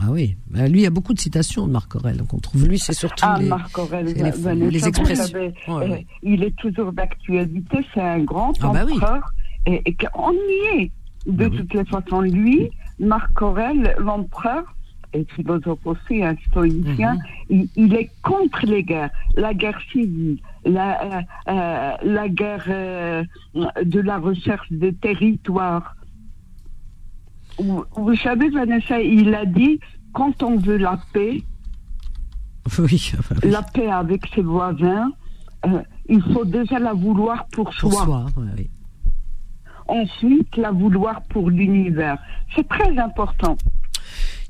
Ah 0.00 0.06
oui, 0.10 0.36
Bah, 0.50 0.66
lui 0.66 0.80
il 0.80 0.82
y 0.82 0.86
a 0.86 0.90
beaucoup 0.90 1.14
de 1.14 1.20
citations 1.20 1.66
de 1.68 1.72
Marc 1.72 1.94
Aurèle 1.94 2.22
qu'on 2.24 2.38
trouve. 2.38 2.66
Lui 2.66 2.78
c'est 2.80 2.92
surtout 2.92 3.24
Ah, 3.24 3.36
les, 3.38 3.46
Marc 3.46 3.78
Aurèle, 3.78 4.06
les- 4.06 4.14
les 4.14 4.30
vous 4.78 4.88
expressions. 4.88 5.26
savez, 5.26 5.54
Ouais, 5.68 5.90
ouais. 5.90 6.06
il 6.24 6.42
est 6.42 6.56
toujours 6.56 6.92
d'actualité, 6.92 7.86
c'est 7.94 8.00
un 8.00 8.18
grand 8.24 8.52
Ah 8.62 8.70
bah 8.72 8.82
oui. 8.84 8.94
empereur, 8.94 9.22
et, 9.66 9.80
et 9.86 9.94
qu'on 9.94 10.32
y 10.32 10.80
est. 10.80 10.90
De 11.26 11.44
oui. 11.46 11.56
toutes 11.58 11.74
les 11.74 11.84
façons, 11.84 12.22
lui, 12.22 12.70
Marc 13.00 13.40
Aurèle, 13.42 13.94
l'empereur, 13.98 14.62
et 15.12 15.26
philosophe 15.34 15.84
aussi, 15.84 16.22
un 16.22 16.36
stoïcien, 16.48 17.14
Mhm. 17.14 17.20
il, 17.48 17.68
il 17.74 17.94
est 17.94 18.10
contre 18.22 18.64
les 18.66 18.84
guerres, 18.84 19.10
la 19.34 19.52
guerre 19.54 19.80
civile, 19.90 20.38
la, 20.64 20.88
euh, 21.02 21.20
euh, 21.48 21.92
la 22.04 22.28
guerre 22.28 22.64
euh, 22.68 23.24
de 23.82 24.00
la 24.00 24.18
recherche 24.18 24.70
des 24.70 24.92
territoires. 24.94 25.96
Vous, 27.58 27.84
vous 27.96 28.14
savez, 28.16 28.50
Vanessa, 28.50 29.00
il 29.00 29.34
a 29.34 29.44
dit, 29.46 29.80
quand 30.12 30.42
on 30.44 30.56
veut 30.58 30.76
la 30.78 31.00
paix, 31.12 31.42
oui, 32.78 33.12
enfin, 33.18 33.34
oui, 33.42 33.50
la 33.50 33.62
paix 33.62 33.90
avec 33.90 34.26
ses 34.34 34.42
voisins, 34.42 35.10
euh, 35.66 35.82
il 36.08 36.22
faut 36.32 36.44
déjà 36.44 36.78
la 36.78 36.92
vouloir 36.92 37.46
pour, 37.48 37.64
pour 37.64 37.92
soi. 37.92 38.04
soi. 38.04 38.26
ouais, 38.36 38.48
oui. 38.58 38.70
Ensuite, 39.90 40.56
la 40.56 40.70
vouloir 40.70 41.22
pour 41.22 41.50
l'univers. 41.50 42.16
C'est 42.54 42.66
très 42.68 42.96
important. 42.98 43.56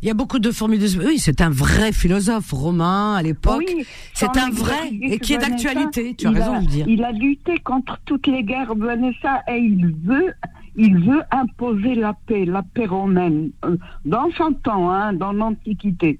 Il 0.03 0.09
y 0.09 0.11
a 0.11 0.15
beaucoup 0.15 0.39
de 0.39 0.51
formules. 0.51 0.79
De... 0.79 1.07
Oui, 1.07 1.19
c'est 1.19 1.41
un 1.43 1.51
vrai 1.51 1.93
philosophe 1.93 2.53
romain 2.53 3.15
à 3.15 3.23
l'époque. 3.23 3.63
Oui, 3.67 3.85
c'est 4.15 4.35
un 4.39 4.51
vrai 4.51 4.89
et 5.03 5.19
qui 5.19 5.35
est 5.35 5.39
d'actualité. 5.39 6.15
Tu 6.15 6.27
as 6.27 6.31
raison 6.31 6.55
a- 6.55 6.59
de 6.61 6.65
le 6.65 6.71
dire. 6.71 6.87
Il 6.89 7.05
a 7.05 7.13
lutté 7.13 7.59
contre 7.59 7.99
toutes 8.07 8.27
les 8.27 8.43
guerres, 8.43 8.75
Vanessa, 8.75 9.43
et 9.49 9.59
il 9.59 9.95
veut, 10.05 10.33
il 10.77 10.99
veut 11.05 11.21
imposer 11.31 11.95
la 11.97 12.15
paix, 12.27 12.45
la 12.47 12.63
paix 12.63 12.87
romaine, 12.87 13.51
euh, 13.67 13.77
dans 14.07 14.31
son 14.39 14.53
temps, 14.55 14.91
hein, 14.91 15.13
dans 15.13 15.33
l'Antiquité. 15.33 16.19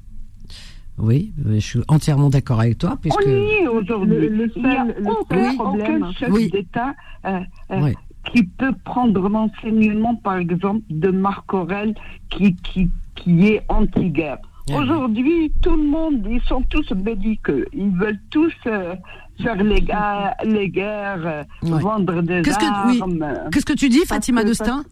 Oui, 0.99 1.33
je 1.47 1.59
suis 1.61 1.81
entièrement 1.89 2.29
d'accord 2.29 2.61
avec 2.61 2.77
toi 2.77 2.99
puisque. 3.01 3.19
On 3.27 3.31
y 3.31 3.63
est 3.63 3.67
aujourd'hui. 3.67 4.15
Le- 4.17 4.29
le 4.29 4.53
Il 4.57 4.63
n'y 4.63 4.69
a 4.77 4.85
seul- 4.85 4.95
le 4.99 5.11
aucun, 5.11 5.45
seul 5.47 5.57
problème- 5.57 6.03
aucun 6.03 6.13
chef 6.13 6.29
Oui. 6.31 6.51
d'État 6.51 6.93
euh, 7.25 7.41
euh, 7.71 7.81
Ouais. 7.81 7.95
Qui 8.33 8.45
peut 8.45 8.73
prendre 8.85 9.29
l'enseignement, 9.29 10.15
par 10.17 10.37
exemple, 10.37 10.83
de 10.91 11.11
Marc 11.11 11.53
Aurèle, 11.55 11.95
qui, 12.29 12.55
qui, 12.57 12.91
qui 13.15 13.47
est 13.49 13.63
anti-guerre. 13.69 14.39
Ouais. 14.69 14.77
Aujourd'hui, 14.77 15.51
tout 15.63 15.75
le 15.77 15.83
monde, 15.85 16.27
ils 16.31 16.43
sont 16.43 16.63
tous 16.63 16.93
belliqueux. 16.93 17.67
Ils 17.73 17.91
veulent 17.91 18.21
tous 18.31 18.53
euh, 18.67 18.95
faire 19.43 19.57
les, 19.63 19.81
ga- 19.81 20.37
les 20.45 20.69
guerres, 20.69 21.27
euh, 21.27 21.43
Ouais. 21.63 21.81
vendre 21.81 22.23
des 22.23 22.43
Qu'est-ce 22.43 22.59
que- 22.59 22.89
oui. 22.89 23.01
armes. 23.01 23.49
Qu'est-ce 23.51 23.65
que 23.67 23.73
tu 23.73 23.89
dis, 23.89 24.01
Fatima 24.07 24.45
Dostin 24.45 24.85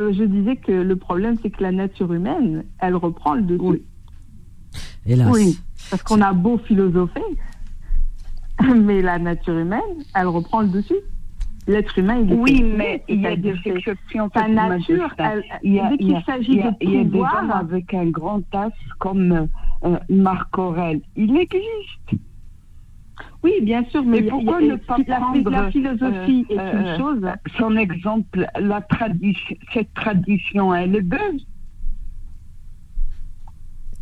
Euh, 0.00 0.12
Je 0.12 0.24
disais 0.24 0.56
que 0.56 0.72
le 0.72 0.96
problème, 0.96 1.36
c'est 1.42 1.50
que 1.50 1.62
la 1.62 1.72
nature 1.72 2.12
humaine, 2.12 2.64
elle 2.78 2.94
reprend 2.96 3.34
le 3.34 3.42
dessus. 3.42 3.60
Oui. 3.62 3.82
Hélas. 5.06 5.28
Oui. 5.32 5.58
Parce 5.90 6.02
qu'on 6.02 6.20
a 6.20 6.32
beau 6.32 6.58
philosopher, 6.58 7.22
mais 8.76 9.02
la 9.02 9.18
nature 9.18 9.58
humaine, 9.58 10.04
elle 10.14 10.26
reprend 10.28 10.60
le 10.62 10.68
dessus. 10.68 10.94
L'être 11.68 11.98
humain, 11.98 12.18
il 12.20 12.32
est 12.32 12.36
Oui, 12.36 12.62
mais 12.62 13.02
il 13.08 13.20
y 13.22 13.26
a 13.26 13.34
des 13.34 13.54
exceptions. 13.64 14.30
Sa 14.32 14.46
nature, 14.46 15.12
elle, 15.18 15.42
Il 15.64 15.74
y 15.74 15.80
a- 15.80 15.88
dès 15.90 15.96
il 15.98 16.10
y 16.10 16.14
a- 16.14 16.16
qu'il 16.18 16.24
s'agit 16.24 16.52
il 16.52 16.58
y 16.58 16.62
a- 16.62 16.70
de 16.70 16.76
il 16.80 16.90
y 16.90 16.98
a 17.00 17.04
des 17.04 17.18
hommes 17.18 17.50
avec 17.50 17.92
un 17.92 18.06
grand 18.06 18.42
as 18.54 18.70
comme 19.00 19.48
euh, 19.84 19.98
Marc 20.08 20.56
Aurèle. 20.58 21.00
Il 21.16 21.36
existe. 21.36 22.22
oui, 23.42 23.52
bien 23.62 23.84
sûr, 23.86 24.04
mais 24.04 24.22
pourquoi 24.22 24.60
ne 24.60 24.76
pas 24.76 24.96
la, 25.08 25.16
prendre, 25.16 25.50
la 25.50 25.70
philosophie 25.70 26.46
euh, 26.50 26.54
est 26.54 26.58
euh, 26.58 26.80
une 26.94 26.98
chose? 26.98 27.26
Son 27.58 27.76
exemple, 27.76 28.46
la 28.60 28.80
tradition, 28.82 29.56
cette 29.74 29.92
tradition, 29.94 30.72
elle 30.74 30.94
est 30.94 31.00
belle. 31.02 31.40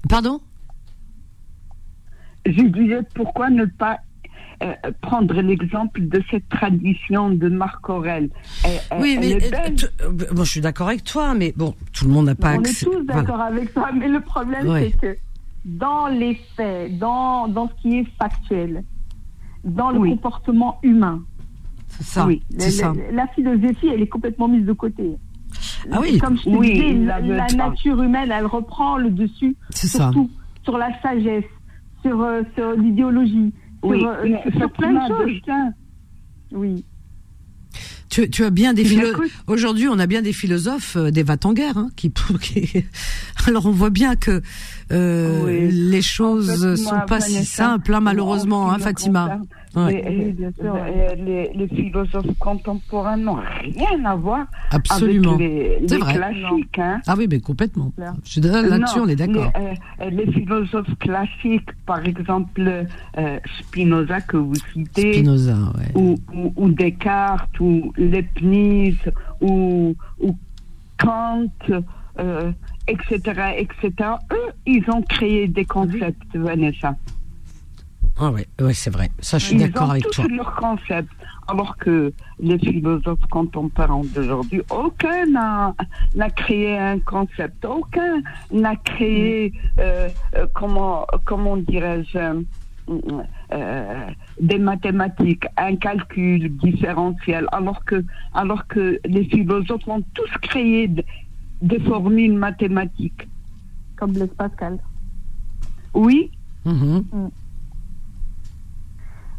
Pardon? 0.09 0.41
Je 2.47 2.63
disais 2.63 3.01
pourquoi 3.15 3.49
ne 3.49 3.65
pas 3.65 4.01
euh, 4.63 4.73
prendre 5.01 5.35
l'exemple 5.41 6.07
de 6.07 6.23
cette 6.31 6.49
tradition 6.49 7.31
de 7.31 7.49
Marc 7.49 7.89
Aurèle. 7.89 8.31
Elle, 8.65 8.71
elle- 8.91 9.01
Oui, 9.03 9.15
elle 9.15 9.21
mais 9.21 9.35
euh, 9.55 9.87
euh, 10.03 10.33
bon, 10.33 10.45
je 10.45 10.51
suis 10.51 10.61
d'accord 10.61 10.89
avec 10.89 11.05
toi, 11.05 11.35
mais 11.35 11.53
bon, 11.57 11.75
tout 11.93 12.07
le 12.07 12.13
monde 12.13 12.27
n'a 12.27 12.35
pas 12.35 12.51
on 12.57 12.63
est 12.63 12.69
accès. 12.69 12.87
tous 12.87 12.93
voilà. 12.93 13.23
d'accord 13.23 13.41
avec 13.41 13.73
toi, 13.75 13.91
mais 13.93 14.09
le 14.09 14.21
problème, 14.21 14.67
Ouais. 14.69 14.91
c'est 14.93 15.01
que 15.15 15.19
dans 15.65 16.07
les 16.09 16.39
faits, 16.57 16.99
dans, 16.99 17.49
dans 17.49 17.69
ce 17.69 17.83
qui 17.83 17.99
est 17.99 18.07
factuel, 18.19 18.85
dans 19.65 19.91
le 19.91 19.99
Oui. 19.99 20.11
comportement 20.11 20.79
humain, 20.83 21.23
C'est 21.89 22.05
ça. 22.05 22.27
Oui, 22.27 22.43
c'est 22.59 22.67
la, 22.67 22.71
ça. 22.71 22.93
la- 22.95 23.13
la 23.13 23.27
philosophie, 23.29 23.89
elle 23.89 24.03
est 24.03 24.07
complètement 24.09 24.49
mise 24.49 24.67
de 24.67 24.73
côté. 24.73 25.17
Ah 25.91 25.99
oui. 26.01 26.19
Comme 26.19 26.37
je 26.39 26.45
te 26.45 26.49
Oui, 26.51 26.73
disais, 26.75 26.93
la, 26.95 27.21
nature 27.49 28.03
humaine, 28.03 28.31
elle 28.33 28.47
reprend 28.47 28.97
le 28.99 29.11
dessus 29.11 29.55
sur 29.75 29.89
ça. 29.89 30.11
tout, 30.13 30.31
sur 30.65 30.77
la 30.79 30.89
sagesse, 31.03 31.45
sur, 32.03 32.21
euh, 32.23 32.43
sur 32.57 32.73
l'idéologie, 32.73 33.53
Oui, 33.85 34.05
euh, 34.05 34.27
mais 34.45 34.59
sur 34.59 34.71
plein 34.73 34.93
de 34.93 35.09
choses. 35.09 35.41
Oui. 36.53 36.85
Tu, 38.11 38.31
tu 38.31 38.45
as 38.45 38.51
bien 38.51 38.75
des 38.75 38.83
Il 38.83 38.89
philo- 38.89 39.11
écoute. 39.11 39.31
Aujourd'hui, 39.49 39.89
on 39.89 39.99
a 39.99 40.07
bien 40.07 40.23
des 40.23 40.33
philosophes, 40.33 40.97
euh, 40.97 41.11
des 41.11 41.25
va 41.25 41.37
en 41.45 41.53
guerre, 41.53 41.77
hein, 41.79 41.89
qui, 41.97 42.13
qui- 42.41 42.85
Alors, 43.47 43.67
on 43.67 43.73
voit 43.73 43.91
bien 43.91 44.15
que 44.15 44.41
euh, 44.93 45.43
Oui. 45.45 45.73
les 45.73 46.03
choses 46.03 46.65
En 46.65 46.77
fait, 46.77 46.77
sont 46.77 47.01
pas 47.09 47.21
si 47.21 47.45
simples, 47.45 47.93
hein, 47.95 48.01
malheureusement, 48.01 48.65
en 48.67 48.71
hein, 48.71 48.79
Fatima. 48.79 49.23
concerne, 49.25 49.47
Ouais. 49.77 50.03
les, 50.03 50.25
Oui, 50.27 50.33
bien 50.33 50.51
sûr. 50.53 50.75
les- 50.75 51.25
les- 51.25 51.51
les 51.55 51.69
philosophes 51.69 52.39
contemporains 52.39 53.17
n'ont 53.17 53.39
rien 53.63 54.05
à 54.05 54.15
voir 54.15 54.47
Absolument. 54.71 55.35
avec 55.35 55.41
les, 55.49 55.79
C'est 55.89 55.95
les 55.97 56.01
vrai. 56.01 56.15
classiques. 56.15 56.79
Hein. 56.79 57.01
Ah 57.07 57.15
oui, 57.19 57.27
mais 57.31 57.41
complètement. 57.41 57.93
Je 58.25 58.31
suis 58.31 58.41
là-dessus, 58.41 59.01
on 59.01 59.09
est 59.09 59.17
d'accord. 59.17 59.51
Les, 59.59 60.07
euh, 60.07 60.11
les 60.11 60.33
philosophes 60.33 60.95
classiques, 61.01 61.71
par 61.87 62.05
exemple 62.07 62.85
euh, 63.19 63.39
Spinoza 63.61 64.21
que 64.21 64.37
vous 64.37 64.55
citez, 64.73 65.15
Spinoza, 65.15 65.55
ouais. 65.55 66.01
ou, 66.01 66.17
ou, 66.35 66.53
ou 66.57 66.69
Descartes, 66.71 67.59
ou 67.61 67.93
Leibniz, 67.97 68.97
ou, 69.41 69.95
ou 70.21 70.37
Kant, 70.99 71.49
euh, 72.21 72.53
etc., 72.87 73.19
etc. 73.59 73.91
Eux, 74.33 74.53
ils 74.67 74.85
ont 74.91 75.03
créé 75.03 75.49
des 75.49 75.65
concepts, 75.65 76.35
Vanessa. 76.37 76.95
Ah 78.19 78.31
ouais, 78.31 78.47
ouais 78.61 78.75
c'est 78.75 78.91
vrai. 78.91 79.11
Ça, 79.21 79.39
je 79.39 79.47
suis 79.47 79.57
Ils 79.57 79.61
d'accord 79.63 79.89
ont 79.89 79.91
avec 79.91 80.05
tous 80.05 80.11
toi. 80.11 80.25
leur 80.31 80.55
concept. 80.57 81.09
Alors 81.47 81.77
que 81.77 82.13
les 82.39 82.59
philosophes 82.59 83.27
contemporains 83.31 84.01
d'aujourd'hui, 84.15 84.63
aucun 84.71 85.27
n'a 85.27 85.75
n'a 86.15 86.31
créé 86.31 86.79
un 86.79 86.99
concept, 87.01 87.65
aucun 87.65 88.23
n'a 88.51 88.77
créé, 88.77 89.53
euh, 89.79 90.09
euh, 90.37 90.47
comment, 90.55 91.07
comment 91.27 91.57
dirais-je, 91.59 92.43
euh, 93.53 94.07
des 94.41 94.59
mathématiques, 94.59 95.45
un 95.59 95.77
calcul 95.77 96.57
différentiel, 96.57 97.47
alors 97.53 97.85
que, 97.85 98.03
alors 98.33 98.67
que 98.67 98.99
les 99.05 99.25
philosophes 99.25 99.87
ont 99.87 100.03
tous 100.15 100.31
créé 100.41 100.89
de- 100.89 101.05
des 101.61 101.81
formules 101.81 102.35
mathématiques. 102.35 103.29
Comme 103.97 104.13
Blaise 104.13 104.31
Pascal. 104.37 104.79
Oui, 105.95 106.31
Mhm. 106.65 107.05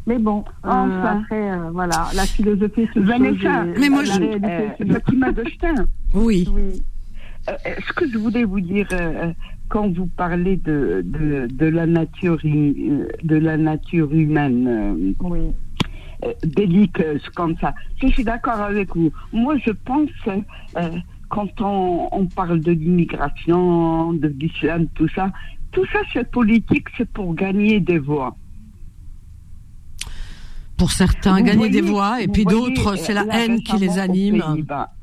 Mais 0.07 0.19
bon, 0.19 0.43
euh, 0.65 0.69
Enfin. 0.69 1.21
après, 1.21 1.51
euh, 1.51 1.69
voilà, 1.71 2.07
la 2.15 2.25
philosophie, 2.25 2.87
c'est 2.93 2.99
une 2.99 3.05
Vanessa, 3.05 3.63
Mais 3.79 3.89
moi, 3.89 4.03
je- 4.03 4.11
réalité, 4.19 4.47
euh. 4.81 4.93
Fatima 4.93 5.31
Dostin. 5.31 5.75
Oui. 6.13 6.47
Oui. 6.53 6.81
Euh, 7.49 7.53
Ce 7.87 7.93
que 7.93 8.07
je 8.09 8.17
voulais 8.17 8.43
vous 8.43 8.59
dire 8.61 8.87
euh, 8.91 9.31
quand 9.69 9.89
vous 9.95 10.07
parlez 10.07 10.57
de, 10.57 11.01
de, 11.03 11.47
de 11.51 11.65
la 11.65 11.85
nature 11.87 12.37
euh, 12.45 13.07
de 13.23 13.35
la 13.35 13.57
nature 13.57 14.11
humaine 14.13 14.67
euh, 14.67 15.13
Oui. 15.21 15.39
euh, 16.23 16.33
belliqueuse 16.55 17.27
comme 17.35 17.55
ça, 17.57 17.73
je 18.01 18.07
suis 18.07 18.23
d'accord 18.23 18.61
avec 18.61 18.95
vous. 18.95 19.11
Moi, 19.33 19.57
je 19.65 19.71
pense 19.71 20.09
euh, 20.27 20.89
quand 21.29 21.49
on, 21.61 22.07
on 22.11 22.25
parle 22.27 22.59
de 22.61 22.71
l'immigration, 22.71 24.13
de 24.13 24.27
l'islam, 24.27 24.85
tout 24.95 25.07
ça, 25.09 25.31
tout 25.71 25.85
ça 25.91 25.99
c'est 26.13 26.29
politique, 26.29 26.87
c'est 26.97 27.09
pour 27.09 27.33
gagner 27.35 27.79
des 27.79 27.97
voix. 27.99 28.35
Pour 30.77 30.91
certains, 30.91 31.37
Vous 31.37 31.43
gagner 31.45 31.69
des 31.69 31.81
voix, 31.81 32.21
et 32.21 32.27
puis 32.27 32.43
d'autres, 32.43 32.97
c'est 32.97 33.13
la 33.13 33.25
haine 33.31 33.61
qui 33.61 33.77
les 33.77 33.97
anime. 33.97 34.43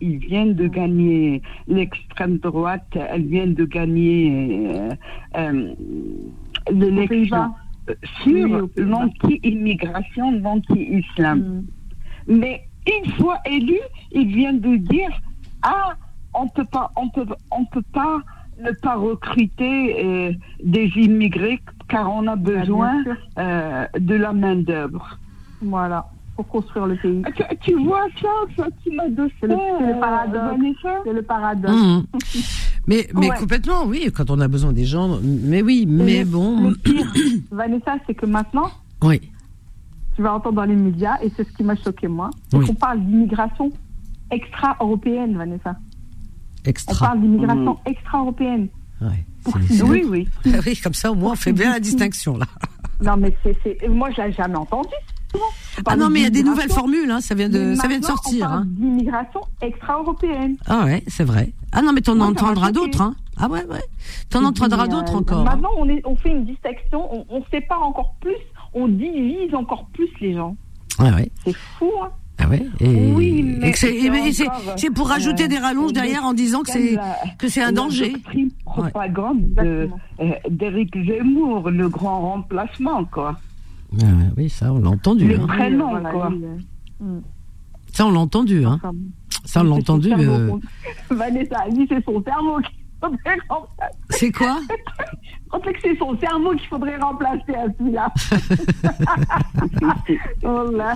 Ils 0.00 0.18
viennent 0.18 0.54
de 0.54 0.66
gagner 0.68 1.40
l'extrême 1.66 2.38
droite, 2.38 2.86
elle 2.94 3.26
vient 3.26 3.46
de 3.46 3.64
gagner 3.64 4.68
euh, 4.68 4.90
euh, 5.36 5.74
l'élection 6.70 7.54
euh, 7.88 7.94
Oui, 8.26 8.42
sur 8.42 8.68
l'anti-immigration, 8.76 10.32
l'anti-islam. 10.40 11.38
Mm. 11.38 11.64
Mais 12.28 12.62
une 12.86 13.10
fois 13.12 13.38
élu, 13.46 13.78
il 14.12 14.28
vient 14.28 14.52
de 14.52 14.76
dire 14.76 15.10
ah 15.62 15.94
on 16.34 16.48
peut 16.48 16.64
pas 16.64 16.90
on 16.96 17.08
peut 17.08 17.26
on 17.50 17.64
peut 17.64 17.82
pas 17.92 18.18
ne 18.60 18.70
pas 18.72 18.96
recruter 18.96 20.04
euh, 20.04 20.32
des 20.62 20.90
immigrés 20.96 21.60
car 21.88 22.12
on 22.12 22.26
a 22.26 22.36
besoin 22.36 23.00
Ah, 23.00 23.04
sûr. 23.04 23.16
euh, 23.38 23.86
de 23.98 24.14
la 24.14 24.32
main 24.32 24.56
d'œuvre. 24.56 25.18
Voilà. 25.62 26.06
Pour 26.36 26.48
construire 26.48 26.86
le 26.86 26.96
pays. 26.96 27.22
Ah, 27.26 27.30
Tu, 27.32 27.72
tu 27.72 27.84
vois 27.84 28.06
ça, 28.20 28.28
Fatima 28.56 29.06
de 29.10 29.30
C'est 29.40 29.46
le- 29.46 29.54
c'est 29.78 29.86
le 29.92 30.00
paradoxe. 30.00 30.44
Vanessa 30.56 31.00
C'est 31.04 31.12
le 31.12 31.22
paradoxe. 31.22 32.06
Mais, 32.86 33.06
mais 33.14 33.30
Ouais. 33.30 33.36
complètement, 33.38 33.84
oui, 33.84 34.10
quand 34.16 34.30
on 34.30 34.40
a 34.40 34.48
besoin 34.48 34.72
des 34.72 34.84
gens. 34.86 35.18
Mais 35.22 35.60
oui, 35.62 35.84
mais 35.86 36.24
bon. 36.24 36.70
Le 36.70 36.74
pire, 36.74 37.06
Vanessa, 37.50 37.96
c'est 38.06 38.14
que 38.14 38.24
maintenant, 38.26 38.70
Oui. 39.02 39.20
tu 40.16 40.22
vas 40.22 40.34
entendre 40.34 40.56
dans 40.56 40.64
les 40.64 40.74
médias, 40.74 41.16
et 41.22 41.30
c'est 41.36 41.44
ce 41.46 41.52
qui 41.52 41.62
m'a 41.64 41.76
choqué 41.76 42.08
moi, 42.08 42.30
c'est 42.48 42.56
Oui. 42.56 42.66
qu'on 42.66 42.74
parle 42.74 43.00
d'immigration 43.00 43.70
extra-européenne, 44.30 45.36
Vanessa. 45.36 45.76
On 46.64 46.68
Extra. 46.70 47.06
parle 47.08 47.20
d'immigration 47.20 47.78
extra-européenne. 47.86 48.68
Ouais. 49.00 49.24
Qui 49.66 49.74
c'est- 49.76 49.82
Oui, 49.82 50.04
oui. 50.08 50.28
oui, 50.66 50.76
comme 50.82 50.94
ça, 50.94 51.10
au 51.12 51.14
moins, 51.14 51.32
on 51.32 51.36
fait 51.36 51.52
bien 51.52 51.72
la 51.72 51.80
distinction, 51.80 52.36
là. 52.38 52.46
Non, 53.02 53.16
mais 53.16 53.36
c'est- 53.42 53.88
moi, 53.88 54.10
je 54.16 54.22
l'ai 54.22 54.32
jamais 54.32 54.56
entendu. 54.56 54.88
Ah 55.86 55.96
non, 55.96 56.10
mais 56.10 56.20
il 56.20 56.22
y 56.24 56.26
a 56.26 56.30
des 56.30 56.42
nouvelles 56.42 56.70
formules, 56.70 57.10
hein, 57.10 57.20
ça 57.20 57.34
vient 57.34 57.48
de, 57.48 57.74
ça 57.74 57.88
vient 57.88 57.98
de 57.98 58.04
sortir. 58.04 58.46
On 58.46 58.48
parle 58.48 58.58
Hein. 58.62 58.64
d'immigration 58.68 59.40
extra-européenne. 59.62 60.56
Ah 60.66 60.84
ouais, 60.84 61.02
c'est 61.08 61.24
vrai. 61.24 61.52
Ah 61.72 61.82
non, 61.82 61.92
mais 61.92 62.02
t'en 62.02 62.20
entendras 62.20 62.70
d'autres, 62.72 63.00
hein. 63.00 63.14
Ah 63.38 63.48
ouais, 63.48 63.64
ouais. 63.64 63.82
T'en 64.30 64.44
entendras 64.44 64.84
puis, 64.84 64.92
d'autres 64.92 65.14
euh, 65.14 65.18
encore. 65.18 65.40
hein. 65.40 65.44
Maintenant, 65.44 65.70
on, 65.78 65.88
est, 65.88 66.02
on 66.04 66.14
fait 66.16 66.28
une 66.30 66.44
distinction, 66.44 67.08
on, 67.14 67.24
on 67.30 67.42
sépare 67.50 67.82
encore 67.82 68.14
plus, 68.20 68.36
on 68.74 68.86
divise 68.88 69.54
encore 69.54 69.86
plus 69.94 70.08
les 70.20 70.34
gens. 70.34 70.56
Ouais, 70.98 71.10
ouais. 71.10 71.30
C'est 71.44 71.56
fou, 71.78 71.90
hein. 72.02 72.10
Ah 72.38 72.48
ouais. 72.48 72.66
Et, 72.80 73.12
Oui, 73.12 73.42
mais 73.60 73.70
que 73.72 73.78
c'est, 73.78 74.90
pour 74.90 75.08
rajouter 75.08 75.44
euh, 75.44 75.48
des 75.48 75.58
rallonges 75.58 75.88
c'est 75.88 75.92
derrière 75.94 76.24
en 76.24 76.34
disant 76.34 76.62
que 76.62 76.70
c'est, 76.70 76.98
que 77.38 77.48
c'est 77.48 77.62
un 77.62 77.72
danger. 77.72 78.12
propagande 78.64 79.40
de, 79.54 79.88
euh, 80.20 80.30
d'Éric 80.50 80.92
Zemmour, 81.06 81.70
le 81.70 81.88
grand 81.88 82.20
remplacement, 82.20 83.04
quoi. 83.04 83.36
Ah 84.00 84.04
oui, 84.36 84.48
ça, 84.48 84.72
on 84.72 84.78
l'a 84.78 84.90
entendu. 84.90 85.28
Les 85.28 85.36
Hein. 85.36 85.46
prénoms, 85.46 86.02
quoi. 86.10 86.30
mm. 86.30 87.20
Ça, 87.92 88.06
on 88.06 88.10
l'a 88.12 88.20
entendu. 88.20 88.64
Hein. 88.64 88.80
Ça, 89.44 89.60
on 89.60 89.64
l'a 89.64 89.74
c'est 89.76 89.80
entendu. 89.90 90.12
euh, 90.12 90.52
Vanessa, 91.10 91.66
lui, 91.74 91.86
c'est 91.88 92.02
son 92.04 92.22
cerveau 92.22 92.58
qu'il 92.60 92.74
faudrait 93.00 93.36
remplacer. 93.48 93.96
C'est 94.10 94.32
quoi 94.32 94.60
On 95.54 95.60
que 95.60 95.68
c'est 95.82 95.96
son 95.98 96.16
cerveau 96.18 96.52
qu'il 96.52 96.66
faudrait 96.68 96.96
remplacer 96.96 97.54
à 97.54 97.66
celui-là. 97.78 98.10
oh 100.44 100.70
là. 100.72 100.94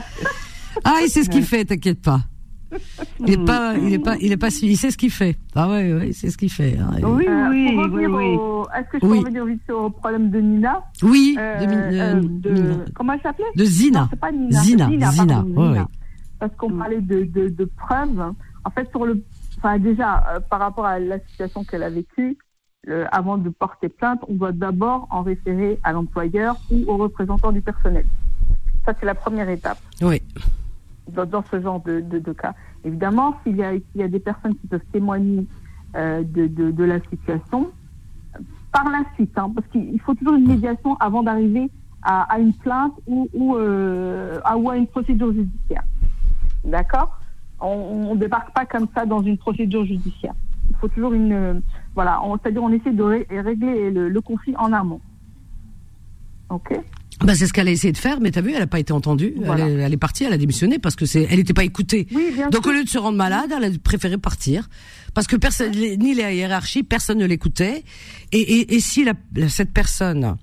Ah, 0.85 1.01
il 1.03 1.09
sait 1.11 1.25
ce 1.25 1.29
qu'il 1.31 1.45
fait, 1.45 1.65
t'inquiète 1.67 2.01
pas. 2.01 2.21
Il 3.21 3.31
est 3.33 3.45
pas, 3.45 3.75
il 3.77 3.93
est 3.93 3.99
pas, 3.99 4.17
il 4.21 4.33
est 4.33 4.37
pas, 4.37 4.49
il 4.63 4.77
sait 4.77 4.91
ce 4.91 4.97
qu'il 4.97 5.11
fait. 5.11 5.37
Ah 5.55 5.69
ouais, 5.69 5.93
ouais, 5.93 6.09
il 6.09 6.15
sait 6.15 6.31
ce 6.31 6.37
qu'il 6.37 6.51
fait. 6.51 6.77
hein. 6.79 6.91
Oui, 7.03 7.27
Euh, 7.29 7.49
oui, 7.51 7.73
pour 7.75 7.95
oui, 7.95 8.07
au- 8.37 8.67
Est-ce 8.77 8.89
que 8.91 8.99
je 9.01 9.07
Oui. 9.07 9.19
peux 9.21 9.25
revenir 9.25 9.45
vite 9.47 9.61
le 9.69 9.89
problème 9.91 10.31
de 10.31 10.41
Nina 10.41 10.83
Oui, 11.03 11.37
Euh, 11.39 11.59
de, 11.61 11.65
euh, 11.73 12.15
euh, 12.17 12.21
de- 12.23 12.51
Nina. 12.51 12.85
Comment 12.95 13.13
elle 13.15 13.21
s'appelait? 13.23 13.45
De 13.55 13.65
Zina. 13.65 14.01
Non, 14.01 14.07
c'est 14.11 14.21
pas 14.21 14.33
Nina. 14.33 14.61
Zina, 14.61 14.89
Zina, 14.89 15.11
Zina, 15.13 15.35
pardon, 15.35 15.49
ouais, 15.51 15.69
Zina. 15.69 15.81
ouais. 15.83 15.87
Parce 16.39 16.57
qu'on 16.57 16.71
parlait 16.73 17.01
de, 17.01 17.25
de, 17.25 17.49
de 17.49 17.65
preuves. 17.65 18.33
En 18.65 18.71
fait, 18.71 18.89
sur 18.91 19.07
le, 19.07 19.23
enfin, 19.59 19.79
déjà, 19.79 20.25
euh, 20.35 20.41
par 20.41 20.59
rapport 20.61 20.85
à 20.87 20.99
la 20.99 21.19
situation 21.21 21.63
qu'elle 21.65 21.83
a 21.85 21.91
vécue, 21.91 22.37
avant 23.11 23.37
de 23.37 23.49
porter 23.51 23.89
plainte, 23.89 24.21
on 24.29 24.35
doit 24.35 24.53
d'abord 24.53 25.09
en 25.11 25.23
référer 25.23 25.79
à 25.83 25.93
l'employeur 25.93 26.57
ou 26.71 26.85
au 26.87 26.97
représentant 26.97 27.51
du 27.51 27.61
personnel. 27.61 28.05
Ça, 28.85 28.93
c'est 29.01 29.07
la 29.07 29.17
première 29.17 29.49
étape 29.49 29.79
Oui. 30.03 30.23
Dans, 31.09 31.45
ce 31.51 31.61
genre 31.61 31.81
de, 31.83 32.33
cas. 32.33 32.55
Évidemment, 32.85 33.37
s'il 33.43 33.57
y, 33.57 33.63
a, 33.63 33.75
y 33.95 34.03
a 34.03 34.09
des 34.09 34.21
personnes 34.21 34.55
qui 34.57 34.67
peuvent 34.67 34.85
témoigner 34.93 35.47
euh, 35.97 36.23
de, 36.25 36.85
la 36.85 37.01
situation, 37.11 37.71
par 38.73 38.91
la 38.91 39.05
suite, 39.15 39.37
hein, 39.39 39.51
parce 39.55 39.67
qu'il 39.69 39.93
il 39.93 40.01
faut 40.01 40.15
toujours 40.15 40.35
une 40.35 40.47
médiation 40.47 40.97
avant 40.97 41.23
d'arriver 41.23 41.71
à, 42.03 42.39
une 42.39 42.53
plainte 42.53 42.93
ou, 43.07 43.57
euh, 43.57 44.39
à, 44.45 44.57
ou 44.57 44.71
à 44.71 44.77
une 44.77 44.87
procédure 44.87 45.33
judiciaire. 45.33 45.83
D'accord? 46.65 47.19
On 47.59 48.15
ne 48.15 48.21
débarque 48.21 48.53
pas 48.53 48.67
comme 48.67 48.87
ça 48.95 49.07
dans 49.07 49.23
une 49.23 49.39
procédure 49.39 49.85
judiciaire. 49.85 50.35
Il 50.71 50.77
faut 50.77 50.89
toujours 50.89 51.15
une... 51.15 51.33
euh, 51.33 51.55
voilà, 51.95 52.21
c'est-à-dire 52.43 52.63
on 52.63 52.71
essaie 52.71 52.93
de 52.93 53.03
ré- 53.03 53.27
régler 53.31 53.91
le, 53.91 54.09
le 54.09 54.21
conflit 54.21 54.55
en 54.57 54.73
amont. 54.73 55.01
OK? 56.51 56.79
Bah, 57.25 57.35
c'est 57.35 57.47
ce 57.47 57.53
qu'elle 57.55 57.67
a 57.69 57.71
essayé 57.71 57.93
de 57.93 57.99
faire, 57.99 58.21
mais 58.21 58.31
t'as 58.31 58.43
vu, 58.43 58.53
elle 58.53 58.61
a 58.63 58.67
pas 58.67 58.79
été 58.79 58.93
entendue. 58.93 59.33
Voilà. 59.43 59.67
Elle, 59.67 59.81
est, 59.81 59.83
elle 59.85 59.93
est 59.95 59.97
partie, 59.97 60.25
elle 60.25 60.35
a 60.35 60.37
démissionné 60.39 60.79
parce 60.79 60.97
que 60.97 61.07
c'est, 61.07 61.27
elle 61.31 61.39
n'était 61.39 61.55
pas 61.55 61.65
écoutée. 61.65 62.07
Oui, 62.15 62.31
bien 62.35 62.51
Donc 62.51 62.65
sûr. 62.65 62.73
au 62.73 62.75
lieu 62.75 62.85
de 62.85 62.89
se 62.91 62.99
rendre 62.99 63.17
malade, 63.17 63.51
elle 63.57 63.65
a 63.65 63.71
préféré 63.83 64.19
partir 64.19 64.69
parce 65.15 65.27
que 65.27 65.37
personne, 65.37 65.73
ni 65.73 66.15
la 66.15 66.33
hiérarchie, 66.35 66.83
personne 66.83 67.17
ne 67.19 67.25
l'écoutait. 67.25 67.85
Et, 68.33 68.39
et, 68.41 68.75
et 68.75 68.81
si 68.81 69.03
la, 69.05 69.15
cette 69.49 69.73
personne 69.73 70.25
a, 70.25 70.37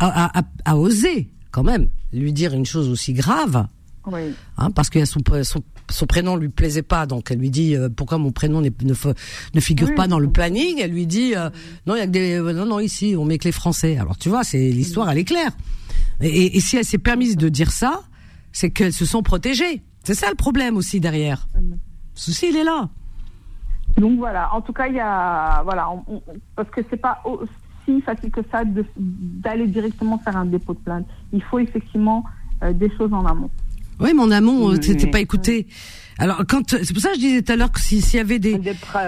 a, 0.00 0.40
a, 0.40 0.42
a 0.64 0.76
osé 0.76 1.30
quand 1.52 1.62
même 1.62 1.88
lui 2.12 2.32
dire 2.32 2.52
une 2.54 2.66
chose 2.66 2.88
aussi 2.88 3.12
grave, 3.12 3.66
Oui. 4.06 4.20
hein, 4.58 4.70
parce 4.72 4.90
que 4.90 5.04
son, 5.04 5.20
son, 5.44 5.62
son 5.88 6.06
prénom 6.06 6.34
lui 6.36 6.48
plaisait 6.48 6.82
pas, 6.82 7.06
donc 7.06 7.30
elle 7.30 7.38
lui 7.38 7.50
dit 7.50 7.76
euh, 7.76 7.88
pourquoi 7.88 8.18
mon 8.18 8.32
prénom 8.32 8.60
ne, 8.60 8.70
ne 9.54 9.60
figure 9.60 9.88
Oui. 9.90 9.94
pas 9.94 10.08
dans 10.08 10.18
le 10.18 10.28
planning? 10.28 10.78
Elle 10.80 10.90
lui 10.90 11.06
dit 11.06 11.34
euh, 11.36 11.50
non, 11.86 11.94
il 11.94 11.98
y 11.98 12.02
a 12.02 12.06
que 12.06 12.10
des 12.10 12.32
euh, 12.34 12.52
non 12.52 12.66
non 12.66 12.80
ici 12.80 13.14
on 13.16 13.24
met 13.24 13.38
que 13.38 13.44
les 13.44 13.52
Français. 13.52 13.96
Alors 13.96 14.18
tu 14.18 14.28
vois, 14.28 14.42
c'est 14.42 14.58
l'histoire, 14.70 15.08
elle 15.08 15.18
est 15.18 15.24
claire. 15.24 15.52
Et, 16.20 16.60
si 16.60 16.76
elle 16.76 16.84
s'est 16.84 16.98
permise 16.98 17.36
de 17.36 17.48
dire 17.48 17.70
ça, 17.70 18.02
c'est 18.52 18.70
qu'elles 18.70 18.92
se 18.92 19.04
sont 19.04 19.22
protégées. 19.22 19.82
C'est 20.04 20.14
ça 20.14 20.28
le 20.30 20.34
problème 20.36 20.76
aussi 20.76 21.00
derrière. 21.00 21.48
Le 21.54 21.76
souci 22.14 22.46
il 22.50 22.56
est 22.56 22.64
là. 22.64 22.88
Donc 23.98 24.18
voilà, 24.18 24.52
en 24.54 24.60
tout 24.60 24.72
cas, 24.72 24.86
il 24.88 24.94
y 24.94 25.00
a 25.00 25.62
voilà, 25.64 25.90
on- 25.90 26.04
on- 26.16 26.22
parce 26.54 26.68
que 26.70 26.80
c'est 26.90 26.96
pas 27.00 27.22
aussi 27.24 28.00
facile 28.02 28.30
que 28.30 28.40
ça 28.50 28.62
d'aller 28.96 29.66
directement 29.66 30.18
faire 30.18 30.36
un 30.36 30.46
dépôt 30.46 30.74
de 30.74 30.78
plainte. 30.80 31.06
Il 31.32 31.42
faut 31.42 31.58
effectivement 31.58 32.24
euh, 32.62 32.72
des 32.72 32.90
choses 32.96 33.12
en 33.12 33.24
amont. 33.26 33.50
Oui, 34.00 34.12
mon 34.14 34.30
amont, 34.30 34.68
Oui, 34.68 34.76
euh, 34.76 34.94
oui. 34.98 35.06
pas 35.10 35.20
écouté. 35.20 35.66
Alors 36.18 36.42
quand 36.48 36.70
c'est 36.70 36.92
pour 36.92 37.02
ça 37.02 37.10
que 37.10 37.14
je 37.16 37.20
disais 37.20 37.42
tout 37.42 37.52
à 37.52 37.56
l'heure 37.56 37.72
que 37.72 37.80
si- 37.80 38.00
s'il 38.02 38.16
y 38.18 38.20
avait 38.20 38.38
des 38.38 38.60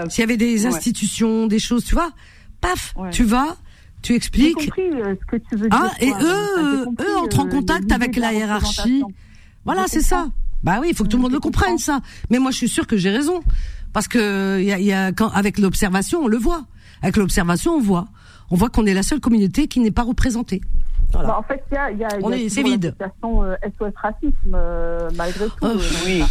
s'il 0.09 0.19
y 0.21 0.23
avait 0.23 0.37
des 0.37 0.65
Ouais. 0.65 0.73
institutions, 0.73 1.47
des 1.47 1.59
choses, 1.59 1.83
tu 1.83 1.95
vois, 1.95 2.11
paf, 2.61 2.93
Ouais. 2.95 3.09
tu 3.11 3.23
vas, 3.23 3.57
tu 4.01 4.13
J'ai 4.13 4.17
expliques. 4.17 4.55
compris 4.55 4.89
euh, 5.01 5.15
ce 5.19 5.25
que 5.25 5.35
tu 5.49 5.55
veux 5.55 5.67
Ah, 5.71 5.89
dire. 5.99 6.07
et 6.07 6.11
toi, 6.11 6.19
eux, 6.23 6.85
eux 7.01 7.17
entrent 7.17 7.39
en 7.41 7.47
euh, 7.47 7.49
contact 7.49 7.91
avec 7.91 8.15
la 8.15 8.33
hiérarchie. 8.33 9.03
Voilà, 9.65 9.83
c'est 9.87 10.01
ça. 10.01 10.27
Bah 10.63 10.79
oui, 10.81 10.87
il 10.89 10.95
faut 10.95 11.03
que 11.03 11.09
tout 11.09 11.17
le 11.17 11.23
monde 11.23 11.31
le 11.31 11.39
comprenne 11.39 11.77
ça. 11.77 11.99
Mais 12.29 12.39
moi, 12.39 12.51
je 12.51 12.57
suis 12.57 12.69
sûre 12.69 12.87
que 12.87 12.97
j'ai 12.97 13.09
raison 13.09 13.41
parce 13.93 14.07
que 14.07 14.61
y 14.61 14.71
a, 14.73 14.79
y 14.79 14.91
a 14.93 15.11
quand 15.11 15.29
avec 15.29 15.57
l'observation, 15.59 16.21
on 16.23 16.27
le 16.27 16.37
voit. 16.37 16.63
Avec 17.01 17.15
l'observation, 17.17 17.73
on 17.75 17.81
voit. 17.81 18.07
On 18.51 18.55
voit 18.55 18.69
qu'on 18.69 18.85
est 18.85 18.93
la 18.93 19.03
seule 19.03 19.19
communauté 19.19 19.67
qui 19.67 19.79
n'est 19.79 19.91
pas 19.91 20.03
représentée. 20.03 20.59
Voilà. 21.13 21.29
Bah, 21.29 21.37
en 21.39 21.43
fait, 21.43 21.63
il 21.71 21.75
y 21.75 21.77
a, 21.77 21.91
y 21.91 22.03
a, 22.03 22.07
il 22.17 22.21
y 22.21 22.23
a 22.23 22.27
On 22.27 22.31
est- 22.31 22.49
c'est 22.49 22.61
toujours 22.61 22.73
vide. 22.77 22.95
euh, 23.01 23.55
SOS 23.79 23.93
Racisme, 23.95 24.33
euh, 24.53 25.09
malgré 25.15 25.45
tout. 25.45 25.53
Oh, 25.61 25.67
Oui. 26.05 26.23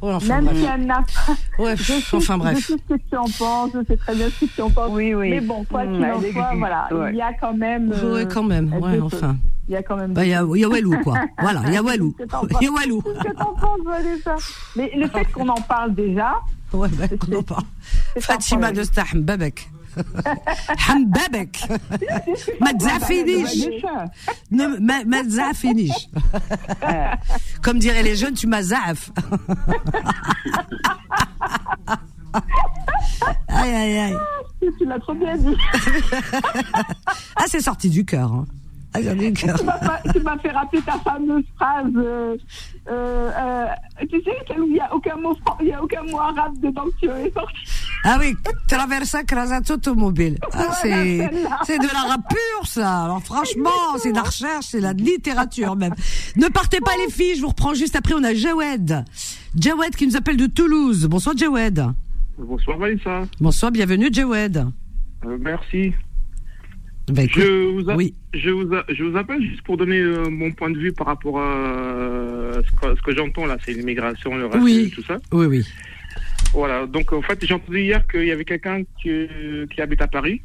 Ouais, 0.00 0.12
enfin, 0.12 0.36
Même 0.36 0.44
bref. 0.44 0.56
si 0.58 0.64
elle 0.64 0.86
n'a 0.86 1.02
pas. 1.02 1.62
Ouais, 1.62 1.76
Je 1.76 1.82
sais, 1.82 2.16
enfin 2.16 2.34
je 2.34 2.38
bref. 2.38 2.58
sais 2.58 2.72
ce 2.88 2.94
que 2.94 3.00
tu 3.10 3.16
en 3.16 3.24
penses, 3.36 3.70
je 3.74 3.84
sais 3.88 3.96
très 3.96 4.14
bien 4.14 4.28
ce 4.30 4.44
que 4.44 4.50
tu 4.54 4.62
en 4.62 4.70
penses. 4.70 4.90
Oui, 4.92 5.12
oui. 5.14 5.30
Mais 5.30 5.40
bon, 5.40 5.64
quoi 5.64 5.84
Mm, 5.84 5.92
qu'il 5.92 6.04
en 6.04 6.22
elle 6.22 6.32
soit, 6.32 6.54
voilà, 6.56 6.88
ouais. 6.92 7.10
il 7.12 7.16
y 7.16 7.20
a 7.20 7.32
quand 7.32 7.54
même. 7.54 7.92
euh, 7.92 8.14
Ouais, 8.14 8.26
quand 8.32 8.44
même. 8.44 8.72
Ouais, 8.74 9.00
enfin. 9.00 9.36
Il 9.68 9.72
y 9.72 9.76
a 9.76 9.82
quand 9.82 9.96
même. 9.96 10.12
Bah, 10.14 10.24
il 10.24 10.30
y 10.30 10.34
a, 10.34 10.44
il 10.54 10.60
y 10.60 10.64
a 10.64 10.68
Walou, 10.68 10.96
quoi. 11.02 11.18
Voilà, 11.40 11.62
il 11.66 11.74
y 11.74 11.76
a 11.76 11.82
Walou. 11.82 12.14
Il 12.18 12.64
y 12.64 12.66
a 12.68 12.70
Walou. 12.70 13.02
Qu'est-ce 13.02 13.24
que 13.28 13.36
t'en 13.36 13.52
penses, 13.54 13.80
Vanessa 13.84 14.36
Mais 14.76 14.90
le 14.96 15.08
fait 15.08 15.24
qu'on 15.32 15.48
en 15.48 15.60
parle 15.62 15.94
déjà, 15.94 16.36
Ouais, 16.72 16.88
bah, 16.92 17.06
qu'on 17.08 17.36
en 17.38 17.42
parle. 17.42 17.64
Fatima 18.20 18.70
de 18.72 18.82
Sta 18.84 19.02
Hambabek. 19.14 19.68
Hambabek. 20.87 21.57
ما 22.61 22.71
تزعفينيش 22.71 23.65
Vanessa. 23.65 24.09
Ne- 24.51 24.79
ما 24.79 25.03
ما 25.03 25.21
تزعفينيش 25.21 25.93
comme 27.61 27.77
diraient 27.79 28.03
les 28.03 28.15
jeunes 28.15 28.33
tu 28.33 28.47
m'azaf 28.47 29.11
aïe 33.49 33.73
aïe 33.73 33.97
aïe 33.99 34.17
tu 34.77 34.85
l'as 34.85 34.99
trop 34.99 35.13
bien 35.13 35.35
dit. 35.37 35.55
ah 37.35 37.45
c'est 37.47 37.59
sorti 37.61 37.89
du 37.89 38.05
cœur 38.05 38.31
hein. 38.33 38.45
ah, 38.93 38.99
c'est 39.01 39.09
sorti 39.09 39.31
du 39.31 39.33
cœur 39.33 39.59
tu 39.59 39.65
m'as 39.65 39.77
pas- 39.77 40.01
tu 40.13 40.19
m'as 40.21 40.37
fait 40.39 40.51
rappeler 40.51 40.81
ta 40.81 40.97
fameuse 40.99 41.43
phrase. 41.57 41.85
euh, 41.97 42.35
euh, 42.89 43.29
euh, 43.37 43.65
tu 44.09 44.21
sais, 44.23 44.31
celle 44.47 44.61
où 44.61 44.67
il 44.67 44.73
n'y 44.73 44.79
a 44.79 44.93
aucun 44.93 45.15
mot, 45.17 45.35
fran- 45.45 45.57
il 45.61 45.67
y 45.67 45.73
a 45.73 45.81
aucun 45.83 46.03
mot 46.03 46.19
arabe 46.19 46.55
dedans 46.61 46.85
que 46.85 46.97
tu 46.99 47.09
es 47.09 47.31
sorti. 47.31 47.61
ah 48.04 48.16
oui 48.20 48.36
traversa 48.68 49.24
crasat 49.24 49.62
automobile 49.70 50.38
ah, 50.52 50.68
c'est 50.80 51.28
c'est 51.66 51.78
de 51.78 51.86
l'arabe 51.92 52.22
pur 52.28 52.66
ça 52.66 53.04
alors 53.04 53.22
franchement 53.22 53.70
c'est 53.98 54.10
de 54.10 54.16
la 54.16 54.22
recherche 54.22 54.66
c'est 54.70 54.78
de 54.78 54.82
la 54.84 54.92
littérature 54.92 55.74
même 55.76 55.94
ne 56.36 56.46
partez 56.48 56.78
pas 56.80 56.92
les 57.04 57.12
filles 57.12 57.34
je 57.36 57.40
vous 57.42 57.48
reprends 57.48 57.74
juste 57.74 57.96
après 57.96 58.14
on 58.14 58.24
a 58.24 58.34
Jawed 58.34 59.04
Jawed 59.58 59.96
qui 59.96 60.06
nous 60.06 60.16
appelle 60.16 60.36
de 60.36 60.46
Toulouse 60.46 61.06
bonsoir 61.06 61.36
Jawed 61.36 61.86
Bonsoir 62.38 62.78
Vanessa. 62.78 63.22
bonsoir 63.40 63.72
bienvenue 63.72 64.08
Jawed 64.12 64.66
Euh, 65.26 65.36
merci. 65.40 65.92
Bah, 67.10 67.22
écoute, 67.24 67.42
Je 67.42 67.80
vous, 67.82 67.90
a- 67.90 67.96
oui. 67.96 68.14
je, 68.34 68.50
vous 68.50 68.72
a- 68.74 68.84
je 68.90 69.02
vous 69.02 69.16
appelle 69.16 69.40
juste 69.42 69.62
pour 69.62 69.76
donner 69.78 69.98
euh, 69.98 70.28
mon 70.30 70.52
point 70.52 70.70
de 70.70 70.78
vue 70.78 70.92
par 70.92 71.06
rapport 71.08 71.40
à 71.40 71.46
euh, 71.48 72.62
ce 72.62 72.70
que, 72.86 72.94
ce 72.96 73.02
que 73.02 73.16
j'entends 73.16 73.46
là, 73.46 73.56
c'est 73.64 73.72
l'immigration, 73.72 74.36
le 74.36 74.44
racisme, 74.46 74.62
Oui. 74.64 74.92
tout 74.94 75.02
ça. 75.02 75.16
Oui, 75.32 75.46
oui. 75.46 75.64
Voilà. 76.52 76.86
Donc 76.86 77.12
en 77.12 77.22
fait, 77.22 77.38
j'ai 77.44 77.54
entendu 77.54 77.80
hier 77.80 78.06
qu'il 78.06 78.24
y 78.24 78.30
avait 78.32 78.44
quelqu'un 78.44 78.82
qui, 79.00 79.26
qui 79.72 79.80
habite 79.80 80.02
à 80.02 80.08
Paris 80.08 80.40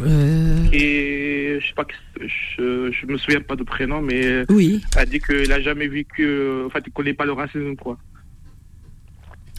Euh, 0.00 0.64
et 0.72 1.58
je 1.60 1.66
sais 1.66 1.74
pas, 1.74 1.86
je, 2.20 2.90
je 2.92 3.06
me 3.06 3.16
souviens 3.18 3.40
pas 3.40 3.56
de 3.56 3.64
prénom, 3.64 4.00
mais 4.00 4.44
oui. 4.48 4.80
a 4.96 5.04
dit 5.04 5.18
qu'il 5.20 5.50
a 5.52 5.60
jamais 5.60 5.88
vécu, 5.88 6.24
euh, 6.24 6.66
en 6.66 6.70
fait, 6.70 6.82
il 6.86 6.92
connaît 6.92 7.14
pas 7.14 7.24
le 7.26 7.32
racisme 7.32 7.74
quoi. 7.76 7.98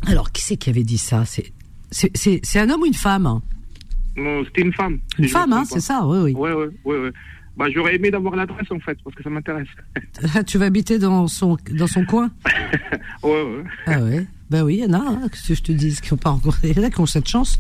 Alors, 0.08 0.32
qui 0.32 0.42
c'est 0.42 0.56
qui 0.58 0.70
avait 0.70 0.84
dit 0.84 0.98
ça? 0.98 1.24
C'est 1.26 2.60
un 2.60 2.70
homme 2.70 2.82
ou 2.84 2.86
une 2.86 2.94
femme 2.94 3.26
hein? 3.26 3.42
Non, 4.16 4.44
c'était 4.46 4.62
une 4.62 4.74
femme. 4.74 5.00
Une 5.18 5.28
femme, 5.28 5.54
hein, 5.54 5.64
c'est 5.66 5.80
ça, 5.82 6.06
oui, 6.06 6.20
oui. 6.20 6.34
Ouais, 6.34 6.54
ouais, 6.54 6.68
ouais, 6.86 7.00
ouais. 7.00 7.12
Bah, 7.58 7.66
j'aurais 7.74 7.96
aimé 7.96 8.10
d'avoir 8.10 8.36
l'adresse 8.36 8.72
en 8.72 8.80
fait, 8.80 8.98
parce 9.04 9.16
que 9.16 9.24
ça 9.24 9.30
m'intéresse. 9.30 9.68
tu 10.48 10.58
vas 10.58 10.66
habiter 10.66 11.00
dans 11.00 11.28
son 11.28 11.58
dans 11.74 11.88
son 11.88 12.06
coin? 12.06 12.32
Ouais, 13.24 13.44
ouais. 13.44 13.64
Ah 13.86 14.02
ouais. 14.02 14.26
Ben 14.50 14.64
oui, 14.64 14.78
il 14.78 14.84
y 14.84 14.86
en 14.88 14.93
a, 14.93 14.97
hein, 14.97 15.28
que 15.30 15.54
je 15.54 15.62
te 15.62 15.72
dis, 15.72 15.95
qui 16.02 16.12
ont 16.14 16.18
pas 16.18 16.32
encore, 16.32 16.56
il 16.64 16.76
y 16.76 16.80
en 16.80 16.84
a 16.84 16.89
qui 16.89 17.00
ont 17.00 17.06
cette 17.06 17.28
chance. 17.28 17.58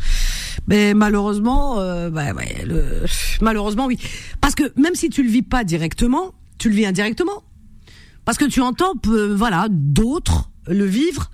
Mais 0.67 0.93
malheureusement, 0.95 1.79
euh, 1.79 2.09
bah 2.09 2.33
ouais, 2.33 2.63
le, 2.65 3.05
malheureusement 3.41 3.85
oui, 3.85 3.99
parce 4.41 4.55
que 4.55 4.63
même 4.79 4.95
si 4.95 5.09
tu 5.09 5.21
le 5.23 5.29
vis 5.29 5.43
pas 5.43 5.63
directement, 5.63 6.33
tu 6.57 6.69
le 6.69 6.75
vis 6.75 6.85
indirectement, 6.87 7.43
parce 8.25 8.37
que 8.39 8.45
tu 8.45 8.61
entends, 8.61 8.93
euh, 9.07 9.35
voilà, 9.35 9.67
d'autres 9.69 10.49
le 10.67 10.85
vivre. 10.85 11.29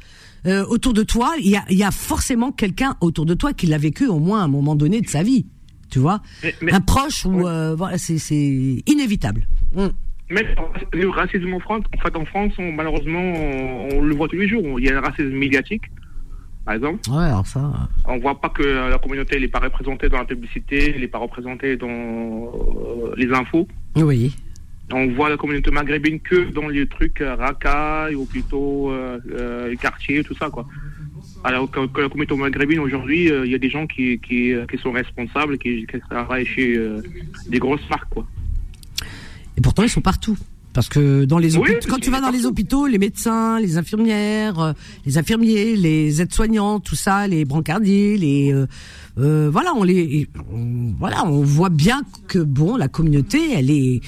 euh, 0.45 0.63
autour 0.67 0.93
de 0.93 1.01
toi, 1.01 1.33
il 1.39 1.49
y 1.49 1.55
a, 1.57 1.63
y 1.71 1.81
a 1.83 1.89
forcément 1.89 2.51
quelqu'un 2.51 2.95
autour 3.01 3.25
de 3.25 3.33
toi 3.33 3.51
qui 3.53 3.65
l'a 3.65 3.79
vécu 3.79 4.05
au 4.07 4.19
moins 4.19 4.41
à 4.41 4.43
un 4.43 4.47
moment 4.47 4.75
donné 4.75 5.01
de 5.01 5.07
sa 5.09 5.23
vie, 5.23 5.47
tu 5.89 5.97
vois, 5.97 6.21
Mais- 6.43 6.53
mais- 6.61 6.71
un 6.73 6.81
proche 6.81 7.25
ou 7.25 7.31
Oui. 7.37 7.43
euh, 7.47 7.73
voilà, 7.75 7.97
c'est 7.97 8.19
c'est 8.19 8.83
inévitable. 8.85 9.47
Mm. 9.75 9.87
Même 10.29 10.47
le 10.93 11.09
racisme 11.09 11.53
en 11.53 11.59
France, 11.59 11.83
en 11.95 12.01
fait, 12.01 12.15
en 12.15 12.25
France, 12.25 12.53
on- 12.57 12.71
malheureusement, 12.71 13.19
on, 13.21 13.89
on 13.97 14.01
le 14.01 14.15
voit 14.15 14.27
tous 14.27 14.37
les 14.37 14.47
jours. 14.47 14.79
Il 14.79 14.85
y 14.85 14.89
a 14.89 14.97
un 14.97 15.01
racisme 15.01 15.29
médiatique, 15.35 15.83
par 16.65 16.73
exemple. 16.75 16.99
Ouais, 17.11 17.25
alors 17.25 17.45
ça. 17.45 17.71
On 18.07 18.17
voit 18.17 18.39
pas 18.41 18.49
que 18.49 18.63
la 18.63 18.97
communauté 18.97 19.39
n'est 19.39 19.47
pas 19.47 19.59
représentée 19.59 20.09
dans 20.09 20.17
la 20.17 20.25
publicité, 20.25 20.93
elle 20.95 21.01
n'est 21.01 21.07
pas 21.07 21.19
représentée 21.19 21.77
dans 21.77 21.87
euh, 21.89 23.13
les 23.17 23.31
infos. 23.31 23.67
Oui. 23.95 24.35
On 24.91 25.07
voit 25.13 25.29
la 25.29 25.37
communauté 25.37 25.69
maghrébine 25.71 26.19
que 26.19 26.51
dans 26.51 26.67
les 26.69 26.85
trucs 26.87 27.21
euh, 27.21 27.35
racailles 27.35 28.13
ou 28.15 28.25
plutôt 28.25 28.91
euh, 28.91 29.19
euh, 29.31 29.69
les 29.69 29.77
quartiers, 29.77 30.23
tout 30.23 30.35
ça, 30.35 30.49
quoi. 30.49 30.67
Alors 31.43 31.69
que, 31.69 31.85
que 31.87 32.01
la 32.01 32.09
communauté 32.09 32.35
maghrébine 32.35 32.79
aujourd'hui, 32.79 33.25
il 33.25 33.51
y 33.51 33.55
a 33.55 33.59
des 33.59 33.69
gens 33.69 33.85
qui, 33.85 34.19
qui, 34.19 34.53
qui 34.71 34.77
sont 34.79 34.91
responsables, 34.91 35.57
qui, 35.59 35.85
qui 35.85 35.99
travaillent 36.09 36.45
chez 36.45 36.79
des 37.47 37.59
grosses 37.59 37.87
marques, 37.89 38.09
quoi. 38.09 38.25
Et 39.57 39.61
pourtant, 39.61 39.83
ils 39.83 39.89
sont 39.89 40.01
partout. 40.01 40.37
Parce 40.73 40.89
que 40.89 41.23
dans 41.23 41.37
les 41.37 41.55
Oui, 41.55 41.69
hôpitaux, 41.71 41.87
quand 41.89 41.99
tu 41.99 42.11
vas 42.11 42.19
dans 42.19 42.27
les 42.31 42.39
partout. 42.39 42.47
hôpitaux, 42.49 42.85
les 42.87 42.97
médecins, 42.97 43.61
les 43.61 43.77
infirmières, 43.77 44.59
euh, 44.59 44.73
les 45.05 45.17
infirmiers, 45.17 45.77
les 45.77 46.21
aides-soignants, 46.21 46.81
tout 46.81 46.97
ça, 46.97 47.27
les 47.29 47.45
brancardiers, 47.45 48.17
les 48.17 48.51
euh, 48.53 48.67
euh, 49.17 49.49
voilà, 49.49 49.73
on 49.73 49.83
les 49.83 50.27
on- 50.51 50.93
voilà, 50.99 51.23
on 51.25 51.41
voit 51.43 51.69
bien 51.69 52.01
que 52.27 52.39
bon, 52.39 52.75
la 52.75 52.89
communauté, 52.89 53.53
elle 53.53 53.71
est 53.71 54.01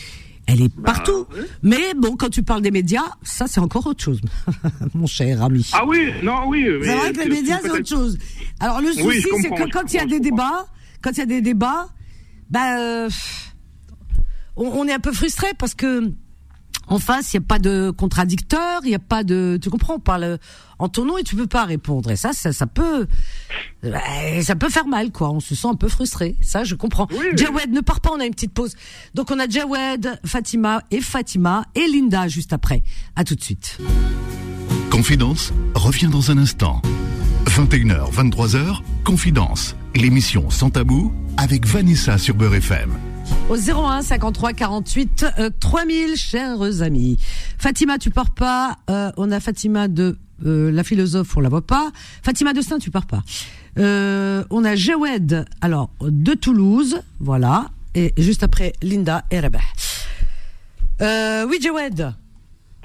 elle 0.45 0.61
est 0.61 0.73
partout. 0.81 1.25
Bah, 1.29 1.35
oui. 1.39 1.45
Mais 1.63 1.93
bon, 1.97 2.17
quand 2.17 2.29
tu 2.29 2.43
parles 2.43 2.61
des 2.61 2.71
médias, 2.71 3.05
ça 3.23 3.47
c'est 3.47 3.61
encore 3.61 3.87
autre 3.87 4.03
chose, 4.03 4.19
mon 4.93 5.07
cher 5.07 5.41
ami. 5.43 5.69
Ah 5.71 5.85
oui, 5.87 6.09
non, 6.21 6.47
oui. 6.49 6.65
c'est 6.83 6.95
vrai 6.95 7.13
que 7.13 7.19
les 7.21 7.29
médias 7.29 7.59
c'est 7.61 7.71
autre 7.71 7.87
chose. 7.87 8.17
Alors 8.59 8.81
le 8.81 8.91
souci 8.91 9.25
c'est 9.41 9.49
que 9.51 9.71
quand 9.71 9.93
il 9.93 9.95
y 9.95 9.99
a 9.99 10.05
des 10.05 10.19
débats, 10.19 10.67
quand 11.01 11.11
il 11.11 11.19
y 11.19 11.21
a 11.21 11.25
des 11.25 11.39
débats, 11.41 11.87
bah 12.49 12.77
euh, 12.77 13.09
on, 14.57 14.67
on 14.67 14.87
est 14.87 14.93
un 14.93 14.99
peu 14.99 15.13
frustré 15.13 15.47
parce 15.57 15.73
que 15.73 16.11
en 16.87 16.99
face, 16.99 17.33
il 17.33 17.37
n'y 17.37 17.43
a 17.43 17.47
pas 17.47 17.59
de 17.59 17.91
contradicteur, 17.91 18.81
il 18.83 18.89
n'y 18.89 18.95
a 18.95 18.99
pas 18.99 19.23
de, 19.23 19.59
tu 19.61 19.69
comprends, 19.69 19.95
on 19.95 19.99
parle 19.99 20.39
en 20.79 20.87
ton 20.87 21.05
nom 21.05 21.17
et 21.17 21.23
tu 21.23 21.35
peux 21.35 21.47
pas 21.47 21.65
répondre. 21.65 22.11
Et 22.11 22.15
ça, 22.15 22.31
ça, 22.33 22.53
ça 22.53 22.65
peut, 22.65 23.07
euh, 23.83 24.41
ça 24.41 24.55
peut 24.55 24.69
faire 24.69 24.87
mal, 24.87 25.11
quoi. 25.11 25.31
On 25.31 25.39
se 25.39 25.53
sent 25.53 25.67
un 25.67 25.75
peu 25.75 25.89
frustré. 25.89 26.37
Ça, 26.41 26.63
je 26.63 26.75
comprends. 26.75 27.07
Oui, 27.11 27.17
oui. 27.31 27.37
Jawed, 27.37 27.71
ne 27.71 27.81
pars 27.81 27.99
pas, 27.99 28.11
on 28.13 28.19
a 28.19 28.25
une 28.25 28.33
petite 28.33 28.53
pause. 28.53 28.73
Donc, 29.15 29.31
on 29.31 29.39
a 29.39 29.49
Jawed, 29.49 30.19
Fatima 30.25 30.81
et 30.91 31.01
Fatima 31.01 31.65
et 31.75 31.87
Linda 31.87 32.27
juste 32.27 32.53
après. 32.53 32.83
À 33.15 33.23
tout 33.23 33.35
de 33.35 33.43
suite. 33.43 33.77
Confidence 34.89 35.51
revient 35.75 36.07
dans 36.07 36.31
un 36.31 36.37
instant. 36.37 36.81
21h, 37.47 38.13
23h, 38.13 38.81
Confidence, 39.03 39.75
l'émission 39.95 40.49
sans 40.49 40.69
tabou 40.69 41.13
avec 41.37 41.65
Vanessa 41.65 42.17
sur 42.17 42.35
Beurre 42.35 42.55
FM. 42.55 43.06
Au 43.49 43.55
01 43.55 44.01
53 44.01 44.53
48 44.53 45.25
euh, 45.39 45.49
3000, 45.59 46.15
chers 46.17 46.81
amis. 46.81 47.17
Fatima, 47.57 47.97
tu 47.97 48.09
pars 48.09 48.31
pas. 48.33 48.75
Euh, 48.89 49.11
on 49.15 49.31
a 49.31 49.39
Fatima 49.39 49.87
de 49.87 50.17
euh, 50.45 50.69
la 50.69 50.83
philosophe, 50.83 51.35
on 51.37 51.39
la 51.39 51.47
voit 51.49 51.65
pas. 51.65 51.91
Fatima 52.23 52.51
de 52.53 52.59
Stein, 52.61 52.77
tu 52.77 52.91
pars 52.91 53.05
pas. 53.05 53.23
Euh, 53.79 54.43
on 54.49 54.65
a 54.65 54.75
Jawed, 54.75 55.45
alors 55.61 55.89
de 56.01 56.33
Toulouse, 56.33 57.01
voilà. 57.19 57.67
Et 57.95 58.13
juste 58.17 58.43
après 58.43 58.73
Linda 58.83 59.23
et 59.31 59.39
Rebah. 59.39 59.59
Euh, 61.01 61.47
oui, 61.49 61.57
Jawed. 61.61 62.13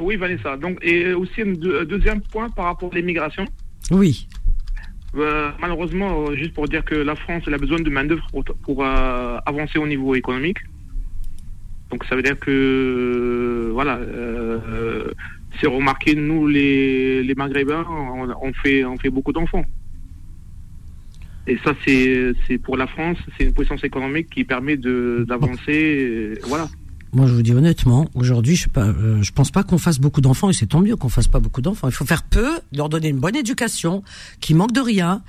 Oui, 0.00 0.16
Vanessa. 0.16 0.56
Donc, 0.56 0.78
et 0.82 1.12
aussi 1.12 1.42
un 1.42 1.52
deux- 1.54 1.84
deuxième 1.86 2.20
point 2.20 2.48
par 2.50 2.66
rapport 2.66 2.90
à 2.92 2.96
l'immigration. 2.96 3.46
Oui. 3.90 4.28
Euh, 5.14 5.50
malheureusement, 5.60 6.24
euh, 6.28 6.36
juste 6.36 6.54
pour 6.54 6.66
dire 6.68 6.84
que 6.84 6.94
la 6.94 7.14
France 7.16 7.42
elle 7.46 7.54
a 7.54 7.58
besoin 7.58 7.78
de 7.80 7.90
main-d'œuvre 7.90 8.26
pour, 8.32 8.44
pour 8.44 8.84
euh, 8.84 9.38
avancer 9.44 9.78
au 9.78 9.86
niveau 9.86 10.14
économique. 10.14 10.58
Donc, 11.90 12.04
ça 12.04 12.16
veut 12.16 12.22
dire 12.22 12.38
que, 12.38 12.50
euh, 12.50 13.70
voilà, 13.72 14.00
c'est 15.60 15.66
remarqué, 15.66 16.14
nous, 16.14 16.46
les, 16.46 17.22
les 17.22 17.34
Maghrébins, 17.34 17.84
on, 17.86 18.30
on 18.40 18.52
fait, 18.54 18.82
on 18.86 18.96
fait 18.96 19.10
beaucoup 19.10 19.34
d'enfants. 19.34 19.66
Et 21.46 21.58
ça, 21.62 21.74
c'est 21.84 22.58
pour 22.62 22.78
la 22.78 22.86
France, 22.86 23.18
c'est 23.36 23.44
une 23.44 23.52
puissance 23.52 23.84
économique 23.84 24.30
qui 24.30 24.44
permet 24.44 24.78
d'avancer. 24.78 26.38
Voilà. 26.44 26.68
Moi, 27.14 27.26
je 27.26 27.34
vous 27.34 27.42
dis 27.42 27.52
honnêtement, 27.52 28.06
aujourd'hui, 28.14 28.56
je 28.56 28.70
pas, 28.70 28.86
euh, 28.86 29.22
je 29.22 29.32
pense 29.32 29.50
pas 29.50 29.64
qu'on 29.64 29.76
fasse 29.76 29.98
beaucoup 29.98 30.22
d'enfants 30.22 30.48
et 30.48 30.54
c'est 30.54 30.66
tant 30.66 30.80
mieux 30.80 30.96
qu'on 30.96 31.10
fasse 31.10 31.28
pas 31.28 31.40
beaucoup 31.40 31.60
d'enfants. 31.60 31.86
Il 31.86 31.92
faut 31.92 32.06
faire 32.06 32.22
peu, 32.22 32.58
leur 32.72 32.88
donner 32.88 33.08
une 33.08 33.18
bonne 33.18 33.36
éducation, 33.36 34.02
qui 34.40 34.54
manque 34.54 34.72
de 34.72 34.80
rien. 34.80 35.22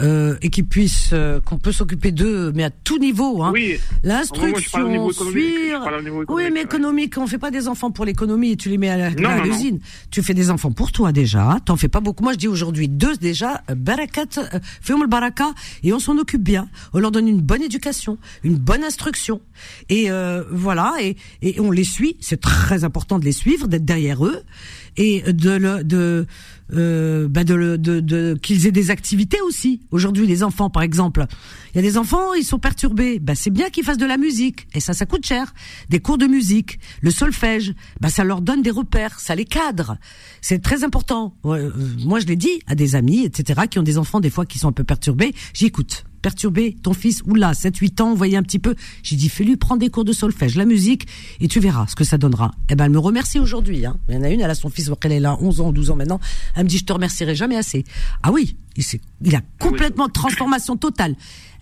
Euh, 0.00 0.36
et 0.42 0.50
qui 0.50 0.62
puissent, 0.62 1.10
euh, 1.14 1.40
qu'on 1.40 1.56
peut 1.56 1.72
s'occuper 1.72 2.12
d'eux, 2.12 2.52
mais 2.54 2.64
à 2.64 2.70
tout 2.70 2.98
niveau. 2.98 3.42
Hein. 3.42 3.50
Oui. 3.54 3.78
L'instruction, 4.02 5.10
suivre. 5.10 5.90
Oui, 6.28 6.50
mais 6.52 6.62
économique, 6.62 7.16
on 7.16 7.26
fait 7.26 7.38
pas 7.38 7.50
des 7.50 7.66
enfants 7.66 7.90
pour 7.90 8.04
l'économie 8.04 8.52
et 8.52 8.56
tu 8.56 8.68
les 8.68 8.76
mets 8.76 8.90
à 8.90 9.10
l'usine. 9.42 9.80
Tu 10.10 10.22
fais 10.22 10.34
des 10.34 10.50
enfants 10.50 10.70
pour 10.70 10.92
toi 10.92 11.12
déjà. 11.12 11.58
T'en 11.64 11.76
fais 11.76 11.88
pas 11.88 12.00
beaucoup. 12.00 12.22
Moi, 12.22 12.34
je 12.34 12.38
dis 12.38 12.48
aujourd'hui 12.48 12.88
deux 12.88 13.16
déjà. 13.16 13.62
Euh, 13.70 13.74
barakat, 13.74 14.26
fais 14.82 14.92
le 14.92 15.06
baraka 15.06 15.52
et 15.82 15.92
on 15.92 15.98
s'en 15.98 16.18
occupe 16.18 16.42
bien. 16.42 16.68
On 16.92 16.98
leur 16.98 17.10
donne 17.10 17.28
une 17.28 17.40
bonne 17.40 17.62
éducation, 17.62 18.18
une 18.44 18.56
bonne 18.56 18.84
instruction 18.84 19.40
et 19.88 20.08
voilà 20.50 20.94
et, 21.00 21.16
et 21.42 21.60
on 21.60 21.70
les 21.70 21.84
suit. 21.84 22.16
C'est 22.20 22.40
très 22.40 22.84
important 22.84 23.18
de 23.18 23.24
les 23.24 23.32
suivre, 23.32 23.66
d'être 23.68 23.84
derrière 23.84 24.24
eux 24.24 24.42
et 24.96 25.20
de 25.32 25.50
le, 25.50 25.84
de 25.84 26.26
euh, 26.72 27.28
bah 27.28 27.44
de, 27.44 27.76
de, 27.76 28.00
de 28.00 28.38
qu'ils 28.42 28.66
aient 28.66 28.72
des 28.72 28.90
activités 28.90 29.40
aussi. 29.42 29.80
Aujourd'hui, 29.90 30.26
les 30.26 30.42
enfants, 30.42 30.70
par 30.70 30.82
exemple, 30.82 31.26
il 31.72 31.76
y 31.76 31.78
a 31.78 31.82
des 31.82 31.96
enfants, 31.96 32.34
ils 32.34 32.44
sont 32.44 32.58
perturbés. 32.58 33.18
Bah, 33.18 33.34
c'est 33.34 33.50
bien 33.50 33.70
qu'ils 33.70 33.84
fassent 33.84 33.98
de 33.98 34.06
la 34.06 34.16
musique, 34.16 34.66
et 34.74 34.80
ça, 34.80 34.92
ça 34.92 35.06
coûte 35.06 35.24
cher. 35.24 35.54
Des 35.88 36.00
cours 36.00 36.18
de 36.18 36.26
musique, 36.26 36.78
le 37.00 37.10
solfège, 37.10 37.74
bah, 38.00 38.08
ça 38.08 38.24
leur 38.24 38.40
donne 38.40 38.62
des 38.62 38.70
repères, 38.70 39.20
ça 39.20 39.34
les 39.34 39.44
cadre. 39.44 39.98
C'est 40.40 40.62
très 40.62 40.84
important. 40.84 41.36
Euh, 41.44 41.70
moi, 42.04 42.20
je 42.20 42.26
l'ai 42.26 42.36
dit 42.36 42.60
à 42.66 42.74
des 42.74 42.94
amis, 42.94 43.24
etc., 43.24 43.62
qui 43.70 43.78
ont 43.78 43.84
des 43.84 43.98
enfants 43.98 44.20
des 44.20 44.30
fois 44.30 44.46
qui 44.46 44.58
sont 44.58 44.68
un 44.68 44.72
peu 44.72 44.84
perturbés. 44.84 45.34
J'écoute 45.54 46.04
perturber 46.26 46.76
ton 46.82 46.92
fils, 46.92 47.22
oula, 47.24 47.54
7, 47.54 47.76
8 47.76 48.00
ans, 48.00 48.14
voyez 48.16 48.36
un 48.36 48.42
petit 48.42 48.58
peu. 48.58 48.74
J'ai 49.04 49.14
dit, 49.14 49.28
fais-lui 49.28 49.56
prendre 49.56 49.78
des 49.78 49.90
cours 49.90 50.04
de 50.04 50.12
solfège, 50.12 50.56
la 50.56 50.64
musique, 50.64 51.06
et 51.40 51.46
tu 51.46 51.60
verras 51.60 51.86
ce 51.86 51.94
que 51.94 52.02
ça 52.02 52.18
donnera. 52.18 52.50
Eh 52.68 52.74
ben, 52.74 52.86
elle 52.86 52.90
me 52.90 52.98
remercie 52.98 53.38
aujourd'hui, 53.38 53.86
hein. 53.86 53.96
Il 54.08 54.16
y 54.16 54.18
en 54.18 54.24
a 54.24 54.30
une, 54.30 54.40
elle 54.40 54.50
a 54.50 54.56
son 54.56 54.68
fils, 54.68 54.90
elle 55.02 55.12
est 55.12 55.20
là, 55.20 55.36
11 55.40 55.60
ans, 55.60 55.70
12 55.70 55.92
ans 55.92 55.94
maintenant. 55.94 56.18
Elle 56.56 56.64
me 56.64 56.68
dit, 56.68 56.78
je 56.78 56.84
te 56.84 56.92
remercierai 56.92 57.36
jamais 57.36 57.54
assez. 57.54 57.84
Ah 58.24 58.32
oui, 58.32 58.56
il, 58.76 58.84
il 59.22 59.36
a 59.36 59.40
complètement 59.60 60.08
transformation 60.08 60.76
totale. 60.76 61.14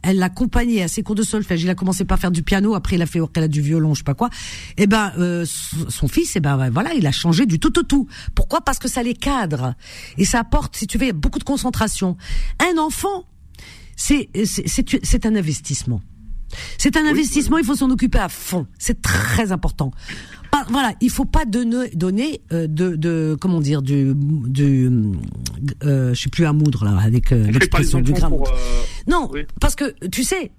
Elle 0.02 0.16
l'a 0.16 0.26
accompagné 0.26 0.82
à 0.82 0.88
ses 0.88 1.02
cours 1.02 1.14
de 1.14 1.22
solfège. 1.22 1.62
Il 1.62 1.68
a 1.68 1.74
commencé 1.74 2.06
par 2.06 2.18
faire 2.18 2.30
du 2.30 2.42
piano, 2.42 2.74
après 2.74 2.96
il 2.96 3.02
a 3.02 3.06
fait 3.06 3.20
qu'elle 3.34 3.44
a 3.44 3.48
du 3.48 3.60
violon, 3.60 3.92
je 3.92 3.98
sais 3.98 4.04
pas 4.04 4.14
quoi. 4.14 4.30
Eh 4.78 4.86
ben, 4.86 5.12
euh, 5.18 5.44
son 5.46 6.08
fils, 6.08 6.36
eh 6.36 6.40
ben 6.40 6.70
voilà, 6.70 6.94
il 6.94 7.06
a 7.06 7.12
changé 7.12 7.44
du 7.44 7.58
tout 7.58 7.78
au 7.78 7.82
tout. 7.82 8.08
Pourquoi? 8.34 8.62
Parce 8.62 8.78
que 8.78 8.88
ça 8.88 9.02
les 9.02 9.14
cadre 9.14 9.74
et 10.16 10.24
ça 10.24 10.40
apporte, 10.40 10.74
si 10.74 10.86
tu 10.86 10.96
veux, 10.96 11.12
beaucoup 11.12 11.38
de 11.38 11.44
concentration. 11.44 12.16
Un 12.60 12.78
enfant, 12.78 13.26
c'est 13.96 14.28
c'est 14.44 15.26
un 15.26 15.36
investissement. 15.36 16.00
C'est 16.78 16.96
un 16.96 17.04
investissement, 17.06 17.58
il 17.58 17.64
faut 17.64 17.74
s'en 17.74 17.90
occuper 17.90 18.18
à 18.18 18.28
fond. 18.28 18.66
C'est 18.78 19.02
très 19.02 19.52
important. 19.52 19.90
voilà, 20.70 20.92
il 21.00 21.10
faut 21.10 21.24
pas 21.24 21.44
donner, 21.44 21.88
donner 21.94 22.40
euh, 22.52 22.68
de, 22.68 22.94
de, 22.94 23.36
comment 23.40 23.60
dire, 23.60 23.82
du, 23.82 24.14
du, 24.14 24.88
euh, 25.82 26.14
je 26.14 26.20
sais 26.20 26.30
plus 26.30 26.46
à 26.46 26.52
moudre 26.52 26.84
là 26.84 26.96
avec 26.98 27.32
euh, 27.32 27.50
l'expression 27.50 28.00
du 28.00 28.12
grain. 28.12 28.30
Euh, 28.32 28.44
non, 29.08 29.30
parce 29.60 29.74
que 29.74 29.94
tu 30.08 30.22
sais, 30.22 30.52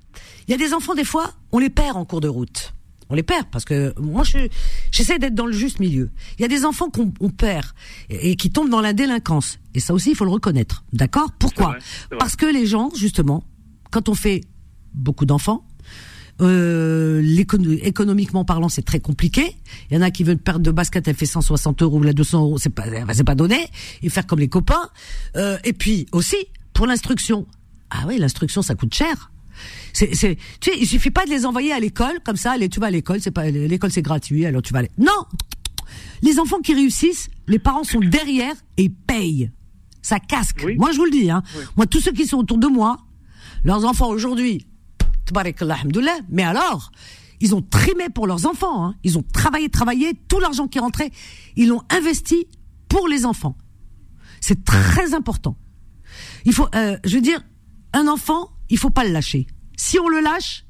il 0.47 0.51
y 0.51 0.53
a 0.53 0.57
des 0.57 0.73
enfants 0.73 0.95
des 0.95 1.05
fois, 1.05 1.31
on 1.51 1.59
les 1.59 1.69
perd 1.69 1.95
en 1.97 2.05
cours 2.05 2.21
de 2.21 2.27
route. 2.27 2.73
On 3.09 3.15
les 3.15 3.23
perd 3.23 3.47
parce 3.51 3.65
que 3.65 3.93
moi 3.99 4.23
je 4.23 4.49
j'essaie 4.91 5.19
d'être 5.19 5.35
dans 5.35 5.45
le 5.45 5.53
juste 5.53 5.79
milieu. 5.79 6.09
Il 6.37 6.41
y 6.41 6.45
a 6.45 6.47
des 6.47 6.65
enfants 6.65 6.89
qu'on 6.89 7.29
perd 7.29 7.67
et, 8.09 8.35
qui 8.35 8.51
tombent 8.51 8.69
dans 8.69 8.81
la 8.81 8.93
délinquance 8.93 9.59
et 9.73 9.79
ça 9.79 9.93
aussi 9.93 10.11
il 10.11 10.15
faut 10.15 10.25
le 10.25 10.31
reconnaître. 10.31 10.83
D'accord? 10.93 11.31
Pourquoi? 11.37 11.77
Parce 12.17 12.35
que 12.35 12.45
les 12.45 12.65
gens 12.65 12.89
justement 12.95 13.43
quand 13.91 14.09
on 14.09 14.15
fait 14.15 14.41
beaucoup 14.93 15.25
d'enfants 15.25 15.65
euh, 16.41 17.21
économiquement 17.81 18.43
parlant, 18.43 18.67
c'est 18.67 18.81
très 18.81 18.99
compliqué. 18.99 19.55
Il 19.89 19.95
y 19.95 19.97
en 19.97 20.01
a 20.01 20.11
qui 20.11 20.23
veulent 20.23 20.37
perdre 20.37 20.61
de 20.61 20.71
basket, 20.71 21.07
elle 21.07 21.15
fait 21.15 21.25
160 21.25 21.81
euros 21.81 21.99
ou 21.99 22.03
la 22.03 22.13
200 22.13 22.41
euros, 22.41 22.57
c'est 22.57 22.69
pas, 22.69 22.83
c'est 23.13 23.23
pas 23.23 23.35
donné. 23.35 23.67
Et 24.01 24.09
faire 24.09 24.27
comme 24.27 24.39
les 24.39 24.49
copains. 24.49 24.89
Euh, 25.37 25.57
et 25.63 25.73
puis 25.73 26.07
aussi 26.11 26.37
pour 26.73 26.87
l'instruction. 26.87 27.47
Ah 27.89 28.03
oui, 28.07 28.17
l'instruction, 28.17 28.61
ça 28.61 28.75
coûte 28.75 28.93
cher. 28.93 29.31
C'est, 29.93 30.13
c'est, 30.13 30.37
tu 30.59 30.71
sais, 30.71 30.77
il 30.79 30.87
suffit 30.87 31.11
pas 31.11 31.25
de 31.25 31.29
les 31.29 31.45
envoyer 31.45 31.71
à 31.71 31.79
l'école 31.79 32.19
comme 32.23 32.35
ça. 32.35 32.53
Allez, 32.53 32.69
tu 32.69 32.79
vas 32.79 32.87
à 32.87 32.91
l'école, 32.91 33.21
c'est 33.21 33.31
pas 33.31 33.49
l'école, 33.49 33.91
c'est 33.91 34.01
gratuit. 34.01 34.45
Alors 34.45 34.61
tu 34.61 34.73
vas 34.73 34.79
aller. 34.79 34.91
Non, 34.97 35.25
les 36.21 36.39
enfants 36.39 36.59
qui 36.59 36.73
réussissent, 36.73 37.29
les 37.47 37.59
parents 37.59 37.83
sont 37.83 37.99
derrière 37.99 38.55
et 38.77 38.89
payent. 38.89 39.51
Ça 40.01 40.19
casque. 40.19 40.65
Moi, 40.77 40.91
je 40.91 40.97
vous 40.97 41.05
le 41.05 41.11
dis. 41.11 41.31
Hein. 41.31 41.41
Moi, 41.77 41.87
tous 41.87 41.99
ceux 41.99 42.11
qui 42.11 42.27
sont 42.27 42.37
autour 42.37 42.57
de 42.57 42.67
moi, 42.67 42.97
leurs 43.63 43.85
enfants 43.85 44.09
aujourd'hui, 44.09 44.67
mais 46.29 46.43
alors, 46.43 46.91
ils 47.41 47.55
ont 47.55 47.61
trimé 47.61 48.09
pour 48.13 48.27
leurs 48.27 48.45
enfants. 48.45 48.85
Hein. 48.85 48.95
Ils 49.03 49.17
ont 49.17 49.23
travaillé, 49.33 49.69
travaillé, 49.69 50.13
tout 50.27 50.39
l'argent 50.39 50.67
qui 50.67 50.79
rentrait, 50.79 51.11
ils 51.55 51.67
l'ont 51.67 51.81
investi 51.89 52.47
pour 52.87 53.07
les 53.07 53.25
enfants. 53.25 53.57
C'est 54.39 54.63
très 54.63 55.13
important. 55.13 55.57
Il 56.45 56.53
faut, 56.53 56.67
euh, 56.75 56.97
je 57.03 57.15
veux 57.15 57.21
dire, 57.21 57.41
un 57.93 58.07
enfant, 58.07 58.51
il 58.69 58.77
faut 58.77 58.89
pas 58.89 59.03
le 59.03 59.11
lâcher. 59.11 59.47
Si 59.77 59.99
on 59.99 60.07
le 60.07 60.19
lâche, 60.19 60.65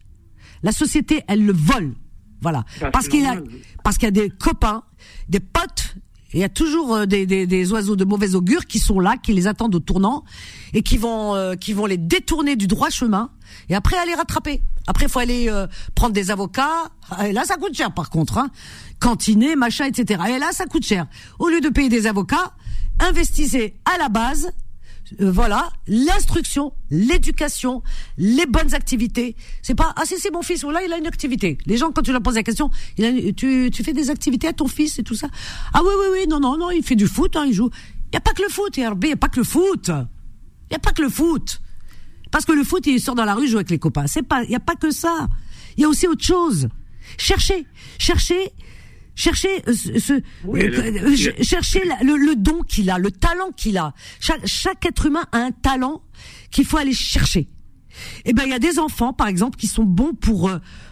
la 0.63 0.71
société, 0.71 1.23
elle 1.27 1.45
le 1.45 1.53
vole. 1.53 1.93
Voilà. 2.41 2.63
Bah, 2.81 2.91
parce 2.91 3.07
qu'il 3.07 3.25
a, 3.25 3.35
parce 3.83 3.97
qu'il 3.97 4.05
y 4.05 4.07
a 4.07 4.11
des 4.11 4.29
copains, 4.29 4.83
des 5.29 5.39
potes, 5.39 5.95
il 6.33 6.39
y 6.39 6.43
a 6.43 6.49
toujours 6.49 6.93
euh, 6.93 7.05
des, 7.05 7.25
des, 7.25 7.47
des, 7.47 7.71
oiseaux 7.71 7.95
de 7.95 8.03
mauvais 8.03 8.35
augure 8.35 8.65
qui 8.65 8.79
sont 8.79 8.99
là, 8.99 9.15
qui 9.15 9.31
les 9.31 9.47
attendent 9.47 9.75
au 9.75 9.79
tournant 9.79 10.25
et 10.73 10.81
qui 10.81 10.97
vont, 10.97 11.33
euh, 11.33 11.55
qui 11.55 11.71
vont 11.71 11.85
les 11.85 11.97
détourner 11.97 12.55
du 12.55 12.67
droit 12.67 12.89
chemin 12.89 13.31
et 13.69 13.75
après 13.75 13.97
aller 13.97 14.13
rattraper. 14.13 14.61
Après, 14.87 15.05
il 15.05 15.09
faut 15.09 15.19
aller 15.19 15.47
euh, 15.49 15.65
prendre 15.95 16.13
des 16.13 16.31
avocats. 16.31 16.91
Et 17.23 17.31
là, 17.31 17.45
ça 17.45 17.55
coûte 17.55 17.75
cher, 17.75 17.93
par 17.93 18.09
contre. 18.09 18.37
Hein. 18.37 18.49
Cantiner, 18.99 19.55
machin, 19.55 19.85
etc. 19.85 20.21
Et 20.29 20.39
là, 20.39 20.51
ça 20.51 20.65
coûte 20.65 20.85
cher. 20.85 21.07
Au 21.39 21.47
lieu 21.47 21.61
de 21.61 21.69
payer 21.69 21.89
des 21.89 22.05
avocats, 22.05 22.53
investissez 22.99 23.75
à 23.85 23.97
la 23.97 24.09
base 24.09 24.51
euh, 25.21 25.31
voilà, 25.31 25.69
l'instruction, 25.87 26.73
l'éducation, 26.89 27.83
les 28.17 28.45
bonnes 28.45 28.73
activités. 28.73 29.35
C'est 29.61 29.75
pas 29.75 29.93
ah 29.95 30.03
si 30.05 30.17
c'est 30.17 30.31
mon 30.31 30.41
fils 30.41 30.63
ou 30.63 30.71
là 30.71 30.81
il 30.83 30.91
a 30.91 30.97
une 30.97 31.07
activité. 31.07 31.57
Les 31.65 31.77
gens 31.77 31.91
quand 31.91 32.01
tu 32.01 32.11
leur 32.11 32.21
poses 32.21 32.35
la 32.35 32.43
question, 32.43 32.69
il 32.97 33.33
tu 33.35 33.69
tu 33.71 33.83
fais 33.83 33.93
des 33.93 34.09
activités 34.09 34.47
à 34.47 34.53
ton 34.53 34.67
fils 34.67 34.97
et 34.99 35.03
tout 35.03 35.15
ça? 35.15 35.27
Ah 35.73 35.81
oui 35.83 35.91
oui 35.99 36.05
oui 36.11 36.27
non 36.27 36.39
non 36.39 36.57
non 36.57 36.71
il 36.71 36.83
fait 36.83 36.95
du 36.95 37.07
foot 37.07 37.35
hein, 37.35 37.45
il 37.47 37.53
joue. 37.53 37.69
Il 38.11 38.15
y 38.15 38.17
a 38.17 38.21
pas 38.21 38.33
que 38.33 38.41
le 38.41 38.49
foot, 38.49 38.77
il 38.77 38.81
y 38.81 38.85
a 38.85 39.15
pas 39.15 39.29
que 39.29 39.39
le 39.39 39.45
foot. 39.45 39.89
Il 39.89 40.73
y 40.73 40.75
a 40.75 40.79
pas 40.79 40.91
que 40.91 41.01
le 41.01 41.09
foot. 41.09 41.61
Parce 42.31 42.45
que 42.45 42.51
le 42.51 42.63
foot 42.63 42.85
il 42.87 42.99
sort 42.99 43.15
dans 43.15 43.25
la 43.25 43.35
rue 43.35 43.47
jouer 43.47 43.57
avec 43.57 43.69
les 43.69 43.79
copains. 43.79 44.07
C'est 44.07 44.23
pas 44.23 44.43
il 44.43 44.51
y 44.51 44.55
a 44.55 44.59
pas 44.59 44.75
que 44.75 44.91
ça. 44.91 45.27
Il 45.77 45.81
y 45.81 45.85
a 45.85 45.89
aussi 45.89 46.07
autre 46.07 46.23
chose. 46.23 46.67
Cherchez, 47.17 47.67
cherchez 47.99 48.53
Cherchez 49.15 49.63
euh, 49.67 49.73
ce, 49.73 50.13
euh, 50.13 50.21
euh, 50.45 51.15
cherchez 51.41 51.81
le, 52.01 52.35
don 52.35 52.61
qu'il 52.61 52.89
a, 52.89 52.97
le 52.97 53.11
talent 53.11 53.51
qu'il 53.55 53.77
a. 53.77 53.93
Chaque, 54.19 54.85
être 54.85 55.05
humain 55.05 55.25
a 55.31 55.37
un 55.37 55.51
talent 55.51 56.01
qu'il 56.51 56.65
faut 56.65 56.77
aller 56.77 56.93
chercher. 56.93 57.47
Et 58.25 58.31
eh 58.31 58.33
ben 58.33 58.43
il 58.43 58.49
y 58.49 58.53
a 58.53 58.59
des 58.59 58.77
enfants 58.77 59.13
par 59.13 59.27
exemple 59.27 59.57
qui 59.57 59.67
sont 59.67 59.85
bons 59.85 60.13
pour 60.13 60.51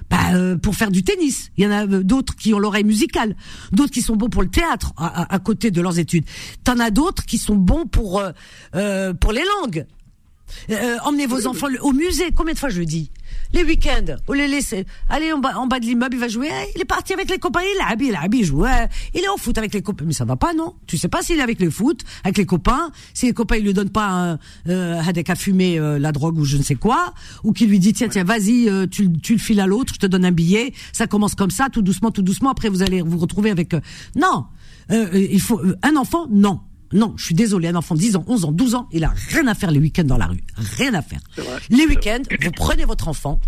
bah, 0.09 0.55
pour 0.61 0.73
faire 0.73 0.89
du 0.89 1.03
tennis. 1.03 1.51
Il 1.57 1.65
y 1.65 1.67
en 1.67 1.71
a 1.71 1.85
d'autres 1.85 2.33
qui 2.33 2.53
ont 2.53 2.59
l'oreille 2.59 2.85
musicale, 2.85 3.35
d'autres 3.73 3.91
qui 3.91 4.01
sont 4.01 4.15
bons 4.15 4.29
pour 4.29 4.41
le 4.41 4.47
théâtre 4.47 4.93
à, 4.95 5.37
côté 5.39 5.69
de 5.69 5.81
leurs 5.81 5.99
études. 5.99 6.23
T'en 6.63 6.79
as 6.79 6.91
d'autres 6.91 7.25
qui 7.25 7.37
sont 7.37 7.57
bons 7.57 7.87
pour 7.87 8.23
pour 8.71 9.31
les 9.33 9.43
langues. 9.59 9.85
Emmenez 11.03 11.25
vos 11.25 11.47
enfants 11.47 11.67
au 11.81 11.93
musée. 11.93 12.31
Combien 12.35 12.53
de 12.53 12.59
fois 12.59 12.69
je 12.69 12.79
le 12.79 12.85
dis 12.85 13.11
les 13.53 13.63
week-ends, 13.63 14.15
on 14.27 14.33
les 14.33 14.47
laisse 14.47 14.73
aller 15.09 15.31
en 15.31 15.39
bas, 15.39 15.79
de 15.79 15.85
l'immeuble, 15.85 16.15
il 16.15 16.19
va 16.19 16.27
jouer, 16.27 16.49
il 16.75 16.81
est 16.81 16.85
parti 16.85 17.13
avec 17.13 17.29
les 17.29 17.37
copains, 17.37 17.61
il 17.61 17.81
a 17.81 17.93
il 17.99 18.15
a 18.15 18.25
il 18.31 18.43
joue, 18.43 18.65
il 19.13 19.21
est 19.21 19.29
au 19.29 19.37
foot 19.37 19.57
avec 19.57 19.73
les 19.73 19.81
copains, 19.81 20.05
mais 20.05 20.13
ça 20.13 20.25
va 20.25 20.35
pas, 20.35 20.53
non? 20.53 20.73
Tu 20.87 20.97
sais 20.97 21.07
pas 21.07 21.21
s'il 21.21 21.37
est 21.37 21.43
avec 21.43 21.59
le 21.59 21.69
foot, 21.69 22.01
avec 22.23 22.37
les 22.37 22.45
copains, 22.45 22.91
si 23.13 23.27
les 23.27 23.33
copains, 23.33 23.57
ils 23.57 23.63
lui 23.63 23.73
donnent 23.73 23.91
pas 23.91 24.07
un, 24.07 24.39
euh, 24.69 24.99
à 25.27 25.35
fumer 25.35 25.77
euh, 25.77 25.99
la 25.99 26.11
drogue 26.11 26.37
ou 26.39 26.45
je 26.45 26.57
ne 26.57 26.63
sais 26.63 26.75
quoi, 26.75 27.13
ou 27.43 27.53
qu'il 27.53 27.69
lui 27.69 27.79
dit, 27.79 27.93
tiens, 27.93 28.09
tiens, 28.09 28.23
vas-y, 28.23 28.69
euh, 28.69 28.87
tu, 28.87 29.11
tu 29.21 29.33
le 29.33 29.39
files 29.39 29.59
à 29.59 29.67
l'autre, 29.67 29.93
je 29.93 29.99
te 29.99 30.07
donne 30.07 30.25
un 30.25 30.31
billet, 30.31 30.73
ça 30.91 31.05
commence 31.05 31.35
comme 31.35 31.51
ça, 31.51 31.67
tout 31.71 31.83
doucement, 31.83 32.09
tout 32.09 32.23
doucement, 32.23 32.49
après 32.49 32.69
vous 32.69 32.81
allez 32.81 33.01
vous 33.01 33.19
retrouver 33.19 33.51
avec, 33.51 33.73
euh, 33.75 33.81
non, 34.15 34.45
il 34.89 35.39
faut, 35.41 35.61
un 35.83 35.95
enfant, 35.95 36.27
non. 36.29 36.59
Non, 36.93 37.13
je 37.17 37.25
suis 37.25 37.35
désolé, 37.35 37.67
un 37.67 37.75
enfant 37.75 37.95
de 37.95 37.99
10 37.99 38.15
ans, 38.17 38.23
11 38.27 38.45
ans, 38.45 38.51
12 38.51 38.75
ans, 38.75 38.87
il 38.91 39.03
a 39.03 39.13
rien 39.29 39.47
à 39.47 39.55
faire 39.55 39.71
les 39.71 39.79
week-ends 39.79 40.03
dans 40.03 40.17
la 40.17 40.27
rue. 40.27 40.43
Rien 40.77 40.93
à 40.93 41.01
faire. 41.01 41.19
Les 41.69 41.85
week-ends, 41.85 42.21
vous 42.41 42.51
prenez 42.51 42.85
votre 42.85 43.07
enfant 43.07 43.41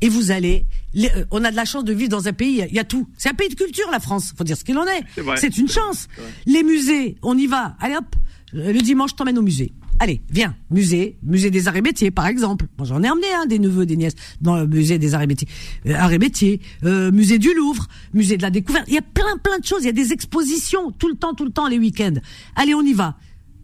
et 0.00 0.08
vous 0.08 0.30
allez. 0.30 0.66
Euh, 0.96 1.24
on 1.30 1.44
a 1.44 1.50
de 1.50 1.56
la 1.56 1.64
chance 1.64 1.84
de 1.84 1.92
vivre 1.92 2.10
dans 2.10 2.28
un 2.28 2.32
pays, 2.32 2.64
il 2.68 2.74
y, 2.74 2.78
a 2.78 2.84
tout. 2.84 3.08
C'est 3.16 3.28
un 3.28 3.34
pays 3.34 3.48
de 3.48 3.54
culture, 3.54 3.88
la 3.90 4.00
France. 4.00 4.32
Faut 4.36 4.44
dire 4.44 4.56
ce 4.56 4.64
qu'il 4.64 4.76
en 4.78 4.86
est. 4.86 5.36
C'est 5.36 5.56
une 5.58 5.68
chance. 5.68 6.08
Les 6.46 6.62
musées, 6.62 7.16
on 7.22 7.36
y 7.38 7.46
va. 7.46 7.76
Allez 7.80 7.96
hop, 7.96 8.16
le 8.52 8.80
dimanche, 8.80 9.14
t'emmène 9.14 9.38
au 9.38 9.42
musée. 9.42 9.72
Allez, 10.00 10.20
viens, 10.30 10.54
musée, 10.70 11.18
musée 11.22 11.50
des 11.50 11.66
arts 11.66 11.76
et 11.76 11.82
métiers, 11.82 12.10
par 12.10 12.26
exemple. 12.26 12.66
Moi, 12.78 12.86
j'en 12.86 13.02
ai 13.02 13.10
emmené 13.10 13.26
hein, 13.34 13.46
des 13.46 13.58
neveux, 13.58 13.84
des 13.84 13.96
nièces 13.96 14.14
dans 14.40 14.56
le 14.56 14.66
musée 14.66 14.98
des 14.98 15.14
arts 15.14 15.22
et 15.22 15.26
métiers, 15.26 15.48
euh, 15.86 15.94
arts 15.94 16.12
et 16.12 16.18
métiers, 16.18 16.60
euh, 16.84 17.10
musée 17.10 17.38
du 17.38 17.52
Louvre, 17.52 17.88
musée 18.14 18.36
de 18.36 18.42
la 18.42 18.50
découverte. 18.50 18.84
Il 18.88 18.94
y 18.94 18.98
a 18.98 19.02
plein, 19.02 19.36
plein 19.42 19.58
de 19.58 19.64
choses. 19.64 19.82
Il 19.82 19.86
y 19.86 19.90
a 19.90 19.92
des 19.92 20.12
expositions 20.12 20.92
tout 20.92 21.08
le 21.08 21.16
temps, 21.16 21.34
tout 21.34 21.44
le 21.44 21.50
temps, 21.50 21.66
les 21.66 21.78
week-ends. 21.78 22.14
Allez, 22.54 22.74
on 22.74 22.82
y 22.82 22.92
va. 22.92 23.16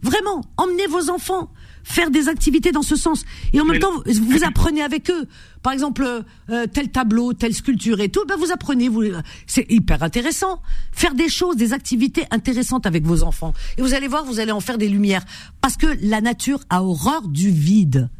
Vraiment, 0.02 0.42
emmenez 0.56 0.86
vos 0.86 1.08
enfants 1.08 1.50
faire 1.84 2.10
des 2.10 2.28
activités 2.28 2.72
dans 2.72 2.82
ce 2.82 2.96
sens. 2.96 3.24
Et 3.52 3.60
en 3.60 3.64
même 3.64 3.78
temps, 3.78 3.92
vous 4.04 4.44
apprenez 4.44 4.82
avec 4.82 5.10
eux. 5.10 5.26
Par 5.64 5.72
exemple, 5.72 6.06
euh, 6.50 6.66
tel 6.66 6.90
tableau, 6.90 7.32
telle 7.32 7.54
sculpture 7.54 7.98
et 8.00 8.10
tout, 8.10 8.22
ben 8.28 8.36
vous 8.36 8.52
apprenez. 8.52 8.90
Vous, 8.90 9.02
c'est 9.46 9.64
hyper 9.70 10.02
intéressant. 10.02 10.60
Faire 10.92 11.14
des 11.14 11.30
choses, 11.30 11.56
des 11.56 11.72
activités 11.72 12.26
intéressantes 12.30 12.84
avec 12.84 13.04
vos 13.06 13.22
enfants. 13.22 13.54
Et 13.78 13.82
vous 13.82 13.94
allez 13.94 14.06
voir, 14.06 14.26
vous 14.26 14.40
allez 14.40 14.52
en 14.52 14.60
faire 14.60 14.76
des 14.76 14.90
lumières. 14.90 15.24
Parce 15.62 15.78
que 15.78 15.86
la 16.02 16.20
nature 16.20 16.60
a 16.68 16.84
horreur 16.84 17.28
du 17.28 17.50
vide. 17.50 18.10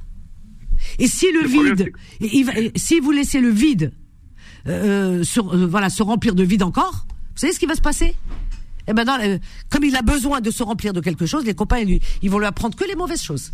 Et 0.99 1.07
si 1.07 1.31
le, 1.33 1.47
vide, 1.47 1.93
il 2.21 2.45
va- 2.47 2.59
et 2.59 2.73
si 2.77 2.99
vous 2.99 3.11
laissez 3.11 3.41
le 3.41 3.51
vide, 3.51 3.93
euh, 4.67 5.23
sur, 5.23 5.55
euh, 5.55 5.67
voilà, 5.67 5.91
se 5.91 6.03
remplir 6.03 6.35
de 6.35 6.43
vide 6.45 6.63
encore, 6.63 7.07
vous 7.35 7.41
savez 7.41 7.53
ce 7.53 7.59
qui 7.59 7.67
va 7.67 7.75
se 7.75 7.83
passer? 7.83 8.17
Eh 8.89 8.95
ben, 8.95 9.05
comme 9.69 9.85
il 9.85 9.97
a 9.97 10.03
besoin 10.03 10.41
de 10.41 10.51
se 10.51 10.63
remplir 10.63 10.95
de 10.95 11.01
quelque 11.01 11.27
chose, 11.27 11.45
les 11.45 11.55
copains, 11.55 11.81
ils, 11.81 12.01
ils 12.23 12.31
vont 12.31 12.39
lui 12.39 12.47
apprendre 12.47 12.75
que 12.75 12.85
les 12.85 12.95
mauvaises 12.95 13.23
choses. 13.23 13.53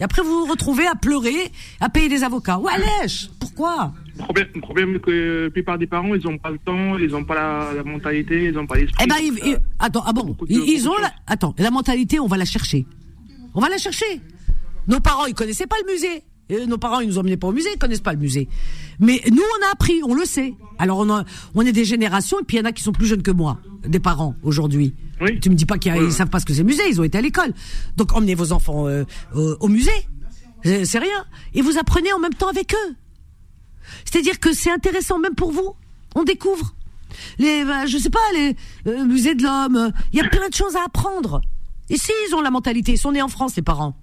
Et 0.00 0.04
après, 0.04 0.22
vous 0.22 0.40
vous 0.40 0.46
retrouvez 0.50 0.86
à 0.86 0.94
pleurer, 0.94 1.52
à 1.80 1.88
payer 1.88 2.08
des 2.08 2.24
avocats. 2.24 2.58
Ouais, 2.58 2.72
lèche 3.02 3.28
Pourquoi 3.38 3.92
Le 4.18 4.22
problème, 4.24 4.48
le 4.54 4.60
problème, 4.60 4.92
c'est 4.94 5.02
que 5.02 5.44
la 5.44 5.50
plupart 5.50 5.78
des 5.78 5.86
parents, 5.86 6.14
ils 6.14 6.24
n'ont 6.24 6.38
pas 6.38 6.50
le 6.50 6.58
temps, 6.58 6.98
ils 6.98 7.10
n'ont 7.10 7.24
pas 7.24 7.34
la, 7.34 7.72
la 7.76 7.82
mentalité, 7.84 8.44
ils 8.46 8.52
n'ont 8.52 8.66
pas 8.66 8.76
l'esprit. 8.76 9.04
Eh 9.04 9.06
ben, 9.06 9.16
ils- 9.22 9.38
ils- 9.44 9.58
attends, 9.78 10.02
ah 10.06 10.12
bon, 10.12 10.36
ils, 10.48 10.88
ont 10.88 10.96
la, 10.98 11.12
attends, 11.26 11.54
la 11.58 11.70
mentalité, 11.70 12.18
on 12.18 12.26
va 12.26 12.36
la 12.36 12.44
chercher. 12.44 12.84
On 13.54 13.60
va 13.60 13.68
la 13.68 13.78
chercher. 13.78 14.20
Nos 14.88 14.98
parents, 14.98 15.26
ils 15.26 15.34
connaissaient 15.34 15.66
pas 15.68 15.76
le 15.86 15.92
musée. 15.92 16.24
Nos 16.66 16.78
parents, 16.78 17.00
ils 17.00 17.08
nous 17.08 17.18
emmenaient 17.18 17.36
pas 17.36 17.48
au 17.48 17.52
musée, 17.52 17.68
ils 17.74 17.78
connaissent 17.78 18.00
pas 18.00 18.12
le 18.12 18.18
musée. 18.18 18.48
Mais 19.00 19.20
nous, 19.30 19.42
on 19.42 19.66
a 19.66 19.72
appris, 19.72 20.00
on 20.04 20.14
le 20.14 20.24
sait. 20.24 20.54
Alors, 20.78 20.98
on, 20.98 21.10
a- 21.10 21.24
on 21.54 21.62
est 21.66 21.72
des 21.72 21.84
générations, 21.84 22.38
et 22.40 22.44
puis 22.44 22.56
il 22.56 22.60
y 22.60 22.62
en 22.62 22.66
a 22.66 22.72
qui 22.72 22.82
sont 22.82 22.92
plus 22.92 23.06
jeunes 23.06 23.22
que 23.22 23.30
moi, 23.30 23.58
des 23.86 24.00
parents, 24.00 24.34
aujourd'hui. 24.42 24.94
Oui. 25.20 25.38
Tu 25.40 25.50
me 25.50 25.54
dis 25.54 25.66
pas 25.66 25.78
qu'ils 25.78 25.92
Ouais, 25.92 26.10
savent 26.10 26.28
pas 26.30 26.40
ce 26.40 26.44
que 26.46 26.52
c'est 26.52 26.60
le 26.62 26.66
musée, 26.66 26.82
ils 26.88 27.00
ont 27.00 27.04
été 27.04 27.18
à 27.18 27.20
l'école. 27.20 27.52
Donc, 27.96 28.12
emmenez 28.14 28.34
vos 28.34 28.52
enfants 28.52 28.86
euh, 28.88 29.04
au, 29.34 29.56
au 29.60 29.68
musée. 29.68 29.90
C'est 30.64 30.84
c'est 30.84 30.98
rien. 30.98 31.24
Et 31.54 31.62
vous 31.62 31.78
apprenez 31.78 32.12
en 32.12 32.18
même 32.20 32.34
temps 32.34 32.48
avec 32.48 32.72
eux. 32.74 32.94
C'est-à-dire 34.04 34.38
que 34.40 34.52
c'est 34.52 34.70
intéressant 34.70 35.18
même 35.18 35.34
pour 35.34 35.52
vous. 35.52 35.74
On 36.14 36.24
découvre. 36.24 36.74
Les, 37.38 37.62
euh, 37.64 37.86
je 37.86 37.98
sais 37.98 38.10
pas, 38.10 38.20
les 38.34 38.56
euh, 38.86 39.04
musées 39.04 39.34
de 39.34 39.42
l'homme. 39.42 39.76
euh, 39.76 39.90
Il 40.12 40.18
y 40.18 40.22
a 40.22 40.28
plein 40.28 40.48
de 40.48 40.54
choses 40.54 40.76
à 40.76 40.84
apprendre. 40.86 41.40
Ici, 41.90 42.10
ils 42.28 42.34
ont 42.34 42.40
la 42.40 42.50
mentalité. 42.50 42.92
Ils 42.92 42.98
sont 42.98 43.12
nés 43.12 43.22
en 43.22 43.28
France, 43.28 43.54
les 43.56 43.62
parents. 43.62 43.96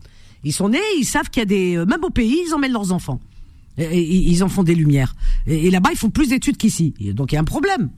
Ils 0.44 0.54
sont 0.54 0.70
nés, 0.70 0.80
ils 0.98 1.06
savent 1.06 1.30
qu'il 1.30 1.42
y 1.42 1.44
a 1.44 1.46
des, 1.46 1.76
euh, 1.78 1.86
même 1.86 2.04
au 2.04 2.10
pays, 2.10 2.44
ils 2.48 2.54
emmènent 2.54 2.72
leurs 2.74 2.92
enfants. 2.92 3.20
Et, 3.78 3.84
et- 3.84 4.30
ils 4.30 4.44
en 4.44 4.50
font 4.50 4.64
des 4.64 4.76
lumières. 4.76 5.16
Et, 5.48 5.68
et 5.68 5.72
là-bas, 5.72 5.90
ils 5.92 5.98
font 5.98 6.10
plus 6.10 6.30
d'études 6.30 6.58
qu'ici. 6.58 6.94
Et 7.00 7.14
Donc 7.14 7.32
il 7.32 7.36
y 7.36 7.38
a 7.38 7.42
un 7.42 7.46
problème. 7.46 7.90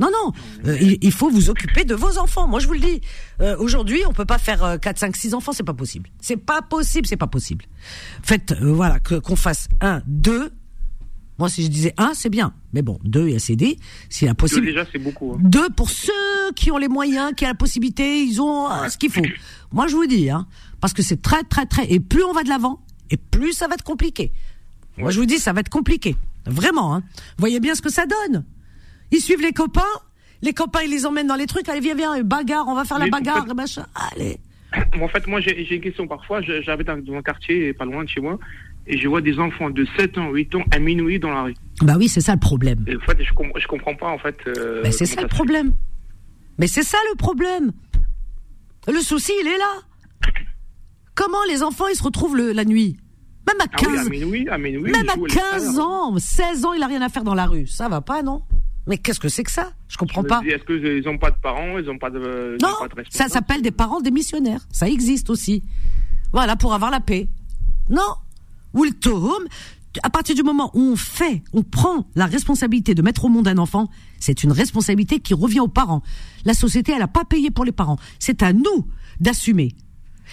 Non, 0.00 0.10
non, 0.12 0.32
euh, 0.66 0.76
il, 0.80 0.98
il 1.02 1.10
faut 1.10 1.28
vous 1.28 1.50
occuper 1.50 1.84
de 1.84 1.94
vos 1.96 2.18
enfants. 2.18 2.46
Moi, 2.46 2.60
je 2.60 2.68
vous 2.68 2.74
le 2.74 2.78
dis. 2.78 3.00
Euh, 3.40 3.56
Aujourd'hui, 3.58 4.00
on 4.08 4.12
peut 4.12 4.24
pas 4.24 4.38
faire 4.38 4.62
euh, 4.62 4.76
4, 4.78 4.96
5, 4.96 5.16
6 5.16 5.34
enfants, 5.34 5.50
c'est 5.52 5.64
pas 5.64 5.74
possible. 5.74 6.08
C'est 6.20 6.36
pas 6.36 6.62
possible, 6.62 7.08
c'est 7.08 7.16
pas 7.16 7.26
possible. 7.26 7.64
Faites, 8.22 8.54
voilà, 8.60 9.00
qu'on 9.00 9.34
fasse 9.34 9.66
un, 9.80 10.00
deux. 10.06 10.52
Moi, 11.40 11.48
si 11.48 11.64
je 11.64 11.68
disais 11.68 11.94
un, 11.96 12.12
c'est 12.14 12.30
bien. 12.30 12.52
Mais 12.72 12.82
bon, 12.82 12.98
deux, 13.02 13.26
il 13.28 13.32
y 13.32 13.36
a 13.36 13.38
CD. 13.40 13.76
Y 14.20 14.28
a 14.28 14.34
Deux, 14.34 14.60
déjà, 14.60 14.84
c'est 14.92 14.98
beaucoup. 14.98 15.32
hein. 15.34 15.38
Deux 15.42 15.68
pour 15.70 15.90
ceux 15.90 16.12
qui 16.54 16.70
ont 16.70 16.78
les 16.78 16.88
moyens, 16.88 17.32
qui 17.36 17.44
ont 17.44 17.48
la 17.48 17.54
possibilité, 17.54 18.22
ils 18.22 18.40
ont 18.40 18.68
ce 18.88 18.96
qu'il 18.98 19.10
faut. 19.10 19.22
Moi, 19.72 19.88
je 19.88 19.96
vous 19.96 20.06
dis, 20.06 20.30
hein, 20.30 20.46
parce 20.80 20.92
que 20.92 21.02
c'est 21.02 21.20
très, 21.22 21.42
très, 21.44 21.66
très. 21.66 21.90
Et 21.92 22.00
plus 22.00 22.22
on 22.24 22.32
va 22.32 22.42
de 22.42 22.48
l'avant, 22.48 22.80
et 23.10 23.16
plus 23.16 23.52
ça 23.52 23.66
va 23.68 23.74
être 23.74 23.84
compliqué. 23.84 24.32
Moi, 24.96 25.10
je 25.10 25.20
vous 25.20 25.26
dis, 25.26 25.38
ça 25.38 25.52
va 25.52 25.60
être 25.60 25.68
compliqué. 25.68 26.16
Vraiment. 26.46 26.94
Hein. 26.94 27.02
Voyez 27.38 27.60
bien 27.60 27.74
ce 27.76 27.82
que 27.82 27.90
ça 27.90 28.04
donne. 28.06 28.44
Ils 29.12 29.20
suivent 29.20 29.42
les 29.42 29.52
copains. 29.52 29.82
Les 30.42 30.52
copains, 30.52 30.80
ils 30.84 30.90
les 30.90 31.06
emmènent 31.06 31.26
dans 31.28 31.36
les 31.36 31.46
trucs. 31.46 31.68
Allez, 31.68 31.80
viens, 31.80 31.94
viens, 31.94 32.20
bagarre, 32.22 32.66
on 32.68 32.74
va 32.74 32.84
faire 32.84 32.98
la 32.98 33.04
Mais 33.06 33.14
en 33.14 33.18
bagarre, 33.18 33.46
fait- 33.46 33.54
machin. 33.54 33.86
Allez. 34.12 34.38
En 35.00 35.08
fait, 35.08 35.26
moi, 35.26 35.40
j'ai 35.40 35.72
une 35.74 35.80
question 35.80 36.06
parfois. 36.06 36.40
J'habite 36.42 36.88
dans, 36.88 37.14
un 37.14 37.22
quartier 37.22 37.72
pas 37.72 37.84
loin 37.84 38.04
de 38.04 38.08
chez 38.08 38.20
moi 38.20 38.38
et 38.86 38.98
je 38.98 39.06
vois 39.08 39.20
des 39.20 39.38
enfants 39.38 39.70
de 39.70 39.86
7 39.96 40.18
ans, 40.18 40.30
8 40.30 40.54
ans 40.56 40.64
à 40.72 40.78
minuit 40.78 41.18
dans 41.18 41.30
la 41.30 41.42
rue. 41.44 41.54
Bah 41.82 41.94
oui, 41.96 42.08
c'est 42.08 42.20
ça 42.20 42.32
le 42.34 42.40
problème. 42.40 42.84
Et 42.88 42.96
en 42.96 43.00
fait, 43.00 43.22
je, 43.22 43.32
com 43.32 43.50
je 43.56 43.66
comprends 43.66 43.94
pas, 43.94 44.08
en 44.08 44.18
fait. 44.18 44.36
euh, 44.46 44.80
Mais 44.82 44.92
c'est 44.92 45.06
ça 45.06 45.20
le 45.22 45.28
problème. 45.28 45.72
Mais 46.58 46.66
c'est 46.66 46.82
ça 46.82 46.98
le 47.12 47.16
problème. 47.16 47.72
Le 48.88 49.00
souci, 49.00 49.32
il 49.42 49.46
est 49.46 49.58
là. 49.58 50.32
Comment 51.18 51.42
les 51.48 51.64
enfants, 51.64 51.88
ils 51.92 51.96
se 51.96 52.02
retrouvent 52.04 52.36
le- 52.36 52.52
la 52.52 52.64
nuit? 52.64 52.96
Même 53.48 53.56
à 53.60 53.64
Ah 53.72 53.76
oui, 53.80 53.94
15 53.96 54.06
à 54.06 54.10
minuit, 54.10 54.48
à 54.48 54.56
minuit. 54.56 54.92
Même 54.92 55.08
à 55.08 55.14
jouent 55.14 55.24
15 55.26 55.78
ans, 55.80 56.16
16 56.16 56.64
ans, 56.64 56.74
il 56.74 56.82
a 56.82 56.86
rien 56.86 57.02
à 57.02 57.08
faire 57.08 57.24
dans 57.24 57.34
la 57.34 57.46
rue. 57.46 57.66
Ça 57.66 57.88
va 57.88 58.00
pas, 58.00 58.22
non? 58.22 58.42
Mais 58.86 58.98
qu'est-ce 58.98 59.18
que 59.18 59.28
c'est 59.28 59.42
que 59.42 59.50
ça? 59.50 59.72
Je 59.88 59.96
comprends 59.96 60.22
pas. 60.22 60.42
Est-ce 60.46 60.62
qu'ils 60.64 61.04
n'ont 61.10 61.18
pas 61.18 61.32
de 61.32 61.36
parents, 61.42 61.76
ils 61.76 61.84
n'ont 61.86 61.98
pas 61.98 62.10
de. 62.10 62.56
ils 62.58 62.62
Non, 62.62 62.68
ont 62.80 62.88
pas 62.88 63.02
de 63.02 63.06
ça 63.10 63.28
s'appelle 63.28 63.62
des 63.62 63.72
parents 63.72 64.00
démissionnaires. 64.00 64.64
Ça 64.70 64.88
existe 64.88 65.28
aussi. 65.28 65.64
Voilà, 66.32 66.54
pour 66.54 66.72
avoir 66.72 66.90
la 66.92 67.00
paix. 67.00 67.28
Non. 67.90 68.14
Ou 68.74 68.84
le 68.84 68.92
tohum, 68.92 69.42
à 70.04 70.10
partir 70.10 70.36
du 70.36 70.44
moment 70.44 70.70
où 70.74 70.80
on 70.92 70.96
fait, 70.96 71.42
on 71.52 71.62
prend 71.64 72.06
la 72.14 72.26
responsabilité 72.26 72.94
de 72.94 73.02
mettre 73.02 73.24
au 73.24 73.28
monde 73.28 73.48
un 73.48 73.58
enfant, 73.58 73.88
c'est 74.20 74.44
une 74.44 74.52
responsabilité 74.52 75.18
qui 75.18 75.34
revient 75.34 75.60
aux 75.60 75.68
parents. 75.68 76.02
La 76.44 76.54
société, 76.54 76.92
elle 76.92 76.98
n'a 77.00 77.08
pas 77.08 77.24
payé 77.24 77.50
pour 77.50 77.64
les 77.64 77.72
parents. 77.72 77.96
C'est 78.20 78.42
à 78.42 78.52
nous 78.52 78.86
d'assumer. 79.20 79.74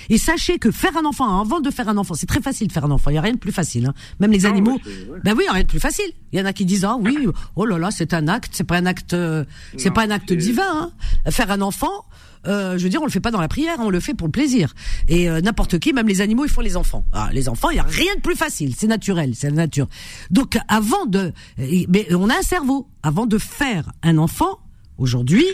Et 0.09 0.17
sachez 0.17 0.59
que 0.59 0.71
faire 0.71 0.95
un 0.97 1.05
enfant, 1.05 1.39
avant 1.41 1.59
de 1.59 1.69
faire 1.71 1.89
un 1.89 1.97
enfant, 1.97 2.13
c'est 2.13 2.25
très 2.25 2.41
facile 2.41 2.67
de 2.67 2.73
faire 2.73 2.85
un 2.85 2.91
enfant. 2.91 3.09
Il 3.09 3.13
n'y 3.13 3.19
a 3.19 3.21
rien 3.21 3.33
de 3.33 3.37
plus 3.39 3.51
facile. 3.51 3.87
hein. 3.87 3.93
Même 4.19 4.31
les 4.31 4.39
Non, 4.39 4.49
animaux. 4.49 4.79
ouais. 4.85 5.19
Ben 5.23 5.31
oui, 5.33 5.39
il 5.41 5.43
n'y 5.43 5.49
a 5.49 5.53
rien 5.53 5.63
de 5.63 5.67
plus 5.69 5.79
facile. 5.79 6.11
Il 6.31 6.39
y 6.39 6.41
en 6.41 6.45
a 6.45 6.53
qui 6.53 6.65
disent 6.65 6.85
ah 6.85 6.97
oui, 6.99 7.17
oh 7.55 7.65
là 7.65 7.77
là, 7.77 7.89
c'est 7.91 8.13
un 8.13 8.27
acte, 8.27 8.51
c'est 8.53 8.63
pas 8.65 8.77
un 8.77 8.85
acte, 8.85 9.13
euh, 9.13 9.45
c'est 9.77 9.91
pas 9.91 10.03
un 10.03 10.11
acte 10.11 10.33
divin. 10.33 10.91
hein. 11.25 11.31
Faire 11.31 11.49
un 11.51 11.61
enfant, 11.61 12.05
euh, 12.47 12.77
je 12.77 12.83
veux 12.83 12.89
dire, 12.89 13.01
on 13.01 13.05
le 13.05 13.11
fait 13.11 13.19
pas 13.21 13.31
dans 13.31 13.39
la 13.41 13.47
prière, 13.47 13.75
on 13.79 13.89
le 13.89 13.99
fait 13.99 14.13
pour 14.13 14.27
le 14.27 14.31
plaisir. 14.31 14.73
Et 15.07 15.29
euh, 15.29 15.41
n'importe 15.41 15.79
qui, 15.79 15.93
même 15.93 16.07
les 16.07 16.21
animaux, 16.21 16.45
ils 16.45 16.51
font 16.51 16.61
les 16.61 16.75
enfants. 16.77 17.05
Ah, 17.13 17.29
les 17.31 17.47
enfants, 17.49 17.69
il 17.69 17.77
y 17.77 17.79
a 17.79 17.83
rien 17.83 18.13
de 18.15 18.21
plus 18.21 18.35
facile, 18.35 18.75
c'est 18.77 18.87
naturel, 18.87 19.31
c'est 19.35 19.49
la 19.49 19.55
nature. 19.55 19.87
Donc 20.29 20.57
avant 20.67 21.05
de, 21.05 21.31
mais 21.57 22.07
on 22.13 22.29
a 22.29 22.37
un 22.37 22.41
cerveau. 22.41 22.87
Avant 23.01 23.25
de 23.27 23.37
faire 23.37 23.91
un 24.03 24.17
enfant, 24.17 24.59
aujourd'hui. 24.97 25.45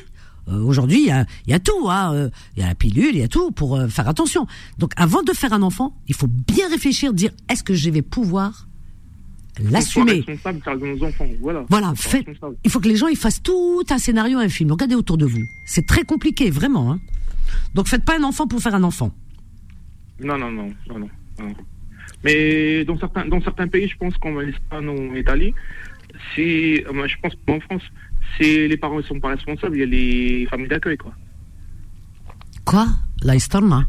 Euh, 0.51 0.63
Aujourd'hui, 0.63 0.99
il 1.01 1.07
y 1.07 1.11
a, 1.11 1.25
il 1.45 1.51
y 1.51 1.53
a 1.53 1.59
tout, 1.59 1.89
hein. 1.89 2.13
euh, 2.13 2.29
Il 2.55 2.61
y 2.61 2.63
a 2.63 2.67
la 2.67 2.75
pilule, 2.75 3.11
il 3.13 3.19
y 3.19 3.23
a 3.23 3.27
tout 3.27 3.51
pour 3.51 3.75
euh, 3.75 3.87
faire 3.87 4.07
attention. 4.07 4.47
Donc, 4.77 4.91
avant 4.95 5.23
de 5.23 5.33
faire 5.33 5.53
un 5.53 5.61
enfant, 5.61 5.95
il 6.07 6.15
faut 6.15 6.27
bien 6.27 6.69
réfléchir, 6.69 7.13
dire 7.13 7.31
est-ce 7.49 7.63
que 7.63 7.73
je 7.73 7.89
vais 7.89 8.01
pouvoir 8.01 8.67
l'assumer? 9.59 10.23
Responsable 10.25 10.61
car 10.63 10.77
de 10.77 10.85
nos 10.85 11.03
enfants. 11.03 11.27
Voilà. 11.41 11.65
voilà. 11.69 11.93
Il 12.63 12.71
faut 12.71 12.79
que 12.79 12.87
les 12.87 12.95
gens 12.95 13.07
ils 13.07 13.17
fassent 13.17 13.43
tout 13.43 13.83
un 13.89 13.97
scénario, 13.97 14.39
un 14.39 14.49
film. 14.49 14.71
Regardez 14.71 14.95
autour 14.95 15.17
de 15.17 15.25
vous. 15.25 15.43
C'est 15.65 15.85
très 15.85 16.03
compliqué, 16.03 16.49
vraiment. 16.49 16.91
Hein. 16.91 16.99
Donc 17.73 17.87
faites 17.87 18.05
pas 18.05 18.17
un 18.17 18.23
enfant 18.23 18.47
pour 18.47 18.59
faire 18.61 18.75
un 18.75 18.83
enfant. 18.83 19.11
Non, 20.19 20.37
non, 20.37 20.51
non, 20.51 20.71
non. 20.89 21.09
Mais 22.23 22.85
dans 22.85 22.97
certains, 22.97 23.25
dans 23.25 23.41
certains 23.41 23.67
pays, 23.67 23.87
je 23.87 23.97
pense 23.97 24.15
qu'en 24.17 24.39
Espagne 24.41 24.87
ou 24.87 25.11
en 25.11 25.15
Italie, 25.15 25.53
c'est, 26.35 26.85
moi, 26.93 27.07
je 27.07 27.15
pense 27.21 27.33
qu'en 27.47 27.59
France, 27.59 27.81
c'est 28.37 28.67
les 28.67 28.77
parents 28.77 28.97
ne 28.97 29.01
sont 29.03 29.19
pas 29.19 29.29
responsables, 29.29 29.75
il 29.75 29.79
y 29.79 29.83
a 29.83 29.85
les 29.85 30.45
familles 30.49 30.67
d'accueil, 30.67 30.97
quoi. 30.97 31.13
Quoi? 32.65 32.87
La 33.23 33.35
istorma. 33.35 33.85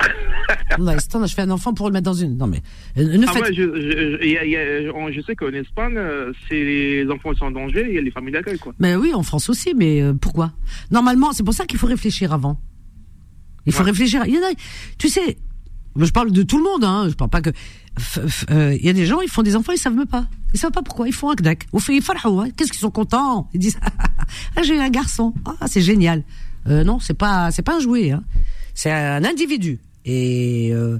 La 0.78 0.96
je 0.98 1.34
fais 1.34 1.42
un 1.42 1.50
enfant 1.50 1.74
pour 1.74 1.86
le 1.86 1.92
mettre 1.92 2.04
dans 2.06 2.14
une. 2.14 2.36
Non 2.36 2.46
mais 2.46 2.60
euh, 2.98 3.16
ne 3.16 3.26
Ah 3.28 3.32
faites. 3.32 3.42
ouais, 3.42 3.54
je, 3.54 3.62
je, 3.62 4.24
il 4.24 4.30
y 4.32 4.38
a- 4.38 4.44
il 4.44 4.50
y 4.50 4.56
a- 4.56 4.92
on- 4.94 5.10
je 5.12 5.20
sais 5.20 5.36
qu'en 5.36 5.52
Espagne, 5.52 5.94
euh, 5.96 6.32
c'est 6.48 6.54
les 6.62 7.06
enfants 7.10 7.34
sont 7.34 7.44
en 7.46 7.50
danger, 7.50 7.86
il 7.88 7.94
y 7.94 7.98
a 7.98 8.00
les 8.00 8.10
familles 8.10 8.32
d'accueil, 8.32 8.58
quoi. 8.58 8.74
Mais 8.78 8.96
oui, 8.96 9.12
en 9.14 9.22
France 9.22 9.48
aussi, 9.50 9.74
mais 9.76 10.02
euh, 10.02 10.14
pourquoi? 10.14 10.52
Normalement, 10.90 11.32
c'est 11.32 11.44
pour 11.44 11.54
ça 11.54 11.66
qu'il 11.66 11.78
faut 11.78 11.86
réfléchir 11.86 12.32
avant. 12.32 12.58
Il 13.66 13.72
faut 13.72 13.80
Ouais. 13.84 13.90
réfléchir. 13.90 14.22
Il 14.26 14.34
y 14.34 14.38
en 14.38 14.42
a, 14.42 14.52
tu 14.98 15.08
sais, 15.08 15.36
je 15.96 16.10
parle 16.10 16.32
de 16.32 16.42
tout 16.42 16.58
le 16.58 16.64
monde, 16.64 16.84
hein. 16.84 17.06
Je 17.08 17.14
parle 17.14 17.30
pas 17.30 17.42
que. 17.42 17.50
F- 17.98 18.44
euh, 18.50 18.74
Il 18.78 18.84
y 18.84 18.88
a 18.88 18.92
des 18.92 19.06
gens, 19.06 19.20
ils 19.20 19.28
font 19.28 19.42
des 19.42 19.56
enfants, 19.56 19.72
ils 19.72 19.78
savent 19.78 19.94
même 19.94 20.06
pas. 20.06 20.26
Ils 20.54 20.60
savent 20.60 20.72
pas 20.72 20.82
pourquoi. 20.82 21.08
Ils 21.08 21.12
font 21.14 21.30
un 21.30 21.34
kdak. 21.36 21.66
Ou 21.72 21.78
fait, 21.80 21.96
ils 21.96 22.02
hein. 22.10 22.48
Qu'est-ce 22.56 22.70
qu'ils 22.70 22.80
sont 22.80 22.90
contents? 22.90 23.48
Ils 23.54 23.60
disent, 23.60 23.78
ah, 24.56 24.62
j'ai 24.62 24.74
eu 24.76 24.78
un 24.78 24.90
garçon. 24.90 25.32
Ah, 25.44 25.66
c'est 25.66 25.80
génial. 25.80 26.24
Euh, 26.68 26.84
non, 26.84 26.98
c'est 27.00 27.14
pas, 27.14 27.50
c'est 27.50 27.62
pas 27.62 27.76
un 27.76 27.80
jouet. 27.80 28.10
Hein. 28.12 28.22
C'est 28.74 28.90
un 28.90 29.24
individu. 29.24 29.80
Et 30.04 30.70
euh, 30.72 30.98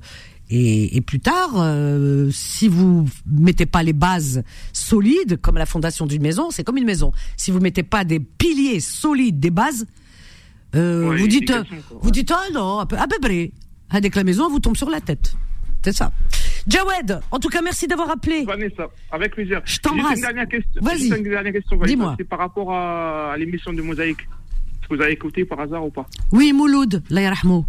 et, 0.51 0.97
et 0.97 1.01
plus 1.01 1.21
tard, 1.21 1.51
euh, 1.57 2.31
si 2.31 2.69
vous 2.69 3.07
mettez 3.27 3.65
pas 3.65 3.83
les 3.83 3.95
bases 3.95 4.43
solides, 4.75 5.41
comme 5.41 5.57
la 5.57 5.65
fondation 5.65 6.05
d'une 6.07 6.21
maison, 6.21 6.51
c'est 6.51 6.63
comme 6.63 6.77
une 6.77 6.85
maison. 6.85 7.11
Si 7.39 7.51
vous 7.51 7.59
mettez 7.59 7.83
pas 7.83 8.05
des 8.05 8.21
piliers 8.21 8.81
solides, 8.81 9.41
des 9.41 9.51
bases, 9.51 9.87
euh, 10.75 11.09
Ouais, 11.09 11.17
vous 11.19 11.27
dites, 11.27 11.53
vous 12.03 12.11
dites, 12.11 12.31
ah 12.33 12.43
non, 12.53 12.79
à 12.81 12.87
peu, 12.87 12.97
près. 13.21 13.51
Dès 14.01 14.11
que 14.11 14.19
la 14.19 14.25
maison 14.25 14.49
vous 14.51 14.59
tombe 14.61 14.77
sur 14.77 14.91
la 14.91 15.01
tête. 15.01 15.35
C'est 15.85 15.95
ça. 15.95 16.13
Jawed, 16.67 17.21
en 17.31 17.39
tout 17.39 17.49
cas, 17.49 17.61
merci 17.63 17.87
d'avoir 17.87 18.11
appelé. 18.11 18.45
Vanessa, 18.45 18.89
avec 19.11 19.35
plaisir. 19.35 19.61
Je 19.65 19.79
t'embrasse. 19.79 20.17
Une 20.17 20.23
dernière 20.23 20.49
question. 20.49 20.81
Vas-y. 20.83 21.09
Une 21.09 21.23
dernière 21.25 21.53
question. 21.53 21.77
Dis-moi. 21.85 22.15
C'est 22.19 22.29
par 22.29 22.39
rapport 22.39 22.73
à, 22.73 23.33
à 23.33 23.37
l'émission 23.37 23.73
de 23.73 23.83
Mosaïque. 23.83 24.21
Est-ce 24.21 24.89
que 24.89 24.95
vous 24.97 25.03
avez 25.03 25.13
écouté 25.13 25.45
par 25.45 25.61
hasard 25.61 25.85
ou 25.85 25.91
pas? 25.91 26.07
Oui, 26.33 26.53
Mouloud, 26.53 27.03
la 27.11 27.23
yarahmou. 27.23 27.65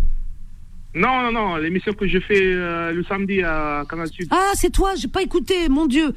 Non, 0.96 1.24
non, 1.24 1.32
non, 1.32 1.56
l'émission 1.58 1.92
que 1.94 2.08
je 2.08 2.20
fais 2.20 2.40
euh, 2.54 2.92
le 2.92 3.04
samedi 3.06 3.42
à 3.42 3.84
Canal 3.90 4.08
Sud. 4.10 4.28
Ah, 4.30 4.52
c'est 4.54 4.70
toi, 4.72 4.94
j'ai 4.96 5.08
pas 5.08 5.24
écouté, 5.24 5.68
mon 5.68 5.88
Dieu. 5.88 6.14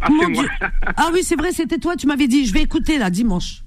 Ah, 0.00 0.08
mon 0.10 0.28
moi. 0.30 0.44
Ah 0.96 1.10
oui, 1.12 1.20
c'est 1.24 1.34
vrai, 1.34 1.50
c'était 1.50 1.78
toi, 1.78 1.96
tu 1.96 2.06
m'avais 2.06 2.28
dit, 2.28 2.46
je 2.46 2.52
vais 2.52 2.62
écouter 2.62 2.98
là, 2.98 3.10
dimanche. 3.10 3.62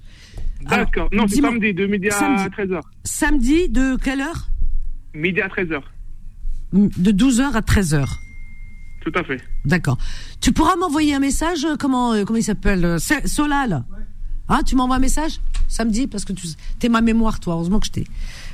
D'accord. 0.62 1.10
Non, 1.12 1.28
c'est 1.28 1.42
samedi, 1.42 1.74
de 1.74 1.86
midi 1.88 2.08
à 2.08 2.12
Samedi. 2.12 2.44
13h. 2.44 2.80
Samedi, 3.04 3.68
de 3.70 3.98
quelle 3.98 4.22
heure? 4.22 4.48
Midi 5.14 5.42
à 5.42 5.48
13h. 5.48 5.82
De 6.74 7.12
12h 7.12 7.54
à 7.54 7.62
13h. 7.62 8.06
Tout 9.02 9.12
à 9.16 9.24
fait. 9.24 9.42
D'accord. 9.66 9.98
Tu 10.42 10.52
pourras 10.52 10.76
m'envoyer 10.76 11.14
un 11.14 11.20
message, 11.20 11.66
euh, 11.66 11.76
comment, 11.78 12.14
euh, 12.14 12.26
comment 12.26 12.40
il 12.40 12.44
s'appelle 12.44 12.86
euh, 12.86 12.98
Solal. 13.26 13.84
Hein, 14.50 14.62
tu 14.66 14.76
m'envoies 14.76 14.96
un 14.96 15.00
message 15.00 15.40
samedi 15.68 16.08
parce 16.08 16.26
que 16.26 16.34
tu 16.34 16.48
es 16.82 16.90
ma 16.90 17.02
mémoire, 17.02 17.40
toi. 17.40 17.54
Heureusement 17.54 17.80
que 17.80 17.86
je 17.86 17.92
t'ai. 17.92 18.04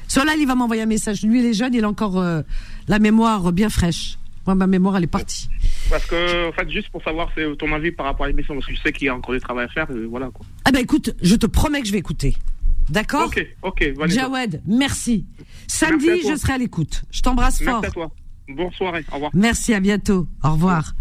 Solal, 0.07 0.37
il 0.39 0.45
va 0.45 0.55
m'envoyer 0.55 0.83
un 0.83 0.87
message. 0.87 1.23
Lui, 1.23 1.39
il 1.39 1.45
est 1.45 1.53
jeune, 1.53 1.73
il 1.73 1.83
a 1.83 1.89
encore 1.89 2.19
euh, 2.19 2.41
la 2.87 2.99
mémoire 2.99 3.51
bien 3.51 3.69
fraîche. 3.69 4.17
Moi, 4.45 4.53
ma 4.53 4.67
mémoire, 4.67 4.97
elle 4.97 5.05
est 5.05 5.07
partie. 5.07 5.49
Parce 5.89 6.05
que, 6.05 6.49
en 6.49 6.51
fait, 6.51 6.69
juste 6.69 6.89
pour 6.89 7.01
savoir 7.01 7.29
c'est 7.33 7.45
ton 7.57 7.71
avis 7.73 7.91
par 7.91 8.05
rapport 8.05 8.25
à 8.25 8.29
l'émission, 8.29 8.53
parce 8.53 8.67
que 8.67 8.75
je 8.75 8.81
sais 8.81 8.91
qu'il 8.91 9.07
y 9.07 9.09
a 9.09 9.15
encore 9.15 9.33
du 9.33 9.39
travail 9.39 9.65
à 9.65 9.69
faire, 9.69 9.89
et 9.89 10.05
voilà 10.05 10.29
quoi. 10.31 10.45
Ah 10.65 10.71
ben 10.71 10.79
écoute, 10.79 11.15
je 11.21 11.35
te 11.35 11.47
promets 11.47 11.81
que 11.81 11.87
je 11.87 11.91
vais 11.91 11.97
écouter. 11.97 12.35
D'accord 12.89 13.25
Ok, 13.25 13.43
ok. 13.63 13.93
Jawed, 14.07 14.61
merci. 14.67 15.25
Samedi, 15.67 16.05
Merci 16.07 16.29
je 16.29 16.35
serai 16.35 16.53
à 16.53 16.57
l'écoute. 16.59 17.03
Je 17.09 17.21
t'embrasse 17.21 17.63
fort. 17.63 17.81
Merci 17.81 17.87
à 17.87 17.91
toi. 17.91 18.11
Bonne 18.47 18.71
soirée, 18.71 19.03
au 19.11 19.15
revoir. 19.15 19.31
Merci, 19.33 19.73
à 19.73 19.79
bientôt. 19.79 20.27
Au 20.43 20.51
revoir. 20.51 20.95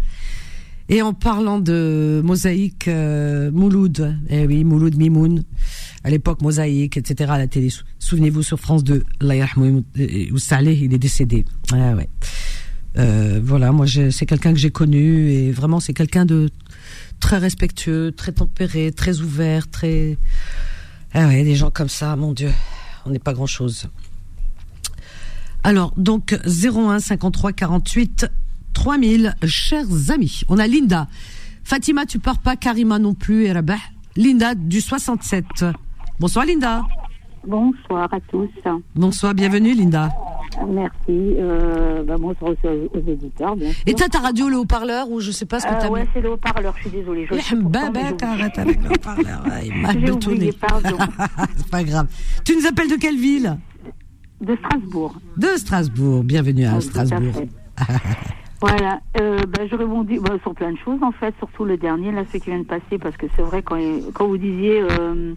Et 0.89 1.01
en 1.01 1.13
parlant 1.13 1.59
de 1.59 2.21
mosaïque, 2.23 2.87
euh, 2.87 3.49
Mouloud, 3.51 4.17
eh 4.29 4.45
oui, 4.45 4.63
Mouloud 4.63 4.95
Mimoun, 4.97 5.43
à 6.03 6.09
l'époque 6.11 6.41
mosaïque, 6.41 6.97
etc. 6.97 7.31
à 7.31 7.37
la 7.39 7.47
télé. 7.47 7.69
Sou- 7.71 7.83
Souvenez-vous 7.97 8.43
sur 8.43 8.59
France 8.59 8.83
2, 8.83 9.03
Allah 9.19 9.35
yarhamou, 9.35 9.83
euh, 9.99 10.37
Saleh, 10.37 10.77
il 10.79 10.93
est 10.93 10.99
décédé. 10.99 11.43
Ouais, 11.71 11.93
ouais. 11.93 12.09
Euh, 12.97 13.41
voilà, 13.43 13.71
moi 13.73 13.85
c'est 13.87 14.25
quelqu'un 14.25 14.53
que 14.53 14.59
j'ai 14.59 14.69
connu 14.71 15.29
et 15.29 15.51
vraiment 15.51 15.81
c'est 15.81 15.93
quelqu'un 15.93 16.23
de 16.23 16.49
très 17.19 17.37
respectueux, 17.39 18.13
très 18.15 18.31
tempéré, 18.31 18.91
très 18.93 19.19
ouvert, 19.19 19.67
très 19.69 20.17
ah 21.13 21.27
ouais, 21.27 21.43
des 21.43 21.55
gens 21.55 21.71
comme 21.71 21.89
ça, 21.89 22.15
mon 22.15 22.31
Dieu, 22.31 22.51
on 23.05 23.09
n'est 23.09 23.19
pas 23.19 23.33
grand 23.33 23.47
chose. 23.47 23.89
Alors, 25.65 25.93
donc, 25.97 26.37
01 26.45 26.99
53 26.99 27.51
48 27.51 28.27
3000, 28.73 29.33
chers 29.45 30.11
amis. 30.11 30.41
On 30.47 30.59
a 30.59 30.67
Linda. 30.67 31.07
Fatima, 31.63 32.05
tu 32.05 32.19
pars 32.19 32.37
pas, 32.37 32.55
Karima 32.55 32.99
non 32.99 33.15
plus, 33.15 33.45
et 33.45 33.51
Rabah. 33.51 33.77
Linda 34.15 34.53
du 34.53 34.79
67. 34.79 35.43
Bonsoir, 36.19 36.45
Linda. 36.45 36.83
Bonsoir 37.47 38.07
à 38.13 38.19
tous. 38.29 38.47
Bonsoir, 38.95 39.33
bienvenue, 39.33 39.73
Linda. 39.73 40.09
Merci. 40.67 40.93
Euh, 41.09 42.03
bah, 42.03 42.17
bonsoir 42.19 42.51
aux, 42.51 42.97
aux 42.97 43.11
éditeurs, 43.11 43.55
bien 43.55 43.71
sûr. 43.71 43.81
Et 43.87 43.95
t'as 43.95 44.07
ta 44.07 44.19
radio, 44.19 44.47
le 44.49 44.57
haut-parleur, 44.57 45.09
ou 45.09 45.19
je 45.19 45.31
sais 45.31 45.47
pas 45.47 45.59
ce 45.59 45.65
que 45.65 45.71
Euh, 45.71 45.77
t'as 45.81 45.89
ouais, 45.89 46.03
mis 46.03 46.09
c'est 46.13 46.21
le 46.21 46.31
haut-parleur, 46.33 46.75
je 46.77 46.81
suis 46.83 46.91
désolée. 46.91 47.25
Je 47.27 47.33
Eh, 47.33 47.41
j'ai 47.41 47.55
oublié. 47.55 47.83
arrête 48.21 48.59
avec 48.59 48.83
le 48.83 48.89
haut-parleur. 48.91 49.43
Ouais, 49.47 49.65
il 49.65 49.73
m'a. 49.81 49.93
C'est 51.57 51.69
pas 51.71 51.83
grave. 51.83 52.07
Tu 52.43 52.55
nous 52.55 52.67
appelles 52.67 52.91
de 52.91 52.97
quelle 52.97 53.17
ville? 53.17 53.57
De 54.41 54.55
Strasbourg. 54.55 55.15
De 55.37 55.47
Strasbourg. 55.57 56.23
Bienvenue 56.23 56.65
à 56.65 56.77
Oui, 56.77 56.89
tout 56.89 56.99
à 56.99 57.05
Strasbourg. 57.05 57.43
Voilà, 58.61 59.01
euh, 59.19 59.37
bah, 59.49 59.67
je 59.69 59.75
rebondis 59.75 60.17
bah, 60.17 60.37
sur 60.41 60.55
plein 60.55 60.71
de 60.71 60.77
choses 60.77 61.03
en 61.03 61.11
fait, 61.11 61.35
surtout 61.37 61.65
le 61.65 61.77
dernier, 61.77 62.11
là, 62.11 62.23
ce 62.31 62.37
qui 62.37 62.49
vient 62.49 62.59
de 62.59 62.63
passer, 62.63 62.97
parce 62.99 63.15
que 63.17 63.27
c'est 63.35 63.41
vrai 63.41 63.61
quand, 63.61 63.77
quand 64.13 64.27
vous 64.27 64.37
disiez, 64.37 64.81
euh, 64.81 65.33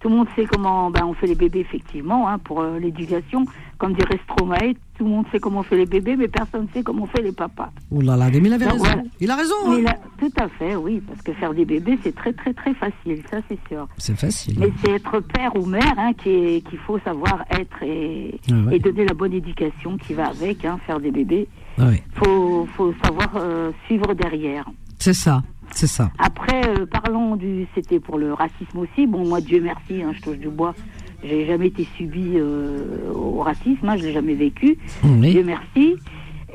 tout 0.00 0.08
le 0.08 0.16
monde 0.16 0.26
sait 0.34 0.46
comment 0.46 0.90
ben, 0.90 1.04
on 1.04 1.12
fait 1.14 1.26
les 1.26 1.34
bébés 1.34 1.60
effectivement, 1.60 2.28
hein, 2.28 2.38
pour 2.38 2.60
euh, 2.60 2.78
l'éducation, 2.78 3.44
comme 3.78 3.92
dirait 3.94 4.18
Stromae, 4.24 4.74
tout 4.96 5.04
le 5.04 5.10
monde 5.10 5.26
sait 5.30 5.38
comment 5.38 5.60
on 5.60 5.62
fait 5.62 5.76
les 5.76 5.86
bébés, 5.86 6.16
mais 6.16 6.28
personne 6.28 6.62
ne 6.62 6.68
sait 6.68 6.82
comment 6.82 7.02
on 7.02 7.06
fait 7.06 7.22
les 7.22 7.32
papas. 7.32 7.70
Oh 7.90 8.00
là 8.00 8.16
là, 8.16 8.30
mais 8.30 8.38
il 8.38 8.52
avait 8.52 8.64
Donc, 8.64 8.72
raison. 8.74 8.84
voilà. 8.84 9.02
Il 9.20 9.30
a 9.30 9.36
raison. 9.36 9.54
Mais 9.68 9.76
hein. 9.76 9.82
là, 9.82 9.94
tout 10.18 10.32
à 10.42 10.48
fait, 10.48 10.74
oui, 10.74 11.02
parce 11.06 11.20
que 11.22 11.32
faire 11.34 11.52
des 11.52 11.64
bébés, 11.66 11.98
c'est 12.02 12.14
très 12.14 12.32
très 12.32 12.52
très 12.54 12.72
facile, 12.74 13.22
ça 13.30 13.38
c'est 13.48 13.58
sûr. 13.68 13.86
C'est 13.98 14.16
facile. 14.18 14.56
Mais 14.58 14.72
c'est 14.82 14.92
être 14.92 15.20
père 15.20 15.54
ou 15.56 15.66
mère 15.66 15.94
hein, 15.98 16.12
qu'il 16.14 16.78
faut 16.86 16.98
savoir 17.00 17.44
être 17.50 17.82
et, 17.82 18.40
Ah 18.50 18.54
ouais. 18.66 18.76
et 18.76 18.78
donner 18.78 19.04
la 19.04 19.14
bonne 19.14 19.34
éducation 19.34 19.98
qui 19.98 20.14
va 20.14 20.28
avec, 20.28 20.64
hein, 20.64 20.78
faire 20.86 20.98
des 20.98 21.10
bébés. 21.10 21.46
Ah 21.78 21.88
ouais. 21.88 22.02
faut 22.14 22.66
faut 22.76 22.94
savoir 23.04 23.28
euh, 23.36 23.70
suivre 23.86 24.14
derrière. 24.14 24.64
C'est 24.98 25.14
ça. 25.14 25.42
C'est 25.72 25.86
ça. 25.86 26.10
Après, 26.18 26.62
euh, 26.68 26.86
parlons 26.86 27.36
du, 27.36 27.66
c'était 27.74 28.00
pour 28.00 28.18
le 28.18 28.32
racisme 28.32 28.78
aussi. 28.78 29.06
Bon, 29.06 29.26
moi, 29.26 29.40
Dieu 29.40 29.60
merci, 29.60 30.02
hein, 30.02 30.12
je 30.14 30.20
touche 30.22 30.38
du 30.38 30.48
bois. 30.48 30.74
J'ai 31.22 31.46
jamais 31.46 31.66
été 31.68 31.86
subi 31.96 32.32
euh, 32.36 33.12
au 33.14 33.40
racisme, 33.42 33.88
hein, 33.88 33.96
je 33.96 34.04
l'ai 34.06 34.12
jamais 34.12 34.34
vécu. 34.34 34.78
Oui. 35.04 35.30
Dieu 35.30 35.44
merci. 35.44 35.96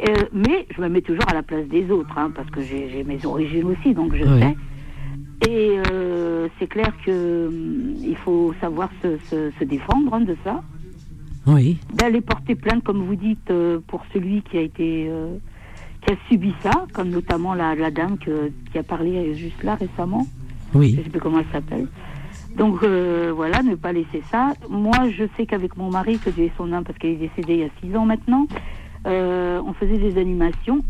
Euh, 0.10 0.14
mais 0.34 0.68
je 0.76 0.82
me 0.82 0.90
mets 0.90 1.02
toujours 1.02 1.28
à 1.30 1.34
la 1.34 1.44
place 1.44 1.68
des 1.68 1.90
autres, 1.92 2.18
hein, 2.18 2.32
parce 2.36 2.50
que 2.50 2.62
j'ai 2.62 3.04
mes 3.06 3.26
origines 3.26 3.66
aussi, 3.66 3.94
donc 3.94 4.14
je 4.16 4.24
Oui. 4.24 4.40
sais. 4.42 4.56
Et 5.50 5.78
euh, 5.92 6.48
c'est 6.60 6.68
clair 6.68 6.92
que 7.06 7.48
hum, 7.48 7.94
il 8.04 8.16
faut 8.18 8.54
savoir 8.60 8.90
se, 9.02 9.18
se, 9.30 9.52
se 9.58 9.64
défendre 9.64 10.14
hein, 10.14 10.22
de 10.22 10.36
ça, 10.44 10.64
Oui. 11.48 11.78
d'aller 11.94 12.22
porter 12.22 12.56
plainte, 12.56 12.84
comme 12.84 13.06
vous 13.06 13.16
dites, 13.16 13.50
euh, 13.52 13.80
pour 13.88 14.04
celui 14.14 14.42
qui 14.42 14.58
a 14.58 14.62
été 14.62 15.08
qui 16.06 16.14
a 16.14 16.16
subi 16.30 16.54
ça, 16.64 16.72
comme 16.94 17.10
notamment 17.10 17.54
la, 17.54 17.76
la 17.76 17.92
dame 17.92 18.18
que- 18.18 18.52
qui 18.72 18.78
a 18.78 18.84
parlé 18.84 19.36
juste 19.36 19.64
là 19.64 19.76
récemment. 19.76 20.26
Je 20.74 20.78
Oui. 20.80 21.02
sais 21.04 21.10
plus 21.10 21.20
comment 21.20 21.40
elle 21.40 21.46
s'appelle. 21.52 21.88
Donc 22.58 22.84
euh, 22.84 23.32
voilà, 23.36 23.62
ne 23.64 23.76
pas 23.76 23.92
laisser 23.92 24.22
ça. 24.32 24.54
Moi, 24.70 25.10
je 25.12 25.26
sais 25.36 25.46
qu'avec 25.46 25.76
mon 25.78 25.90
mari, 25.90 26.20
que 26.20 26.30
Dieu 26.30 26.46
ait 26.46 26.52
son 26.58 26.72
âme, 26.74 26.84
parce 26.84 26.98
qu'il 27.00 27.12
est 27.12 27.16
décédé 27.16 27.54
il 27.54 27.60
y 27.60 27.64
a 27.64 27.70
six 27.82 27.96
ans 27.98 28.06
maintenant, 28.06 28.48
euh, 29.08 29.62
on 29.66 29.74
faisait 29.74 29.98
des 29.98 30.18
animations. 30.20 30.82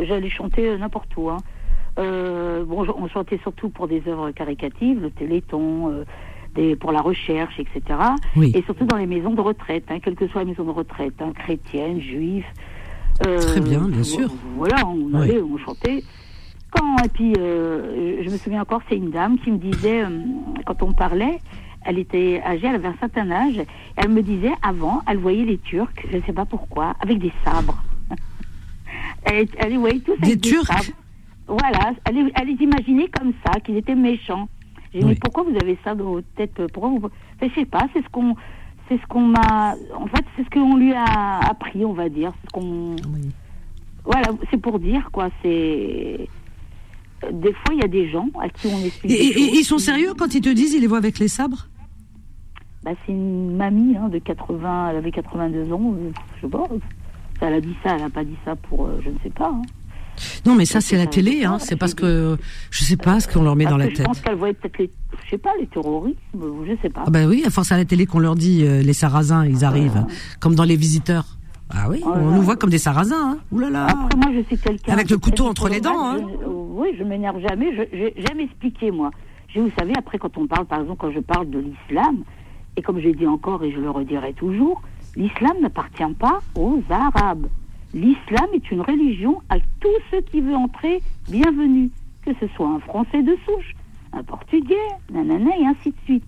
J'allais 0.00 0.30
chanter 0.30 0.68
euh, 0.68 0.78
n'importe 0.78 1.10
où. 1.16 1.30
hein. 1.30 1.38
Euh, 1.98 2.64
bon, 2.64 2.86
on 2.96 3.08
chantait 3.08 3.38
surtout 3.42 3.68
pour 3.68 3.88
des 3.88 4.02
œuvres 4.06 4.30
caricatives, 4.30 5.00
le 5.00 5.10
Téléthon, 5.10 6.04
des, 6.54 6.74
pour 6.76 6.92
la 6.92 7.00
recherche, 7.00 7.58
etc. 7.58 7.98
Oui. 8.36 8.52
Et 8.54 8.62
surtout 8.62 8.84
dans 8.86 8.96
les 8.96 9.06
maisons 9.06 9.34
de 9.34 9.40
retraite, 9.40 9.84
hein, 9.90 9.98
quelles 10.02 10.14
que 10.16 10.26
soient 10.28 10.42
les 10.44 10.50
maisons 10.50 10.64
de 10.64 10.70
retraite, 10.70 11.14
hein, 11.20 11.32
chrétiennes, 11.34 12.00
juives. 12.00 12.44
Euh, 13.26 13.38
Très 13.38 13.60
bien, 13.60 13.80
bien 13.80 13.98
vo- 13.98 14.04
sûr. 14.04 14.30
Voilà, 14.56 14.86
on 14.86 14.96
Oui. 15.12 15.22
allait, 15.22 15.42
on 15.42 15.56
chantait. 15.58 16.02
Quand, 16.70 16.96
et 17.04 17.08
puis, 17.08 17.32
euh, 17.38 18.22
je 18.24 18.30
me 18.30 18.36
souviens 18.38 18.62
encore, 18.62 18.80
c'est 18.88 18.96
une 18.96 19.10
dame 19.10 19.38
qui 19.38 19.50
me 19.50 19.58
disait, 19.58 20.02
euh, 20.02 20.08
quand 20.66 20.82
on 20.82 20.92
parlait, 20.92 21.38
elle 21.84 21.98
était 21.98 22.40
âgée, 22.44 22.66
elle 22.68 22.76
avait 22.76 22.88
un 22.88 22.96
certain 23.00 23.30
âge, 23.30 23.60
elle 23.96 24.08
me 24.10 24.22
disait, 24.22 24.52
avant, 24.62 25.02
elle 25.08 25.18
voyait 25.18 25.44
les 25.44 25.58
Turcs, 25.58 25.88
je 26.10 26.16
ne 26.16 26.22
sais 26.22 26.32
pas 26.32 26.44
pourquoi, 26.44 26.94
avec 27.00 27.18
des 27.18 27.32
sabres. 27.44 27.82
elle, 29.24 29.48
elle 29.58 29.70
les 29.72 29.76
voyait 29.78 29.98
tous 30.00 30.12
avec 30.12 30.24
Des 30.24 30.36
des, 30.36 30.48
Turcs 30.50 30.66
sabres. 30.66 30.96
Voilà, 31.48 31.92
elle, 32.04 32.14
les- 32.14 32.32
elle 32.36 32.46
les 32.48 32.62
imaginait 32.64 33.08
comme 33.08 33.32
ça, 33.44 33.58
qu'ils 33.60 33.76
étaient 33.76 33.96
méchants. 33.96 34.48
J'ai 34.92 35.00
dit, 35.00 35.04
Oui. 35.04 35.10
mais 35.12 35.18
pourquoi 35.20 35.42
vous 35.42 35.56
avez 35.60 35.76
ça 35.84 35.94
dans 35.94 36.04
votre 36.12 36.26
tête 36.36 36.60
Pourquoi 36.72 36.90
vous... 36.90 37.08
Je 37.42 37.48
sais 37.54 37.64
pas, 37.66 37.86
c'est 37.92 38.02
ce 38.02 38.08
qu'on... 38.10 38.36
C'est 38.90 39.00
ce 39.00 39.06
qu'on 39.06 39.20
m'a... 39.22 39.76
En 39.94 40.06
fait, 40.08 40.24
c'est 40.36 40.44
ce 40.44 40.50
qu'on 40.50 40.76
lui 40.76 40.92
a 40.92 41.38
appris, 41.48 41.84
on 41.84 41.92
va 41.92 42.08
dire. 42.08 42.32
C'est 42.40 42.46
ce 42.48 42.52
qu'on... 42.52 42.96
Oui. 43.14 43.30
Voilà, 44.04 44.28
c'est 44.50 44.56
pour 44.60 44.78
dire, 44.80 45.08
quoi. 45.12 45.28
C'est... 45.42 46.28
Des 47.32 47.52
fois, 47.52 47.74
il 47.74 47.78
y 47.80 47.84
a 47.84 47.88
des 47.88 48.10
gens 48.10 48.28
à 48.40 48.48
qui 48.48 48.66
on 48.66 48.84
explique. 48.84 49.12
Et, 49.12 49.58
ils 49.58 49.64
sont 49.64 49.78
sérieux 49.78 50.12
quand 50.18 50.34
ils 50.34 50.40
te 50.40 50.48
disent 50.48 50.72
ils 50.74 50.80
les 50.80 50.86
voient 50.86 50.98
avec 50.98 51.18
les 51.18 51.28
sabres? 51.28 51.68
Bah, 52.82 52.92
c'est 53.06 53.12
une 53.12 53.56
mamie 53.56 53.94
hein, 53.96 54.08
de 54.08 54.18
80, 54.18 54.88
elle 54.90 54.96
avait 54.96 55.12
82 55.12 55.70
ans. 55.72 55.94
euh, 55.96 56.10
Je 56.36 56.40
sais 56.40 56.48
pas. 56.50 56.64
Elle 57.42 57.52
a 57.54 57.60
dit 57.60 57.76
ça, 57.84 57.90
elle 57.94 58.00
n'a 58.02 58.10
pas 58.10 58.24
dit 58.24 58.36
ça 58.44 58.56
pour, 58.56 58.86
euh, 58.86 58.98
je 59.04 59.10
ne 59.10 59.18
sais 59.22 59.30
pas. 59.30 59.50
hein. 59.54 59.62
Non, 60.46 60.54
mais 60.54 60.64
ça 60.64 60.80
c'est 60.80 60.96
la 60.96 61.06
télé, 61.06 61.44
hein. 61.44 61.58
c'est 61.58 61.76
parce 61.76 61.94
que 61.94 62.36
je 62.70 62.84
sais 62.84 62.96
pas 62.96 63.20
ce 63.20 63.28
qu'on 63.28 63.42
leur 63.42 63.56
met 63.56 63.64
dans 63.66 63.76
la 63.76 63.86
tête. 63.88 63.98
Je 63.98 64.02
pense 64.04 64.20
qu'elle 64.20 64.34
voyait 64.36 64.54
peut-être 64.54 64.78
les, 64.78 64.90
je 65.24 65.30
sais 65.30 65.38
pas, 65.38 65.50
les 65.60 65.66
terroristes, 65.66 66.18
je 66.34 66.72
sais 66.82 66.90
pas. 66.90 67.04
Ah 67.06 67.10
bah 67.10 67.26
oui, 67.26 67.42
à 67.46 67.50
force 67.50 67.72
à 67.72 67.76
la 67.76 67.84
télé 67.84 68.06
qu'on 68.06 68.18
leur 68.20 68.34
dit 68.34 68.64
euh, 68.64 68.82
les 68.82 68.92
sarrasins, 68.92 69.44
ils 69.46 69.64
arrivent, 69.64 70.04
comme 70.40 70.54
dans 70.54 70.64
les 70.64 70.76
visiteurs. 70.76 71.24
Ah 71.72 71.86
oui, 71.88 72.00
on 72.04 72.08
Voilà. 72.10 72.22
nous 72.36 72.42
voit 72.42 72.56
comme 72.56 72.70
des 72.70 72.78
sarrasins. 72.78 73.34
Hein. 73.34 73.38
Ouh 73.52 73.58
là 73.60 73.70
là. 73.70 73.86
Après, 73.86 74.16
moi, 74.16 74.30
je 74.34 74.42
suis 74.46 74.58
quelqu'un. 74.58 74.92
Avec 74.92 75.08
le 75.08 75.18
couteau 75.18 75.46
entre 75.46 75.68
les 75.68 75.80
dents, 75.80 76.04
hein. 76.04 76.16
Je- 76.18 76.44
euh, 76.44 76.48
oui, 76.48 76.88
je 76.98 77.04
m'énerve 77.04 77.40
jamais. 77.48 77.66
Je- 77.76 77.96
je- 77.96 78.20
J'aime 78.26 78.40
expliquer, 78.40 78.90
moi. 78.90 79.10
Je, 79.54 79.60
vous 79.60 79.70
savez, 79.78 79.92
après, 79.96 80.18
quand 80.18 80.36
on 80.36 80.46
parle, 80.48 80.66
par 80.66 80.80
exemple, 80.80 80.98
quand 80.98 81.12
je 81.12 81.20
parle 81.20 81.48
de 81.48 81.60
l'islam, 81.60 82.24
et 82.76 82.82
comme 82.82 82.98
je 82.98 83.04
l'ai 83.04 83.14
dit 83.14 83.26
encore 83.26 83.62
et 83.62 83.70
je 83.72 83.78
le 83.78 83.88
redirai 83.90 84.32
toujours, 84.32 84.82
l'islam 85.14 85.52
n'appartient 85.62 86.02
pas 86.18 86.40
aux 86.56 86.82
Arabes. 86.90 87.46
L'islam 87.92 88.46
est 88.54 88.70
une 88.70 88.80
religion 88.82 89.40
à 89.48 89.56
tous 89.80 89.88
ceux 90.10 90.20
qui 90.30 90.40
veulent 90.40 90.54
entrer, 90.54 91.02
bienvenue. 91.28 91.90
Que 92.24 92.32
ce 92.38 92.46
soit 92.54 92.68
un 92.68 92.80
Français 92.80 93.22
de 93.22 93.36
souche, 93.46 93.72
un 94.12 94.22
Portugais, 94.22 94.74
nanana, 95.12 95.50
et 95.58 95.66
ainsi 95.66 95.88
de 95.90 95.96
suite. 96.04 96.24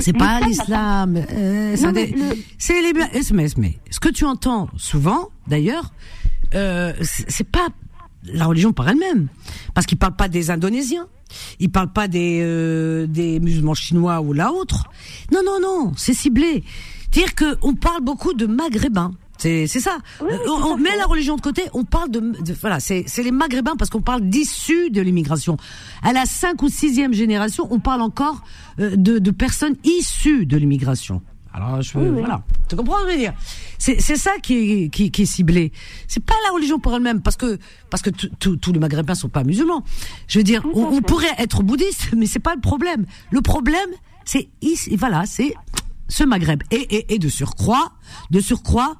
C'est 0.00 0.12
pas 0.12 0.40
l'islam 0.40 1.16
euh, 1.16 1.76
mais 1.80 1.92
dé- 1.92 2.12
le- 2.14 2.36
C'est 2.58 2.82
les. 2.82 2.92
mais, 3.56 3.78
ce 3.90 4.00
que 4.00 4.08
tu 4.10 4.24
entends 4.24 4.68
souvent, 4.76 5.28
d'ailleurs, 5.46 5.92
euh, 6.54 6.92
c'est 7.02 7.30
c'est 7.30 7.48
pas 7.50 7.68
la 8.24 8.44
religion 8.46 8.72
par 8.72 8.88
elle-même, 8.88 9.28
parce 9.74 9.86
qu'ils 9.86 9.96
parlent 9.98 10.16
pas 10.16 10.28
des 10.28 10.50
Indonésiens, 10.50 11.06
ils 11.60 11.70
parlent 11.70 11.92
pas 11.92 12.08
des 12.08 12.40
euh, 12.42 13.06
des 13.06 13.38
musulmans 13.40 13.74
chinois 13.74 14.20
ou 14.20 14.32
là 14.32 14.52
autre. 14.52 14.84
Non, 15.32 15.40
non, 15.44 15.60
non, 15.62 15.92
c'est 15.96 16.14
ciblé. 16.14 16.62
C'est-à-dire 17.10 17.34
que 17.34 17.56
on 17.62 17.74
parle 17.74 18.02
beaucoup 18.02 18.34
de 18.34 18.46
Maghrébins. 18.46 19.12
C'est 19.38 19.66
c'est 19.66 19.80
ça. 19.80 19.98
Oui, 20.22 20.28
on, 20.46 20.50
on 20.50 20.76
met 20.78 20.96
la 20.96 21.04
religion 21.04 21.36
de 21.36 21.40
côté, 21.40 21.62
on 21.74 21.84
parle 21.84 22.10
de, 22.10 22.20
de- 22.20 22.54
voilà, 22.60 22.80
c'est 22.80 23.04
c'est 23.06 23.22
les 23.22 23.30
Maghrébins 23.32 23.76
parce 23.76 23.90
qu'on 23.90 24.00
parle 24.02 24.22
d'issus 24.22 24.90
de 24.90 25.00
l'immigration. 25.02 25.56
À 26.02 26.12
la 26.12 26.24
cinq 26.26 26.62
ou 26.62 26.68
sixième 26.68 27.12
génération, 27.12 27.66
on 27.70 27.78
parle 27.78 28.00
encore 28.02 28.42
euh, 28.80 28.96
de, 28.96 29.18
de 29.18 29.30
personnes 29.30 29.76
issues 29.84 30.46
de 30.46 30.56
l'immigration. 30.56 31.20
Alors 31.52 31.80
je 31.80 31.96
Oui, 31.98 32.08
voilà, 32.10 32.42
tu 32.68 32.76
comprends 32.76 32.98
ce 32.98 33.04
que 33.04 33.08
je 33.10 33.14
veux 33.14 33.20
dire? 33.20 33.32
C'est 33.78 33.98
c'est 34.00 34.16
ça 34.16 34.32
qui 34.42 34.54
est 34.84 34.88
qui, 34.90 35.10
qui 35.10 35.22
est 35.22 35.26
ciblé. 35.26 35.72
C'est 36.06 36.22
pas 36.24 36.34
la 36.46 36.52
religion 36.54 36.78
pour 36.78 36.94
elle-même 36.94 37.22
parce 37.22 37.36
que 37.36 37.58
parce 37.90 38.02
que 38.02 38.10
tous 38.10 38.72
les 38.72 38.78
Maghrébins 38.78 39.14
sont 39.14 39.28
pas 39.30 39.42
musulmans. 39.44 39.82
Je 40.28 40.38
veux 40.38 40.44
dire, 40.44 40.62
on, 40.74 40.82
on 40.84 41.00
pourrait 41.02 41.34
être 41.38 41.62
bouddhiste, 41.62 42.08
mais 42.16 42.26
c'est 42.26 42.40
pas 42.40 42.54
le 42.54 42.60
problème. 42.60 43.06
Le 43.30 43.40
problème, 43.40 43.88
c'est 44.26 44.48
ici, 44.60 44.96
voilà, 44.96 45.24
c'est 45.26 45.54
ce 46.08 46.24
Maghreb 46.24 46.62
et, 46.70 46.76
et, 46.76 47.14
et 47.14 47.18
de 47.18 47.28
surcroît, 47.28 47.92
de 48.30 48.40
surcroît, 48.40 48.96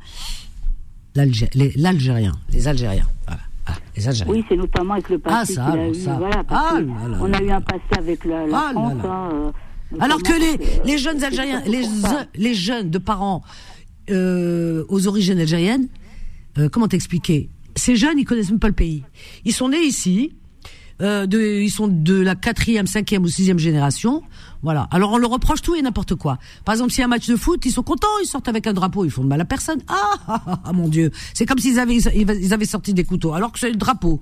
les- 1.15 1.73
l'Algérien, 1.77 2.33
les 2.53 2.69
Algériens. 2.69 3.07
Ouais. 3.29 3.35
Ah, 3.67 3.75
les 3.97 4.07
Algériens. 4.09 4.33
Oui, 4.35 4.45
c'est 4.49 4.57
notamment 4.57 4.95
avec 4.95 5.09
le 5.09 5.21
Ah, 5.25 5.29
passé 5.31 5.55
ça, 5.55 5.63
qu'il 5.65 5.71
a 5.71 5.73
alors, 5.83 5.93
eu. 5.95 5.95
ça. 5.95 6.17
Voilà, 6.19 6.43
Ah 6.49 6.69
que 6.73 6.77
là 6.83 7.09
là 7.09 7.19
on 7.21 7.33
a 7.33 7.43
eu 7.43 7.51
un 7.51 7.61
passé 7.61 7.83
avec 7.99 8.25
la, 8.25 8.47
la 8.47 8.59
Ah 8.59 8.71
France. 8.73 8.95
là. 9.03 9.11
hein, 9.11 9.31
euh, 9.33 9.97
Alors 10.01 10.23
que 10.23 10.33
notamment 10.33 10.59
les, 10.85 10.95
euh, 10.95 10.99
jeunes 10.99 11.25
Algériens, 11.25 11.63
les, 12.37 12.55
jeunes 12.55 12.91
de 12.91 12.99
parents 12.99 13.43
euh, 14.11 14.85
aux 14.89 15.07
origines 15.09 15.39
algériennes, 15.41 15.89
euh, 16.59 16.69
comment 16.69 16.87
t'expliquer? 16.89 17.49
Ces 17.75 17.97
jeunes, 17.97 18.19
ils 18.19 18.25
connaissent 18.25 18.51
même 18.51 18.59
pas 18.61 18.69
le 18.69 18.73
pays. 18.75 19.03
Ils 19.45 19.53
sont 19.53 19.69
nés 19.69 19.83
ici, 19.85 20.35
euh, 21.03 21.27
de, 21.27 21.41
ils 21.41 21.71
sont 21.71 21.89
de 21.89 22.15
la 22.15 22.35
quatrième, 22.35 22.87
cinquième 22.87 23.23
ou 23.23 23.29
sixième 23.29 23.59
génération. 23.59 24.23
Voilà. 24.63 24.89
Alors 24.91 25.13
on 25.13 25.19
leur 25.19 25.31
reproche 25.31 25.63
tout 25.63 25.75
et 25.75 25.83
n'importe 25.83 26.15
quoi. 26.15 26.39
Par 26.65 26.75
exemple, 26.75 26.91
s'il 26.91 27.01
y 27.01 27.03
a 27.03 27.07
un 27.07 27.09
match 27.09 27.29
de 27.29 27.37
foot, 27.37 27.65
ils 27.65 27.73
sont 27.73 27.83
contents, 27.83 28.07
ils 28.23 28.27
sortent 28.27 28.49
avec 28.49 28.67
un 28.67 28.73
drapeau, 28.73 29.05
ils 29.05 29.11
font 29.11 29.23
de 29.23 29.29
mal 29.29 29.41
à 29.41 29.45
personne. 29.45 29.81
Ah, 29.89 29.95
ah, 30.27 30.43
ah, 30.47 30.61
ah, 30.65 30.73
mon 30.73 30.89
Dieu, 30.89 31.11
c'est 31.35 31.47
comme 31.47 31.59
s'ils 31.59 31.79
avaient 31.79 31.97
ils 31.97 32.55
avaient 32.55 32.65
sorti 32.65 32.95
des 32.95 33.05
couteaux, 33.05 33.33
alors 33.33 33.53
que 33.53 33.59
c'est 33.59 33.71
le 33.71 33.77
drapeau. 33.77 34.21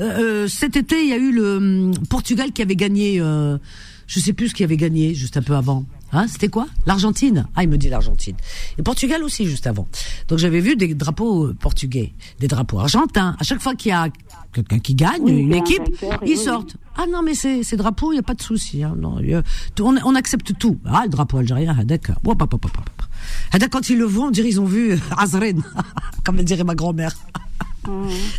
Euh, 0.00 0.44
euh, 0.44 0.48
cet 0.48 0.76
été, 0.76 1.02
il 1.02 1.08
y 1.08 1.12
a 1.12 1.16
eu 1.16 1.32
le 1.32 1.56
hum, 1.56 1.92
Portugal 2.08 2.52
qui 2.52 2.62
avait 2.62 2.76
gagné. 2.76 3.20
Euh, 3.20 3.58
je 4.06 4.20
sais 4.20 4.32
plus 4.32 4.50
ce 4.50 4.54
qui 4.54 4.64
avait 4.64 4.76
gagné 4.76 5.14
juste 5.14 5.36
un 5.36 5.42
peu 5.42 5.54
avant. 5.54 5.84
Hein, 6.12 6.26
c'était 6.28 6.48
quoi? 6.48 6.66
L'Argentine? 6.86 7.46
Ah, 7.56 7.64
il 7.64 7.68
me 7.68 7.76
dit 7.76 7.88
l'Argentine. 7.88 8.36
Et 8.78 8.82
Portugal 8.82 9.22
aussi 9.24 9.44
juste 9.46 9.66
avant. 9.66 9.88
Donc 10.28 10.38
j'avais 10.38 10.60
vu 10.60 10.76
des 10.76 10.94
drapeaux 10.94 11.46
euh, 11.46 11.54
portugais, 11.54 12.12
des 12.38 12.46
drapeaux 12.48 12.78
argentins. 12.78 13.36
À 13.40 13.42
chaque 13.42 13.60
fois 13.60 13.74
qu'il 13.74 13.90
y 13.90 13.92
a 13.92 14.08
quelqu'un 14.52 14.78
qui 14.78 14.94
gagne, 14.94 15.20
Oui, 15.22 15.32
une 15.32 15.54
équipe, 15.54 15.82
vainqueur, 16.00 16.20
ils 16.24 16.30
oui, 16.30 16.36
sortent. 16.36 16.76
Ah 16.96 17.04
non, 17.10 17.22
mais 17.22 17.34
c'est 17.34 17.62
ces 17.64 17.76
drapeaux, 17.76 18.12
il 18.12 18.16
y 18.16 18.18
a 18.18 18.22
pas 18.22 18.34
de 18.34 18.40
souci. 18.42 18.82
Hein, 18.84 18.94
non, 18.96 19.18
il 19.20 19.30
y 19.30 19.34
a- 19.34 19.42
on, 19.80 19.96
on 20.04 20.14
accepte 20.14 20.56
tout. 20.58 20.78
Ah, 20.86 21.02
le 21.04 21.10
drapeau 21.10 21.38
algérien, 21.38 21.76
ah, 21.78 21.84
d'accord. 21.84 22.16
Ah, 22.24 23.58
d'accord, 23.58 23.80
quand 23.80 23.90
ils 23.90 23.98
le 23.98 24.04
voient, 24.04 24.26
on 24.26 24.30
dirait 24.30 24.48
ils 24.48 24.60
ont 24.60 24.64
vu 24.64 24.92
euh, 24.92 24.98
Azren, 25.18 25.62
comme 26.24 26.36
dirait 26.42 26.64
ma 26.64 26.74
grand-mère. 26.76 27.12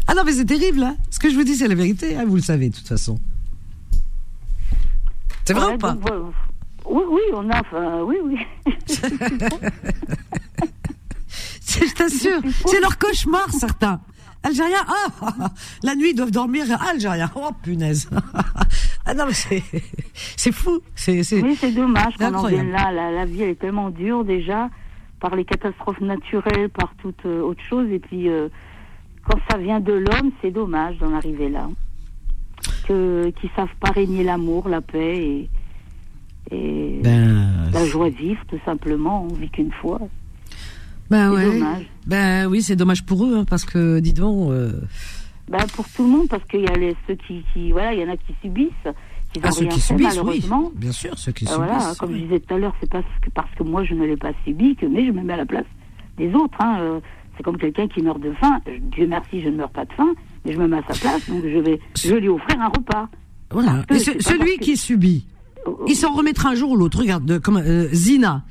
Ah 0.07 0.13
non, 0.15 0.23
mais 0.25 0.33
c'est 0.33 0.45
terrible. 0.45 0.83
Hein. 0.83 0.95
Ce 1.11 1.19
que 1.19 1.29
je 1.29 1.35
vous 1.35 1.43
dis, 1.43 1.55
c'est 1.55 1.67
la 1.67 1.75
vérité. 1.75 2.17
Vous 2.27 2.35
le 2.37 2.41
savez, 2.41 2.69
de 2.69 2.75
toute 2.75 2.87
façon. 2.87 3.19
C'est 5.45 5.53
vrai 5.53 5.65
Ouais, 5.67 5.73
ou 5.75 5.77
pas? 5.77 5.93
donc. 5.93 6.33
Oui, 6.89 7.03
oui, 7.09 7.21
on 7.33 7.49
a, 7.49 7.59
enfin, 7.61 8.01
oui, 8.03 8.17
oui. 8.23 8.39
C'est- 11.59 11.87
Je 11.87 11.93
t'assure, 11.93 12.39
c'est 12.65 12.79
leur 12.79 12.97
cauchemar, 12.97 13.49
certains. 13.51 13.99
Algériens, 14.43 14.85
ah, 14.87 15.49
la 15.83 15.95
nuit 15.95 16.11
ils 16.11 16.15
doivent 16.15 16.31
dormir. 16.31 16.65
Algériens, 16.81 17.29
oh 17.35 17.49
punaise. 17.61 18.09
ah 19.05 19.13
non 19.13 19.25
mais 19.27 19.33
c'est, 19.33 20.51
fou. 20.51 20.79
C'est, 20.95 21.23
c'est. 21.23 21.41
Oui, 21.41 21.57
c'est 21.59 21.71
dommage 21.71 22.15
qu'on 22.17 22.33
en 22.33 22.47
vienne 22.47 22.71
là. 22.71 22.91
La, 22.91 23.11
la 23.11 23.25
vie 23.25 23.41
elle 23.43 23.49
est 23.49 23.59
tellement 23.59 23.89
dure 23.89 24.23
déjà 24.23 24.69
par 25.19 25.35
les 25.35 25.43
catastrophes 25.43 25.99
naturelles, 26.01 26.69
par 26.69 26.93
toute 27.01 27.25
euh, 27.25 27.41
autre 27.41 27.61
chose. 27.63 27.89
Et 27.91 27.99
puis 27.99 28.29
euh, 28.29 28.47
quand 29.27 29.39
ça 29.49 29.57
vient 29.57 29.79
de 29.79 29.93
l'homme, 29.93 30.31
c'est 30.41 30.51
dommage 30.51 30.97
d'en 30.99 31.13
arriver 31.13 31.49
là. 31.49 31.67
Que 32.87 33.29
qui 33.41 33.49
savent 33.55 33.75
pas 33.81 33.91
régner 33.91 34.23
l'amour, 34.23 34.69
la 34.69 34.81
paix 34.81 35.17
et, 35.17 35.49
et 36.51 36.99
Ben, 37.03 37.69
la 37.73 37.85
joie 37.85 38.09
de 38.09 38.15
vivre, 38.15 38.41
tout 38.47 38.59
simplement. 38.65 39.27
On 39.29 39.33
vit 39.33 39.49
qu'une 39.49 39.71
fois. 39.71 39.99
ben 41.09 41.29
c'est 41.31 41.35
ouais. 41.35 41.53
dommage. 41.59 41.85
Ben 42.05 42.47
oui, 42.47 42.61
c'est 42.61 42.75
dommage 42.75 43.05
pour 43.05 43.25
eux, 43.25 43.35
hein, 43.37 43.45
parce 43.49 43.65
que 43.65 43.99
dis 43.99 44.13
donc. 44.13 44.51
euh, 44.51 44.71
Ben, 45.49 45.65
pour 45.75 45.87
tout 45.89 46.03
le 46.03 46.09
monde, 46.09 46.27
parce 46.29 46.43
qu'il 46.45 46.61
y 46.61 46.67
a 46.67 46.73
les, 46.75 46.95
ceux 47.07 47.15
qui, 47.15 47.43
qui, 47.53 47.71
voilà, 47.71 47.93
il 47.93 48.01
y 48.01 48.03
en 48.03 48.11
a 48.11 48.17
qui 48.17 48.33
subissent, 48.41 48.69
qui 49.33 49.39
ah, 49.43 49.51
ceux 49.51 49.65
qui 49.65 49.79
fait, 49.79 49.93
subissent, 49.93 50.07
oui. 50.15 50.23
malheureusement. 50.23 50.71
Bien 50.75 50.91
sûr, 50.91 51.17
ceux 51.17 51.31
qui 51.31 51.45
Euh, 51.45 51.49
subissent. 51.51 51.67
voilà, 51.69 51.93
comme 51.99 52.13
je 52.13 52.17
disais 52.23 52.39
tout 52.39 52.53
à 52.53 52.57
l'heure, 52.57 52.75
c'est 52.81 52.89
parce 52.89 53.05
que, 53.21 53.29
parce 53.29 53.53
que 53.55 53.63
moi 53.63 53.83
je 53.83 53.93
ne 53.93 54.05
l'ai 54.05 54.17
pas 54.17 54.31
subi 54.45 54.75
que 54.75 54.85
mais 54.85 55.05
je 55.05 55.11
me 55.11 55.21
mets 55.23 55.33
à 55.33 55.37
la 55.37 55.45
place 55.45 55.65
des 56.17 56.33
autres. 56.33 56.57
Hein. 56.59 56.77
Euh, 56.81 56.99
C'est 57.37 57.43
comme 57.43 57.57
quelqu'un 57.59 57.87
qui 57.87 58.01
meurt 58.01 58.19
de 58.19 58.31
faim. 58.33 58.59
Dieu 58.93 59.05
merci, 59.07 59.43
je 59.43 59.49
ne 59.49 59.57
meurs 59.57 59.69
pas 59.69 59.85
de 59.85 59.93
faim, 59.93 60.11
mais 60.43 60.53
je 60.53 60.57
me 60.57 60.67
mets 60.67 60.77
à 60.77 60.83
sa 60.91 60.99
place, 60.99 61.29
donc 61.29 61.43
je 61.43 61.59
vais, 61.59 61.79
je 61.95 62.11
vais 62.15 62.19
lui 62.19 62.29
offrir 62.29 62.59
un 62.59 62.69
repas. 62.69 63.07
Voilà. 63.51 63.83
Et 63.91 63.99
ce- 63.99 64.19
celui 64.19 64.57
que- 64.57 64.63
qui 64.63 64.75
subit, 64.75 65.27
il 65.87 65.95
s'en 65.95 66.11
remettra 66.13 66.49
un 66.49 66.55
jour 66.55 66.71
ou 66.71 66.75
l'autre. 66.77 66.99
Regarde, 66.99 67.25
de- 67.25 67.37
comme 67.37 67.57
euh, 67.57 67.87
Zina. 67.93 68.43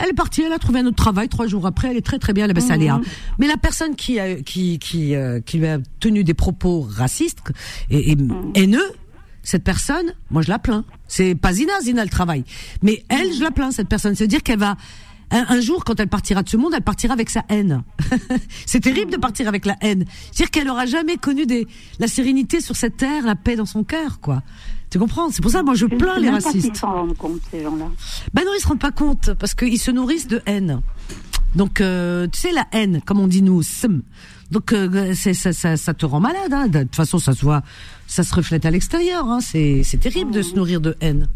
Elle 0.00 0.08
est 0.10 0.14
partie, 0.14 0.42
elle 0.42 0.52
a 0.52 0.58
trouvé 0.58 0.80
un 0.80 0.86
autre 0.86 0.96
travail. 0.96 1.28
Trois 1.28 1.46
jours 1.46 1.66
après, 1.66 1.88
elle 1.90 1.96
est 1.96 2.04
très 2.04 2.18
très 2.18 2.32
bien, 2.32 2.48
elle 2.48 2.56
est 2.58 2.60
Saléa. 2.60 2.96
Mhm. 2.98 3.04
Mais 3.38 3.46
la 3.46 3.56
personne 3.56 3.94
qui 3.94 4.18
a, 4.18 4.34
qui 4.34 4.78
qui 4.80 5.14
euh, 5.14 5.40
qui 5.40 5.58
lui 5.58 5.68
a 5.68 5.78
tenu 6.00 6.24
des 6.24 6.34
propos 6.34 6.80
racistes 6.90 7.38
et, 7.90 8.10
et 8.10 8.16
Mhm. 8.16 8.50
haineux, 8.56 8.90
cette 9.44 9.62
personne, 9.62 10.06
moi 10.30 10.42
je 10.42 10.48
la 10.50 10.58
plains. 10.58 10.84
C'est 11.06 11.36
pas 11.36 11.52
Zina, 11.52 11.80
Zina 11.80 12.02
le 12.02 12.10
travail. 12.10 12.42
Mais 12.82 13.04
elle, 13.08 13.32
je 13.32 13.40
la 13.42 13.52
plains 13.52 13.70
cette 13.70 13.88
personne. 13.88 14.16
C'est-à-dire 14.16 14.42
qu'elle 14.42 14.58
va 14.58 14.76
un, 15.30 15.46
un 15.48 15.60
jour, 15.60 15.84
quand 15.84 15.98
elle 16.00 16.08
partira 16.08 16.42
de 16.42 16.48
ce 16.48 16.56
monde, 16.56 16.72
elle 16.74 16.82
partira 16.82 17.14
avec 17.14 17.30
sa 17.30 17.44
haine. 17.48 17.82
c'est 18.66 18.80
terrible 18.80 19.12
de 19.12 19.16
partir 19.16 19.46
avec 19.48 19.64
la 19.64 19.76
haine. 19.80 20.04
C'est-à-dire 20.32 20.50
qu'elle 20.50 20.68
aura 20.68 20.86
jamais 20.86 21.18
connu 21.18 21.46
des, 21.46 21.66
la 22.00 22.08
sérénité 22.08 22.60
sur 22.60 22.74
cette 22.74 22.96
terre, 22.96 23.24
la 23.24 23.36
paix 23.36 23.54
dans 23.56 23.64
son 23.66 23.84
cœur, 23.84 24.18
quoi. 24.20 24.42
Tu 24.94 25.00
comprends 25.00 25.28
C'est 25.28 25.42
pour 25.42 25.50
ça, 25.50 25.64
moi, 25.64 25.74
je 25.74 25.86
plains 25.86 26.20
les 26.20 26.30
même 26.30 26.40
pas 26.40 26.50
racistes. 26.50 26.76
s'en 26.76 26.92
rendent 26.92 27.16
compte, 27.16 27.40
ces 27.50 27.64
gens-là. 27.64 27.86
Ben 28.32 28.44
non, 28.44 28.52
ils 28.56 28.60
se 28.60 28.68
rendent 28.68 28.78
pas 28.78 28.92
compte 28.92 29.34
parce 29.40 29.52
qu'ils 29.52 29.80
se 29.80 29.90
nourrissent 29.90 30.28
de 30.28 30.40
haine. 30.46 30.82
Donc, 31.56 31.80
euh, 31.80 32.28
tu 32.28 32.38
sais, 32.38 32.52
la 32.52 32.64
haine, 32.70 33.00
comme 33.04 33.18
on 33.18 33.26
dit 33.26 33.42
nous, 33.42 33.60
sm. 33.64 34.02
Donc, 34.52 34.72
euh, 34.72 35.12
ça, 35.14 35.52
ça, 35.52 35.76
ça 35.76 35.94
te 35.94 36.06
rend 36.06 36.20
malade. 36.20 36.52
Hein. 36.52 36.68
De 36.68 36.82
toute 36.84 36.94
façon, 36.94 37.18
ça 37.18 37.32
se 37.32 37.44
voit, 37.44 37.62
ça 38.06 38.22
se 38.22 38.32
reflète 38.36 38.66
à 38.66 38.70
l'extérieur. 38.70 39.28
Hein. 39.28 39.40
C'est, 39.40 39.82
terrible 40.00 40.30
de 40.30 40.42
se 40.42 40.54
nourrir 40.54 40.80
de 40.80 40.96
haine. 41.00 41.26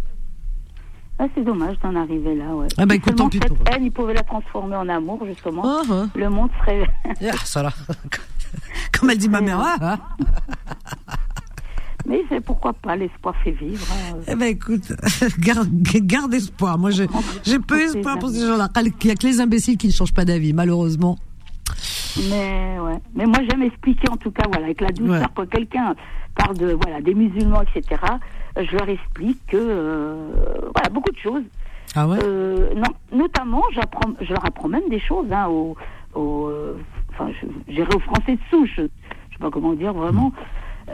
Ah, 1.19 1.25
c'est 1.35 1.43
dommage 1.43 1.75
d'en 1.83 1.97
arriver 1.97 2.37
là, 2.37 2.55
ouais. 2.55 2.69
Ah 2.77 2.87
bah, 2.87 2.95
écoute, 2.95 3.17
tant 3.17 3.29
pis 3.29 3.41
pour 3.41 3.59
haine, 3.73 3.83
ils 3.83 3.91
pouvaient 3.91 4.15
la 4.15 4.23
transformer 4.23 4.77
en 4.77 4.89
amour, 4.89 5.21
justement. 5.27 5.63
Oh, 5.65 5.83
oh. 5.91 6.05
Le 6.15 6.31
monde 6.31 6.51
serait... 6.61 6.89
Ah, 7.23 7.37
ça 7.45 7.65
là. 7.65 7.73
Comme 8.93 9.11
elle 9.11 9.19
dit 9.19 9.29
ma 9.29 9.41
mère. 9.41 9.59
Ah, 9.61 9.99
ah. 11.09 11.17
Mais 12.09 12.23
c'est 12.31 12.41
pourquoi 12.41 12.73
pas, 12.73 12.97
l'espoir 12.97 13.35
fait 13.45 13.51
vivre. 13.51 13.85
hein. 13.93 14.17
Eh 14.27 14.35
ben 14.35 14.47
écoute, 14.47 14.93
garde, 15.39 15.69
garde 15.73 16.33
espoir. 16.35 16.79
Moi, 16.79 16.91
j'ai, 16.91 17.07
peu 17.59 17.81
espoir 17.83 18.19
pour 18.19 18.31
ces 18.31 18.47
gens-là. 18.47 18.69
Il 18.81 19.07
y 19.07 19.11
a 19.11 19.15
que 19.15 19.27
les 19.27 19.41
imbéciles 19.41 19.77
qui 19.77 19.89
ne 19.89 19.93
changent 19.93 20.15
pas 20.15 20.25
d'avis, 20.25 20.53
malheureusement. 20.55 21.17
Mais 22.31 22.79
ouais. 22.81 22.99
Mais 23.15 23.27
moi 23.27 23.39
j'aime 23.49 23.63
expliquer 23.63 24.09
en 24.11 24.17
tout 24.17 24.31
cas 24.31 24.45
voilà 24.51 24.65
avec 24.67 24.81
la 24.81 24.89
douceur 24.89 25.21
Ouais. 25.21 25.27
quand 25.35 25.47
quelqu'un 25.49 25.95
parle 26.35 26.57
de 26.57 26.73
voilà 26.83 27.01
des 27.01 27.15
musulmans 27.15 27.63
etc. 27.63 28.01
Je 28.57 28.77
leur 28.77 28.89
explique 28.89 29.39
que 29.47 29.57
euh, 29.57 30.31
voilà 30.75 30.89
beaucoup 30.91 31.13
de 31.13 31.19
choses. 31.19 31.43
Ah 31.95 32.09
ouais? 32.09 32.19
Euh, 32.23 32.75
non, 32.75 32.89
notamment 33.17 33.63
je 33.71 34.29
leur 34.33 34.45
apprends 34.45 34.69
même 34.69 34.89
des 34.91 34.99
choses 35.01 35.27
hein, 35.31 35.47
aux, 35.49 35.77
aux, 36.15 36.47
euh, 36.49 36.77
enfin 37.11 37.31
j'irai 37.69 37.95
aux 37.95 38.01
Français 38.01 38.33
de 38.37 38.41
souche. 38.51 38.73
Je 38.77 38.83
sais 38.85 39.39
pas 39.39 39.51
comment 39.51 39.75
dire 39.75 39.93
vraiment. 39.93 40.33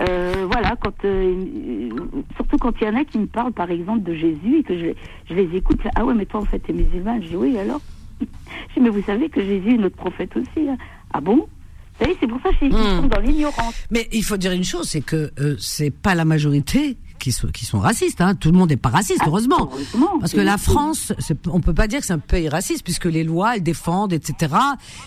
Euh, 0.01 0.47
voilà 0.51 0.75
quand 0.83 1.05
euh, 1.05 1.89
surtout 2.37 2.57
quand 2.59 2.73
il 2.81 2.85
y 2.85 2.91
en 2.91 2.97
a 2.97 3.05
qui 3.05 3.19
me 3.19 3.27
parlent 3.27 3.53
par 3.53 3.71
exemple 3.71 4.03
de 4.03 4.13
Jésus 4.15 4.59
et 4.59 4.63
que 4.65 4.77
je, 4.77 4.87
je 5.29 5.35
les 5.35 5.57
écoute 5.57 5.79
ah 5.95 6.05
ouais 6.05 6.15
mais 6.15 6.27
toi 6.27 6.41
en 6.41 6.45
fait 6.45 6.59
t'es 6.59 6.73
musulman 6.73 7.21
je 7.23 7.29
dis 7.29 7.37
oui 7.37 7.57
alors 7.59 7.81
je 8.21 8.25
dis, 8.75 8.81
mais 8.81 8.89
vous 8.91 9.03
savez 9.03 9.29
que 9.29 9.41
Jésus 9.41 9.75
est 9.75 9.79
notre 9.79 9.95
prophète 9.97 10.37
aussi. 10.37 10.69
hein. 10.69 10.77
Ah 11.13 11.21
bon? 11.21 11.37
Vous 11.37 12.05
savez, 12.05 12.17
c'est 12.19 12.27
pour 12.27 12.41
ça 12.43 12.49
que 12.51 12.57
je 12.63 12.65
dis 12.67 12.71
qu'ils 12.71 12.79
Hmm. 12.81 13.01
sont 13.03 13.07
dans 13.07 13.21
l'ignorance. 13.21 13.87
Mais 13.93 14.09
il 14.13 14.25
faut 14.25 14.37
dire 14.37 14.51
une 14.51 14.65
chose, 14.65 14.89
c'est 14.89 15.01
que 15.01 15.31
euh, 15.39 15.55
c'est 15.59 15.91
pas 15.93 16.17
la 16.17 16.25
majorité 16.25 16.97
qui 17.25 17.33
sont, 17.33 17.49
qui 17.49 17.65
sont 17.65 17.79
racistes. 17.79 18.21
Hein. 18.21 18.35
Tout 18.35 18.53
le 18.53 18.59
monde 18.59 18.69
n'est 18.69 18.77
pas 18.77 18.91
raciste, 18.91 19.21
Ah, 19.23 19.29
heureusement. 19.29 19.71
Parce 20.21 20.35
que 20.35 20.43
la 20.43 20.59
France, 20.59 21.15
on 21.47 21.61
peut 21.61 21.73
pas 21.73 21.87
dire 21.89 22.01
que 22.01 22.07
c'est 22.07 22.13
un 22.13 22.19
pays 22.19 22.51
raciste 22.51 22.85
puisque 22.85 23.07
les 23.07 23.25
lois, 23.25 23.57
elles 23.57 23.63
défendent, 23.63 24.13
etc. 24.13 24.55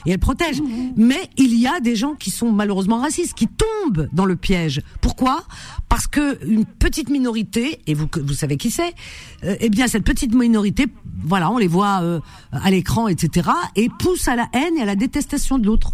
Et 0.08 0.12
elles 0.12 0.20
protègent. 0.20 0.64
Mais 0.96 1.30
il 1.38 1.56
y 1.60 1.68
a 1.68 1.80
des 1.80 1.96
gens 1.96 2.16
qui 2.16 2.32
sont 2.32 2.52
malheureusement 2.52 2.98
racistes, 3.00 3.36
qui 3.36 3.48
tombent 3.48 4.10
dans 4.14 4.26
le 4.26 4.36
piège. 4.36 4.82
Pourquoi? 5.00 5.44
Parce 5.90 6.08
que 6.08 6.44
une 6.44 6.66
petite 6.66 7.12
minorité, 7.12 7.82
et 7.86 7.94
vous 7.94 8.08
vous 8.20 8.34
savez 8.34 8.58
qui 8.58 8.72
c'est, 8.72 8.96
euh, 9.44 9.56
eh 9.60 9.70
bien 9.70 9.88
cette 9.88 10.04
petite 10.04 10.34
minorité, 10.34 10.88
voilà, 11.24 11.52
on 11.52 11.60
les 11.60 11.68
voit 11.68 12.00
euh, 12.02 12.20
à 12.52 12.72
l'écran, 12.72 13.08
etc. 13.08 13.50
Et 13.76 13.90
pousse 13.90 14.28
à 14.28 14.36
la 14.36 14.48
haine 14.54 14.76
et 14.78 14.82
à 14.82 14.86
la 14.86 14.96
détestation 14.96 15.60
de 15.60 15.68
l'autre. 15.68 15.92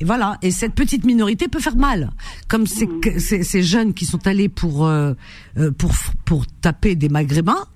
Et 0.00 0.04
voilà. 0.04 0.38
Et 0.42 0.50
cette 0.50 0.74
petite 0.74 1.04
minorité 1.04 1.48
peut 1.48 1.60
faire 1.60 1.76
mal, 1.76 2.10
comme 2.48 2.66
ces, 2.66 2.86
que- 2.86 3.18
ces, 3.18 3.42
ces 3.42 3.62
jeunes 3.62 3.94
qui 3.94 4.04
sont 4.04 4.26
allés 4.26 4.48
pour 4.48 4.86
euh, 4.86 5.14
euh, 5.58 5.70
pour 5.72 5.92
pour 6.24 6.46
taper 6.46 6.94
des 6.96 7.08
maghrébins. 7.08 7.66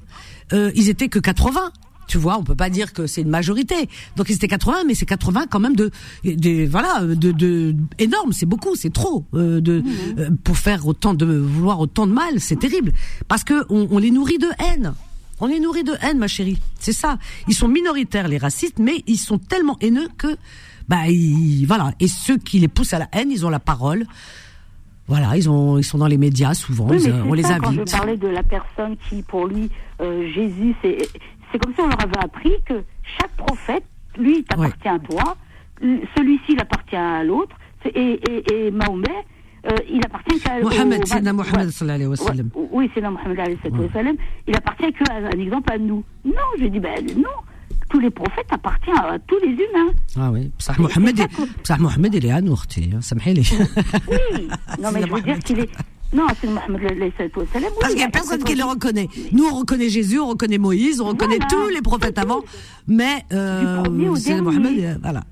Euh, 0.52 0.70
ils 0.74 0.88
étaient 0.88 1.08
que 1.08 1.18
80. 1.18 1.72
Tu 2.08 2.18
vois, 2.18 2.36
on 2.36 2.42
peut 2.44 2.56
pas 2.56 2.68
dire 2.68 2.92
que 2.92 3.06
c'est 3.06 3.22
une 3.22 3.30
majorité. 3.30 3.88
Donc 4.16 4.28
ils 4.28 4.34
étaient 4.34 4.48
80, 4.48 4.84
mais 4.86 4.94
c'est 4.94 5.06
80 5.06 5.46
quand 5.48 5.60
même 5.60 5.76
de, 5.76 5.90
de 6.24 6.66
voilà, 6.66 7.00
de, 7.04 7.32
de 7.32 7.74
énorme. 7.98 8.32
C'est 8.32 8.44
beaucoup, 8.44 8.74
c'est 8.76 8.92
trop 8.92 9.24
euh, 9.34 9.60
de 9.62 9.82
euh, 10.18 10.28
pour 10.44 10.58
faire 10.58 10.86
autant 10.86 11.14
de 11.14 11.24
vouloir 11.24 11.80
autant 11.80 12.06
de 12.06 12.12
mal. 12.12 12.38
C'est 12.38 12.56
terrible 12.58 12.92
parce 13.28 13.44
que 13.44 13.64
on, 13.70 13.88
on 13.90 13.98
les 13.98 14.10
nourrit 14.10 14.38
de 14.38 14.48
haine. 14.58 14.92
On 15.40 15.46
les 15.46 15.58
nourrit 15.58 15.84
de 15.84 15.94
haine, 16.02 16.18
ma 16.18 16.28
chérie. 16.28 16.58
C'est 16.78 16.92
ça. 16.92 17.18
Ils 17.48 17.54
sont 17.54 17.66
minoritaires, 17.68 18.28
les 18.28 18.38
racistes, 18.38 18.78
mais 18.78 19.02
ils 19.06 19.16
sont 19.18 19.38
tellement 19.38 19.76
haineux 19.80 20.08
que, 20.18 20.36
bah, 20.88 21.08
ils, 21.08 21.64
voilà. 21.66 21.92
Et 22.00 22.08
ceux 22.08 22.38
qui 22.38 22.58
les 22.58 22.68
poussent 22.68 22.92
à 22.92 22.98
la 22.98 23.08
haine, 23.12 23.30
ils 23.30 23.44
ont 23.46 23.50
la 23.50 23.60
parole. 23.60 24.04
Voilà, 25.08 25.36
ils 25.36 25.50
ont, 25.50 25.78
ils 25.78 25.84
sont 25.84 25.98
dans 25.98 26.06
les 26.06 26.16
médias 26.16 26.54
souvent. 26.54 26.86
Oui, 26.88 26.98
mais 27.04 27.10
euh, 27.12 27.24
on 27.28 27.34
les 27.34 27.42
ça, 27.42 27.58
quand 27.58 27.68
invite. 27.68 27.90
je 27.90 27.96
parlais 27.96 28.16
de 28.16 28.28
la 28.28 28.42
personne 28.42 28.96
qui, 29.08 29.22
pour 29.22 29.46
lui, 29.46 29.68
euh, 30.00 30.30
Jésus, 30.32 30.74
c'est 30.80 30.98
c'est 31.50 31.58
comme 31.58 31.74
si 31.74 31.80
on 31.80 31.88
leur 31.88 32.00
avait 32.00 32.24
appris 32.24 32.52
que 32.64 32.82
chaque 33.18 33.32
prophète, 33.36 33.84
lui, 34.18 34.38
il 34.38 34.44
t'appartient 34.44 34.88
à 34.88 34.98
toi, 34.98 35.36
celui-ci, 35.80 36.52
il 36.52 36.60
appartient 36.60 36.96
à 36.96 37.22
l'autre, 37.24 37.54
et, 37.84 38.20
et, 38.30 38.66
et 38.66 38.70
Mahomet, 38.70 39.08
euh, 39.66 39.76
il 39.90 40.00
appartient 40.04 40.40
qu'à. 40.40 40.60
Mohamed, 40.60 41.06
c'est 41.06 41.20
Mohamed 41.32 41.66
ouais. 41.66 41.72
sallallahu 41.72 41.94
alayhi 41.96 42.10
wa 42.10 42.16
sallam. 42.16 42.50
Ouais, 42.54 42.68
Oui, 42.72 42.90
c'est 42.94 43.00
Mohamed 43.00 43.38
alayhi 43.38 43.58
wa 43.64 43.92
sallam. 43.92 44.16
Il 44.46 44.56
appartient 44.56 44.92
qu'à 44.92 45.14
un 45.14 45.38
exemple 45.38 45.72
à 45.72 45.78
nous. 45.78 46.02
Non, 46.24 46.32
je 46.58 46.66
dis, 46.66 46.80
ben 46.80 47.04
non 47.16 47.28
tous 47.92 48.00
les 48.00 48.10
prophètes 48.10 48.46
appartiennent 48.50 48.96
à 48.96 49.18
tous 49.18 49.38
les 49.44 49.52
humains. 49.52 49.92
Ah 50.16 50.30
oui, 50.32 50.50
Psah 50.56 50.74
Mohamed, 50.78 51.20
Psah 51.62 51.76
Mohamed 51.76 52.14
il 52.14 52.26
est 52.26 52.30
à 52.30 52.40
nous, 52.40 52.54
hein, 52.54 52.90
Oui, 54.08 54.48
non 54.80 54.88
mais 54.92 55.02
je 55.06 55.12
veux 55.12 55.20
dire 55.20 55.38
qu'il 55.40 55.60
est. 55.60 55.70
Non, 56.14 56.26
c'est 56.38 56.46
Mohamed 56.46 57.12
Parce 57.32 57.88
qu'il 57.88 57.96
n'y 57.96 58.02
a 58.02 58.08
personne 58.08 58.44
qui 58.44 58.54
le 58.54 58.64
reconnaît. 58.64 59.08
Nous, 59.32 59.44
on 59.44 59.60
reconnaît 59.60 59.88
Jésus, 59.88 60.20
on 60.20 60.28
reconnaît 60.28 60.58
Moïse, 60.58 61.00
on 61.00 61.08
reconnaît 61.08 61.38
tous 61.48 61.68
les 61.68 61.80
prophètes 61.80 62.18
avant, 62.18 62.42
mais 62.86 63.24
euh, 63.32 63.82
c'est 64.16 64.40
Mohamed. 64.42 64.84
Euh, 64.84 64.94
voilà. 65.00 65.22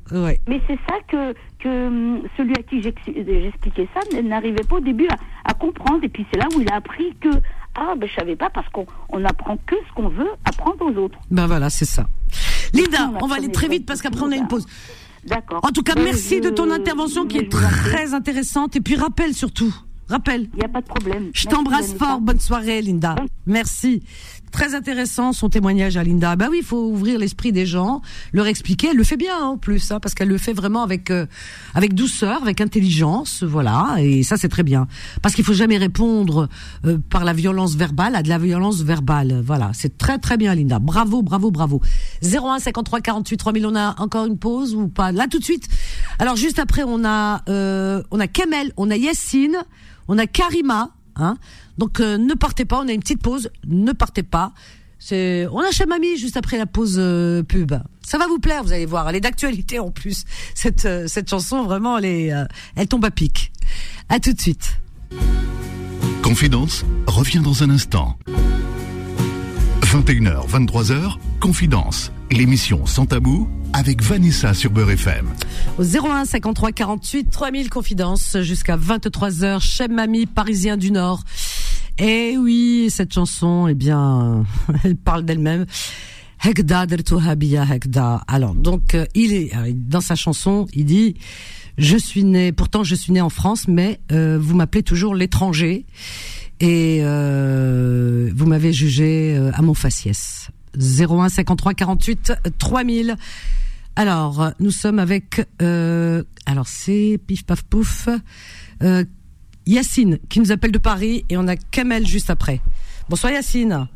Mais 0.48 0.60
c'est 0.66 0.78
ça 0.88 0.96
que, 1.06 1.34
que 1.58 1.86
hum, 1.86 2.22
celui 2.38 2.54
à 2.58 2.62
qui 2.62 2.80
j'expliquais 2.82 3.88
ça 3.94 4.22
n'arrivait 4.22 4.64
pas 4.68 4.76
au 4.76 4.80
début 4.80 5.08
à, 5.44 5.52
comprendre. 5.52 6.00
Et 6.02 6.08
puis 6.08 6.24
c'est 6.32 6.38
là 6.38 6.46
où 6.56 6.60
il 6.62 6.70
a 6.70 6.76
appris 6.76 7.14
que 7.20 7.28
ah, 7.74 7.94
ben 7.96 8.08
je 8.08 8.14
savais 8.14 8.36
pas, 8.36 8.50
parce 8.50 8.68
qu'on 8.70 8.86
on 9.10 9.24
apprend 9.24 9.56
que 9.66 9.74
ce 9.88 9.94
qu'on 9.94 10.08
veut 10.08 10.28
apprendre 10.44 10.84
aux 10.86 10.96
autres. 11.04 11.18
Ben 11.30 11.46
voilà, 11.46 11.70
c'est 11.70 11.84
ça. 11.84 12.06
Linda, 12.72 13.10
On 13.20 13.24
on 13.24 13.26
va 13.26 13.36
aller 13.36 13.50
très 13.50 13.68
vite 13.68 13.86
parce 13.86 14.02
qu'après 14.02 14.22
on 14.22 14.32
a 14.32 14.36
une 14.36 14.48
pause. 14.48 14.66
D'accord. 15.24 15.60
En 15.62 15.68
tout 15.70 15.82
cas, 15.82 15.92
Mais 15.96 16.04
merci 16.04 16.36
je- 16.38 16.48
de 16.48 16.50
ton 16.50 16.70
intervention 16.70 17.26
qui 17.26 17.38
est 17.38 17.50
très 17.50 18.14
intéressante. 18.14 18.76
Et 18.76 18.80
puis 18.80 18.96
rappelle 18.96 19.34
surtout, 19.34 19.74
rappelle. 20.08 20.48
Il 20.54 20.58
n'y 20.60 20.64
a 20.64 20.68
pas 20.68 20.80
de 20.80 20.86
problème. 20.86 21.30
Je 21.34 21.46
t'embrasse 21.46 21.92
fort. 21.94 22.20
Bonne 22.20 22.40
soirée, 22.40 22.80
Linda. 22.82 23.16
Merci. 23.46 24.02
Très 24.50 24.74
intéressant 24.74 25.32
son 25.32 25.48
témoignage 25.48 25.96
à 25.96 26.02
Linda. 26.02 26.34
Bah 26.34 26.48
oui, 26.50 26.58
il 26.60 26.64
faut 26.64 26.88
ouvrir 26.88 27.18
l'esprit 27.18 27.52
des 27.52 27.66
gens, 27.66 28.02
leur 28.32 28.46
expliquer. 28.46 28.88
Elle 28.90 28.96
le 28.96 29.04
fait 29.04 29.16
bien 29.16 29.36
hein, 29.38 29.46
en 29.46 29.56
plus, 29.58 29.92
hein, 29.92 30.00
parce 30.00 30.14
qu'elle 30.14 30.28
le 30.28 30.38
fait 30.38 30.52
vraiment 30.52 30.82
avec 30.82 31.10
euh, 31.10 31.26
avec 31.74 31.94
douceur, 31.94 32.42
avec 32.42 32.60
intelligence, 32.60 33.44
voilà. 33.44 33.96
Et 34.00 34.22
ça, 34.22 34.36
c'est 34.36 34.48
très 34.48 34.62
bien, 34.62 34.88
parce 35.22 35.34
qu'il 35.34 35.44
faut 35.44 35.52
jamais 35.52 35.76
répondre 35.78 36.48
euh, 36.84 36.98
par 37.10 37.24
la 37.24 37.32
violence 37.32 37.76
verbale 37.76 38.16
à 38.16 38.22
de 38.22 38.28
la 38.28 38.38
violence 38.38 38.82
verbale. 38.82 39.40
Voilà, 39.44 39.70
c'est 39.72 39.96
très 39.98 40.18
très 40.18 40.36
bien, 40.36 40.54
Linda. 40.54 40.78
Bravo, 40.78 41.22
bravo, 41.22 41.50
bravo. 41.50 41.80
01 42.22 42.58
53 42.58 43.00
48 43.00 43.36
3000. 43.36 43.66
On 43.66 43.76
a 43.76 44.00
encore 44.00 44.26
une 44.26 44.38
pause 44.38 44.74
ou 44.74 44.88
pas? 44.88 45.12
Là 45.12 45.26
tout 45.28 45.38
de 45.38 45.44
suite. 45.44 45.68
Alors 46.18 46.36
juste 46.36 46.58
après, 46.58 46.82
on 46.84 47.04
a 47.04 47.42
euh, 47.48 48.02
on 48.10 48.18
a 48.18 48.26
Kamel, 48.26 48.72
on 48.76 48.90
a 48.90 48.96
Yassine, 48.96 49.58
on 50.08 50.18
a 50.18 50.26
Karima. 50.26 50.90
Hein 51.16 51.36
Donc 51.80 51.98
euh, 51.98 52.18
ne 52.18 52.34
partez 52.34 52.66
pas, 52.66 52.78
on 52.78 52.88
a 52.88 52.92
une 52.92 53.00
petite 53.00 53.22
pause, 53.22 53.50
ne 53.66 53.92
partez 53.92 54.22
pas. 54.22 54.52
C'est 54.98 55.46
on 55.50 55.60
a 55.60 55.70
chez 55.70 55.86
mamie 55.86 56.18
juste 56.18 56.36
après 56.36 56.58
la 56.58 56.66
pause 56.66 56.96
euh, 56.98 57.42
pub. 57.42 57.72
Ça 58.02 58.18
va 58.18 58.26
vous 58.26 58.38
plaire, 58.38 58.62
vous 58.62 58.72
allez 58.74 58.84
voir, 58.84 59.08
elle 59.08 59.16
est 59.16 59.20
d'actualité 59.20 59.78
en 59.78 59.90
plus. 59.90 60.24
Cette 60.54 60.84
euh, 60.84 61.06
cette 61.08 61.30
chanson 61.30 61.62
vraiment 61.62 61.96
elle 61.96 62.04
est 62.04 62.32
elle 62.76 62.86
tombe 62.86 63.06
à 63.06 63.10
pic. 63.10 63.50
À 64.10 64.20
tout 64.20 64.34
de 64.34 64.40
suite. 64.40 64.78
Confidence 66.22 66.84
revient 67.06 67.40
dans 67.40 67.62
un 67.62 67.70
instant. 67.70 68.18
21h, 69.80 70.48
23h, 70.48 71.16
Confidence, 71.40 72.12
l'émission 72.30 72.84
sans 72.84 73.06
tabou 73.06 73.48
avec 73.72 74.02
Vanessa 74.02 74.52
sur 74.52 74.70
Beurre 74.70 74.90
FM. 74.90 75.28
Au 75.78 75.82
01 75.82 76.26
53 76.26 76.72
48 76.72 77.30
3000 77.30 77.70
confidences 77.70 78.38
jusqu'à 78.40 78.76
23h 78.76 79.60
chez 79.60 79.88
mamie 79.88 80.26
parisien 80.26 80.76
du 80.76 80.90
Nord. 80.90 81.24
Et 81.98 82.36
oui, 82.38 82.88
cette 82.90 83.12
chanson, 83.12 83.66
eh 83.68 83.74
bien, 83.74 84.44
elle 84.84 84.96
parle 84.96 85.24
d'elle-même. 85.24 85.66
Hekda 86.42 86.86
hekda. 86.86 88.22
Alors, 88.26 88.54
donc, 88.54 88.94
euh, 88.94 89.04
il 89.14 89.32
est 89.32 89.54
euh, 89.54 89.72
dans 89.74 90.00
sa 90.00 90.14
chanson, 90.14 90.66
il 90.72 90.86
dit 90.86 91.16
je 91.78 91.96
suis 91.96 92.24
né, 92.24 92.52
pourtant 92.52 92.84
je 92.84 92.94
suis 92.94 93.12
né 93.12 93.20
en 93.20 93.30
France, 93.30 93.68
mais 93.68 94.00
euh, 94.12 94.38
vous 94.40 94.54
m'appelez 94.54 94.82
toujours 94.82 95.14
l'étranger 95.14 95.86
et 96.60 96.98
euh, 97.02 98.30
vous 98.34 98.46
m'avez 98.46 98.72
jugé 98.72 99.34
euh, 99.36 99.50
à 99.54 99.62
mon 99.62 99.74
faciès. 99.74 100.48
01 100.78 101.28
53 101.30 101.74
48 101.74 102.32
3000. 102.58 103.16
Alors, 103.96 104.42
euh, 104.42 104.50
nous 104.60 104.70
sommes 104.70 104.98
avec, 104.98 105.46
euh, 105.62 106.22
alors 106.46 106.68
c'est 106.68 107.18
pif 107.26 107.44
paf 107.44 107.62
pouf, 107.62 108.08
euh, 108.82 109.04
Yacine 109.74 110.18
qui 110.28 110.40
nous 110.40 110.50
appelle 110.50 110.72
de 110.72 110.78
Paris 110.78 111.24
et 111.28 111.36
on 111.36 111.46
a 111.46 111.54
Kamel 111.54 112.04
juste 112.04 112.28
après. 112.28 112.60
Bonsoir 113.08 113.32
Yacine. 113.32 113.86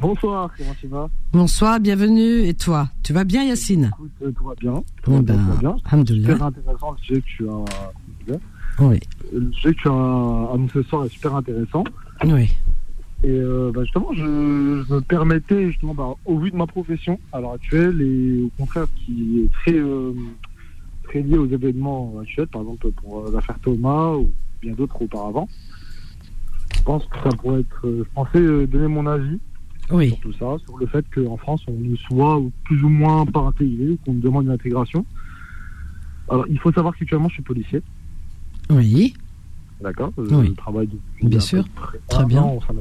Bonsoir, 0.00 0.50
comment 0.58 0.74
tu 0.80 0.88
vas? 0.88 1.08
Bonsoir, 1.32 1.78
bienvenue. 1.78 2.40
Et 2.48 2.54
toi, 2.54 2.88
tu 3.04 3.12
vas 3.12 3.22
bien 3.22 3.44
Yacine? 3.44 3.90
Écoute, 3.94 4.10
euh, 4.22 4.32
tout 4.32 4.44
va 4.44 4.54
bien. 4.58 4.82
Tout 5.04 5.12
va 5.12 5.22
bien, 5.22 5.34
ben, 5.36 5.58
bien. 5.60 6.04
Super 6.06 6.42
intéressant 6.42 6.90
le 6.92 6.98
sujet 6.98 7.20
que 7.20 7.26
tu 7.26 7.48
as. 7.48 8.34
Oui, 8.80 8.98
Le 9.32 9.52
sujet 9.52 9.74
que 9.74 9.80
tu 9.82 9.88
as 9.88 9.92
annoncé 9.92 10.72
ce 10.74 10.82
soir 10.82 11.04
est 11.04 11.08
super 11.10 11.36
intéressant. 11.36 11.84
oui. 12.24 12.50
Et 13.22 13.28
euh, 13.30 13.70
bah, 13.72 13.82
justement, 13.84 14.08
je, 14.12 14.22
je 14.88 14.94
me 14.94 15.00
permettais, 15.00 15.68
justement, 15.70 15.94
bah, 15.94 16.08
au 16.26 16.38
vu 16.38 16.50
de 16.50 16.56
ma 16.56 16.66
profession 16.66 17.18
à 17.32 17.40
l'heure 17.40 17.52
actuelle, 17.52 18.02
et 18.02 18.42
au 18.42 18.50
contraire, 18.58 18.86
qui 18.96 19.44
est 19.44 19.52
très, 19.52 19.78
euh, 19.78 20.12
très 21.04 21.22
lié 21.22 21.38
aux 21.38 21.46
événements 21.46 22.12
actuels, 22.20 22.48
par 22.48 22.62
exemple 22.62 22.90
pour 22.90 23.20
euh, 23.26 23.30
l'affaire 23.32 23.58
Thomas 23.62 24.12
ou 24.16 24.30
bien 24.64 24.74
d'autres 24.74 25.00
auparavant, 25.02 25.48
je 26.76 26.82
pense 26.82 27.04
que 27.06 27.16
ça 27.22 27.36
pourrait 27.36 27.60
être. 27.60 27.86
euh, 27.86 28.04
je 28.04 28.14
pensais 28.14 28.38
euh, 28.40 28.66
donner 28.66 28.88
mon 28.88 29.06
avis 29.06 29.38
Oui, 29.90 30.08
sur 30.08 30.20
tout 30.20 30.32
ça, 30.32 30.56
sur 30.64 30.76
le 30.78 30.86
fait 30.86 31.04
qu'en 31.14 31.36
France, 31.36 31.62
on 31.68 31.96
soit 32.08 32.40
plus 32.64 32.82
ou 32.82 32.88
moins 32.88 33.24
pas 33.26 33.40
intégré, 33.40 33.90
ou 33.90 33.98
qu'on 34.04 34.14
demande 34.14 34.46
une 34.46 34.50
intégration. 34.52 35.04
Alors, 36.30 36.46
il 36.48 36.58
faut 36.58 36.72
savoir 36.72 36.94
qu'actuellement, 36.96 37.28
je 37.28 37.34
suis 37.34 37.42
policier, 37.42 37.82
oui. 38.70 39.14
d'accord 39.82 40.10
Je 40.16 40.34
Oui. 40.34 40.54
travaille 40.54 40.86
depuis 40.86 41.26
Bien 41.28 41.40
sûr. 41.40 41.64
Très 42.08 42.24
bien. 42.24 42.42
au 42.44 42.60
sein 42.62 42.72
de. 42.74 42.80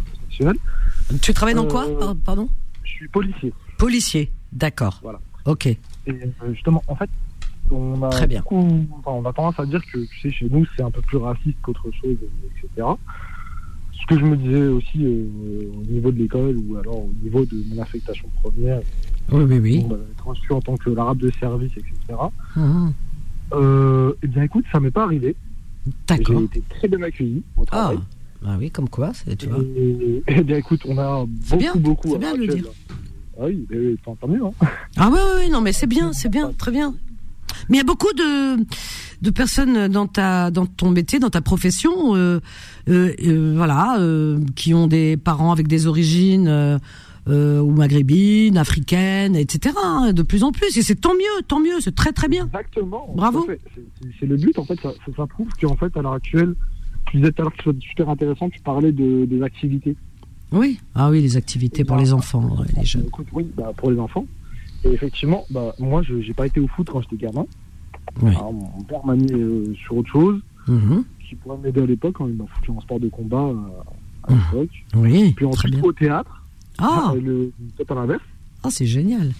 Tu 1.21 1.33
travailles 1.33 1.53
dans 1.55 1.67
quoi 1.67 1.85
Euh, 1.87 1.99
par- 1.99 2.15
Pardon? 2.15 2.49
Je 2.83 2.91
suis 2.91 3.07
policier. 3.09 3.53
Policier. 3.77 4.31
D'accord. 4.53 4.99
Voilà. 5.03 5.19
Ok. 5.45 5.65
Et 5.67 5.79
euh, 6.07 6.25
justement, 6.53 6.81
en 6.87 6.95
fait, 6.95 7.09
on 7.71 8.01
a, 8.03 8.09
Très 8.09 8.27
bien. 8.27 8.41
beaucoup- 8.41 8.85
enfin, 8.99 9.11
on 9.11 9.25
a 9.25 9.33
tendance 9.33 9.59
à 9.59 9.65
dire 9.65 9.81
que, 9.91 9.99
tu 9.99 10.19
sais, 10.21 10.31
chez 10.31 10.47
nous, 10.49 10.65
c'est 10.75 10.83
un 10.83 10.91
peu 10.91 11.01
plus 11.01 11.17
raciste 11.17 11.57
qu'autre 11.61 11.89
chose, 12.01 12.17
etc. 12.45 12.87
Ce 13.93 14.05
que 14.07 14.19
je 14.19 14.25
me 14.25 14.35
disais 14.35 14.67
aussi 14.67 15.05
euh, 15.05 15.71
au 15.79 15.91
niveau 15.91 16.11
de 16.11 16.17
l'école 16.19 16.57
ou 16.57 16.77
alors 16.77 16.97
au 17.05 17.13
niveau 17.23 17.45
de 17.45 17.63
mon 17.73 17.81
affectation 17.81 18.27
première, 18.41 18.81
Oui, 19.31 19.43
oui, 19.47 19.59
oui. 19.59 19.85
bah, 19.89 19.95
être 20.11 20.27
reçu 20.27 20.51
en 20.51 20.59
tant 20.61 20.75
que 20.77 20.89
l'arabe 20.89 21.19
de 21.19 21.31
service, 21.39 21.71
etc. 21.77 22.19
Mhm. 22.55 22.93
Euh, 23.53 24.13
eh 24.23 24.27
bien, 24.27 24.43
écoute, 24.43 24.65
ça 24.71 24.79
m'est 24.79 24.91
pas 24.91 25.03
arrivé. 25.03 25.35
D'accord. 26.07 26.37
J'ai 26.39 26.43
été 26.45 26.63
très 26.69 26.87
bien 26.87 27.01
accueilli 27.01 27.43
au 27.57 27.63
Ah, 27.71 27.93
bah 28.41 28.55
oui, 28.59 28.71
comme 28.71 28.89
quoi, 28.89 29.13
c'est- 29.13 29.35
tu 29.37 29.47
vois. 29.47 29.59
Et, 29.59 30.23
eh 30.27 30.43
bien, 30.43 30.57
écoute, 30.57 30.81
on 30.85 30.97
a 30.97 31.25
beaucoup, 31.25 31.57
bien, 31.57 31.75
beaucoup. 31.75 32.11
c'est 32.11 32.19
bien 32.19 32.33
de 32.33 32.39
le 32.39 32.55
dire. 32.55 32.65
Ah 33.39 33.45
oui, 33.45 33.65
tant, 34.03 34.17
mieux. 34.27 34.43
Hein. 34.45 34.51
Ah 34.97 35.09
oui, 35.11 35.17
oui, 35.17 35.31
oui, 35.45 35.49
non, 35.49 35.61
mais 35.61 35.71
c'est 35.71 35.87
bien, 35.87 36.11
c'est 36.13 36.29
bien, 36.29 36.51
très 36.57 36.71
bien. 36.71 36.93
Mais 37.69 37.77
il 37.77 37.79
y 37.79 37.81
a 37.81 37.85
beaucoup 37.85 38.13
de 38.13 38.63
de 39.21 39.29
personnes 39.29 39.87
dans 39.87 40.07
ta 40.07 40.51
dans 40.51 40.65
ton 40.65 40.89
métier, 40.91 41.19
dans 41.19 41.29
ta 41.29 41.41
profession, 41.41 42.15
euh, 42.15 42.39
euh, 42.89 43.13
euh, 43.25 43.53
voilà, 43.55 43.97
qui 44.55 44.73
ont 44.73 44.87
des 44.87 45.17
parents 45.17 45.51
avec 45.51 45.67
des 45.67 45.87
origines 45.87 46.79
ou 47.27 47.71
maghrébines, 47.71 48.57
africaines, 48.57 49.35
etc. 49.35 49.75
hein, 49.81 50.11
de 50.13 50.23
plus 50.23 50.43
en 50.43 50.51
plus, 50.51 50.77
et 50.77 50.81
c'est 50.81 50.95
tant 50.95 51.13
mieux, 51.13 51.41
tant 51.47 51.59
mieux, 51.61 51.79
c'est 51.79 51.95
très 51.95 52.11
très 52.11 52.27
bien. 52.27 52.45
Exactement. 52.47 53.13
Bravo. 53.15 53.47
C'est- 54.19 54.25
le 54.25 54.35
but, 54.35 54.57
en 54.59 54.65
fait. 54.65 54.79
Ça, 54.81 54.91
ça, 55.15 55.27
prouve 55.27 55.47
qu'en 55.61 55.75
fait, 55.75 55.95
à 55.95 56.01
l'heure 56.01 56.13
actuelle, 56.13 56.55
tu 57.09 57.17
disais 57.17 57.31
tout 57.31 57.41
à 57.41 57.43
l'heure 57.43 57.53
que 57.53 57.63
c'était 57.63 57.87
super 57.87 58.09
intéressant, 58.09 58.49
tu 58.49 58.59
parlais 58.61 58.91
de, 58.91 59.25
des 59.25 59.41
activités. 59.41 59.95
Oui, 60.51 60.79
ah 60.93 61.09
oui, 61.09 61.21
les 61.21 61.35
activités 61.37 61.83
pour 61.83 61.97
les 61.97 62.13
enfants, 62.13 62.43
ouais, 62.59 62.67
les 62.77 62.85
jeunes. 62.85 63.05
Écoute, 63.07 63.27
oui, 63.33 63.47
bah, 63.57 63.71
pour 63.75 63.89
les 63.89 63.99
enfants. 63.99 64.25
Et 64.85 64.89
effectivement, 64.89 65.45
bah, 65.49 65.73
moi, 65.79 66.01
je 66.01 66.15
n'ai 66.15 66.33
pas 66.33 66.45
été 66.47 66.59
au 66.59 66.67
foot 66.67 66.87
quand 66.91 67.01
j'étais 67.01 67.17
gamin. 67.25 67.45
Oui. 68.21 68.31
Alors, 68.31 68.53
mon 68.53 68.83
père 68.83 69.05
m'a 69.05 69.15
mis 69.15 69.31
euh, 69.33 69.73
sur 69.75 69.97
autre 69.97 70.09
chose, 70.09 70.39
Mhm. 70.67 71.03
qui 71.27 71.35
pourrait 71.35 71.57
m'aider 71.57 71.81
à 71.81 71.85
l'époque, 71.85 72.15
quand 72.17 72.27
il 72.27 72.35
m'a 72.35 72.45
foutu 72.47 72.71
en 72.71 72.81
sport 72.81 72.99
de 72.99 73.09
combat 73.09 73.37
euh, 73.43 73.55
à 74.23 74.31
Mhm. 74.33 74.39
l'époque. 74.53 74.83
Oui, 74.95 75.33
Puis 75.35 75.45
très 75.45 75.53
ensuite, 75.53 75.73
bien. 75.75 75.83
au 75.83 75.91
théâtre, 75.93 76.43
Ah, 76.79 77.13
le, 77.21 77.51
peut-être 77.77 77.91
à 77.91 77.95
l'inverse. 77.95 78.23
ah 78.63 78.69
c'est 78.71 78.85
génial. 78.85 79.31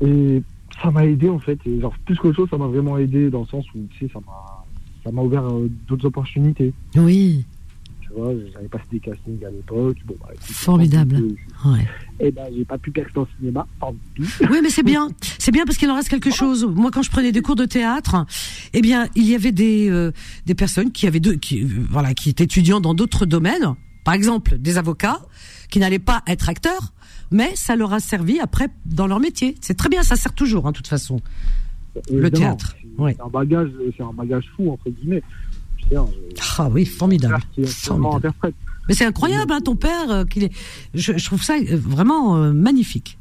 Et 0.00 0.42
ça 0.82 0.90
m'a 0.90 1.04
aidé 1.04 1.28
en 1.28 1.38
fait. 1.40 1.58
Et 1.66 1.80
genre, 1.80 1.92
plus 2.06 2.16
qu'autre 2.16 2.36
chose, 2.36 2.48
ça 2.50 2.56
m'a 2.56 2.66
vraiment 2.68 2.96
aidé 2.96 3.28
dans 3.28 3.40
le 3.40 3.46
sens 3.46 3.64
où 3.74 3.78
tu 3.90 4.06
sais, 4.06 4.12
ça 4.12 4.20
m'a, 4.20 4.64
ça 5.04 5.10
m'a 5.12 5.20
ouvert 5.22 5.44
euh, 5.44 5.68
d'autres 5.88 6.06
opportunités. 6.06 6.72
Oui, 6.96 7.44
Tu 8.12 8.20
vois, 8.20 8.32
j'avais 8.52 8.68
passé 8.68 8.84
des 8.90 9.00
castings 9.00 9.44
à 9.44 9.50
l'époque. 9.50 9.96
Bon, 10.04 10.14
bah, 10.20 10.28
Formidable. 10.40 11.22
ouais. 11.66 11.86
Et 12.18 12.30
ben, 12.32 12.46
j'ai 12.54 12.64
pas 12.64 12.76
pu 12.78 12.90
percer 12.90 13.16
en 13.16 13.26
cinéma, 13.38 13.66
tant 13.80 13.94
pis. 14.14 14.22
Oui, 14.50 14.58
mais 14.62 14.70
c'est 14.70 14.82
bien. 14.82 15.08
C'est 15.38 15.52
bien 15.52 15.64
parce 15.64 15.78
qu'il 15.78 15.88
en 15.90 15.94
reste 15.94 16.08
quelque 16.08 16.30
chose. 16.30 16.64
Moi, 16.66 16.90
quand 16.92 17.02
je 17.02 17.10
prenais 17.10 17.32
des 17.32 17.40
cours 17.40 17.56
de 17.56 17.64
théâtre, 17.64 18.26
eh 18.74 18.82
bien, 18.82 19.08
il 19.14 19.26
y 19.28 19.34
avait 19.34 19.52
des 19.52 19.88
euh, 19.90 20.12
des 20.46 20.54
personnes 20.54 20.92
qui 20.92 21.06
avaient 21.06 21.20
deux, 21.20 21.36
qui 21.36 21.62
euh, 21.62 21.66
voilà, 21.90 22.12
qui 22.14 22.28
étaient 22.30 22.44
étudiants 22.44 22.80
dans 22.80 22.92
d'autres 22.94 23.24
domaines. 23.26 23.74
Par 24.04 24.14
exemple, 24.14 24.58
des 24.58 24.76
avocats 24.76 25.20
qui 25.70 25.78
n'allaient 25.78 25.98
pas 25.98 26.22
être 26.26 26.48
acteurs, 26.48 26.92
mais 27.30 27.52
ça 27.54 27.74
leur 27.76 27.92
a 27.92 28.00
servi 28.00 28.38
après 28.40 28.68
dans 28.86 29.06
leur 29.06 29.20
métier. 29.20 29.54
C'est 29.60 29.74
très 29.76 29.88
bien, 29.88 30.02
ça 30.02 30.16
sert 30.16 30.34
toujours, 30.34 30.66
hein, 30.66 30.72
de 30.72 30.76
toute 30.76 30.88
façon. 30.88 31.20
Le 32.12 32.30
théâtre, 32.30 32.76
C'est 32.80 33.02
ouais. 33.02 33.16
un 33.24 33.28
bagage, 33.28 33.68
c'est 33.96 34.02
un 34.02 34.12
bagage 34.12 34.44
fou 34.56 34.70
entre 34.70 34.90
guillemets. 34.90 35.22
Ah 36.58 36.68
oui, 36.70 36.84
formidable. 36.86 37.38
Mais 38.88 38.94
c'est 38.94 39.04
incroyable, 39.04 39.52
hein, 39.52 39.60
ton 39.60 39.76
père, 39.76 40.10
euh, 40.10 40.24
qu'il 40.24 40.44
est. 40.44 40.52
Je, 40.94 41.12
je 41.16 41.24
trouve 41.24 41.42
ça 41.42 41.54
euh, 41.54 41.76
vraiment 41.76 42.36
euh, 42.36 42.52
magnifique. 42.52 43.18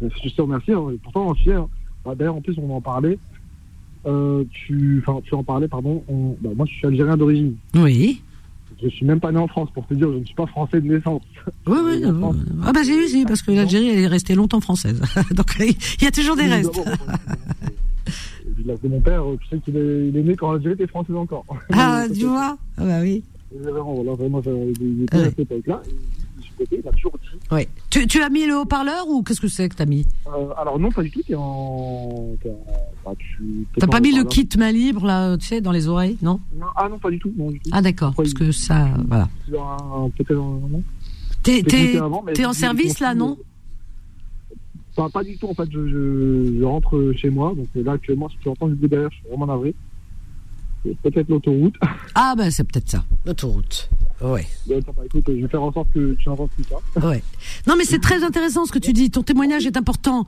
Je 0.00 0.28
te 0.30 0.42
remercie. 0.42 0.72
hein, 0.72 0.84
pourtant, 1.02 1.34
je 1.34 1.44
sais, 1.44 1.54
hein, 1.54 1.68
bah, 2.04 2.14
d'ailleurs, 2.14 2.36
en 2.36 2.40
plus, 2.40 2.56
on 2.58 2.70
en 2.74 2.80
parlait. 2.80 3.18
Euh, 4.06 4.44
tu, 4.52 5.02
en 5.32 5.42
parlais, 5.44 5.68
pardon. 5.68 6.04
on- 6.08 6.36
bah, 6.40 6.50
moi, 6.56 6.66
je 6.68 6.74
suis 6.74 6.86
algérien 6.86 7.16
d'origine. 7.16 7.54
Oui. 7.74 8.22
Je 8.82 8.88
suis 8.88 9.04
même 9.06 9.18
pas 9.18 9.32
né 9.32 9.38
en 9.38 9.48
France, 9.48 9.70
pour 9.74 9.86
te 9.86 9.94
dire, 9.94 10.10
je 10.12 10.18
ne 10.18 10.24
suis 10.24 10.34
pas 10.36 10.46
français 10.46 10.80
de 10.80 10.86
naissance. 10.86 11.22
Oui, 11.66 11.78
oui. 11.84 12.04
Ah 12.64 12.72
bah 12.72 12.80
j'ai 12.84 12.96
eu, 12.96 13.08
si, 13.08 13.24
parce 13.24 13.42
que 13.42 13.50
l'Algérie, 13.50 13.88
elle 13.88 13.98
est 13.98 14.06
restée 14.06 14.36
longtemps 14.36 14.60
française. 14.60 15.00
Donc 15.32 15.56
il 15.58 16.04
y 16.04 16.06
a 16.06 16.10
toujours 16.12 16.36
des 16.36 16.46
restes. 16.46 16.80
Le 18.48 18.54
village 18.62 18.80
de 18.80 18.88
mon 18.88 19.00
père, 19.00 19.22
euh, 19.28 19.36
tu 19.40 19.48
sais 19.48 19.58
qu'il 19.62 19.76
est, 19.76 20.08
il 20.08 20.16
est 20.16 20.22
né 20.22 20.34
quand 20.36 20.52
l'Algérie 20.52 20.74
était 20.74 20.86
française 20.86 21.16
encore. 21.16 21.44
Ah, 21.72 22.04
tu 22.14 22.24
vois 22.26 22.56
Ah 22.76 22.84
bah 22.84 23.00
oui. 23.02 23.22
Et 23.54 23.58
Vraiment, 23.58 23.94
voilà, 23.94 24.12
vraiment, 24.14 24.42
j'ai 24.42 24.72
des 24.72 25.06
Ouais. 25.12 25.20
à 25.20 25.24
cette 25.26 25.38
époque-là. 25.40 25.82
Il 26.72 26.88
a 26.88 26.90
toujours 26.90 27.12
dit. 27.22 27.38
Oui. 27.52 27.68
Tu, 27.88 28.06
tu 28.08 28.20
as 28.20 28.28
mis 28.30 28.44
le 28.46 28.56
haut-parleur 28.58 29.06
ou 29.08 29.22
qu'est-ce 29.22 29.40
que 29.40 29.46
c'est 29.48 29.68
que 29.68 29.76
t'as 29.76 29.86
mis 29.86 30.04
Euh, 30.26 30.48
alors, 30.56 30.76
non, 30.78 30.90
pas 30.90 31.02
du 31.02 31.10
tout, 31.10 31.22
t'es 31.22 31.36
en. 31.36 32.34
t'es 32.42 32.50
en- 32.50 32.66
bah, 33.04 33.12
tu- 33.16 33.64
T'as 33.78 33.86
pas 33.86 34.00
mis 34.00 34.12
le 34.12 34.24
kit 34.24 34.48
main 34.58 34.72
libre 34.72 35.06
là, 35.06 35.36
tu 35.38 35.46
sais, 35.46 35.60
dans 35.60 35.70
les 35.70 35.86
oreilles, 35.86 36.18
non 36.20 36.40
Non, 36.58 36.66
Ah 36.74 36.88
non, 36.88 36.98
pas 36.98 37.10
du 37.10 37.18
tout. 37.20 37.32
Non, 37.36 37.50
du 37.52 37.60
tout. 37.60 37.70
Ah 37.72 37.80
d'accord, 37.80 38.12
parce 38.16 38.30
il- 38.30 38.34
que 38.34 38.50
ça, 38.50 38.88
voilà. 39.06 39.28
T'es 41.44 41.62
t'es 41.62 41.98
t'es 42.34 42.44
en 42.44 42.52
service 42.52 42.98
là, 43.00 43.14
non 43.14 43.38
Pas, 44.98 45.08
pas 45.08 45.22
du 45.22 45.38
tout, 45.38 45.46
en 45.48 45.54
fait. 45.54 45.68
Je, 45.70 45.86
je, 45.88 46.56
je 46.58 46.64
rentre 46.64 47.12
chez 47.16 47.30
moi. 47.30 47.54
Donc 47.56 47.68
là, 47.76 47.92
actuellement, 47.92 48.28
si 48.28 48.36
tu 48.42 48.48
entends 48.48 48.66
du 48.66 48.74
bruit 48.74 48.88
derrière, 48.88 49.10
je 49.12 49.16
suis 49.18 49.28
vraiment 49.28 49.46
navré. 49.46 49.72
C'est 50.84 50.96
peut-être 51.10 51.28
l'autoroute. 51.28 51.74
Ah 52.14 52.34
ben 52.36 52.50
c'est 52.50 52.64
peut-être 52.64 52.88
ça, 52.90 53.04
l'autoroute. 53.24 53.88
Ouais. 54.20 54.44
Bah, 54.68 54.74
écoute, 55.04 55.24
je 55.28 55.32
vais 55.42 55.48
faire 55.48 55.62
en 55.62 55.72
sorte 55.72 55.88
que 55.94 56.14
tu 56.14 56.28
n'entendes 56.28 56.50
plus 56.50 56.64
ça. 56.64 56.76
Ouais. 57.08 57.22
Non, 57.68 57.74
mais 57.78 57.84
c'est 57.84 58.00
très 58.00 58.24
intéressant 58.24 58.64
ce 58.66 58.72
que 58.72 58.78
tu 58.80 58.92
dis. 58.92 59.08
Ton 59.10 59.22
témoignage 59.22 59.66
est 59.66 59.76
important. 59.76 60.26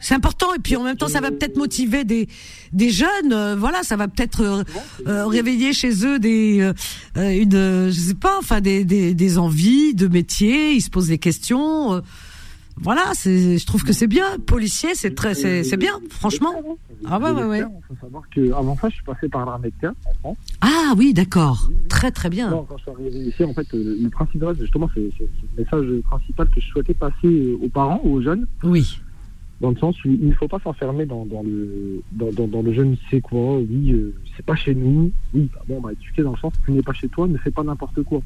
C'est 0.00 0.14
important 0.16 0.52
et 0.52 0.58
puis 0.58 0.74
en 0.74 0.82
même 0.82 0.96
temps 0.96 1.06
ça 1.06 1.20
va 1.20 1.30
peut-être 1.30 1.56
motiver 1.56 2.02
des 2.04 2.26
des 2.72 2.90
jeunes. 2.90 3.32
euh, 3.32 3.54
voilà, 3.56 3.84
ça 3.84 3.94
va 3.94 4.08
peut-être 4.08 4.40
euh, 4.40 4.64
euh, 5.06 5.26
réveiller 5.28 5.72
chez 5.72 6.04
eux 6.04 6.18
des 6.18 6.72
une 7.14 7.88
je 7.90 8.00
sais 8.08 8.14
pas, 8.14 8.36
enfin 8.40 8.60
des, 8.60 8.84
des 8.84 9.14
des 9.14 9.38
envies 9.38 9.94
de 9.94 10.08
métier. 10.08 10.72
Ils 10.72 10.80
se 10.80 10.90
posent 10.90 11.06
des 11.06 11.18
questions. 11.18 12.02
Voilà, 12.76 13.02
c'est 13.14 13.58
je 13.58 13.66
trouve 13.66 13.84
que 13.84 13.92
c'est 13.92 14.06
bien. 14.06 14.38
Policier, 14.46 14.90
c'est 14.94 15.14
très 15.14 15.34
c'est 15.34 15.62
c'est 15.64 15.76
bien, 15.76 16.00
franchement. 16.10 16.52
Ah 17.06 17.18
ouais, 17.18 17.30
ouais, 17.30 17.44
ouais. 17.44 17.58
Il 17.60 17.84
faut 17.88 18.00
savoir 18.00 18.22
qu'avant 18.30 18.76
ça, 18.76 18.88
je 18.88 18.94
suis 18.94 19.04
passé 19.04 19.28
par 19.28 19.44
l'armée 19.46 19.68
de 19.68 19.74
terre 19.80 19.92
en 20.06 20.14
France. 20.20 20.36
Ah 20.60 20.94
oui, 20.96 21.12
d'accord. 21.12 21.68
Très 21.88 22.10
très 22.10 22.30
bien. 22.30 22.50
Non, 22.50 22.64
quand 22.68 22.76
je 22.78 22.82
suis 22.82 22.90
arrivé 22.90 23.18
ici, 23.28 23.44
en 23.44 23.52
fait, 23.54 23.66
euh, 23.74 23.98
le 24.02 24.08
principal, 24.08 24.56
justement, 24.58 24.88
c'est 24.94 25.00
le 25.00 25.62
message 25.62 26.00
principal 26.04 26.48
que 26.48 26.60
je 26.60 26.66
souhaitais 26.68 26.94
passer 26.94 27.14
euh, 27.26 27.58
aux 27.62 27.68
parents 27.68 28.00
ou 28.04 28.14
aux 28.14 28.22
jeunes, 28.22 28.46
Oui. 28.64 29.00
dans 29.60 29.70
le 29.70 29.76
sens 29.76 29.96
où 30.04 30.08
il 30.08 30.28
ne 30.28 30.34
faut 30.34 30.48
pas 30.48 30.58
s'enfermer 30.60 31.06
dans, 31.06 31.24
dans 31.26 31.42
le 31.42 32.02
dans, 32.12 32.30
dans, 32.32 32.48
dans 32.48 32.62
le 32.62 32.72
jeune 32.72 32.96
c'est 33.10 33.20
quoi, 33.20 33.58
oui, 33.58 33.92
euh, 33.92 34.14
c'est 34.36 34.44
pas 34.46 34.56
chez 34.56 34.74
nous, 34.74 35.12
oui, 35.34 35.48
bah, 35.54 35.62
bon, 35.68 35.76
on 35.78 35.80
m'a 35.82 35.92
éduqué 35.92 36.22
dans 36.22 36.32
le 36.32 36.38
sens, 36.38 36.52
tu 36.64 36.72
n'es 36.72 36.82
pas 36.82 36.92
chez 36.94 37.08
toi, 37.08 37.28
ne 37.28 37.36
fais 37.38 37.50
pas 37.50 37.62
n'importe 37.62 38.02
quoi. 38.02 38.20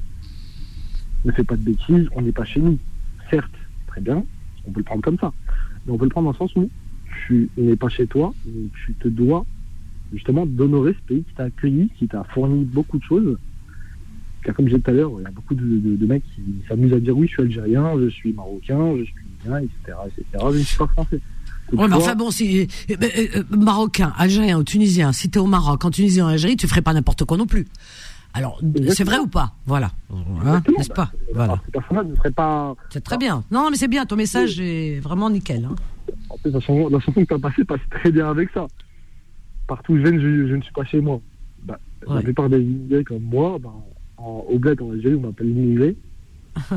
Ne 1.24 1.32
fais 1.32 1.44
pas 1.44 1.56
de 1.56 1.62
bêtises, 1.62 2.08
on 2.14 2.22
n'est 2.22 2.32
pas 2.32 2.44
chez 2.44 2.60
nous. 2.60 2.78
Certes, 3.30 3.50
très 3.88 4.00
bien, 4.00 4.24
on 4.66 4.70
peut 4.72 4.80
le 4.80 4.84
prendre 4.84 5.02
comme 5.02 5.18
ça, 5.18 5.32
mais 5.86 5.92
on 5.92 5.98
peut 5.98 6.04
le 6.04 6.10
prendre 6.10 6.26
dans 6.26 6.32
le 6.32 6.36
sens 6.48 6.54
où 6.56 6.68
tu 7.26 7.48
n'es 7.56 7.76
pas 7.76 7.88
chez 7.88 8.06
toi, 8.06 8.34
mais 8.46 8.68
tu 8.84 8.94
te 8.94 9.08
dois 9.08 9.44
justement 10.12 10.46
d'honorer 10.46 10.92
ce 10.94 11.06
pays 11.06 11.22
qui 11.24 11.34
t'a 11.34 11.44
accueilli, 11.44 11.90
qui 11.98 12.06
t'a 12.08 12.24
fourni 12.34 12.64
beaucoup 12.64 12.98
de 12.98 13.02
choses. 13.04 13.36
Car 14.44 14.54
comme 14.54 14.66
je 14.66 14.70
disais 14.76 14.82
tout 14.82 14.90
à 14.90 14.94
l'heure, 14.94 15.10
il 15.18 15.22
y 15.24 15.26
a 15.26 15.30
beaucoup 15.30 15.54
de, 15.54 15.62
de- 15.64 15.96
de 15.96 16.06
mecs 16.06 16.22
qui 16.34 16.42
s'amusent 16.68 16.92
à 16.92 17.00
dire 17.00 17.16
oui, 17.16 17.26
je 17.26 17.32
suis 17.32 17.42
algérien, 17.42 17.92
je 18.00 18.08
suis 18.08 18.32
marocain, 18.32 18.94
je 18.98 19.04
suis 19.04 19.14
bien, 19.44 19.58
etc., 19.58 19.98
etc. 20.06 20.24
Je 20.52 20.58
ne 20.58 20.62
suis 20.62 20.76
pas 20.76 20.86
français. 20.86 21.20
Donc, 21.72 21.80
Ouais, 21.80 21.88
mais 21.88 21.94
toi, 21.96 22.04
enfin 22.04 22.14
bon, 22.14 22.30
si 22.30 22.60
euh, 22.60 22.66
euh, 22.92 22.96
euh, 23.38 23.42
marocain, 23.56 24.12
algérien 24.16 24.56
ou 24.56 24.62
tunisien, 24.62 25.12
si 25.12 25.28
t'es 25.30 25.40
au 25.40 25.46
Maroc, 25.48 25.84
en 25.84 25.90
Tunisie, 25.90 26.22
en 26.22 26.28
Algérie, 26.28 26.56
tu 26.56 26.68
ferais 26.68 26.82
pas 26.82 26.92
n'importe 26.94 27.24
quoi 27.24 27.36
non 27.36 27.46
plus. 27.46 27.66
Alors, 28.36 28.60
c'est 28.90 29.04
vrai 29.04 29.18
ou 29.18 29.26
pas 29.26 29.52
Voilà, 29.64 29.90
Hein, 30.44 30.62
n'est-ce 30.76 30.88
bah, 30.90 30.94
pas 30.94 31.10
euh, 31.14 31.32
Voilà, 31.34 31.60
Ces 31.72 31.94
ne 31.94 32.14
seraient 32.16 32.30
pas. 32.30 32.76
c'est 32.90 33.02
très 33.02 33.16
bien. 33.16 33.44
Non, 33.50 33.68
mais 33.70 33.76
c'est 33.76 33.88
bien. 33.88 34.04
Ton 34.04 34.16
message 34.16 34.60
est 34.60 35.00
vraiment 35.00 35.30
nickel. 35.30 35.64
Hein. 35.64 35.74
En 36.28 36.36
plus, 36.38 36.50
la 36.50 36.60
chanson, 36.60 36.88
la 36.88 37.00
chanson 37.00 37.22
que 37.22 37.26
tu 37.26 37.34
as 37.34 37.38
passée 37.38 37.64
passe 37.64 37.80
très 37.90 38.12
bien 38.12 38.28
avec 38.28 38.50
ça. 38.52 38.66
Partout 39.66 39.94
où 39.94 39.96
je 39.96 40.02
viens, 40.02 40.20
je, 40.20 40.48
je 40.48 40.54
ne 40.54 40.62
suis 40.62 40.72
pas 40.72 40.84
chez 40.84 41.00
moi. 41.00 41.20
Bah, 41.64 41.78
Ouais. 42.06 42.16
La 42.16 42.22
plupart 42.22 42.48
des 42.48 42.60
immigrés 42.60 43.02
comme 43.04 43.22
moi, 43.22 43.58
bah, 43.58 43.72
en, 44.18 44.44
au 44.48 44.58
bled 44.58 44.80
en 44.80 44.92
Algérie, 44.92 45.16
on 45.16 45.22
m'appelle 45.26 45.48
l'immigré. 45.48 45.96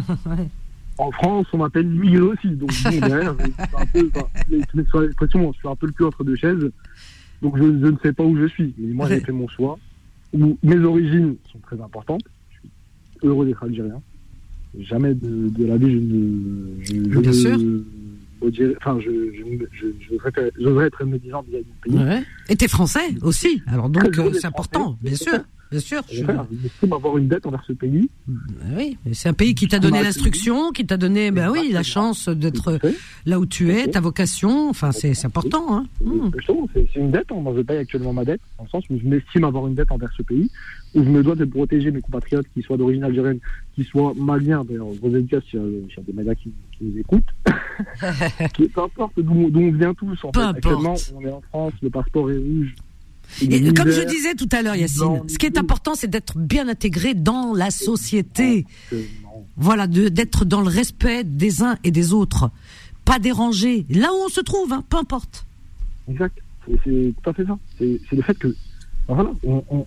En 0.98 1.12
France, 1.12 1.48
on 1.54 1.60
m'appelle 1.60 1.90
l'immigré 1.90 2.20
aussi. 2.20 2.50
Donc, 2.50 2.72
bon, 2.84 2.90
derrière, 3.08 3.34
je 3.40 3.46
suis 3.46 3.54
un 3.78 3.86
peu, 3.86 4.12
je 4.46 5.54
suis 5.54 5.68
un 5.70 5.76
peu 5.78 5.86
le 5.86 5.92
cul 5.94 6.04
entre 6.04 6.26
deux 6.26 6.36
chaises. 6.36 6.70
Donc, 7.42 7.58
je, 7.58 7.64
je 7.64 7.88
ne 7.88 7.96
sais 8.04 8.12
pas 8.12 8.24
où 8.24 8.36
je 8.38 8.48
suis. 8.48 8.74
Mais 8.78 8.94
moi, 8.94 9.08
j'ai 9.08 9.22
fait 9.22 9.32
mon 9.32 9.48
choix. 9.48 9.80
Où 10.34 10.58
mes 10.64 10.78
origines 10.78 11.36
sont 11.52 11.60
très 11.60 11.80
importantes. 11.82 12.22
Je 12.52 12.60
suis 12.60 12.70
heureux 13.28 13.46
d'être 13.46 13.64
algérien. 13.64 14.02
Jamais 14.80 15.14
de, 15.16 15.50
de 15.50 15.66
la 15.66 15.78
vie, 15.78 15.92
je 15.92 15.98
ne. 15.98 16.84
Je, 16.84 16.94
je 17.12 17.20
Bien 17.20 17.32
ne- 17.32 17.36
sûr. 17.36 17.58
Enfin, 18.42 19.00
je, 19.00 19.10
je, 19.10 19.44
je, 19.44 19.66
je, 19.72 19.86
j'oserais- 20.10 20.52
j'oserais 20.60 20.88
être 20.88 21.04
médisant 21.06 21.44
vis-à-vis 21.48 21.66
du 21.66 21.72
pays. 21.84 21.98
Ouais. 21.98 22.24
Et 22.50 22.56
t'es 22.56 22.68
français 22.68 23.16
aussi. 23.22 23.62
Alors 23.68 23.90
donc, 23.90 24.04
euh, 24.20 24.32
c'est 24.34 24.48
important, 24.48 24.98
bien 25.02 25.16
sûr. 25.16 25.40
Bien 25.72 25.80
sûr. 25.82 26.02
Je 26.12 26.24
j'estime 26.64 26.94
avoir 26.94 27.16
une 27.20 27.28
dette 27.28 27.46
envers 27.46 27.64
ce 27.68 27.74
pays. 27.74 28.10
Oui, 28.76 28.98
mais 29.06 29.14
c'est 29.14 29.30
un 29.30 29.34
pays 29.34 29.54
qui 29.54 29.68
t'a 29.68 29.78
donné 29.78 30.02
l'instruction, 30.02 30.72
qui 30.72 30.84
t'a 30.84 30.98
donné, 30.98 31.30
ben 31.30 31.52
oui, 31.52 31.70
la 31.72 31.84
chance 31.84 32.28
d'être 32.28 32.80
là 33.28 33.40
où 33.40 33.46
tu 33.46 33.72
es, 33.72 33.88
ta 33.88 34.00
vocation. 34.00 34.70
Enfin, 34.70 34.92
c'est 34.92 35.14
important. 35.26 35.66
Hein. 35.78 35.86
Hmm. 36.04 36.32
C'est 36.74 36.96
une 37.00 37.12
dette. 37.12 37.28
hein. 37.32 37.36
Moi, 37.40 37.54
je 37.56 37.62
paye 37.62 37.78
actuellement 37.78 38.14
ma 38.14 38.26
dette, 38.26 38.42
dans 38.58 38.64
le 38.64 38.70
sens 38.70 38.84
où 38.90 38.98
je 39.00 39.08
m'estime 39.08 39.44
avoir 39.44 39.68
une 39.68 39.76
dette 39.76 39.92
envers 39.92 40.12
ce 40.18 40.24
pays, 40.24 40.50
où 40.96 41.04
je 41.04 41.10
me 41.10 41.22
dois 41.22 41.36
de 41.36 41.46
protéger 41.46 41.92
mes 41.92 42.02
compatriotes, 42.02 42.48
qui 42.56 42.64
soient 42.64 42.78
d'origine 42.78 43.04
algérienne, 43.04 43.38
qui 43.76 43.84
soient 43.84 44.14
maliens. 44.18 44.66
D'ailleurs, 44.68 44.88
gros 45.00 45.10
dédicace 45.10 45.44
s'il 45.52 45.60
y, 45.60 45.62
a- 45.62 45.66
s'il 45.90 45.98
y 45.98 46.00
a 46.00 46.04
des 46.04 46.14
médias 46.14 46.34
qui, 46.34 46.52
qui 46.80 46.86
nous 46.86 46.98
écoutent. 47.00 47.30
qui, 48.56 48.68
peu 48.70 48.82
importe 48.82 49.14
d'où 49.20 49.52
on 49.54 49.72
vient 49.72 49.94
tous. 49.94 50.18
En 50.24 50.32
Peu 50.32 50.42
fait. 50.42 50.48
Actuellement, 50.48 50.96
on 51.16 51.22
est 51.22 51.32
en 51.32 51.42
France, 51.42 51.74
le 51.82 51.90
passeport 51.90 52.32
est 52.32 52.38
rouge. 52.38 52.74
Et 53.42 53.74
comme 53.74 53.92
je 53.92 54.02
disais 54.02 54.34
tout 54.34 54.50
à 54.52 54.64
l'heure, 54.64 54.76
Yacine, 54.76 55.22
ce 55.28 55.38
qui 55.38 55.46
est 55.46 55.58
important, 55.60 55.94
c'est 55.94 56.08
d'être 56.08 56.38
bien 56.40 56.68
intégré 56.68 57.14
dans 57.14 57.54
la 57.54 57.70
société. 57.70 58.66
Exactement. 58.92 59.46
Voilà, 59.56 59.86
d'être 59.86 60.46
dans 60.46 60.62
le 60.62 60.68
respect 60.70 61.24
des 61.24 61.62
uns 61.62 61.78
et 61.84 61.92
des 61.92 62.12
autres. 62.12 62.50
Pas 63.06 63.20
dérangé. 63.20 63.86
Là 63.90 64.08
où 64.14 64.26
on 64.26 64.30
se 64.30 64.42
trouve, 64.42 64.74
hein, 64.74 64.84
peu 64.90 64.98
importe. 64.98 65.46
Exact. 66.10 66.38
C'est- 66.84 67.14
tout 67.24 67.30
à 67.30 67.34
fait 67.34 67.46
ça. 67.46 67.58
C'est 67.78 68.00
le 68.16 68.22
fait 68.24 68.38
que, 68.38 68.48
ben 69.08 69.14
voilà, 69.16 69.32
on, 69.44 69.64
on, 69.70 69.86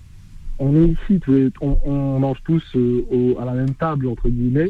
on 0.58 0.76
est 0.76 0.88
ici, 0.88 1.20
on, 1.60 1.76
on 1.84 2.18
mange 2.20 2.38
tous 2.44 2.62
euh, 2.76 3.04
au- 3.10 3.38
à 3.40 3.44
la 3.44 3.52
même 3.54 3.74
table, 3.74 4.06
entre 4.08 4.28
guillemets, 4.28 4.68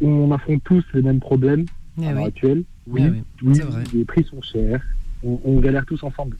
on 0.00 0.30
affronte 0.32 0.62
tous 0.64 0.84
les 0.94 1.02
mêmes 1.02 1.20
problèmes 1.20 1.64
Eh 2.00 2.06
à 2.06 2.12
l'heure 2.12 2.22
oui. 2.22 2.28
actuelle. 2.28 2.62
Oui, 2.86 3.02
Eh 3.04 3.10
oui, 3.10 3.22
oui, 3.42 3.60
vrai. 3.60 3.84
les 3.92 4.04
prix 4.04 4.24
sont 4.24 4.40
chers, 4.42 4.82
on, 5.22 5.40
on 5.44 5.60
galère 5.60 5.84
tous 5.86 6.02
ensemble. 6.02 6.36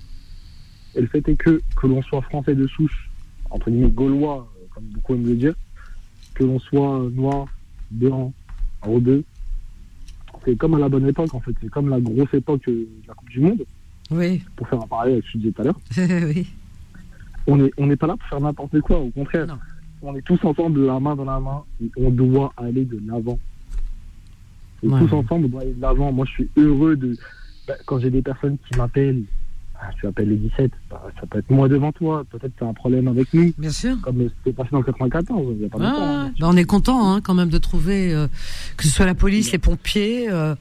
Et 0.95 1.01
le 1.01 1.07
fait 1.07 1.27
est 1.29 1.37
que, 1.37 1.61
que 1.77 1.87
l'on 1.87 2.01
soit 2.03 2.23
français 2.23 2.55
de 2.55 2.67
souche, 2.67 3.11
entre 3.51 3.71
guillemets 3.71 3.91
gaulois, 3.91 4.49
euh, 4.57 4.67
comme 4.75 4.85
beaucoup 4.85 5.15
aiment 5.15 5.27
le 5.27 5.35
dire, 5.35 5.55
que 6.35 6.45
l'on 6.45 6.59
soit 6.59 7.09
noir, 7.13 7.47
blanc, 7.91 8.33
rebeu, 8.83 9.25
c'est 10.45 10.57
comme 10.57 10.75
à 10.75 10.79
la 10.79 10.89
bonne 10.89 11.07
époque 11.09 11.35
en 11.35 11.41
fait, 11.41 11.53
c'est 11.61 11.69
comme 11.69 11.89
la 11.89 12.01
grosse 12.01 12.33
époque 12.33 12.63
euh, 12.69 12.73
de 13.03 13.09
la 13.09 13.15
Coupe 13.15 13.29
du 13.29 13.41
Monde, 13.41 13.65
Oui, 14.11 14.43
pour 14.57 14.69
faire 14.69 14.81
un 14.83 14.87
parallèle 14.87 15.15
avec 15.15 15.25
ce 15.27 15.33
que 15.33 15.39
je 15.39 15.39
disais 15.39 15.53
tout 15.53 15.63
à 15.63 15.65
l'heure. 15.65 15.81
oui. 16.35 16.47
On 17.47 17.57
n'est 17.57 17.71
on 17.79 17.87
n'est 17.87 17.97
pas 17.97 18.07
là 18.07 18.17
pour 18.17 18.29
faire 18.29 18.41
n'importe 18.41 18.81
quoi, 18.83 18.99
au 18.99 19.11
contraire. 19.11 19.47
Non. 19.47 19.59
On 20.03 20.15
est 20.17 20.23
tous 20.23 20.39
ensemble, 20.45 20.87
la 20.87 21.01
main 21.01 21.17
dans 21.17 21.25
la 21.25 21.41
main, 21.41 21.63
et 21.83 21.91
on 21.97 22.11
doit 22.11 22.53
aller 22.57 22.85
de 22.85 23.01
l'avant. 23.07 23.39
Et 24.83 24.89
Ouais. 24.89 25.01
tous 25.01 25.13
ensemble, 25.15 25.47
on 25.47 25.49
doit 25.49 25.63
aller 25.63 25.73
de 25.75 25.81
l'avant. 25.83 26.13
Moi, 26.13 26.25
je 26.27 26.31
suis 26.33 26.49
heureux 26.57 26.97
de. 26.97 27.17
bah, 27.67 27.75
quand 27.85 27.99
j'ai 27.99 28.11
des 28.11 28.23
personnes 28.23 28.57
qui 28.69 28.77
m'appellent, 28.79 29.25
ah, 29.81 29.91
tu 29.99 30.07
appelles 30.07 30.29
les 30.31 30.37
17, 30.37 30.71
bah, 30.91 31.03
ça 31.21 31.27
peut 31.27 31.39
être 31.39 31.51
moi 31.51 31.69
devant 31.69 31.93
toi, 31.93 32.25
peut-être 32.31 32.53
que 32.55 32.59
tu 32.59 32.65
as 32.65 32.69
un 32.69 32.75
problème 32.75 33.09
avec 33.09 33.33
nous, 33.35 33.53
Bien 33.59 33.71
sûr. 33.71 33.97
comme 34.03 34.29
c'était 34.39 34.53
passé 34.57 34.71
dans 34.73 34.79
le 34.79 34.85
94, 34.85 35.47
il 35.53 35.59
n'y 35.59 35.65
a 35.65 35.69
pas 35.69 35.79
Ah, 35.81 35.83
longtemps. 35.83 36.09
hein. 36.09 36.33
on 36.53 36.57
est 36.57 36.65
content 36.65 37.13
hein, 37.13 37.21
quand 37.21 37.35
même 37.35 37.49
de 37.51 37.59
trouver 37.59 38.15
euh, 38.15 38.27
que 38.77 38.85
ce 38.85 38.91
soit 38.91 39.07
la 39.07 39.15
police, 39.15 39.53
les 39.53 39.59
pompiers, 39.59 40.31
euh, 40.31 40.55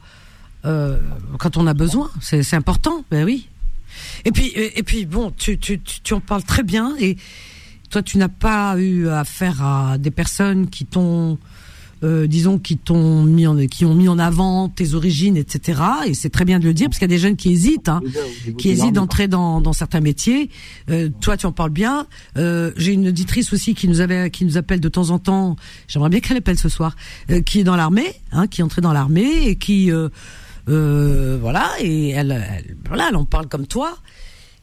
euh, 0.64 0.98
quand 1.38 1.56
on 1.56 1.66
a 1.66 1.74
besoin. 1.74 2.10
C'est 2.20 2.42
c'est 2.42 2.56
important, 2.56 3.04
ben 3.10 3.24
oui. 3.24 3.48
Et 4.24 4.32
puis, 4.32 4.46
et, 4.48 4.78
et 4.78 4.82
puis 4.82 5.06
bon, 5.06 5.32
tu, 5.36 5.58
tu, 5.58 5.80
tu, 5.80 6.00
tu 6.02 6.14
en 6.14 6.20
parles 6.20 6.42
très 6.44 6.62
bien 6.62 6.94
et 7.00 7.16
toi, 7.90 8.02
tu 8.02 8.18
n'as 8.18 8.28
pas 8.28 8.78
eu 8.78 9.08
affaire 9.08 9.62
à 9.62 9.98
des 9.98 10.10
personnes 10.10 10.68
qui 10.68 10.86
t'ont 10.86 11.38
euh, 12.04 12.26
disons, 12.28 12.58
qui 12.58 12.76
t'ont 12.76 13.22
mis 13.22 13.46
en, 13.46 13.56
qui 13.66 13.84
ont 13.84 13.94
mis 13.94 14.08
en 14.08 14.18
avant 14.18 14.68
tes 14.68 14.94
origines, 14.94 15.36
etc. 15.36 15.82
Et 16.06 16.14
c'est 16.14 16.30
très 16.30 16.44
bien 16.44 16.60
de 16.60 16.64
le 16.64 16.74
dire, 16.74 16.88
parce 16.88 16.98
qu'il 16.98 17.10
y 17.10 17.12
a 17.12 17.16
des 17.16 17.18
jeunes 17.18 17.36
qui 17.36 17.50
hésitent, 17.50 17.88
hein, 17.88 18.00
qui 18.56 18.70
hésitent 18.70 18.92
d'entrer 18.92 19.26
dans, 19.26 19.60
dans 19.60 19.72
certains 19.72 20.00
métiers. 20.00 20.50
Euh, 20.90 21.08
toi, 21.20 21.36
tu 21.36 21.46
en 21.46 21.52
parles 21.52 21.70
bien. 21.70 22.06
Euh, 22.36 22.70
J'ai 22.76 22.92
une 22.92 23.08
auditrice 23.08 23.52
aussi 23.52 23.74
qui 23.74 23.88
nous 23.88 24.00
avait, 24.00 24.30
qui 24.30 24.44
nous 24.44 24.56
appelle 24.56 24.80
de 24.80 24.88
temps 24.88 25.10
en 25.10 25.18
temps. 25.18 25.56
J'aimerais 25.88 26.10
bien 26.10 26.20
qu'elle 26.20 26.36
appelle 26.36 26.58
ce 26.58 26.68
soir, 26.68 26.94
euh, 27.30 27.40
qui 27.40 27.60
est 27.60 27.64
dans 27.64 27.76
l'armée, 27.76 28.14
hein, 28.30 28.46
qui 28.46 28.60
est 28.60 28.64
entrée 28.64 28.82
dans 28.82 28.92
l'armée 28.92 29.48
et 29.48 29.56
qui, 29.56 29.90
euh, 29.90 30.08
euh, 30.68 31.38
voilà, 31.40 31.68
et 31.80 32.10
elle, 32.10 32.30
elle, 32.30 32.76
voilà, 32.86 33.08
elle 33.08 33.16
en 33.16 33.24
parle 33.24 33.48
comme 33.48 33.66
toi. 33.66 33.98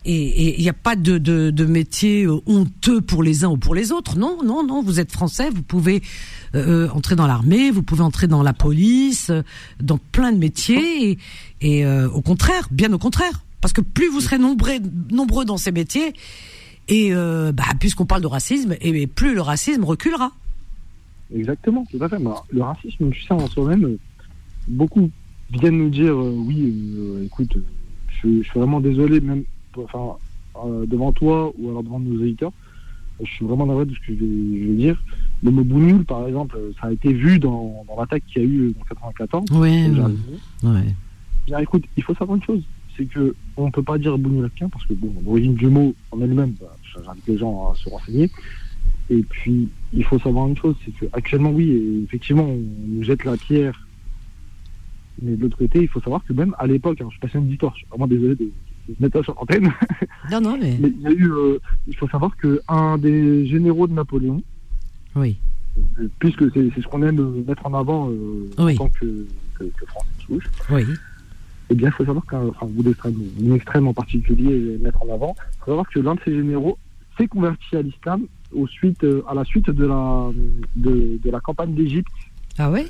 Et 0.08 0.60
il 0.60 0.62
n'y 0.62 0.70
a 0.70 0.74
pas 0.74 0.96
de, 0.96 1.18
de, 1.18 1.50
de 1.50 1.66
métier 1.66 2.26
euh, 2.26 2.40
honteux 2.46 3.02
pour 3.02 3.24
les 3.24 3.44
uns 3.44 3.50
ou 3.50 3.58
pour 3.58 3.74
les 3.74 3.92
autres. 3.92 4.20
Non, 4.20 4.38
non, 4.44 4.64
non. 4.64 4.84
Vous 4.84 5.00
êtes 5.00 5.12
français, 5.12 5.50
vous 5.50 5.64
pouvez 5.64 6.04
euh, 6.54 6.88
entrer 6.90 7.16
dans 7.16 7.26
l'armée, 7.26 7.72
vous 7.72 7.82
pouvez 7.82 8.04
entrer 8.04 8.28
dans 8.28 8.44
la 8.44 8.54
police, 8.54 9.32
euh, 9.32 9.42
dans 9.82 9.98
plein 9.98 10.32
de 10.32 10.38
métiers. 10.38 11.10
Et, 11.10 11.18
et 11.62 11.86
euh, 11.88 12.08
au 12.12 12.22
contraire, 12.22 12.68
bien 12.70 12.94
au 12.94 13.00
contraire, 13.00 13.44
parce 13.62 13.74
que 13.74 13.82
plus 13.82 14.08
vous 14.08 14.22
serez 14.22 14.38
nombreux, 14.38 14.78
nombreux 15.10 15.44
dans 15.44 15.58
ces 15.58 15.72
métiers, 15.72 16.14
et 16.88 17.10
euh, 17.16 17.52
bah, 17.52 17.64
puisqu'on 17.80 18.06
parle 18.06 18.22
de 18.22 18.28
racisme, 18.28 18.76
et 18.82 19.08
plus 19.08 19.34
le 19.34 19.42
racisme 19.42 19.86
reculera. 19.86 20.34
Exactement, 21.36 21.84
tout 21.90 22.04
à 22.04 22.08
fait. 22.08 22.20
Mais 22.20 22.28
alors, 22.28 22.46
le 22.52 22.62
racisme, 22.62 23.10
tu 23.10 23.24
sais, 23.24 23.34
en 23.34 23.48
soi-même, 23.48 23.98
beaucoup 24.68 25.10
viennent 25.50 25.80
nous 25.80 25.90
dire 25.90 26.16
oui, 26.16 26.76
écoute, 27.26 27.58
je, 28.22 28.28
je 28.38 28.44
suis 28.44 28.60
vraiment 28.60 28.80
désolé, 28.80 29.20
même 29.20 29.46
enfin, 29.84 30.18
euh, 30.66 30.86
devant 30.86 31.12
toi 31.12 31.52
ou 31.58 31.70
alors 31.70 31.84
devant 31.84 32.00
nos 32.00 32.24
éditeurs, 32.24 32.52
je 33.24 33.30
suis 33.32 33.46
vraiment 33.46 33.66
navré 33.66 33.86
de 33.86 33.94
ce 33.94 34.00
que 34.00 34.08
je 34.08 34.14
vais, 34.14 34.62
je 34.62 34.68
vais 34.68 34.76
dire. 34.76 35.04
Le 35.44 35.52
mot 35.52 35.64
bougnoul, 35.64 36.06
par 36.06 36.28
exemple, 36.28 36.58
ça 36.80 36.88
a 36.88 36.92
été 36.92 37.14
vu 37.14 37.40
dans, 37.40 37.86
dans 37.88 38.00
l'attaque 38.00 38.24
qu'il 38.28 38.42
y 38.42 38.46
a 38.46 38.48
eu 38.48 38.74
en 38.80 38.84
94. 38.84 39.52
Ouais, 39.52 39.88
Déjà, 39.88 40.08
ouais. 40.64 40.96
Bien, 41.46 41.60
écoute, 41.60 41.84
il 41.96 42.04
faut 42.04 42.16
savoir 42.16 42.38
une 42.38 42.44
chose, 42.44 42.64
c'est 42.98 43.06
que 43.06 43.36
on 43.58 43.68
ne 43.68 43.72
peut 43.72 43.84
pas 43.84 43.98
dire 43.98 44.18
bougnoulacien 44.18 44.68
parce 44.70 44.86
que 44.86 44.94
bon, 44.94 45.14
l'origine 45.24 45.56
du 45.56 45.68
mot 45.68 45.94
en 46.12 46.22
elle-même, 46.22 46.56
bah, 46.60 46.76
j'invite 47.06 47.28
les 47.28 47.38
gens 47.38 47.72
à 47.72 47.76
se 47.76 47.90
renseigner. 47.90 48.30
Et 49.10 49.22
puis, 49.22 49.70
il 49.94 50.04
faut 50.04 50.18
savoir 50.20 50.48
une 50.48 50.58
chose, 50.58 50.76
c'est 50.84 50.92
que 50.92 51.06
actuellement, 51.14 51.52
oui, 51.52 51.70
et 51.70 52.04
effectivement, 52.04 52.44
on 52.44 52.60
nous 52.88 53.04
jette 53.04 53.24
la 53.24 53.38
pierre. 53.38 53.80
Mais 55.22 55.36
de 55.36 55.42
l'autre 55.44 55.58
côté, 55.58 55.82
il 55.82 55.88
faut 55.88 56.02
savoir 56.02 56.24
que 56.26 56.34
même 56.34 56.56
à 56.58 56.68
l'époque, 56.68 57.00
hein, 57.02 57.06
je 57.10 57.12
suis 57.12 57.20
passionné 57.20 57.48
d'histoire, 57.48 57.74
je 57.74 57.80
suis 57.80 57.88
vraiment 57.90 58.08
désolé 58.08 58.36
de 58.36 58.50
mettre 59.00 59.18
ça 59.20 59.24
sur 59.24 59.36
l'antenne, 59.36 59.72
Non, 60.32 60.42
non, 60.42 60.58
mais 60.60 60.78
mais 60.80 60.90
il 60.90 61.02
y 61.02 61.08
a 61.08 61.12
eu, 61.12 61.32
euh, 61.32 61.60
il 61.88 61.96
faut 61.96 62.08
savoir 62.08 62.36
que 62.38 62.62
un 62.68 62.98
des 62.98 63.46
généraux 63.48 63.88
de 63.88 63.94
Napoléon, 63.94 64.42
oui, 65.16 65.38
puisque 66.20 66.52
c'est 66.54 66.70
ce 66.82 66.88
qu'on 66.88 67.04
aime 67.04 67.20
euh, 67.20 67.44
mettre 67.48 67.66
en 67.66 67.74
avant 67.74 68.10
euh, 68.10 68.50
Oui. 68.60 68.74
en 68.74 68.86
tant 68.86 68.90
que, 68.90 69.26
que, 69.58 69.64
que 69.66 69.86
français 69.88 70.08
souche, 70.26 70.50
oui, 70.72 70.84
eh 71.70 71.76
bien, 71.76 71.90
il 71.90 71.92
faut 71.94 72.06
savoir 72.06 72.26
qu'un 72.26 72.48
enfin, 72.48 72.68
vous 72.74 72.84
d'extrême, 72.84 73.16
une 73.40 73.54
extrême 73.56 73.88
en 73.88 73.94
particulier, 73.94 74.78
mettre 74.82 75.02
en 75.04 75.14
avant, 75.14 75.36
il 75.40 75.60
faut 75.60 75.66
savoir 75.72 75.90
que 75.90 76.00
l'un 76.00 76.16
de 76.16 76.20
ces 76.24 76.34
généraux 76.36 76.78
s'est 77.18 77.28
converti 77.28 77.76
à 77.76 77.82
l'islam 77.82 78.24
au 78.56 78.68
suite, 78.68 79.06
à 79.28 79.34
la 79.34 79.44
suite 79.46 79.70
de 79.70 79.86
la, 79.86 80.30
de, 80.76 81.20
de 81.24 81.30
la 81.32 81.40
campagne 81.40 81.74
d'Égypte. 81.74 82.12
ah 82.58 82.70
ouais, 82.72 82.86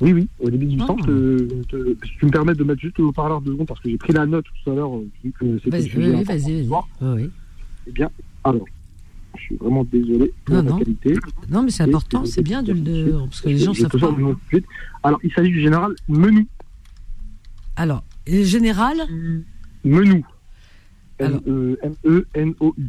Oui, 0.00 0.12
oui, 0.14 0.28
au 0.40 0.48
début 0.48 0.66
du 0.66 0.78
Ah. 0.80 0.94
te- 1.04 1.96
si 2.06 2.16
tu 2.18 2.26
me 2.26 2.30
permets 2.30 2.54
de 2.54 2.64
mettre 2.64 2.80
juste 2.80 2.96
le 2.98 3.04
haut-parleur 3.04 3.40
deux 3.42 3.52
secondes 3.52 3.66
parce 3.66 3.80
que 3.80 3.90
j'ai 3.90 3.98
pris 3.98 4.12
la 4.14 4.24
note 4.26 4.46
tout 4.64 4.70
à 4.70 4.74
l'heure, 4.74 4.96
euh, 4.96 5.06
vu 5.22 5.32
que 5.32 5.58
c'était 5.58 5.70
vas-y, 5.70 5.90
oui, 5.96 6.24
vas-y, 6.24 6.68
oui. 7.02 7.30
Eh 7.86 7.90
bien, 7.92 8.08
alors, 8.44 8.64
je 9.36 9.42
suis 9.42 9.56
vraiment 9.56 9.84
désolé 9.84 10.32
pour 10.44 10.54
Non, 10.56 10.62
la 10.62 10.70
non. 10.70 10.78
qualité. 10.78 11.14
Non, 11.50 11.62
mais 11.62 11.70
c'est 11.70 11.82
important, 11.82 12.24
c'est 12.24 12.42
bien 12.42 12.62
de, 12.62 12.72
de 12.72 13.12
parce 13.24 13.40
que 13.42 13.48
les 13.50 13.58
gens 13.58 13.74
savent 13.74 13.90
pas. 13.90 14.16
Alors, 15.02 15.20
il 15.22 15.32
s'agit 15.32 15.50
du 15.50 15.60
général 15.60 15.94
Menou. 16.08 16.46
Alors, 17.76 18.02
le 18.26 18.42
général, 18.44 18.96
Menou. 19.84 20.22
M-E-N-O-U. 21.18 22.88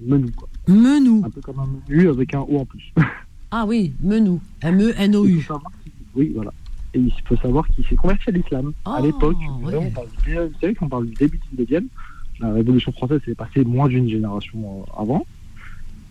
Menou, 0.00 0.30
quoi. 0.34 0.48
Menou. 0.68 1.22
Un 1.24 1.30
peu 1.30 1.40
comme 1.42 1.58
un 1.60 1.66
menu 1.88 2.08
avec 2.08 2.34
un 2.34 2.40
O 2.40 2.58
en 2.60 2.64
plus. 2.64 2.92
Ah 3.54 3.66
oui, 3.66 3.92
Menou. 4.02 4.40
M-E-N-O-U. 4.62 5.46
Oui, 6.14 6.32
voilà. 6.34 6.52
Et 6.94 6.98
il 6.98 7.12
faut 7.24 7.36
savoir 7.36 7.66
qu'il 7.68 7.86
s'est 7.86 7.96
converti 7.96 8.24
à 8.28 8.32
l'islam 8.32 8.72
Ah, 8.84 8.96
à 8.96 9.00
l'époque. 9.00 9.36
ouais. 9.38 9.62
Vraiment, 9.72 9.86
on 9.86 9.90
parle 9.90 10.06
du- 10.26 10.34
Vous 10.34 10.60
savez 10.60 10.74
qu'on 10.74 10.88
parle 10.88 11.06
du 11.06 11.14
début 11.14 11.38
du 11.38 11.64
19e. 11.64 11.86
La 12.40 12.52
Révolution 12.52 12.92
française 12.92 13.20
s'est 13.24 13.34
passée 13.34 13.64
moins 13.64 13.88
d'une 13.88 14.08
génération 14.08 14.84
euh, 14.88 15.00
avant. 15.02 15.24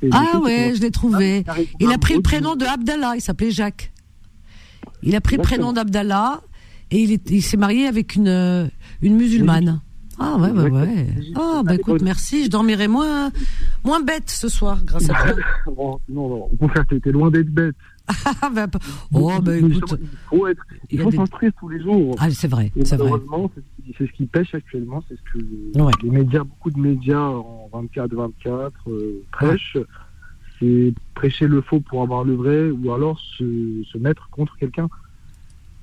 Et 0.01 0.09
Ah 0.11 0.39
ouais, 0.41 0.73
je 0.75 0.81
l'ai 0.81 0.89
trouvé. 0.91 1.43
converti 1.43 1.69
à 1.71 1.75
Il 1.79 1.91
a 1.91 1.97
pris 1.97 2.15
le 2.15 2.21
prénom 2.21 2.55
de 2.55 2.65
Abdallah, 2.65 3.13
il 3.15 3.21
s'appait 3.21 3.51
Jacques. 3.51 3.91
Il 5.03 5.15
a 5.15 5.21
pris 5.21 5.35
le 5.35 5.41
Exactement. 5.41 5.67
prénom 5.67 5.73
d'Abdallah 5.73 6.41
et 6.89 6.99
il, 6.99 7.11
est- 7.11 7.29
il 7.29 7.41
s'est 7.43 7.57
marié 7.57 7.85
avec 7.87 8.15
une, 8.15 8.27
euh, 8.27 8.67
une 9.01 9.15
musulmane. 9.15 9.81
Ah 10.19 10.37
ouais, 10.37 10.51
ouais, 10.51 10.69
ouais. 10.69 11.07
Ah 11.35 11.61
bah 11.65 11.73
écoute, 11.75 12.01
merci, 12.03 12.45
je 12.45 12.49
dormirai 12.49 12.87
moins, 12.87 13.31
moins 13.83 14.01
bête 14.01 14.29
ce 14.29 14.49
soir 14.49 14.83
grâce 14.85 15.09
à 15.09 15.13
toi. 15.13 15.35
Non, 15.77 15.99
non, 16.09 16.43
au 16.51 16.55
contraire, 16.59 16.85
t'es 16.87 17.11
loin 17.11 17.29
d'être 17.31 17.49
bête. 17.49 17.75
Ah 18.41 18.49
bah, 18.53 18.67
oh 19.13 19.31
bah 19.41 19.57
écoute, 19.57 19.95
Il 20.01 20.07
faut, 20.29 20.47
être, 20.47 20.63
il 20.89 20.97
des- 20.97 21.51
tous 21.59 21.69
les 21.69 21.81
jours. 21.81 22.15
ah 22.19 22.29
c'est 22.31 22.47
vrai, 22.47 22.71
c'est 22.83 22.97
vrai. 22.97 23.09
c'est 23.97 24.07
ce 24.07 24.11
qui- 24.13 24.25
pêche 24.25 24.53
actuellement, 24.55 25.03
c'est 25.07 25.15
ce 25.15 25.21
que 25.39 25.81
Ouais. 25.81 25.91
les 26.03 26.09
médias, 26.09 26.43
beaucoup 26.43 26.71
de 26.71 26.79
médias 26.79 27.19
en 27.19 27.69
24-24 27.73 28.71
euh, 28.87 29.21
prêchent. 29.31 29.77
C'est 30.59 30.93
prêcher 31.15 31.47
le 31.47 31.61
faux 31.61 31.79
pour 31.79 32.03
avoir 32.03 32.23
le 32.23 32.35
vrai, 32.35 32.69
ou 32.69 32.93
alors 32.93 33.19
se, 33.37 33.83
se 33.91 33.97
mettre 33.97 34.29
contre 34.29 34.55
quelqu'un. 34.57 34.89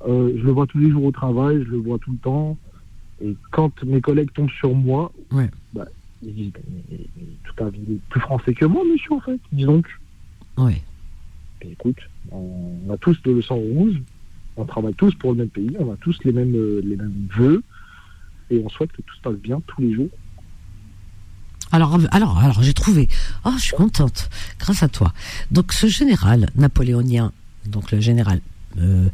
Euh, 0.07 0.33
je 0.37 0.43
le 0.45 0.53
vois 0.53 0.67
tous 0.67 0.79
les 0.79 0.91
jours 0.91 1.05
au 1.05 1.11
travail, 1.11 1.65
je 1.65 1.71
le 1.71 1.79
vois 1.79 1.99
tout 1.99 2.13
le 2.13 2.19
temps. 2.19 2.57
Et 3.21 3.35
quand 3.51 3.83
mes 3.85 4.01
collègues 4.01 4.33
tombent 4.33 4.51
sur 4.51 4.73
moi, 4.75 5.11
Ouais. 5.33 5.51
bah, 5.75 5.87
ils 6.23 6.33
disent 6.35 6.53
mais, 6.71 6.83
mais, 6.91 7.07
mais 7.17 7.23
tout 7.43 7.65
à 7.65 7.71
fait 7.71 7.79
plus 8.09 8.21
français 8.21 8.55
que 8.55 8.65
moi, 8.67 8.83
monsieur, 8.91 9.13
en 9.15 9.21
fait. 9.21 9.41
Dis 9.51 9.65
donc. 9.65 9.87
Ouais. 10.57 10.81
Et 11.62 11.72
écoute, 11.72 11.98
on 12.30 12.93
a 12.93 12.97
tous 12.98 13.16
le 13.24 13.43
sang 13.43 13.56
rouge, 13.56 13.97
on 14.56 14.64
travaille 14.64 14.94
tous 14.94 15.14
pour 15.14 15.32
le 15.32 15.39
même 15.39 15.48
pays, 15.48 15.76
on 15.78 15.93
a 15.93 15.97
tous 15.97 16.16
les 16.24 16.32
mêmes, 16.32 16.55
euh, 16.55 16.80
les 16.85 16.97
mêmes 16.97 17.28
vœux, 17.36 17.62
et 18.51 18.62
on 18.64 18.68
souhaite 18.68 18.93
que 18.93 19.02
tout 19.02 19.14
se 19.16 19.20
passe 19.22 19.36
bien 19.36 19.60
tous 19.66 19.80
les 19.82 19.94
jours. 19.94 20.09
Alors, 21.70 21.98
alors, 22.12 22.39
alors, 22.39 22.62
j'ai 22.62 22.72
trouvé. 22.72 23.09
Oh, 23.44 23.51
je 23.56 23.62
suis 23.62 23.76
contente, 23.76 24.30
grâce 24.59 24.82
à 24.82 24.89
toi. 24.89 25.12
Donc, 25.51 25.72
ce 25.72 25.86
général 25.86 26.48
napoléonien, 26.55 27.32
donc 27.66 27.90
le 27.93 28.01
général 28.01 28.40
euh, 28.78 29.09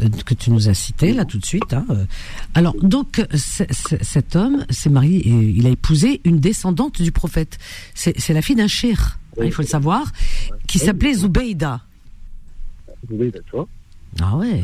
euh, 0.00 0.08
que 0.26 0.34
tu 0.34 0.50
nous 0.50 0.68
as 0.68 0.74
cité 0.74 1.12
là 1.12 1.24
tout 1.24 1.38
de 1.38 1.44
suite. 1.46 1.72
Hein, 1.72 1.86
alors, 2.54 2.74
donc, 2.82 3.22
c- 3.34 3.66
c- 3.70 3.98
cet 4.00 4.34
homme 4.34 4.64
s'est 4.70 4.90
marié, 4.90 5.18
et 5.18 5.30
il 5.30 5.66
a 5.66 5.70
épousé 5.70 6.20
une 6.24 6.40
descendante 6.40 7.00
du 7.00 7.12
prophète. 7.12 7.58
C'est 7.94 8.18
c'est 8.18 8.32
la 8.32 8.42
fille 8.42 8.56
d'un 8.56 8.66
cher, 8.68 9.18
hein, 9.38 9.42
il 9.44 9.52
faut 9.52 9.62
le 9.62 9.68
savoir, 9.68 10.10
qui 10.66 10.78
s'appelait 10.78 11.14
Zoubeida. 11.14 11.82
Voyez, 13.08 13.32
tu 13.32 13.40
vois. 13.52 13.68
Ah 14.20 14.36
ouais. 14.36 14.62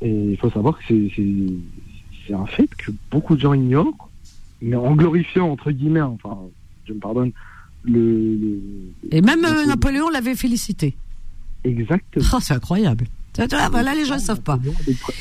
Et 0.00 0.30
il 0.32 0.36
faut 0.38 0.50
savoir 0.50 0.78
que 0.78 0.84
c'est- 0.88 2.34
un 2.34 2.46
fait 2.46 2.68
que 2.76 2.90
beaucoup 3.10 3.34
de 3.36 3.40
gens 3.40 3.52
ignorent, 3.52 4.08
mais 4.62 4.76
en 4.76 4.94
glorifiant, 4.94 5.50
entre 5.50 5.70
guillemets, 5.70 6.00
enfin, 6.00 6.38
je 6.86 6.92
me 6.94 6.98
pardonne, 6.98 7.32
le. 7.84 8.36
le- 8.36 8.60
Et 9.10 9.20
même 9.20 9.44
euh, 9.44 9.62
le- 9.62 9.68
Napoléon 9.68 10.08
l'avait 10.08 10.34
félicité. 10.36 10.96
Exactement. 11.64 12.24
Oh, 12.32 12.38
c'est 12.40 12.54
incroyable. 12.54 13.06
Tu 13.34 13.42
vois, 13.46 13.68
Voilà, 13.70 13.94
les 13.94 14.04
gens 14.04 14.14
ne 14.14 14.20
savent 14.20 14.40
pas. 14.42 14.58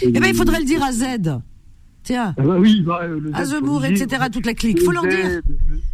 Eh 0.01 0.11
ben, 0.11 0.25
il 0.25 0.35
faudrait 0.35 0.59
le 0.59 0.65
dire 0.65 0.83
à 0.83 0.91
Z. 0.91 1.05
Tiens, 2.03 2.33
Ah 2.38 2.41
bah 2.41 2.55
oui, 2.57 2.81
bah, 2.81 3.05
le 3.05 3.21
dire. 3.91 4.03
etc., 4.03 4.23
toute 4.31 4.45
la 4.47 4.53
clique. 4.55 4.81
Faut 4.81 4.91
leur 4.91 5.03
Le 5.03 5.09
dire. 5.09 5.41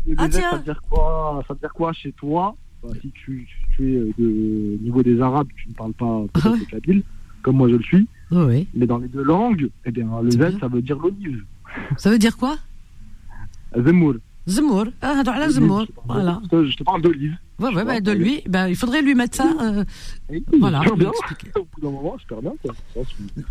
Le 0.08 0.16
Ah, 0.18 0.28
Z, 0.30 0.32
Ça 0.34 0.40
tiens. 0.40 0.58
veut 0.58 0.64
dire 0.64 0.82
quoi? 0.90 1.44
Ça 1.48 1.54
veut 1.54 1.60
dire 1.60 1.74
quoi 1.74 1.92
chez 1.94 2.12
toi? 2.14 2.56
Bah, 2.84 2.90
Si 3.02 3.10
tu, 3.12 3.48
tu 3.76 3.94
es 3.94 3.96
euh, 3.98 4.12
de 4.18 4.26
au 4.26 4.84
niveau 4.84 5.04
des 5.04 5.20
Arabes, 5.22 5.48
tu 5.56 5.70
ne 5.70 5.74
parles 5.74 5.94
pas 5.94 6.06
Ouais. 6.50 6.60
le 6.60 6.66
kabyle, 6.66 7.04
comme 7.42 7.58
moi 7.58 7.70
je 7.70 7.76
le 7.76 7.84
suis, 7.84 8.08
Oui, 8.32 8.44
oui. 8.48 8.68
mais 8.76 8.86
dans 8.86 8.98
les 9.00 9.08
deux 9.08 9.24
langues, 9.24 9.70
eh 9.86 9.92
bien, 9.92 10.08
le 10.22 10.32
Z, 10.32 10.38
bien. 10.38 10.60
ça 10.60 10.68
veut 10.68 10.82
dire 10.82 10.98
l'olive. 11.00 11.44
Ça 11.98 12.10
veut 12.12 12.20
dire 12.20 12.38
quoi? 12.38 12.58
Zemmour. 13.78 14.16
Zemmour. 14.46 14.86
Ah, 15.02 15.20
te 15.20 15.26
parle 15.26 15.88
Voilà. 16.08 16.42
Je 16.52 16.76
te 16.78 16.84
parle 16.84 17.02
d'olive. 17.02 17.36
Ouais, 17.60 17.74
ouais, 17.74 17.84
bah, 17.84 18.00
de 18.00 18.12
oui. 18.12 18.18
lui, 18.18 18.42
bah, 18.48 18.70
il 18.70 18.76
faudrait 18.76 19.02
lui 19.02 19.16
mettre 19.16 19.36
ça. 19.36 19.52
euh, 19.62 19.84
Et 20.32 20.44
Voilà, 20.60 20.80
super 20.82 20.94
lui 20.96 21.00
bien. 21.02 21.10
expliquer. 21.10 21.52
Au 21.60 21.64
bout 21.74 21.82
d'un 21.82 21.90
moment, 21.92 22.18
super 22.20 22.42
bien. 22.42 22.54
Quoi. 22.62 22.74
Ça, 22.94 23.00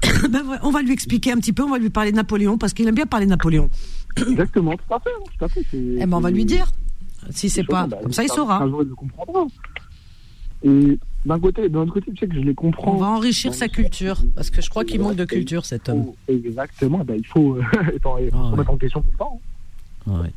c'est- 0.03 0.29
bah, 0.31 0.43
ouais, 0.49 0.57
on 0.63 0.71
va 0.71 0.81
lui 0.83 0.93
expliquer 0.93 1.33
un 1.33 1.37
petit 1.37 1.53
peu, 1.53 1.65
on 1.65 1.71
va 1.71 1.79
lui 1.79 1.91
parler 1.91 2.13
de 2.13 2.17
Napoléon, 2.17 2.57
parce 2.57 2.73
qu'il 2.73 2.87
aime 2.89 2.95
bien 2.95 3.05
parler 3.07 3.27
de 3.27 3.31
Napoléon. 3.31 3.69
Exactement, 4.17 4.73
tout 4.77 4.95
à 4.95 5.01
fait. 5.01 5.11
Tout 5.39 5.45
à 5.45 5.49
fait. 5.49 5.63
c'est- 5.71 5.97
Eh 6.01 6.07
ben, 6.07 6.17
on 6.17 6.21
va 6.21 6.31
lui 6.31 6.45
dire. 6.45 6.67
Si 7.31 7.51
c'est 7.51 7.65
pas. 7.65 7.87
Bah, 7.87 7.99
Comme 8.03 8.13
ça, 8.13 8.23
il 8.25 8.29
saura. 8.29 8.63
Un 8.63 8.69
jour, 8.69 8.83
il 8.83 8.89
le 8.89 8.95
comprendra. 8.95 9.47
Et 10.63 10.99
d'un 11.25 11.39
côté, 11.39 11.69
d'un 11.69 11.81
autre 11.81 11.93
côté, 11.95 12.11
tu 12.13 12.19
sais 12.19 12.27
que 12.29 12.35
je 12.35 12.41
les 12.41 12.55
comprends. 12.55 12.95
On 12.95 12.97
va 12.99 13.07
enrichir 13.09 13.53
sa 13.55 13.69
culture, 13.69 14.19
parce 14.35 14.51
que 14.51 14.63
je 14.63 14.71
crois 14.71 14.85
qu'il 14.85 15.01
manque 15.01 15.17
de 15.17 15.25
culture, 15.25 15.65
cet 15.65 15.89
homme. 15.89 16.07
Exactement, 16.29 17.05
ben, 17.05 17.17
il 17.19 17.27
faut, 17.27 17.57
euh, 17.57 17.63
attends, 17.97 18.19
il 18.19 18.31
faut 18.31 18.37
Ah, 18.39 18.45
ouais. 18.45 18.51
remettre 18.53 18.71
en 18.71 18.77
question 18.77 19.01
tout 19.03 19.11
le 19.13 19.19
temps. 19.19 19.41
Ouais, 20.07 20.33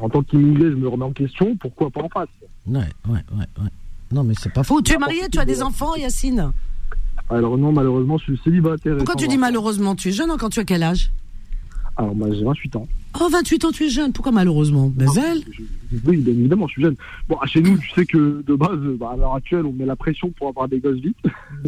En 0.00 0.08
tant 0.08 0.22
qu'immigré, 0.22 0.70
je 0.70 0.76
me 0.76 0.88
remets 0.88 1.04
en 1.04 1.12
question, 1.12 1.56
pourquoi 1.56 1.90
pas 1.90 2.02
en 2.02 2.08
face? 2.08 2.28
Ouais, 2.66 2.80
ouais, 3.08 3.12
ouais. 3.12 3.46
ouais. 3.62 3.70
Non, 4.12 4.22
mais 4.24 4.34
c'est 4.38 4.52
pas 4.52 4.62
faux. 4.62 4.80
Tu 4.82 4.94
es 4.94 4.98
marié, 4.98 5.22
tu 5.30 5.38
as 5.38 5.44
des 5.44 5.62
enfants, 5.62 5.94
Yacine? 5.96 6.52
Alors 7.30 7.56
non, 7.58 7.72
malheureusement, 7.72 8.18
je 8.18 8.24
suis 8.24 8.40
célibataire. 8.44 8.96
Pourquoi 8.96 9.14
tu 9.16 9.28
dis 9.28 9.38
malheureusement? 9.38 9.94
Tu 9.96 10.08
es 10.08 10.12
jeune 10.12 10.30
quand 10.38 10.50
tu 10.50 10.60
as 10.60 10.64
quel 10.64 10.82
âge? 10.82 11.10
Alors, 11.96 12.14
bah, 12.14 12.26
j'ai 12.32 12.42
28 12.44 12.76
ans. 12.76 12.88
Oh, 13.20 13.28
28 13.30 13.64
ans, 13.66 13.70
tu 13.70 13.84
es 13.84 13.88
jeune. 13.88 14.12
Pourquoi 14.12 14.32
malheureusement? 14.32 14.88
Ben, 14.94 15.06
elle 15.16 15.42
Oui, 16.04 16.16
bien 16.16 16.32
évidemment, 16.32 16.66
je 16.66 16.72
suis 16.72 16.82
jeune. 16.82 16.96
Bon, 17.28 17.36
chez 17.46 17.60
nous, 17.62 17.78
tu 17.78 17.88
sais 17.90 18.04
que 18.04 18.42
de 18.44 18.54
base, 18.56 18.76
bah, 18.98 19.10
à 19.12 19.16
l'heure 19.16 19.34
actuelle, 19.36 19.64
on 19.66 19.72
met 19.72 19.86
la 19.86 19.94
pression 19.94 20.30
pour 20.30 20.48
avoir 20.48 20.68
des 20.68 20.80
gosses 20.80 20.98
vite. 20.98 21.16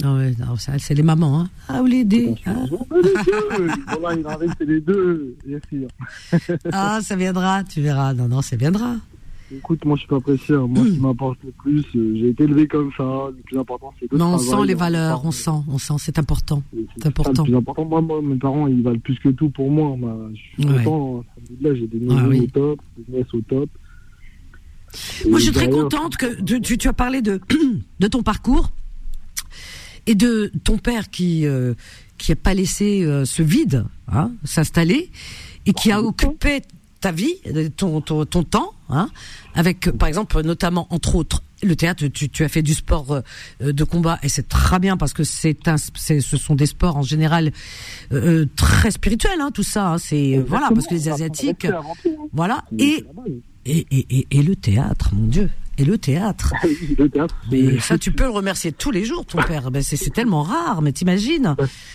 Non, 0.02 0.16
ouais, 0.16 0.32
non, 0.40 0.56
c'est 0.56 0.94
les 0.94 1.02
mamans. 1.04 1.40
Hein. 1.42 1.48
Ah, 1.68 1.82
ou 1.82 1.86
les 1.86 2.04
dés. 2.04 2.34
hein. 2.46 2.64
Les 2.92 3.02
deux, 3.02 3.68
voilà, 4.00 4.18
il 4.18 4.26
en 4.26 4.36
reste, 4.36 4.60
les 4.60 4.80
deux, 4.80 5.36
bien 5.46 5.58
sûr. 5.68 5.88
Ah, 6.72 6.98
ça 7.02 7.14
viendra, 7.14 7.62
tu 7.62 7.80
verras. 7.80 8.12
Non, 8.14 8.26
non, 8.26 8.42
ça 8.42 8.56
viendra. 8.56 8.96
Écoute, 9.54 9.84
moi, 9.84 9.94
je 9.96 10.00
suis 10.00 10.08
pas 10.08 10.20
pressé. 10.20 10.54
hein. 10.54 10.66
Moi, 10.68 10.84
ce 10.84 10.90
qui 10.92 10.98
m'importe 11.00 11.38
le 11.44 11.52
plus, 11.52 11.84
euh, 11.94 12.16
j'ai 12.16 12.28
été 12.30 12.44
élevé 12.44 12.66
comme 12.66 12.90
ça. 12.96 13.28
Le 13.30 13.42
plus 13.44 13.58
important, 13.58 13.92
c'est 14.00 14.10
le 14.10 14.18
Non, 14.18 14.34
on 14.34 14.38
travail. 14.38 14.60
sent 14.62 14.66
les 14.68 14.74
valeurs, 14.74 15.24
on 15.24 15.30
sent, 15.30 15.50
on 15.68 15.78
sent, 15.78 15.94
c'est 15.98 16.18
important. 16.18 16.62
C'est 16.72 17.02
Ça, 17.02 17.08
important. 17.10 17.42
Le 17.44 17.50
plus 17.50 17.56
important, 17.56 17.84
moi, 17.84 18.00
moi, 18.00 18.20
mes 18.22 18.36
parents, 18.36 18.66
ils 18.66 18.82
valent 18.82 18.98
plus 18.98 19.18
que 19.20 19.28
tout 19.28 19.50
pour 19.50 19.70
moi. 19.70 19.96
Je 20.32 20.36
suis 20.64 20.72
Ouais. 20.72 20.82
content. 20.84 21.24
Là, 21.60 21.74
j'ai 21.74 21.86
des 21.86 22.00
neveux 22.00 22.18
Ah 22.18 22.28
oui. 22.28 22.40
au 22.40 22.46
top, 22.48 22.80
des 22.98 23.12
nièces 23.16 23.32
au 23.34 23.40
top. 23.42 23.68
Et 25.24 25.28
Moi, 25.30 25.38
je 25.38 25.44
suis 25.44 25.52
très 25.52 25.70
contente 25.70 26.16
que 26.16 26.40
tu, 26.58 26.76
tu 26.78 26.88
as 26.88 26.92
parlé 26.92 27.22
de, 27.22 27.40
de 28.00 28.06
ton 28.08 28.22
parcours 28.22 28.70
et 30.06 30.14
de 30.14 30.50
ton 30.64 30.78
père 30.78 31.10
qui 31.10 31.46
euh, 31.46 31.74
qui 32.18 32.32
a 32.32 32.36
pas 32.36 32.54
laissé 32.54 33.04
euh, 33.04 33.24
ce 33.24 33.42
vide 33.42 33.84
hein, 34.08 34.32
s'installer 34.44 35.10
et 35.66 35.72
qui 35.72 35.90
a 35.92 36.00
occupé 36.02 36.62
ta 37.06 37.12
vie, 37.12 37.36
ton, 37.76 38.00
ton, 38.00 38.24
ton 38.24 38.42
temps, 38.42 38.72
hein, 38.88 39.08
avec, 39.54 39.92
par 39.92 40.08
exemple, 40.08 40.40
notamment, 40.42 40.88
entre 40.90 41.14
autres, 41.14 41.40
le 41.62 41.76
théâtre, 41.76 42.04
tu, 42.08 42.28
tu 42.28 42.42
as 42.42 42.48
fait 42.48 42.62
du 42.62 42.74
sport 42.74 43.22
euh, 43.62 43.72
de 43.72 43.84
combat 43.84 44.18
et 44.24 44.28
c'est 44.28 44.48
très 44.48 44.80
bien 44.80 44.96
parce 44.96 45.12
que 45.12 45.22
c'est 45.22 45.68
un, 45.68 45.76
c'est, 45.94 46.20
ce 46.20 46.36
sont 46.36 46.56
des 46.56 46.66
sports 46.66 46.96
en 46.96 47.02
général 47.02 47.52
euh, 48.12 48.42
euh, 48.42 48.48
très 48.56 48.90
spirituels, 48.90 49.40
hein, 49.40 49.52
tout 49.54 49.62
ça. 49.62 49.92
hein, 49.92 49.98
c'est 49.98 50.44
voilà 50.48 50.68
parce 50.74 50.88
que 50.88 50.94
les 50.94 51.08
asiatiques, 51.08 51.68
tout, 51.68 52.08
hein. 52.08 52.28
voilà 52.32 52.64
et, 52.76 53.04
et, 53.66 53.86
et, 53.92 54.26
et 54.28 54.42
le 54.42 54.56
théâtre, 54.56 55.10
mon 55.14 55.28
Dieu, 55.28 55.48
et 55.78 55.84
le 55.84 55.98
théâtre. 55.98 56.54
Le 56.98 57.08
théâtre, 57.08 57.34
Mais 57.50 57.78
ça, 57.80 57.98
tu 57.98 58.12
peux 58.12 58.24
le 58.24 58.30
remercier 58.30 58.72
tous 58.72 58.90
les 58.90 59.04
jours, 59.04 59.24
ton 59.26 59.42
père. 59.42 59.70
Ben, 59.70 59.82
c'est, 59.82 59.96
tellement 60.12 60.42
rare, 60.42 60.82
mais 60.82 60.92
t'imagines 60.92 61.54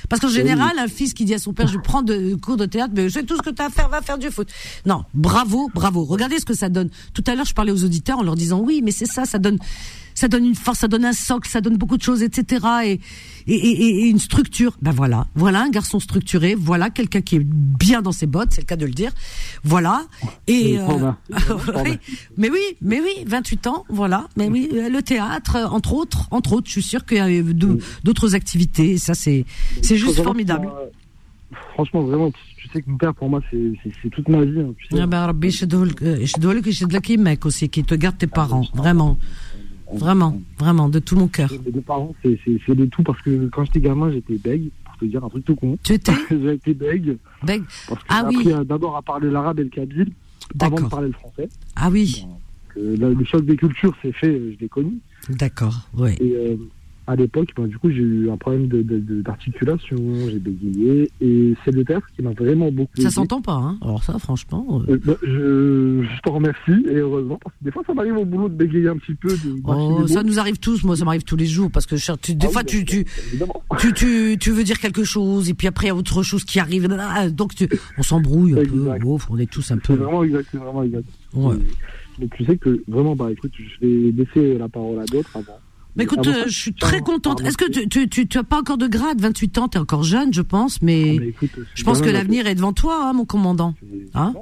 Parce 0.10 0.22
qu'en 0.22 0.28
général, 0.28 0.78
un 0.78 0.88
fils 0.88 1.14
qui 1.14 1.26
dit 1.26 1.34
à 1.34 1.40
son 1.40 1.54
père, 1.54 1.68
je 1.68 1.78
prends 1.78 2.02
de 2.02 2.36
cours 2.36 2.58
de 2.58 2.66
théâtre, 2.66 2.94
mais 2.96 3.10
je 3.10 3.14
sais 3.14 3.24
tout 3.24 3.38
ce 3.38 3.42
que 3.42 3.50
tu 3.50 3.62
as 3.62 3.66
à 3.66 3.70
faire, 3.70 3.90
va 3.90 4.02
faire 4.02 4.18
du 4.18 4.30
foot. 4.30 4.50
Non, 4.86 5.04
bravo, 5.14 5.70
bravo. 5.74 6.04
Regardez 6.04 6.40
ce 6.40 6.46
que 6.46 6.54
ça 6.54 6.70
donne. 6.70 6.90
Tout 7.14 7.24
à 7.28 7.36
l'heure, 7.36 7.46
je 7.46 7.54
parlais 7.54 7.72
aux 7.72 7.84
auditeurs 7.84 8.20
en 8.20 8.24
leur 8.24 8.36
disant, 8.36 8.60
oui, 8.60 8.82
mais 8.84 8.92
c'est 8.92 9.06
ça, 9.06 9.26
ça 9.26 9.40
donne, 9.40 9.58
ça 10.22 10.28
donne 10.28 10.46
une 10.46 10.56
force, 10.56 10.80
ça 10.80 10.88
donne 10.88 11.04
un 11.06 11.14
socle, 11.14 11.50
ça 11.50 11.62
donne 11.62 11.78
beaucoup 11.78 11.98
de 11.98 12.04
choses, 12.04 12.22
etc. 12.22 12.66
Et, 12.86 13.00
et, 13.48 13.56
et, 13.56 14.06
et 14.06 14.08
une 14.10 14.20
structure. 14.20 14.78
Ben 14.82 14.92
voilà, 14.92 15.26
voilà 15.36 15.64
un 15.64 15.70
garçon 15.70 16.00
structuré, 16.00 16.54
voilà 16.56 16.90
quelqu'un 16.92 17.22
qui 17.22 17.38
est 17.38 17.44
bien 17.44 18.02
dans 18.04 18.12
ses 18.12 18.28
bottes, 18.28 18.50
c'est 18.52 18.62
le 18.62 18.66
cas 18.68 18.76
de 18.76 18.86
le 18.86 18.92
dire. 18.94 19.12
Voilà. 19.64 20.04
Et 20.48 20.78
Oui, 20.78 20.86
pardon. 20.88 21.16
oui, 21.86 21.98
mais 22.38 22.50
oui, 22.52 22.62
mais 22.82 23.00
oui, 23.02 23.24
28 23.26 23.68
ans, 23.68 23.84
voilà. 23.90 24.28
Mais 24.38 24.48
oui, 24.48 24.70
euh, 24.74 24.90
le 24.90 25.02
théâtre, 25.02 25.56
euh, 25.56 25.66
entre 25.66 25.94
autres, 25.94 26.28
entre 26.32 26.54
autres, 26.54 26.68
je 26.68 26.74
suis 26.74 26.84
sûre 26.84 27.04
qu'il 27.06 27.18
y 27.18 27.20
a 27.20 27.28
euh, 27.28 27.78
d'autres 28.04 28.36
activités. 28.36 28.92
et 28.92 28.98
Ça, 29.00 29.14
c'est, 29.16 29.46
c'est 29.82 29.98
juste 29.98 30.22
formidable. 30.24 30.68
que, 30.68 30.72
euh, 30.72 30.86
Franchement, 31.74 32.02
vraiment, 32.04 32.32
tu 32.32 32.68
sais 32.72 32.82
que 32.82 32.90
mon 32.90 32.98
père, 32.98 33.14
pour 33.14 33.28
moi, 33.30 33.42
c'est 33.52 34.10
toute 34.12 34.28
ma 34.30 34.44
vie. 34.46 34.60
hein, 34.62 34.74
tu 34.78 34.86
sais. 34.96 35.02
Ah 35.02 35.08
ben, 35.08 35.26
Rabbi, 35.26 35.50
je 35.52 35.66
dois 35.66 35.86
le- 35.86 36.26
je 36.26 36.40
dois 36.40 36.54
le- 36.54 36.62
je 36.64 36.86
dois 36.86 37.00
le 37.10 37.18
mec 37.18 37.46
aussi, 37.46 37.68
qui 37.70 37.84
te 37.84 37.96
garde 37.96 38.18
tes 38.18 38.28
parents, 38.28 38.66
vraiment, 38.74 39.18
vraiment, 39.94 40.42
vraiment, 40.60 40.90
de 40.90 41.00
tout 41.00 41.16
mon 41.16 41.28
cœur. 41.28 41.52
Mes 41.66 41.72
deux 41.72 41.82
parents, 41.82 42.14
c'est 42.24 42.40
c'est- 42.46 42.60
c'est 42.66 42.76
de 42.76 42.86
tout 42.86 43.04
parce 43.04 43.22
que 43.22 43.48
quand 43.50 43.64
j'étais 43.66 43.80
gamin, 43.82 44.12
j'étais 44.12 44.36
bègue, 44.38 44.70
pour 44.86 44.98
te 44.98 45.06
dire 45.06 45.24
un 45.24 45.30
truc 45.30 45.46
tout 45.46 45.56
con. 45.56 45.78
Tu 45.84 45.94
étais 45.94 46.12
J'ai 46.30 46.54
été 46.54 46.74
bègue 46.74 47.18
bègue 47.44 47.64
parce 47.88 48.02
que 48.02 48.08
Ah 48.10 48.28
j'ai 48.32 48.38
oui. 48.56 48.66
d'abord 48.66 48.96
à 48.98 49.02
parler 49.02 49.30
l'arabe 49.30 49.60
et 49.60 49.64
le 49.64 49.70
kabyle 49.70 50.12
avant 50.60 50.82
de 50.82 50.88
parler 50.90 51.08
le 51.08 51.14
français. 51.14 51.50
Ah 51.76 51.90
oui, 51.92 52.26
là, 52.76 53.10
le 53.10 53.24
choc 53.26 53.46
des 53.46 53.56
cultures, 53.58 53.96
c'est 54.02 54.12
fait, 54.14 54.28
euh, 54.30 54.54
je 54.56 54.60
l'ai 54.62 54.70
connu. 54.70 54.98
d'accord, 55.30 55.88
oui. 55.98 56.12
Et 56.20 56.34
euh, 56.36 56.56
à 57.08 57.16
l'époque, 57.16 57.50
ben, 57.58 57.68
du 57.68 57.78
coup, 57.78 57.90
j'ai 57.90 57.98
eu 58.02 58.30
un 58.30 58.38
problème 58.38 58.68
de- 58.68 58.82
de- 58.84 59.00
de- 59.00 59.22
d'articulation, 59.22 59.98
j'ai 60.30 60.40
bégayé. 60.40 61.10
Et 61.20 61.54
c'est 61.66 61.72
le 61.72 61.84
théâtre 61.84 62.06
qui 62.16 62.22
m'a 62.22 62.32
vraiment 62.32 62.72
beaucoup 62.72 63.02
Ça 63.02 63.10
s'entend 63.10 63.42
pas, 63.42 63.54
hein. 63.56 63.78
Alors 63.82 64.04
ça, 64.04 64.18
franchement. 64.20 64.82
euh, 64.88 64.94
Euh, 64.94 65.00
bah, 65.06 65.14
je, 65.24 66.04
je 66.04 66.22
te 66.22 66.30
remercie 66.30 66.86
et 66.90 66.96
heureusement 66.98 67.40
parce 67.44 67.56
que 67.58 67.66
des 67.66 67.72
fois 67.72 67.84
ça 67.86 67.94
m'arrive 67.94 68.18
au 68.18 68.26
boulot 68.26 68.50
de 68.50 68.54
bégayer 68.56 68.88
un 68.88 68.98
petit 68.98 69.16
peu 69.16 69.30
Oh, 69.66 70.06
ça 70.08 70.24
nous 70.24 70.40
arrive 70.40 70.60
tous, 70.60 70.84
moi 70.84 70.96
ça 70.96 71.06
m'arrive 71.06 71.24
tous 71.24 71.36
les 71.36 71.46
jours 71.46 71.70
parce 71.72 71.86
que 71.86 71.96
je- 71.98 72.12
tu- 72.22 72.36
des 72.36 72.48
Ah 72.48 72.50
fois 72.52 72.62
oui, 72.62 72.68
tu, 72.68 72.86
tu, 72.86 73.06
tu, 73.80 73.94
tu, 73.94 74.38
tu 74.40 74.52
veux 74.52 74.64
dire 74.64 74.80
quelque 74.80 75.04
chose 75.04 75.50
et 75.50 75.54
puis 75.54 75.68
après 75.68 75.88
il 75.88 75.90
y 75.90 75.92
a 75.92 75.96
autre 75.96 76.24
chose 76.24 76.44
qui 76.44 76.60
arrive, 76.60 76.88
donc 77.34 77.56
tu, 77.56 77.68
on 77.98 78.04
s'embrouille 78.04 78.54
un 78.60 78.64
peu, 78.64 79.06
ouf, 79.06 79.28
on 79.30 79.38
est 79.38 79.50
tous 79.52 79.72
un 79.72 79.78
peu. 79.78 79.94
vraiment 79.96 80.24
exact, 80.24 80.48
c'est 80.52 80.58
vraiment 80.58 80.84
exact. 80.84 81.06
Ouais. 81.34 81.56
Donc 82.20 82.36
tu 82.36 82.46
sais 82.46 82.58
que 82.58 82.84
vraiment 82.88 83.16
bah 83.16 83.32
écoute, 83.32 83.52
je 83.58 83.86
vais 83.88 84.12
laisser 84.12 84.58
la 84.58 84.70
parole 84.70 85.00
à 85.00 85.06
d'autres 85.06 85.36
avant. 85.36 85.60
Mais 85.96 86.06
écoute, 86.06 86.20
Avant 86.26 86.32
euh, 86.38 86.44
je 86.48 86.58
suis 86.58 86.74
très 86.74 87.02
contente. 87.02 87.42
Est-ce 87.42 87.58
que 87.58 87.70
tu, 87.70 87.88
tu, 87.90 88.08
tu, 88.08 88.28
tu 88.28 88.38
as 88.38 88.44
pas 88.44 88.60
encore 88.60 88.78
de 88.78 88.88
grade 88.88 89.20
28 89.20 89.58
ans, 89.58 89.68
tu 89.68 89.78
es 89.78 89.82
encore 89.82 90.04
jeune, 90.04 90.34
je 90.34 90.42
pense, 90.42 90.82
mais 90.82 91.16
Ah, 91.18 91.20
mais 91.20 91.28
écoute, 91.30 91.50
je 91.76 91.84
pense 91.84 92.02
que 92.02 92.10
l'avenir 92.10 92.48
est 92.48 92.56
devant 92.56 92.74
toi, 92.74 93.08
hein, 93.10 93.14
mon 93.14 93.26
commandant. 93.26 93.74
Hein 94.14 94.34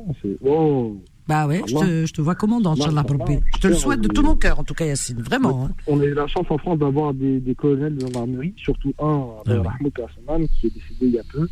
oh, 0.45 0.97
Bah 1.27 1.47
ouais, 1.47 1.61
je 1.67 1.75
te, 1.75 2.05
je 2.05 2.13
te 2.13 2.21
vois 2.21 2.35
commandant, 2.35 2.73
Allah, 2.73 2.85
Inch'Allah. 3.01 3.39
Je 3.55 3.59
te 3.61 3.67
le 3.67 3.73
souhaite 3.75 4.01
de 4.01 4.07
tout 4.07 4.21
mon 4.23 4.35
cœur, 4.35 4.59
en 4.59 4.63
tout 4.63 4.73
cas, 4.75 4.85
Yacine, 4.85 5.21
vraiment. 5.21 5.65
hein. 5.65 5.71
on 5.87 5.99
a 5.99 6.05
eu 6.05 6.13
la 6.13 6.27
chance 6.27 6.45
en 6.49 6.57
France 6.57 6.77
d'avoir 6.79 7.13
des, 7.13 7.39
des 7.39 7.55
colonels 7.55 7.95
de 7.95 8.01
gendarmerie, 8.01 8.53
surtout 8.57 8.93
un, 8.99 9.25
Ah 9.37 9.41
oui. 9.47 9.53
Rahmoud 9.57 9.93
Hassanan, 9.99 10.47
qui 10.59 10.67
est 10.67 10.73
décédé 10.73 10.95
il 11.01 11.11
y 11.11 11.19
a 11.19 11.23
peu, 11.31 11.47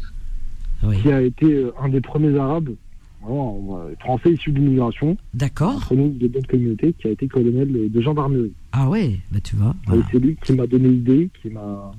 Oui. 0.83 1.01
qui 1.01 1.11
a 1.11 1.21
été 1.21 1.45
euh, 1.45 1.73
un 1.81 1.89
des 1.89 2.01
premiers 2.01 2.37
arabes, 2.37 2.69
vraiment, 3.27 3.79
euh, 3.85 3.93
français 3.99 4.31
issus 4.33 4.51
de 4.51 4.59
l'immigration, 4.59 5.17
D'accord. 5.33 5.83
de 5.91 6.27
notre 6.27 6.47
communauté, 6.47 6.93
qui 6.93 7.07
a 7.07 7.11
été 7.11 7.27
colonel 7.27 7.89
de 7.91 8.01
gendarmerie. 8.01 8.51
Ah 8.71 8.89
ouais, 8.89 9.17
bah 9.31 9.39
tu 9.43 9.55
vois. 9.55 9.75
Voilà. 9.85 10.03
c'est 10.11 10.19
lui 10.19 10.37
qui 10.43 10.53
m'a 10.53 10.65
donné 10.67 10.89
l'idée, 10.89 11.29
qui 11.41 11.49
m'a 11.49 11.91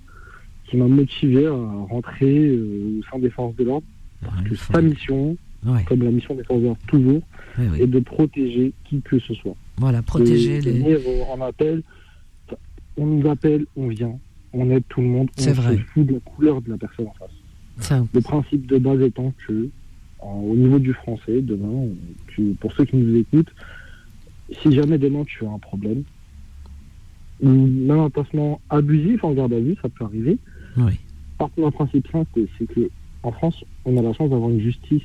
qui 0.66 0.76
m'a 0.76 0.86
motivé 0.86 1.46
à 1.46 1.52
rentrer 1.88 2.48
euh, 2.48 2.98
au 3.00 3.02
sein 3.10 3.18
des 3.18 3.30
forces 3.30 3.56
de 3.56 3.64
l'ordre. 3.64 3.86
Ouais, 4.22 4.44
Que 4.44 4.50
il 4.50 4.56
faut- 4.56 4.72
sa 4.74 4.82
mission, 4.82 5.36
ouais, 5.64 5.82
comme 5.84 6.02
la 6.02 6.10
mission 6.10 6.34
des 6.34 6.44
forces 6.44 6.60
de 6.60 6.64
l'ordre 6.66 6.80
toujours, 6.86 7.22
ouais, 7.58 7.80
est 7.80 7.86
de 7.86 8.00
protéger 8.00 8.72
qui 8.84 9.00
que 9.00 9.18
ce 9.18 9.32
soit. 9.34 9.54
Voilà, 9.78 10.02
protéger 10.02 10.60
les. 10.60 10.72
venir 10.72 10.98
en 11.30 11.40
appel, 11.40 11.82
on 12.98 13.06
nous 13.06 13.28
appelle, 13.30 13.64
on 13.76 13.88
vient, 13.88 14.18
on 14.52 14.68
aide 14.70 14.82
tout 14.90 15.00
le 15.00 15.06
monde, 15.06 15.28
on 15.38 15.40
C'est 15.40 15.52
vrai. 15.52 15.76
se 15.76 15.82
fout 15.82 16.06
de 16.06 16.14
la 16.14 16.20
couleur 16.20 16.60
de 16.60 16.70
la 16.70 16.76
personne 16.76 17.06
en 17.06 17.14
face. 17.14 17.30
Ça, 17.80 18.04
Le 18.12 18.20
principe 18.20 18.66
de 18.66 18.76
base 18.78 19.00
étant 19.00 19.32
que, 19.46 19.68
en- 20.20 20.40
au 20.40 20.54
niveau 20.56 20.78
du 20.78 20.92
français, 20.92 21.40
demain, 21.42 21.88
tu- 22.28 22.54
pour 22.60 22.72
ceux 22.72 22.84
qui 22.84 22.96
nous 22.96 23.16
écoutent, 23.16 23.52
si 24.62 24.72
jamais 24.72 24.98
demain 24.98 25.24
tu 25.24 25.44
as 25.44 25.50
un 25.50 25.58
problème, 25.58 26.04
ou 27.40 27.48
même 27.48 27.98
un 28.00 28.10
placement 28.10 28.60
abusif 28.68 29.22
en 29.24 29.32
garde 29.32 29.52
à 29.52 29.60
vue, 29.60 29.76
ça 29.82 29.88
peut 29.88 30.04
arriver. 30.04 30.38
oui. 30.76 30.92
Par 31.38 31.52
contre, 31.52 31.68
un 31.68 31.70
principe 31.70 32.08
simple, 32.10 32.40
c'est 32.58 32.66
que 32.66 32.90
en 33.22 33.32
France, 33.32 33.64
on 33.84 33.96
a 33.96 34.02
la 34.02 34.12
chance 34.12 34.30
d'avoir 34.30 34.50
une 34.50 34.60
justice 34.60 35.02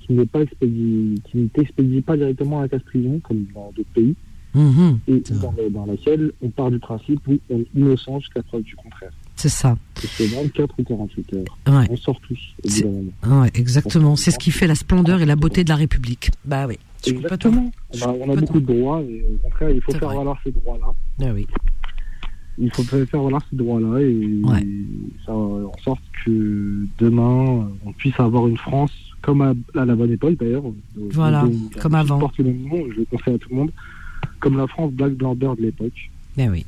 qui 0.00 0.12
n'est 0.12 0.26
pas 0.26 0.42
expédie, 0.42 1.22
qui 1.24 1.38
ne 1.38 1.48
t'expédie 1.48 2.00
pas 2.02 2.16
directement 2.16 2.58
à 2.58 2.62
la 2.62 2.68
casse 2.68 2.82
prison 2.82 3.20
comme 3.20 3.44
dans 3.54 3.72
d'autres 3.72 3.88
pays, 3.94 4.14
Mhm, 4.54 4.98
et 5.06 5.22
dans, 5.40 5.54
dans 5.70 5.86
laquelle 5.86 6.32
on 6.42 6.50
part 6.50 6.70
du 6.70 6.80
principe 6.80 7.20
où 7.28 7.38
on 7.48 7.60
est 7.60 7.68
innocent 7.74 8.18
jusqu'à 8.18 8.42
preuve 8.42 8.62
du 8.62 8.74
contraire. 8.76 9.12
C'est 9.40 9.48
ça. 9.48 9.74
C'est 9.96 10.26
24 10.26 10.74
ou 10.78 10.84
48 10.84 11.32
heures. 11.34 11.44
Ouais. 11.80 11.86
On 11.88 11.96
sort 11.96 12.20
tous. 12.20 12.38
Ouais, 12.62 13.50
exactement. 13.54 14.14
C'est 14.14 14.32
ce 14.32 14.38
qui 14.38 14.50
fait 14.50 14.66
la 14.66 14.74
splendeur 14.74 15.22
et 15.22 15.24
la 15.24 15.34
beauté 15.36 15.64
de 15.64 15.70
la 15.70 15.76
République. 15.76 16.30
Bah 16.44 16.66
oui. 16.68 16.78
Je 17.06 17.12
Exactement. 17.12 17.70
je 17.94 18.04
On 18.04 18.08
a, 18.10 18.12
on 18.12 18.32
a 18.32 18.36
beaucoup 18.36 18.60
de 18.60 18.66
droits 18.66 19.00
et 19.00 19.24
au 19.32 19.38
contraire, 19.48 19.70
il 19.70 19.80
faut 19.80 19.92
faire 19.92 20.08
vrai. 20.08 20.16
valoir 20.18 20.38
ces 20.44 20.50
droits-là. 20.52 20.92
Ah 21.26 21.32
oui. 21.32 21.46
Il 22.58 22.70
faut 22.74 22.82
faire 22.82 23.06
valoir 23.22 23.40
ces 23.48 23.56
droits-là 23.56 24.00
et 24.02 24.40
Ouais. 24.44 24.66
faire 25.24 25.34
en 25.34 25.72
sorte 25.82 26.02
que 26.26 26.84
demain, 26.98 27.66
on 27.86 27.92
puisse 27.92 28.20
avoir 28.20 28.46
une 28.46 28.58
France 28.58 28.92
comme 29.22 29.40
à, 29.40 29.54
à 29.74 29.86
la 29.86 29.94
bonne 29.94 30.12
époque 30.12 30.36
d'ailleurs. 30.38 30.64
Voilà, 31.12 31.46
comme 31.80 31.92
je 31.92 31.96
avant. 31.96 32.18
porte 32.18 32.36
le 32.36 32.52
nom, 32.52 32.84
je 32.92 32.98
le 32.98 33.04
conseille 33.10 33.36
à 33.36 33.38
tout 33.38 33.48
le 33.50 33.56
monde. 33.56 33.70
Comme 34.38 34.58
la 34.58 34.66
France 34.66 34.92
Black 34.92 35.12
Blamber 35.14 35.52
de 35.56 35.62
l'époque. 35.62 36.10
Ah 36.38 36.42
oui. 36.50 36.66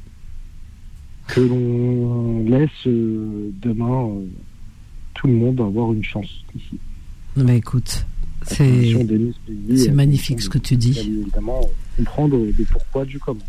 Que 1.29 1.41
l'on 1.41 2.45
laisse 2.45 2.71
euh, 2.87 3.51
demain 3.63 4.09
euh, 4.09 4.27
tout 5.15 5.27
le 5.27 5.35
monde 5.35 5.61
avoir 5.61 5.93
une 5.93 6.05
chance 6.05 6.45
ici. 6.55 6.79
Écoute, 7.49 8.05
c'est 8.43 8.95
c'est 9.77 9.93
magnifique 9.93 10.43
ce 10.43 10.49
que 10.49 10.59
tu 10.59 10.77
dis. 10.77 10.99
Évidemment, 10.99 11.61
comprendre 11.97 12.37
le 12.37 12.65
pourquoi 12.65 13.05
du 13.05 13.19
comment. 13.19 13.41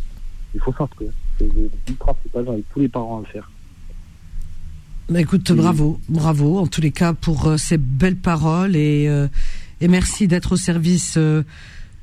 Il 0.55 0.61
faut 0.61 0.73
s'inscrire. 0.73 1.11
C'est 1.37 1.51
le 1.53 1.69
but 1.85 1.97
principal, 1.97 2.45
j'invite 2.45 2.65
tous 2.73 2.79
les 2.79 2.87
parents 2.87 3.17
à 3.17 3.21
le 3.21 3.27
faire. 3.27 3.49
Bah, 5.09 5.19
écoute, 5.19 5.51
bravo, 5.51 5.99
bravo 6.07 6.59
en 6.59 6.67
tous 6.67 6.79
les 6.79 6.91
cas 6.91 7.13
pour 7.13 7.47
euh, 7.47 7.57
ces 7.57 7.77
belles 7.77 8.15
paroles 8.15 8.75
et, 8.75 9.07
euh, 9.09 9.27
et 9.81 9.89
merci 9.89 10.27
d'être 10.27 10.53
au 10.53 10.55
service 10.55 11.15
euh, 11.17 11.43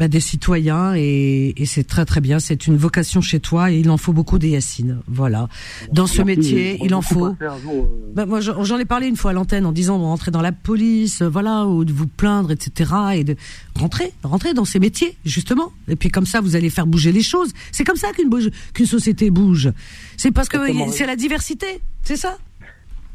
bah, 0.01 0.09
des 0.09 0.19
citoyens 0.21 0.95
et, 0.97 1.53
et 1.61 1.67
c'est 1.67 1.85
très 1.85 2.07
très 2.07 2.23
bien. 2.23 2.41
C'est 2.41 2.67
une 2.67 2.77
vocation 2.79 3.21
chez 3.21 3.39
toi 3.39 3.71
et 3.71 3.79
il 3.79 3.91
en 3.91 3.99
faut 3.99 4.15
beaucoup 4.15 4.39
des 4.39 4.49
Yacine. 4.49 5.01
Voilà. 5.07 5.49
Dans 5.93 6.07
ce 6.07 6.23
métier, 6.23 6.79
il 6.83 6.95
en 6.95 7.03
faut. 7.03 7.27
euh, 7.27 7.83
Bah, 8.15 8.25
moi, 8.25 8.41
j'en 8.41 8.79
ai 8.79 8.87
parlé 8.87 9.09
une 9.09 9.17
fois 9.17 9.33
à 9.33 9.35
l'antenne 9.35 9.67
en 9.67 9.73
disant 9.73 9.99
de 9.99 10.03
rentrer 10.05 10.31
dans 10.31 10.41
la 10.41 10.53
police, 10.53 11.21
euh, 11.21 11.29
voilà, 11.29 11.67
ou 11.67 11.85
de 11.85 11.93
vous 11.93 12.07
plaindre, 12.07 12.51
etc. 12.51 12.91
Et 13.17 13.25
de 13.25 13.37
rentrer, 13.79 14.13
rentrer 14.23 14.55
dans 14.55 14.65
ces 14.65 14.79
métiers, 14.81 15.17
justement. 15.27 15.71
Et 15.87 15.97
puis 15.97 16.09
comme 16.09 16.25
ça, 16.27 16.41
vous 16.41 16.57
allez 16.57 16.71
faire 16.71 16.87
bouger 16.87 17.13
les 17.13 17.23
choses. 17.23 17.53
C'est 17.71 17.85
comme 17.85 17.97
ça 17.97 18.11
qu'une 18.13 18.31
qu'une 18.73 18.87
société 18.87 19.31
bouge. 19.31 19.71
C'est 20.17 20.31
parce 20.33 20.49
que 20.49 20.57
c'est 20.93 21.07
la 21.07 21.17
diversité, 21.17 21.67
c'est 22.03 22.17
ça? 22.17 22.39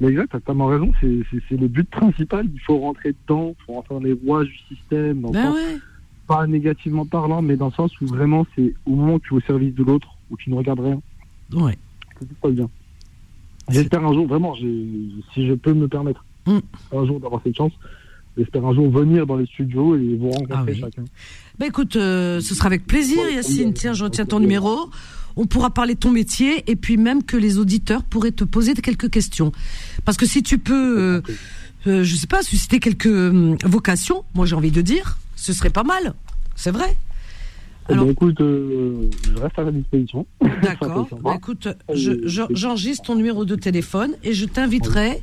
Mais 0.02 0.10
exact, 0.10 0.34
t'as 0.34 0.40
tellement 0.41 0.68
raison, 0.68 0.91
c'est- 1.02 1.07
le 1.57 1.68
but 1.68 1.90
principal. 1.90 2.45
Il 2.53 2.60
faut 2.62 2.78
rentrer 2.78 3.16
dedans, 3.28 3.56
il 3.60 3.64
faut 3.66 3.74
rentrer 3.74 3.95
dans 3.95 4.02
les 4.02 4.14
rouages 4.14 4.48
du 4.48 4.76
système, 4.76 5.22
dans 5.22 5.32
Ben 5.32 5.52
ouais. 5.53 5.78
Pas 6.28 6.46
négativement 6.48 7.06
parlant, 7.06 7.42
mais 7.42 7.56
dans 7.56 7.68
le 7.68 7.72
sens 7.74 7.92
où 8.02 8.06
vraiment 8.08 8.46
c'est 8.56 8.74
au 8.86 8.92
moment 8.96 9.16
où 9.16 9.20
tu 9.20 9.34
es 9.34 9.38
au 9.38 9.42
service 9.42 9.74
de 9.76 9.84
l'autre, 9.84 10.08
où 10.30 10.38
tu 10.38 10.50
ne 10.50 10.56
regardes 10.56 10.80
rien, 10.80 11.02
Ouais. 11.54 11.78
que 12.20 12.26
tout 12.26 12.32
se 12.36 12.42
passe 12.42 12.54
bien. 12.54 12.70
J'espère 13.70 14.06
un 14.06 14.14
jour, 14.14 14.28
vraiment, 14.28 14.56
si 14.56 15.48
je 15.48 15.54
peux 15.54 15.74
me 15.74 15.88
permettre, 15.88 16.24
Mm. 16.48 16.60
un 16.96 17.06
jour 17.08 17.20
d'avoir 17.20 17.42
cette 17.44 17.56
chance, 17.58 17.72
j'espère 18.38 18.64
un 18.66 18.74
jour 18.76 18.90
venir 18.92 19.26
dans 19.26 19.36
les 19.38 19.48
studios 19.48 19.96
et 19.96 20.16
vous 20.16 20.30
rencontrer 20.30 20.56
Ah 20.56 20.64
oui. 20.68 20.80
chacun. 20.80 21.04
Ben 21.58 21.66
écoute, 21.68 21.96
euh, 21.96 22.40
ce 22.42 22.54
sera 22.54 22.68
avec 22.68 22.86
plaisir, 22.86 23.28
Yacine. 23.30 23.74
Tiens, 23.74 23.94
je 23.94 24.04
retiens 24.04 24.26
ton 24.26 24.40
numéro. 24.40 24.90
On 25.38 25.48
pourra 25.48 25.70
parler 25.72 25.96
de 25.96 26.00
ton 26.00 26.12
métier 26.12 26.64
et 26.70 26.76
puis 26.76 26.98
même 26.98 27.24
que 27.24 27.36
les 27.36 27.58
auditeurs 27.58 28.04
pourraient 28.04 28.32
te 28.32 28.44
poser 28.44 28.74
quelques 28.76 29.10
questions. 29.10 29.52
Parce 30.06 30.18
que 30.18 30.26
si 30.26 30.44
tu 30.44 30.60
peux, 30.60 31.00
euh, 31.00 31.22
euh, 31.88 32.04
je 32.04 32.16
sais 32.16 32.28
pas, 32.28 32.42
susciter 32.44 32.80
quelques 32.80 33.08
euh, 33.08 33.56
vocations, 33.66 34.24
moi 34.36 34.46
j'ai 34.46 34.56
envie 34.56 34.72
de 34.72 34.82
dire, 34.82 35.18
ce 35.46 35.54
serait 35.54 35.70
pas 35.70 35.84
mal. 35.84 36.14
C'est 36.56 36.72
vrai. 36.72 36.98
Eh 37.88 37.94
Alors- 37.94 38.06
ben, 38.06 38.12
écoute, 38.14 38.42
euh, 38.42 39.10
je 39.24 39.40
reste 39.40 39.60
à 39.60 39.66
ta 39.66 39.72
disposition. 39.72 40.26
D'accord. 40.64 41.08
Bah, 41.24 41.36
écoute, 41.38 41.68
je- 41.94 42.26
je- 42.26 42.42
j'enregistre 42.50 43.04
ton 43.04 43.16
numéro 43.16 43.46
de 43.46 43.56
téléphone 43.56 44.14
et 44.24 44.34
je 44.34 44.46
t'inviterai. 44.46 45.22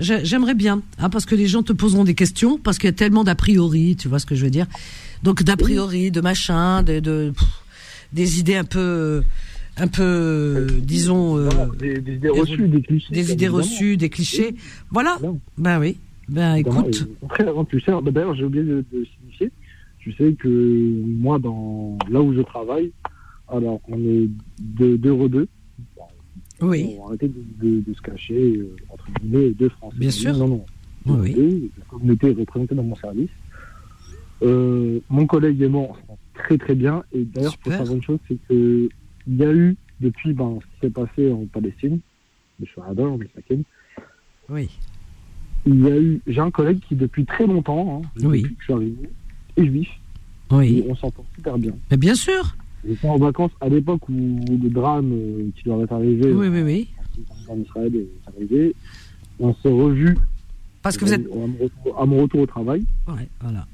J'ai- 0.00 0.24
J'aimerais 0.24 0.54
bien, 0.54 0.82
hein, 0.98 1.08
parce 1.08 1.24
que 1.24 1.36
les 1.36 1.46
gens 1.46 1.62
te 1.62 1.72
poseront 1.72 2.02
des 2.02 2.16
questions, 2.16 2.58
parce 2.58 2.78
qu'il 2.78 2.88
y 2.88 2.90
a 2.90 2.92
tellement 2.96 3.22
d'a 3.22 3.36
priori, 3.36 3.94
tu 3.94 4.08
vois 4.08 4.18
ce 4.18 4.26
que 4.26 4.34
je 4.34 4.42
veux 4.44 4.50
dire. 4.50 4.66
Donc 5.22 5.44
d'a 5.44 5.56
priori, 5.56 6.10
de 6.10 6.20
machin, 6.20 6.82
de, 6.82 6.98
de 6.98 7.32
pff, 7.32 7.48
des 8.12 8.40
idées 8.40 8.56
un 8.56 8.64
peu, 8.64 9.22
un 9.76 9.86
peu, 9.86 10.66
disons, 10.80 11.36
euh, 11.38 11.48
Voilà, 11.48 11.68
des, 11.78 12.00
des 12.00 12.14
idées 12.14 12.28
reçues, 12.28 12.66
des 12.66 12.82
clichés. 12.82 13.14
des 13.14 13.32
idées 13.32 13.46
reçues, 13.48 13.96
des 13.96 14.08
clichés. 14.10 14.56
Voilà. 14.90 15.16
Ben 15.58 15.78
oui. 15.78 15.96
Ben 16.28 16.54
écoute. 16.56 17.06
bah, 17.22 18.10
d'ailleurs, 18.10 18.34
j'ai 18.34 18.44
oublié 18.44 18.64
de. 18.64 18.84
Tu 20.04 20.12
sais 20.12 20.34
que 20.34 21.02
moi, 21.02 21.38
dans 21.38 21.96
là 22.10 22.20
où 22.20 22.34
je 22.34 22.42
travaille, 22.42 22.92
alors 23.48 23.80
on 23.88 23.98
est 23.98 24.28
re 24.78 25.28
deux. 25.30 25.48
Oui. 26.60 26.96
On 26.98 27.04
va 27.04 27.08
arrêter 27.08 27.28
de, 27.28 27.42
de- 27.62 27.80
de 27.80 27.94
se 27.94 28.02
cacher 28.02 28.54
euh, 28.58 28.76
entre 28.90 29.06
guillemets 29.12 29.50
deux 29.52 29.70
Français. 29.70 29.96
Bien 29.98 30.10
sûr. 30.10 30.36
Non, 30.36 30.48
non. 30.48 30.64
Oui, 31.06 31.34
oui. 31.34 31.70
La 31.78 31.84
communauté 31.86 32.30
est 32.32 32.34
représentée 32.38 32.74
dans 32.74 32.82
mon 32.82 32.94
service. 32.96 33.30
Euh, 34.42 35.00
mon 35.08 35.26
collègue 35.26 35.62
et 35.62 35.68
moi, 35.68 35.86
on 35.88 35.94
s'entend 35.94 36.18
très 36.34 36.58
très 36.58 36.74
bien. 36.74 37.02
Et 37.14 37.24
d'ailleurs, 37.24 37.56
pour 37.56 37.72
savoir 37.72 37.94
une 37.96 38.02
chose, 38.02 38.18
c'est 38.28 38.36
que 38.46 38.90
il 39.26 39.36
y 39.36 39.42
a 39.42 39.54
eu 39.54 39.74
depuis 40.02 40.34
ben, 40.34 40.58
ce 40.60 40.66
qui 40.66 40.80
s'est 40.82 40.90
passé 40.90 41.32
en 41.32 41.46
Palestine, 41.46 41.98
M. 42.60 42.66
Radar, 42.76 43.14
M. 43.14 43.24
Saken, 43.34 43.62
Oui. 44.50 44.68
il 45.64 45.80
y 45.82 45.90
a 45.90 45.98
eu, 45.98 46.20
j'ai 46.26 46.40
un 46.40 46.50
collègue 46.50 46.80
qui 46.86 46.94
depuis 46.94 47.24
très 47.24 47.46
longtemps, 47.46 48.02
hein, 48.04 48.08
Oui. 48.22 48.42
depuis 48.42 48.54
que 48.54 48.60
je 48.60 48.64
suis 48.64 48.72
arrivé, 48.74 49.08
est 49.56 49.66
juif, 49.66 49.88
Oui. 50.50 50.78
et 50.78 50.86
on 50.90 50.96
s'entend 50.96 51.24
super 51.34 51.58
bien. 51.58 51.72
Mais 51.90 51.96
bien 51.96 52.14
sûr. 52.14 52.56
J'étais 52.86 53.08
en 53.08 53.16
vacances 53.16 53.52
à 53.60 53.68
l'époque 53.68 54.06
où 54.08 54.12
le 54.12 54.68
drame 54.68 55.10
euh, 55.12 55.48
qui 55.56 55.68
leur 55.68 55.80
est 55.82 55.90
arrivé 55.92 56.32
Oui, 56.32 56.48
oui, 56.48 56.62
oui. 56.62 56.88
en 57.48 57.56
Israël 57.58 57.94
est 57.96 58.28
arrivé. 58.28 58.74
On 59.40 59.54
s'est 59.54 59.70
revus 59.70 60.16
Parce 60.82 60.96
que 60.98 61.04
vous 61.06 61.12
êtes. 61.14 61.24
à 61.26 61.34
mon 61.34 61.56
retour, 61.62 62.00
à 62.00 62.06
mon 62.06 62.22
retour 62.22 62.40
au 62.40 62.46
travail. 62.46 62.84
Ouais, 63.08 63.28
voilà. 63.40 63.66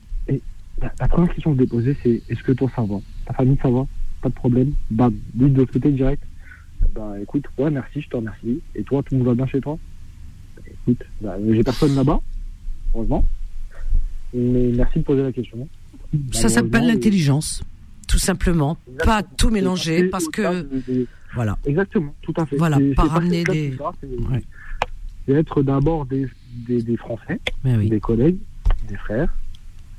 La, 0.81 0.91
la 0.99 1.09
première 1.09 1.35
question 1.35 1.55
que 1.55 1.61
je 1.63 1.69
posée, 1.69 1.97
c'est 2.03 2.23
est-ce 2.29 2.43
que 2.43 2.53
toi 2.53 2.71
ça 2.75 2.83
va? 2.83 2.97
Ta 3.27 3.35
famille 3.35 3.59
ça 3.63 3.69
va? 3.69 3.87
Pas 4.23 4.29
de 4.31 4.35
problème? 4.35 4.73
Bam, 4.91 5.15
lui 5.39 5.51
de 5.51 5.59
l'autre 5.59 5.73
côté 5.73 5.91
direct. 5.91 6.23
Bah 6.95 7.13
écoute, 7.21 7.45
ouais, 7.59 7.71
merci, 7.71 8.01
je 8.01 8.09
te 8.09 8.17
remercie. 8.17 8.61
Et 8.75 8.83
toi, 8.85 9.03
tout 9.03 9.15
le 9.15 9.19
monde 9.19 9.27
va 9.29 9.35
bien 9.35 9.47
chez 9.47 9.61
toi? 9.61 9.77
Bah, 10.57 10.63
Écoute, 10.71 11.03
bah, 11.21 11.37
j'ai 11.51 11.63
personne 11.63 11.95
là-bas, 11.95 12.21
heureusement. 12.95 13.23
Mais 14.35 14.71
merci 14.75 14.99
de 15.01 15.05
poser 15.05 15.23
la 15.23 15.33
question. 15.33 15.69
Ça 16.33 16.49
s'appelle 16.49 16.87
l'intelligence, 16.87 17.63
tout 18.09 18.19
simplement. 18.19 18.77
Exactement. 18.87 19.05
Pas 19.17 19.23
tout 19.23 19.51
mélanger, 19.51 20.05
parce 20.05 20.29
que 20.29 20.67
voilà. 21.35 21.57
Exactement, 21.65 22.15
tout 22.23 22.35
à 22.37 22.47
fait. 22.47 22.57
Voilà, 22.57 22.79
pas 22.97 23.05
ramener 23.05 23.45
des- 23.45 23.77
c'est- 24.01 24.07
Ouais. 24.33 24.43
Être 25.29 25.63
d'abord 25.63 26.07
des, 26.07 26.27
des, 26.67 26.83
des 26.83 26.97
Français, 26.97 27.41
oui. 27.65 27.89
des 27.89 28.01
collègues, 28.01 28.39
des 28.89 28.97
frères. 28.97 29.33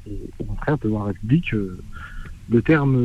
Et 0.09 0.17
au 0.39 0.43
contraire, 0.43 0.77
devant 0.79 0.99
la 0.99 1.05
République, 1.05 1.53
euh, 1.53 1.77
le 2.49 2.61
terme, 2.61 2.97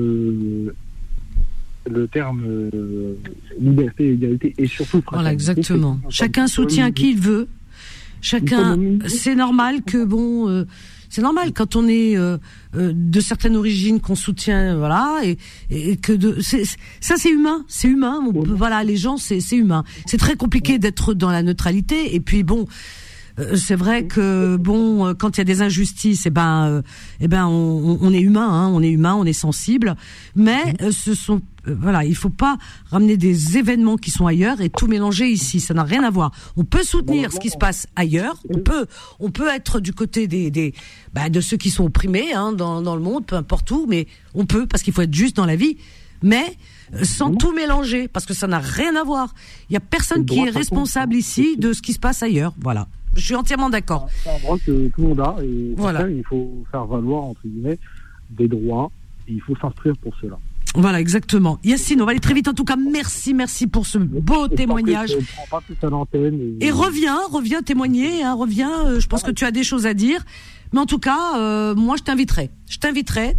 le 1.89 2.09
terme 2.09 2.43
euh, 2.44 3.15
liberté, 3.61 4.12
égalité 4.12 4.55
et 4.59 4.66
surtout 4.66 5.03
Voilà, 5.07 5.31
fraternité, 5.31 5.35
exactement. 5.61 5.98
c'est- 6.05 6.11
Chacun 6.16 6.47
soutient 6.48 6.90
qui 6.90 7.12
il 7.12 7.20
veut. 7.20 7.47
Chacun, 8.23 8.77
c'est 9.07 9.36
normal 9.36 9.82
que 9.82 10.05
bon, 10.05 10.48
euh, 10.48 10.65
c'est 11.16 11.22
normal 11.22 11.52
quand 11.55 11.76
on 11.76 11.88
est 11.88 12.14
euh, 12.14 12.36
euh, 12.76 12.93
de 12.94 13.20
certaines 13.20 13.56
origines 13.56 14.01
qu'on 14.02 14.14
soutient, 14.14 14.76
voilà, 14.76 15.20
et, 15.24 15.38
et 15.70 15.97
que 15.97 16.12
de, 16.12 16.38
ça 17.01 17.14
c'est 17.16 17.30
humain, 17.30 17.64
c'est 17.68 17.88
humain. 17.88 18.20
On 18.22 18.32
peut- 18.34 18.52
voilà, 18.52 18.84
les 18.84 18.98
gens, 18.98 19.16
c'est 19.16 19.40
c'est 19.40 19.56
humain. 19.56 19.82
C'est 20.05 20.18
très 20.18 20.36
compliqué 20.36 20.78
d'être 20.78 21.14
dans 21.14 21.30
la 21.30 21.43
neutralité. 21.43 22.14
Et 22.14 22.20
puis 22.20 22.43
bon. 22.43 22.66
Euh, 23.38 23.56
C'est 23.56 23.76
vrai 23.76 24.06
que 24.06 24.56
bon, 24.56 25.06
euh, 25.06 25.14
quand 25.14 25.36
il 25.36 25.40
y 25.40 25.42
a 25.42 25.44
des 25.44 25.62
injustices, 25.62 26.26
eh 26.26 26.30
ben, 26.30 26.66
euh, 26.66 26.82
eh 27.20 27.28
ben, 27.28 27.46
on, 27.46 27.98
on 28.00 28.12
est 28.12 28.20
humain, 28.20 28.48
hein, 28.48 28.68
on 28.68 28.82
est 28.82 28.90
humain, 28.90 29.14
on 29.14 29.24
est 29.24 29.32
sensible. 29.32 29.96
Mais 30.34 30.74
euh, 30.82 30.90
ce 30.90 31.14
sont, 31.14 31.40
voilà, 31.66 32.04
il 32.04 32.14
faut 32.14 32.30
pas 32.30 32.58
ramener 32.90 33.16
des 33.16 33.58
événements 33.58 33.96
qui 33.96 34.10
sont 34.10 34.26
ailleurs 34.26 34.60
et 34.60 34.70
tout 34.70 34.86
mélanger 34.86 35.28
ici. 35.28 35.60
Ça 35.60 35.74
n'a 35.74 35.84
rien 35.84 36.04
à 36.04 36.10
voir. 36.10 36.30
On 36.56 36.64
peut 36.64 36.82
soutenir 36.82 37.32
ce 37.32 37.40
qui 37.40 37.50
se 37.50 37.58
passe 37.58 37.86
ailleurs. 37.96 38.40
On 38.50 38.58
peut, 38.58 38.86
on 39.20 39.30
peut 39.30 39.48
être 39.48 39.80
du 39.80 39.92
côté 39.92 40.28
des, 40.28 40.50
des, 40.50 40.74
bah, 41.12 41.28
de 41.28 41.40
ceux 41.40 41.56
qui 41.56 41.70
sont 41.70 41.84
opprimés 41.84 42.32
hein, 42.32 42.52
dans, 42.52 42.82
dans 42.82 42.96
le 42.96 43.02
monde, 43.02 43.26
peu 43.26 43.36
importe 43.36 43.70
où. 43.70 43.86
Mais 43.88 44.06
on 44.34 44.46
peut 44.46 44.66
parce 44.66 44.82
qu'il 44.82 44.92
faut 44.92 45.02
être 45.02 45.14
juste 45.14 45.36
dans 45.36 45.46
la 45.46 45.56
vie. 45.56 45.76
Mais 46.22 46.56
sans 47.02 47.34
tout 47.34 47.52
mélanger, 47.52 48.08
parce 48.08 48.26
que 48.26 48.34
ça 48.34 48.46
n'a 48.46 48.58
rien 48.58 48.96
à 48.96 49.04
voir. 49.04 49.34
Il 49.68 49.74
y 49.74 49.76
a 49.76 49.80
personne 49.80 50.24
qui 50.24 50.38
est 50.38 50.50
responsable 50.50 51.14
hein. 51.14 51.18
ici 51.18 51.56
de 51.56 51.72
ce 51.72 51.82
qui 51.82 51.92
se 51.92 51.98
passe 51.98 52.22
ailleurs. 52.22 52.54
Voilà. 52.60 52.88
Je 53.16 53.24
suis 53.24 53.34
entièrement 53.34 53.70
d'accord. 53.70 54.09
C'est 54.22 54.30
un 54.30 54.38
droit 54.38 54.59
que 54.59 54.88
tout 54.88 55.01
le 55.02 55.09
monde 55.09 55.20
a 55.20 55.36
et 55.43 55.74
Voilà. 55.76 56.01
ça, 56.01 56.10
il 56.10 56.22
faut 56.24 56.64
faire 56.70 56.84
valoir 56.86 57.24
entre 57.24 57.40
guillemets 57.44 57.78
des 58.30 58.48
droits 58.48 58.90
et 59.28 59.32
il 59.32 59.40
faut 59.43 59.56
s'inscrire 59.56 59.97
pour 59.98 60.14
cela. 60.20 60.38
Voilà, 60.74 61.01
exactement. 61.01 61.59
Yacine, 61.64 62.02
on 62.02 62.05
va 62.05 62.10
aller 62.10 62.20
très 62.20 62.34
vite. 62.34 62.48
En 62.48 62.52
tout 62.52 62.64
cas, 62.64 62.76
merci, 62.76 63.32
merci 63.32 63.66
pour 63.66 63.86
ce 63.86 63.97
beau 63.97 64.47
témoignage. 64.48 65.16
Ne 65.16 65.22
prends 65.22 65.59
pas 65.59 65.60
plus 65.62 65.74
à. 65.74 66.56
Et 66.60 66.70
reviens, 66.70 67.16
reviens 67.30 67.62
témoigner, 67.62 68.22
hein, 68.22 68.34
reviens. 68.34 68.86
euh, 68.86 69.01
je 69.01 69.06
pense 69.06 69.22
que 69.22 69.30
tu 69.30 69.44
as 69.47 69.51
des 69.52 69.64
choses 69.64 69.86
à 69.86 69.94
dire. 69.94 70.22
Mais 70.74 70.80
en 70.80 70.84
tout 70.86 70.98
cas, 70.98 71.38
euh, 71.38 71.74
moi, 71.74 71.97
je 71.97 72.02
t'inviterai. 72.02 72.51
Je 72.68 72.76
t'inviterai. 72.78 73.36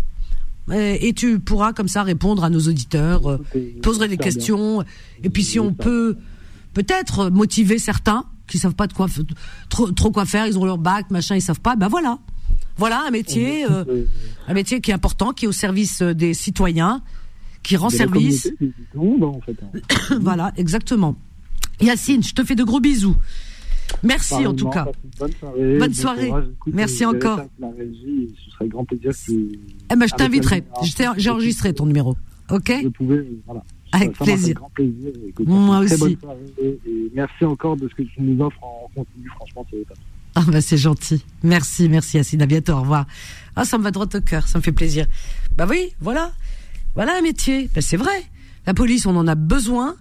euh, 0.71 0.97
Et 0.99 1.13
tu 1.13 1.39
pourras 1.39 1.73
comme 1.73 1.87
ça 1.87 2.01
répondre 2.01 2.43
à 2.43 2.49
nos 2.49 2.59
auditeurs, 2.61 3.29
euh, 3.29 3.37
poserai 3.83 4.07
des 4.07 4.17
questions. 4.17 4.83
Et 5.23 5.29
puis 5.29 5.43
si 5.43 5.59
on 5.59 5.73
peut 5.73 6.17
peut-être 6.73 7.29
motiver 7.29 7.77
certains 7.77 8.25
qui 8.47 8.57
savent 8.57 8.75
pas 8.75 8.87
de 8.87 8.93
quoi 8.93 9.07
trop, 9.69 9.91
trop 9.91 10.11
quoi 10.11 10.25
faire, 10.25 10.47
ils 10.47 10.57
ont 10.57 10.65
leur 10.65 10.77
bac, 10.77 11.09
machin, 11.11 11.35
ils 11.35 11.41
savent 11.41 11.59
pas. 11.59 11.75
Ben 11.75 11.87
voilà, 11.87 12.19
voilà 12.77 13.03
un 13.07 13.11
métier, 13.11 13.65
euh, 13.69 13.83
un 14.47 14.53
métier 14.53 14.81
qui 14.81 14.91
est 14.91 14.93
important, 14.93 15.33
qui 15.33 15.45
est 15.45 15.47
au 15.47 15.51
service 15.53 16.01
euh, 16.01 16.13
des 16.13 16.33
citoyens, 16.33 17.01
qui 17.63 17.75
rend 17.77 17.89
service. 17.89 18.51
Monde 18.95 19.23
en 19.23 19.41
fait. 19.41 19.55
hein. 19.61 20.17
voilà, 20.21 20.51
exactement. 20.57 21.15
Yacine, 21.81 22.23
je 22.23 22.33
te 22.33 22.43
fais 22.43 22.55
de 22.55 22.63
gros 22.63 22.79
bisous. 22.79 23.15
Merci 24.03 24.45
en 24.45 24.53
tout 24.53 24.69
cas. 24.69 24.85
Bonne 25.19 25.31
soirée. 25.33 25.77
Bonne 25.77 25.87
bon 25.89 25.93
soirée. 25.93 26.27
courage. 26.27 26.45
Écoute, 26.53 26.73
Merci 26.75 27.05
encore. 27.05 27.37
rester 27.37 27.51
avec 27.63 27.77
La 27.77 27.83
régie, 27.83 28.23
et 28.23 28.33
ce 28.45 28.51
serait 28.51 28.67
grand 28.67 28.85
plaisir 28.85 29.11
que. 29.11 29.31
Eh 29.91 29.95
ben, 29.95 30.07
je 30.07 30.15
t'inviterai. 30.15 30.63
J'ai 31.17 31.29
enregistré 31.29 31.73
ton 31.73 31.85
numéro. 31.85 32.17
Ok? 32.49 32.73
Je 32.83 32.87
pouvais, 32.89 33.27
voilà. 33.45 33.63
Avec 33.91 34.15
Ça 34.15 34.25
plaisir. 34.25 34.55
grand 34.55 34.69
plaisir. 34.69 35.11
Écoute, 35.27 35.47
Moi 35.47 35.79
aussi. 35.79 36.15
bonne 36.17 36.35
et 36.61 36.79
merci 37.15 37.45
encore 37.45 37.77
de 37.77 37.87
ce 37.87 37.95
que 37.95 38.03
tu 38.03 38.21
nous 38.21 38.43
offres 38.43 38.61
en 38.63 38.89
continu. 38.93 39.27
Franchement, 39.35 39.65
c'est. 39.71 39.85
Ah 40.35 40.43
bah 40.47 40.61
c'est 40.61 40.77
gentil. 40.77 41.23
Merci, 41.43 41.89
merci 41.89 42.17
Yacine. 42.17 42.41
À 42.41 42.45
bientôt. 42.45 42.73
Au 42.73 42.81
revoir. 42.81 43.05
Ah, 43.55 43.65
ça 43.65 43.77
me 43.77 43.83
va 43.83 43.91
droit 43.91 44.05
au 44.13 44.21
cœur. 44.21 44.47
Ça 44.47 44.59
me 44.59 44.63
fait 44.63 44.71
plaisir. 44.71 45.07
Bah 45.57 45.65
oui, 45.69 45.93
voilà. 45.99 46.31
Voilà 46.95 47.17
un 47.17 47.21
métier. 47.21 47.69
Ben, 47.73 47.81
c'est 47.81 47.97
vrai. 47.97 48.23
La 48.65 48.73
police, 48.73 49.05
on 49.05 49.15
en 49.15 49.27
a 49.27 49.35
besoin. 49.35 49.95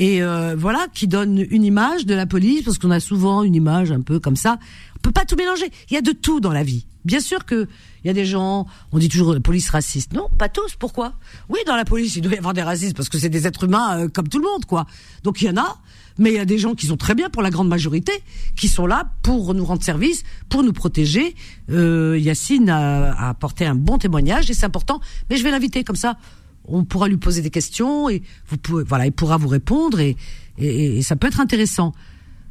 Et 0.00 0.22
euh, 0.22 0.56
voilà 0.56 0.86
qui 0.92 1.06
donne 1.06 1.46
une 1.50 1.62
image 1.62 2.06
de 2.06 2.14
la 2.14 2.24
police 2.24 2.62
parce 2.62 2.78
qu'on 2.78 2.90
a 2.90 3.00
souvent 3.00 3.42
une 3.42 3.54
image 3.54 3.92
un 3.92 4.00
peu 4.00 4.18
comme 4.18 4.34
ça. 4.34 4.58
On 4.96 5.00
peut 5.00 5.12
pas 5.12 5.26
tout 5.26 5.36
mélanger. 5.36 5.70
Il 5.90 5.94
y 5.94 5.96
a 5.98 6.00
de 6.00 6.12
tout 6.12 6.40
dans 6.40 6.52
la 6.52 6.62
vie. 6.62 6.86
Bien 7.04 7.20
sûr 7.20 7.44
que 7.44 7.68
il 8.02 8.06
y 8.06 8.10
a 8.10 8.14
des 8.14 8.24
gens, 8.24 8.66
on 8.92 8.98
dit 8.98 9.10
toujours 9.10 9.34
la 9.34 9.40
police 9.40 9.68
raciste. 9.68 10.14
Non, 10.14 10.28
pas 10.38 10.48
tous. 10.48 10.74
Pourquoi? 10.78 11.12
Oui, 11.50 11.58
dans 11.66 11.76
la 11.76 11.84
police, 11.84 12.16
il 12.16 12.22
doit 12.22 12.32
y 12.32 12.38
avoir 12.38 12.54
des 12.54 12.62
racistes 12.62 12.96
parce 12.96 13.10
que 13.10 13.18
c'est 13.18 13.28
des 13.28 13.46
êtres 13.46 13.64
humains 13.64 13.98
euh, 13.98 14.08
comme 14.08 14.26
tout 14.26 14.38
le 14.38 14.44
monde, 14.44 14.64
quoi. 14.64 14.86
Donc 15.22 15.42
il 15.42 15.48
y 15.48 15.50
en 15.50 15.58
a, 15.58 15.76
mais 16.16 16.30
il 16.30 16.36
y 16.36 16.40
a 16.40 16.46
des 16.46 16.56
gens 16.56 16.74
qui 16.74 16.86
sont 16.86 16.96
très 16.96 17.14
bien 17.14 17.28
pour 17.28 17.42
la 17.42 17.50
grande 17.50 17.68
majorité, 17.68 18.12
qui 18.56 18.68
sont 18.68 18.86
là 18.86 19.12
pour 19.22 19.52
nous 19.52 19.66
rendre 19.66 19.82
service, 19.82 20.22
pour 20.48 20.62
nous 20.62 20.72
protéger. 20.72 21.34
Euh, 21.70 22.18
Yacine 22.18 22.70
a, 22.70 23.12
a 23.12 23.28
apporté 23.28 23.66
un 23.66 23.74
bon 23.74 23.98
témoignage 23.98 24.50
et 24.50 24.54
c'est 24.54 24.64
important. 24.64 24.98
Mais 25.28 25.36
je 25.36 25.44
vais 25.44 25.50
l'inviter 25.50 25.84
comme 25.84 25.96
ça. 25.96 26.16
On 26.64 26.84
pourra 26.84 27.08
lui 27.08 27.16
poser 27.16 27.42
des 27.42 27.50
questions 27.50 28.08
et 28.08 28.22
vous 28.48 28.56
pouvez, 28.58 28.84
voilà, 28.84 29.06
il 29.06 29.12
pourra 29.12 29.36
vous 29.38 29.48
répondre 29.48 29.98
et, 30.00 30.16
et, 30.58 30.98
et 30.98 31.02
ça 31.02 31.16
peut 31.16 31.26
être 31.26 31.40
intéressant. 31.40 31.92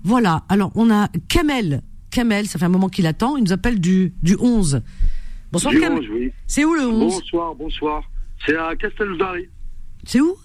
Voilà. 0.04 0.44
Alors 0.50 0.72
on 0.76 0.90
a 0.92 1.10
Kamel. 1.28 1.82
Kamel, 2.12 2.48
ça 2.48 2.58
fait 2.60 2.66
un 2.66 2.70
moment 2.70 2.90
qu'il 2.90 3.06
attend. 3.08 3.38
Il 3.38 3.44
nous 3.44 3.54
appelle 3.54 3.80
du 3.80 4.14
du 4.24 4.36
11. 4.40 4.82
Bonsoir 5.52 5.74
Du 5.74 5.80
Kamel. 5.80 6.00
11, 6.00 6.06
oui. 6.12 6.32
C'est 6.48 6.66
où 6.66 6.74
le 6.74 6.88
11 6.88 7.14
Bonsoir, 7.14 7.56
bonsoir. 7.56 8.04
C'est 8.46 8.56
à 8.56 8.76
Castelnaudary, 8.76 9.48
C'est 10.06 10.22
où? 10.22 10.36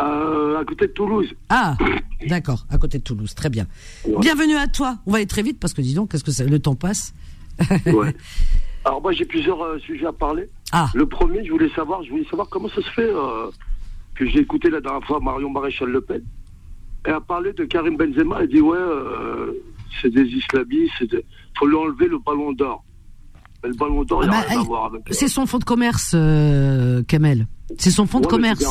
Euh, 0.00 0.58
à 0.58 0.64
côté 0.64 0.86
de 0.88 0.92
Toulouse. 0.92 1.28
Ah, 1.48 1.76
d'accord, 2.26 2.66
à 2.68 2.78
côté 2.78 2.98
de 2.98 3.04
Toulouse, 3.04 3.34
très 3.34 3.48
bien. 3.48 3.66
Bienvenue 4.20 4.56
à 4.56 4.66
toi. 4.66 4.98
On 5.06 5.12
va 5.12 5.18
aller 5.18 5.26
très 5.26 5.42
vite 5.42 5.60
parce 5.60 5.72
que 5.72 5.80
dis 5.82 5.94
donc, 5.94 6.10
qu'est-ce 6.10 6.24
que 6.24 6.32
ça- 6.32 6.44
le 6.44 6.58
temps 6.58 6.74
passe? 6.74 7.14
Ouais. 7.86 8.14
Alors 8.84 9.00
moi 9.00 9.12
j'ai 9.12 9.24
plusieurs 9.24 9.62
euh, 9.62 9.78
sujets 9.78 10.04
à 10.06 10.12
parler. 10.12 10.48
Ah. 10.76 10.90
Le 10.94 11.06
premier, 11.06 11.44
je 11.44 11.52
voulais 11.52 11.70
savoir, 11.70 12.02
je 12.02 12.10
voulais 12.10 12.24
savoir 12.28 12.48
comment 12.48 12.68
ça 12.68 12.82
se 12.82 12.90
fait 12.90 13.08
euh, 13.08 13.48
que 14.16 14.26
j'ai 14.26 14.40
écouté 14.40 14.70
la 14.70 14.80
dernière 14.80 15.06
fois 15.06 15.20
Marion 15.20 15.48
Maréchal 15.50 15.88
Le 15.88 16.00
Pen. 16.00 16.22
Elle 17.04 17.14
a 17.14 17.20
parlé 17.20 17.52
de 17.52 17.64
Karim 17.64 17.96
Benzema. 17.96 18.38
Elle 18.40 18.48
dit 18.48 18.60
ouais, 18.60 18.76
euh, 18.76 19.52
c'est 20.02 20.10
des 20.12 20.22
islamistes. 20.24 21.04
des- 21.10 21.24
faut 21.58 21.66
lui 21.66 21.76
enlever 21.76 22.08
le 22.08 22.18
ballon 22.18 22.52
d'or. 22.52 22.82
Mais 23.62 23.68
le 23.68 23.76
ballon 23.76 24.02
d'or, 24.04 24.24
il 24.24 24.30
Ah 24.30 24.32
bah, 24.32 24.44
rien 24.48 24.60
à 24.60 24.62
voir 24.64 24.84
avec. 24.86 25.02
C'est 25.10 25.28
son 25.28 25.46
fonds 25.46 25.58
de 25.58 25.64
commerce, 25.64 26.12
euh, 26.14 27.02
Kamel. 27.04 27.46
C'est 27.78 27.90
son 27.90 28.06
fonds 28.06 28.18
de 28.20 28.26
Ouais, 28.26 28.30
commerce. 28.30 28.64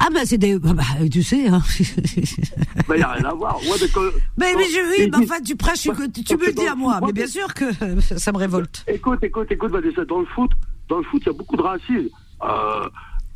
Ah 0.00 0.08
bah 0.12 0.20
c'est 0.24 0.38
des, 0.38 0.58
bah, 0.58 0.72
bah, 0.74 0.82
tu 1.10 1.22
sais. 1.22 1.46
Hein. 1.48 1.62
Il 1.78 2.96
n'y 2.96 3.02
a 3.02 3.12
rien 3.12 3.24
à 3.24 3.34
voir. 3.34 3.56
Ouais, 3.62 3.76
mais 3.80 3.88
quand- 3.88 4.00
mais, 4.36 4.54
mais 4.56 4.64
je, 4.64 5.02
oui, 5.02 5.10
mais 5.12 5.24
enfin 5.24 5.40
tu 5.44 5.54
prêches, 5.56 5.82
tu, 5.82 5.90
me 5.90 6.46
le 6.46 6.52
dis 6.52 6.66
à 6.66 6.74
moi. 6.74 7.00
Mais 7.06 7.12
bien 7.12 7.26
sûr 7.26 7.52
que 7.54 7.64
ça 8.00 8.32
me 8.32 8.38
révolte. 8.38 8.84
Écoute, 8.88 9.22
écoute, 9.22 9.46
écoute, 9.50 9.70
Vanessa, 9.70 10.04
dans 10.04 10.20
le 10.20 10.26
foot, 10.26 10.50
dans 10.90 10.98
le 10.98 11.04
foot, 11.04 11.22
il 11.24 11.26
y 11.26 11.30
a 11.30 11.32
beaucoup 11.32 11.56
de 11.56 11.62
racisme. 11.62 12.08
Euh, 12.42 12.88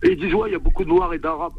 et 0.03 0.13
ils 0.13 0.19
disent, 0.21 0.35
ouais, 0.35 0.51
il 0.51 0.53
y 0.53 0.57
a 0.57 0.59
beaucoup 0.59 0.85
de 0.85 0.89
noirs 0.91 1.15
et 1.15 1.19
d'arabes. 1.19 1.53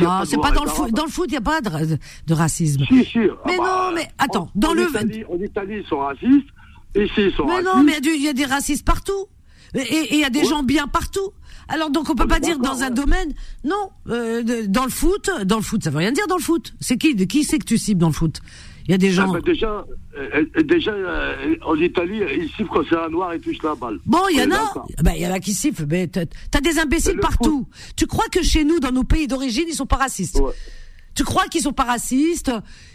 Non, 0.00 0.22
c'est 0.24 0.40
pas 0.40 0.52
dans 0.52 0.62
le 0.64 0.70
foot. 0.70 0.90
Dans 0.92 1.04
le 1.06 1.10
foot, 1.10 1.26
il 1.30 1.34
y 1.34 1.38
a 1.38 1.40
pas 1.40 1.60
de, 1.60 1.98
de 2.26 2.34
racisme. 2.34 2.84
Si, 2.86 3.04
si. 3.04 3.18
Ah 3.18 3.36
Mais 3.46 3.56
bah, 3.58 3.88
non, 3.88 3.94
mais 3.96 4.08
attends, 4.18 4.42
en- 4.44 4.50
dans 4.54 4.68
en 4.70 4.74
le- 4.74 4.88
Italie, 4.90 5.24
en 5.24 5.38
Italie, 5.42 5.76
ils 5.82 5.86
sont 5.88 5.98
racistes. 5.98 6.48
Ici, 6.94 7.12
ils 7.16 7.32
sont 7.34 7.44
Mais 7.46 7.54
racistes. 7.54 7.74
non, 7.74 7.82
mais 7.82 7.98
il 8.04 8.22
y 8.22 8.28
a 8.28 8.30
y, 8.30 8.34
des 8.34 8.44
racistes 8.44 8.84
partout. 8.84 9.26
Et 9.74 10.14
il 10.14 10.20
y 10.20 10.24
a 10.24 10.30
des 10.30 10.44
gens 10.44 10.62
bien 10.62 10.86
partout. 10.86 11.30
Alors 11.66 11.90
donc 11.90 12.08
on 12.10 12.14
peut 12.14 12.24
Ah, 12.26 12.34
pas 12.34 12.40
dire 12.40 12.58
dans 12.58 12.82
un 12.82 12.88
ouais. 12.88 12.94
domaine. 12.94 13.32
Non, 13.64 13.90
euh, 14.08 14.42
de- 14.44 14.66
dans 14.66 14.84
le 14.84 14.90
foot, 14.90 15.30
dans 15.44 15.56
le 15.56 15.62
foot, 15.62 15.82
ça 15.82 15.90
veut 15.90 15.98
rien 15.98 16.12
dire 16.12 16.26
dans 16.28 16.36
le 16.36 16.42
foot. 16.42 16.74
C'est 16.78 16.98
qui, 16.98 17.14
de 17.16 17.24
qui 17.24 17.42
c'est 17.42 17.58
que 17.58 17.64
tu 17.64 17.78
cibles 17.78 18.00
dans 18.00 18.08
le 18.08 18.12
foot? 18.12 18.40
Il 18.86 18.90
y 18.90 18.94
a 18.94 18.98
des 18.98 19.08
Ah, 19.18 19.22
gens. 19.26 19.32
bah, 19.32 19.40
déjà, 19.40 19.84
euh, 20.18 20.44
euh, 20.56 20.62
déjà 20.62 20.90
euh, 20.92 21.56
en 21.64 21.74
Italie, 21.76 22.20
ils 22.38 22.48
sifflent 22.50 22.66
quand 22.70 22.82
c'est 22.88 22.96
un 22.98 23.08
noir 23.08 23.32
et 23.32 23.40
touche 23.40 23.62
la 23.62 23.74
balle. 23.74 23.98
Bon, 24.04 24.20
il 24.30 24.36
y 24.38 24.40
en 24.42 24.44
a. 24.46 24.48
d'accord. 24.48 24.86
Ben, 25.02 25.12
il 25.16 25.22
y 25.22 25.26
en 25.26 25.32
a 25.32 25.40
qui 25.40 25.54
sifflent. 25.54 25.86
Mais 25.88 26.06
t'as 26.06 26.60
des 26.60 26.78
imbéciles 26.78 27.18
partout. 27.18 27.66
Tu 27.96 28.06
crois 28.06 28.26
que 28.30 28.42
chez 28.42 28.62
nous, 28.64 28.80
dans 28.80 28.92
nos 28.92 29.04
pays 29.04 29.26
d'origine, 29.26 29.64
ils 29.68 29.74
sont 29.74 29.86
pas 29.86 29.96
racistes 29.96 30.38
Ouais. 30.38 30.52
Tu 31.14 31.22
crois 31.22 31.44
qu'ils 31.46 31.62
sont 31.62 31.72
pas 31.72 31.84
racistes 31.84 32.50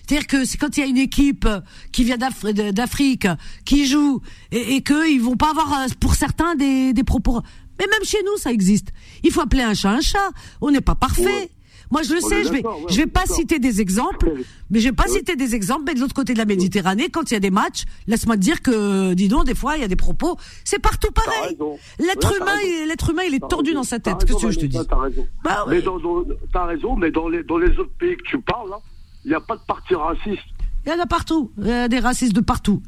C'est-à-dire 0.05 0.27
que 0.27 0.43
c'est 0.43 0.57
quand 0.57 0.75
il 0.75 0.81
y 0.81 0.83
a 0.83 0.87
une 0.87 0.97
équipe 0.97 1.47
qui 1.93 2.03
vient 2.03 2.17
d'Afrique, 2.17 3.27
qui 3.65 3.87
joue, 3.87 4.21
et, 4.51 4.75
et 4.75 4.81
que 4.81 5.09
ils 5.09 5.21
vont 5.21 5.37
pas 5.37 5.51
avoir, 5.51 5.71
euh, 5.73 5.85
pour 6.01 6.15
certains, 6.15 6.55
des, 6.55 6.91
des 6.93 7.03
propos. 7.05 7.39
Mais 7.79 7.87
même 7.87 8.03
chez 8.03 8.17
nous, 8.25 8.35
ça 8.37 8.51
existe. 8.51 8.89
Il 9.23 9.31
faut 9.31 9.39
appeler 9.39 9.63
un 9.63 9.73
chat 9.73 9.91
un 9.91 10.01
chat. 10.01 10.31
On 10.59 10.69
n'est 10.69 10.81
pas 10.81 10.95
parfait. 10.95 11.23
Ouais. 11.23 11.49
Moi, 11.91 12.03
je 12.03 12.13
le 12.13 12.19
On 12.23 12.27
sais. 12.27 12.43
Je 12.43 12.49
vais, 12.49 12.55
d'accord, 12.61 12.77
ouais, 12.79 12.85
je 12.89 12.97
vais 12.97 13.07
pas 13.07 13.25
citer 13.25 13.57
des 13.59 13.81
exemples, 13.81 14.31
mais 14.69 14.79
je 14.79 14.89
vais 14.89 14.95
pas 14.95 15.03
Ouais. 15.07 15.17
citer 15.17 15.35
des 15.35 15.55
exemples. 15.55 15.83
Mais 15.87 15.95
de 15.95 15.99
l'autre 15.99 16.13
côté 16.13 16.33
de 16.33 16.37
la 16.37 16.45
Méditerranée, 16.45 17.09
quand 17.09 17.31
il 17.31 17.33
y 17.33 17.37
a 17.37 17.39
des 17.39 17.49
matchs, 17.51 17.83
laisse-moi 18.07 18.35
te 18.35 18.41
dire 18.41 18.61
que, 18.61 19.13
dis 19.13 19.27
donc, 19.27 19.45
des 19.45 19.55
fois, 19.55 19.75
il 19.75 19.81
y 19.81 19.83
a 19.83 19.87
des 19.87 19.95
propos. 19.95 20.37
C'est 20.63 20.79
partout 20.79 21.11
pareil. 21.11 21.57
L'être 21.99 22.29
Ouais, 22.31 22.37
humain, 22.37 22.85
l'être 22.87 23.09
humain, 23.09 23.23
il 23.27 23.33
est 23.33 23.47
tordu 23.49 23.71
raison. 23.71 23.79
dans 23.81 23.83
sa 23.83 23.99
tête. 23.99 24.23
Qu'est-ce 24.25 24.41
que 24.45 24.51
je 24.51 24.59
te 24.59 24.65
dis 24.67 24.77
T'as 24.87 24.95
raison. 24.99 25.27
Bah 25.43 25.65
Mais 25.67 25.81
dans, 25.81 25.97
t'as 26.53 26.65
raison, 26.65 26.95
mais 26.95 27.09
dans 27.11 27.27
les, 27.27 27.43
dans 27.43 27.57
les 27.57 27.69
autres 27.79 27.91
pays 27.99 28.15
que 28.17 28.23
tu 28.23 28.39
parles, 28.39 28.69
là, 28.69 28.77
il 29.25 29.29
n'y 29.29 29.35
a 29.35 29.39
pas 29.41 29.55
de 29.55 29.61
parti 29.67 29.95
raciste. 29.95 30.43
Il 30.85 30.91
y 30.91 30.95
en 30.95 30.99
a 30.99 31.05
partout. 31.07 31.51
Il 31.57 31.67
y 31.67 31.71
a 31.71 31.87
des 31.87 31.99
racistes 31.99 32.33
de 32.33 32.39
partout. 32.41 32.81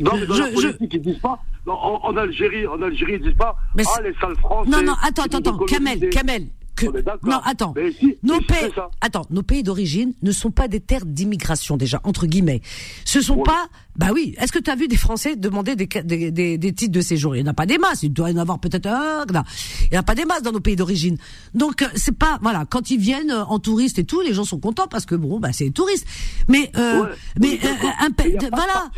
Non, 0.00 0.12
mais 0.14 0.26
dans 0.26 0.34
Je- 0.34 0.42
la 0.42 0.50
je- 0.52 0.76
ils 0.90 1.00
disent 1.02 1.18
pas. 1.18 1.38
Non, 1.66 1.74
en, 1.74 2.00
en 2.04 2.16
Algérie, 2.16 2.66
en 2.66 2.80
Algérie, 2.80 3.14
ils 3.16 3.22
disent 3.22 3.36
pas. 3.36 3.56
Mais 3.76 3.82
ah, 3.94 4.00
les 4.02 4.14
sales 4.20 4.36
français. 4.36 4.70
Non, 4.70 4.82
non, 4.82 4.94
attends, 5.02 5.24
attends, 5.24 5.38
attends, 5.38 5.58
Kamel. 5.66 6.08
Kamel. 6.10 6.46
Que, 6.76 6.86
non, 7.26 7.40
attends. 7.44 7.74
Si, 7.98 8.16
nos 8.22 8.38
pays, 8.42 8.70
attends, 9.00 9.24
nos 9.30 9.42
pays 9.42 9.62
d'origine 9.62 10.12
ne 10.22 10.30
sont 10.30 10.50
pas 10.50 10.68
des 10.68 10.80
terres 10.80 11.06
d'immigration 11.06 11.76
déjà 11.78 12.00
entre 12.04 12.26
guillemets. 12.26 12.60
Ce 13.06 13.20
sont 13.22 13.36
Ouais. 13.36 13.42
pas, 13.44 13.66
bah 13.96 14.08
oui. 14.12 14.34
Est-ce 14.38 14.52
que 14.52 14.58
tu 14.58 14.70
as 14.70 14.76
vu 14.76 14.86
des 14.86 14.96
Français 14.98 15.36
demander 15.36 15.74
des, 15.74 15.86
des, 15.86 16.30
des, 16.30 16.58
des 16.58 16.72
titres 16.74 16.92
de 16.92 17.00
séjour? 17.00 17.34
Il 17.34 17.42
n'y 17.42 17.48
en 17.48 17.52
a 17.52 17.54
pas 17.54 17.64
des 17.66 17.78
masses. 17.78 18.02
Il 18.02 18.12
doit 18.12 18.30
y 18.30 18.34
en 18.34 18.36
avoir 18.36 18.58
peut-être 18.58 18.86
un. 18.86 19.24
non. 19.32 19.42
Il 19.84 19.88
n'y 19.92 19.96
en 19.96 20.00
a 20.00 20.02
pas 20.02 20.14
des 20.14 20.26
masses 20.26 20.42
dans 20.42 20.52
nos 20.52 20.60
pays 20.60 20.76
d'origine. 20.76 21.16
Donc 21.54 21.80
euh, 21.80 21.86
c'est 21.94 22.16
pas, 22.16 22.38
voilà, 22.42 22.66
quand 22.68 22.90
ils 22.90 22.98
viennent 23.00 23.30
euh, 23.30 23.44
en 23.44 23.58
touriste 23.58 23.98
et 23.98 24.04
tout, 24.04 24.20
les 24.20 24.34
gens 24.34 24.44
sont 24.44 24.60
contents 24.60 24.86
parce 24.86 25.06
que 25.06 25.14
bon, 25.14 25.40
bah 25.40 25.52
c'est 25.54 25.64
des 25.64 25.72
touristes. 25.72 26.06
Mais, 26.48 26.70
euh, 26.76 27.02
Ouais, 27.04 27.08
mais 27.40 27.58
euh, 27.64 27.68
un 28.00 28.08
de- 28.10 28.38
de 28.38 28.48
voilà. 28.52 28.90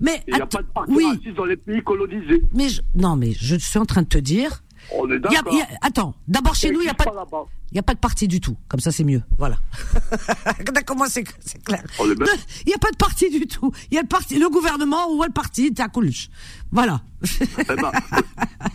Mais 0.00 0.22
Il 0.26 0.34
n'y 0.34 0.40
a 0.40 0.44
attends, 0.44 0.58
pas 0.58 0.62
de 0.62 0.68
parti 0.74 0.92
oui. 0.94 1.32
dans 1.36 1.44
les 1.44 1.56
pays 1.56 1.82
colonisés. 1.84 2.42
Mais 2.54 2.68
je, 2.68 2.80
non, 2.96 3.14
mais 3.14 3.32
je 3.38 3.54
suis 3.56 3.78
en 3.78 3.86
train 3.86 4.02
de 4.02 4.08
te 4.08 4.18
dire. 4.18 4.62
On 4.92 5.08
est 5.10 5.14
il 5.16 5.22
y 5.22 5.26
a- 5.26 5.30
d'accord. 5.30 5.52
il 5.52 5.58
y 5.58 5.62
a- 5.62 5.68
attends, 5.82 6.14
d'abord 6.28 6.54
chez 6.54 6.70
nous, 6.70 6.80
il 6.80 6.86
y 6.86 6.88
a 6.88 6.92
existe 6.92 7.04
pas. 7.04 7.10
de- 7.10 7.16
là-bas. 7.16 7.44
Il 7.72 7.74
n'y 7.74 7.78
a 7.78 7.82
pas 7.84 7.94
de 7.94 8.00
parti 8.00 8.26
du 8.26 8.40
tout. 8.40 8.56
Comme 8.68 8.80
ça, 8.80 8.90
c'est 8.90 9.04
mieux. 9.04 9.22
Voilà. 9.38 9.56
D'accord, 10.74 10.96
moi, 10.96 11.08
c'est 11.08 11.24
c'est 11.38 11.62
clair. 11.62 11.84
Il 12.00 12.06
n'y 12.66 12.74
a 12.74 12.78
pas 12.78 12.90
de 12.90 12.96
parti 12.96 13.30
du 13.30 13.46
tout. 13.46 13.70
Il 13.90 13.94
y 13.94 13.98
a 13.98 14.02
le 14.02 14.08
parti, 14.08 14.38
le 14.38 14.48
gouvernement 14.48 15.08
ou 15.12 15.22
le 15.22 15.30
parti, 15.30 15.72
t'es 15.72 15.82
à 15.82 15.88
Coluche. 15.88 16.28
Voilà. 16.72 17.00
Eh 17.40 17.64
ben, 17.64 17.92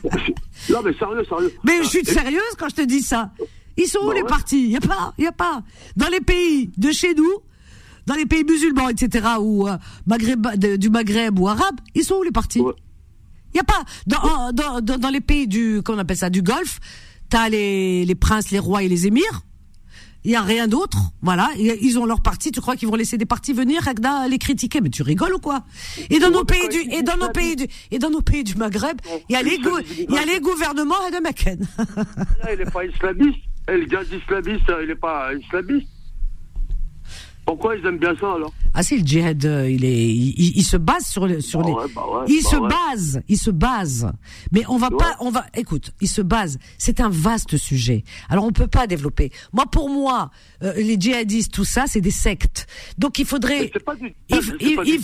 non, 0.70 0.82
mais 0.84 0.94
sérieux, 0.94 1.26
sérieux. 1.28 1.54
Mais 1.64 1.84
je 1.84 1.90
suis 1.90 2.06
sérieuse 2.06 2.56
quand 2.58 2.70
je 2.70 2.76
te 2.76 2.82
dis 2.82 3.02
ça. 3.02 3.32
Ils 3.78 3.88
sont 3.88 4.00
où 4.00 4.08
Bah 4.08 4.14
les 4.14 4.22
ouais. 4.22 4.28
partis? 4.28 4.64
Il 4.64 4.72
y 4.72 4.78
a 4.78 4.82
pas, 4.82 5.14
il 5.18 5.26
y 5.26 5.28
a 5.28 5.32
pas. 5.34 5.62
Dans 5.98 6.08
les 6.08 6.22
pays 6.22 6.72
de 6.78 6.92
chez 6.92 7.14
nous, 7.14 7.34
dans 8.06 8.16
les 8.16 8.26
pays 8.26 8.46
musulmans, 8.46 8.88
etc., 8.88 9.28
ou 9.42 9.68
euh, 9.68 9.78
Maghreb, 10.06 10.48
de- 10.56 10.78
du 10.78 10.90
Maghreb 10.90 11.38
ou 11.40 11.50
arabe, 11.50 11.76
ils 11.94 12.04
sont 12.06 12.16
où 12.16 12.24
les 12.24 12.32
partis? 12.32 12.62
Ouais. 12.62 12.74
Il 13.56 13.60
y 13.60 13.61
a 13.61 13.64
pas 13.64 13.86
dans, 14.06 14.52
dans, 14.52 14.82
dans, 14.82 14.98
dans 14.98 15.10
les 15.10 15.22
pays 15.22 15.48
du 15.48 15.82
comment 15.84 15.99
on 15.99 16.02
appelle 16.02 16.18
ça 16.18 16.30
du 16.30 16.41
Golfe, 16.41 16.82
t'as 17.30 17.48
les 17.48 18.03
les 18.03 18.15
princes, 18.15 18.52
les 18.52 18.60
rois 18.60 18.84
et 18.84 18.90
les 18.90 19.07
émirs. 19.07 19.44
Il 20.26 20.32
y 20.32 20.36
a 20.36 20.41
rien 20.41 20.68
d'autre, 20.68 20.98
voilà. 21.22 21.49
Ils 21.56 21.98
ont 21.98 22.06
leur 22.06 22.22
parti. 22.22 22.52
Tu 22.52 22.60
crois 22.60 22.76
qu'ils 22.76 22.90
vont 22.90 22.95
laisser 22.95 23.18
des 23.18 23.26
partis 23.26 23.53
venir 23.53 23.84
Ragda 23.84 24.27
les 24.27 24.40
critiquer? 24.40 24.82
Mais 24.82 24.90
tu 24.90 25.03
rigoles 25.03 25.36
ou 25.36 25.40
quoi? 25.40 25.64
Et 26.10 26.19
dans 26.19 26.32
nos 26.32 26.44
pays 26.44 26.68
du 26.68 26.80
et 26.91 27.02
dans 27.02 27.15
nos 27.15 27.30
pays 27.30 27.56
du 27.56 27.65
et 27.91 27.99
dans 27.99 28.10
nos 28.10 28.22
pays 28.22 28.44
du 28.44 28.56
Maghreb, 28.56 28.99
il 29.30 29.34
y 29.34 29.36
a 29.38 29.41
les 29.41 29.57
il 29.99 30.14
y 30.14 30.18
a 30.18 30.26
les 30.26 30.41
gouvernements 30.41 31.10
de 31.14 31.22
Macken. 31.22 31.65
Là, 32.44 32.53
il 32.53 32.60
n'est 32.60 32.65
pas 32.65 32.84
islamiste. 32.84 33.40
Et 33.69 33.77
le 33.77 33.86
gars 33.86 34.02
islamiste, 34.03 34.69
il 34.82 34.88
n'est 34.88 34.95
pas 34.95 35.34
islamiste. 35.34 35.88
Pourquoi 37.46 37.76
ils 37.76 37.86
aiment 37.86 38.00
bien 38.00 38.16
ça, 38.20 38.34
alors? 38.34 38.52
Ah 38.74 38.82
si, 38.82 38.98
le 38.98 39.06
djihad, 39.06 39.46
euh, 39.46 39.70
il 39.70 39.86
est, 39.86 40.08
il, 40.08 40.64
se 40.64 40.78
base 40.78 41.06
sur 41.06 41.22
Bah 41.22 41.28
les, 41.28 41.36
ouais, 41.38 41.86
bah 41.96 42.04
ouais, 42.12 42.26
il 42.28 42.42
bah 42.44 42.50
se 42.50 42.56
ouais. 42.56 42.68
base, 42.70 43.22
il 43.28 43.38
se 43.38 43.52
base. 43.52 44.12
Mais 44.52 44.64
on 44.68 44.78
va 44.78 44.90
pas, 44.90 45.16
on 45.20 45.30
va, 45.30 45.46
écoute, 45.56 45.92
il 46.02 46.08
se 46.08 46.22
base. 46.22 46.58
C'est 46.80 47.00
un 47.02 47.10
vaste 47.10 47.56
sujet. 47.58 48.04
Alors 48.30 48.46
on 48.46 48.52
peut 48.52 48.68
pas 48.68 48.88
développer. 48.88 49.32
Moi, 49.54 49.66
pour 49.68 49.90
moi, 49.90 50.32
euh, 50.64 50.74
les 50.74 51.00
djihadistes, 51.00 51.54
tout 51.54 51.66
ça, 51.66 51.84
c'est 51.88 52.02
des 52.02 52.12
sectes. 52.12 52.66
Donc 52.98 53.20
il 53.20 53.26
faudrait. 53.26 53.70
C'est 53.72 53.84
pas 53.84 53.96
du, 53.96 54.14
il- 54.30 54.58
il- 54.60 54.76
pas 54.76 54.84
du 54.84 55.00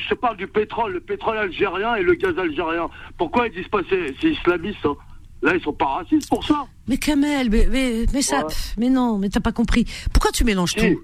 je 0.00 0.08
te 0.10 0.14
parle 0.16 0.36
du 0.36 0.46
pétrole, 0.46 0.92
le 0.92 1.00
pétrole 1.00 1.38
algérien 1.38 1.94
et 1.94 2.02
le 2.02 2.12
gaz 2.14 2.36
algérien. 2.36 2.88
Pourquoi 3.16 3.46
ils 3.46 3.54
disent 3.54 3.68
pas 3.68 3.80
c'est, 3.88 4.14
c'est 4.20 4.32
islamiste 4.32 4.84
hein? 4.84 4.96
Là, 5.40 5.54
ils 5.54 5.62
sont 5.62 5.72
pas 5.72 5.86
racistes 5.86 6.28
pour 6.28 6.44
ça. 6.44 6.66
Mais 6.88 6.96
Kamel, 6.98 7.48
mais, 7.48 7.68
mais, 7.70 8.04
mais 8.12 8.22
ça, 8.22 8.38
Ouais. 8.44 8.52
mais 8.76 8.90
non, 8.90 9.16
mais 9.18 9.28
t'as 9.30 9.38
pas 9.40 9.52
compris. 9.52 9.86
Pourquoi 10.12 10.32
tu 10.32 10.42
mélanges 10.44 10.72
Si. 10.72 10.78
tout? 10.94 11.00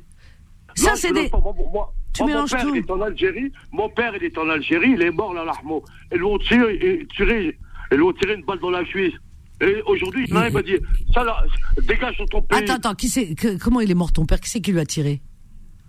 Ça, 0.74 0.92
c'est 0.96 1.12
des. 1.12 1.28
Moi, 1.30 1.40
moi, 1.72 1.94
Tu 2.12 2.22
moi, 2.22 2.30
mélanges 2.30 2.52
mon 2.52 2.56
père, 2.58 2.66
tout. 2.66 2.74
il 2.74 2.78
est 2.84 2.90
en 2.90 3.00
Algérie. 3.00 3.52
Mon 3.72 3.88
père, 3.88 4.12
il 4.16 4.24
est 4.24 4.38
en 4.38 4.48
Algérie. 4.48 4.90
Il 4.94 5.02
est 5.02 5.10
mort 5.10 5.34
là, 5.34 5.44
l'Armo. 5.44 5.84
Ils 6.12 6.18
lui 6.18 6.24
ont 6.24 6.38
tiré, 6.38 6.74
et- 6.74 7.06
tiré, 7.16 7.58
ils 7.92 7.96
lui 7.96 8.04
ont 8.04 8.12
tiré 8.12 8.34
une 8.34 8.44
balle 8.44 8.58
dans 8.60 8.70
la 8.70 8.84
cuisse. 8.84 9.14
Et 9.60 9.82
aujourd'hui, 9.86 10.24
il 10.28 10.34
m'a 10.34 10.50
dit, 10.62 10.76
ça 11.14 11.22
là, 11.24 11.44
dégage 11.86 12.16
sur 12.16 12.26
ton 12.26 12.42
pays. 12.42 12.58
Attends, 12.58 12.74
attends, 12.74 12.94
qui 12.94 13.08
que- 13.36 13.56
comment 13.58 13.80
il 13.80 13.90
est 13.90 13.94
mort 13.94 14.12
ton 14.12 14.26
père? 14.26 14.40
Qui 14.40 14.50
c'est 14.50 14.60
qui 14.60 14.72
lui 14.72 14.80
a 14.80 14.84
tiré? 14.86 15.22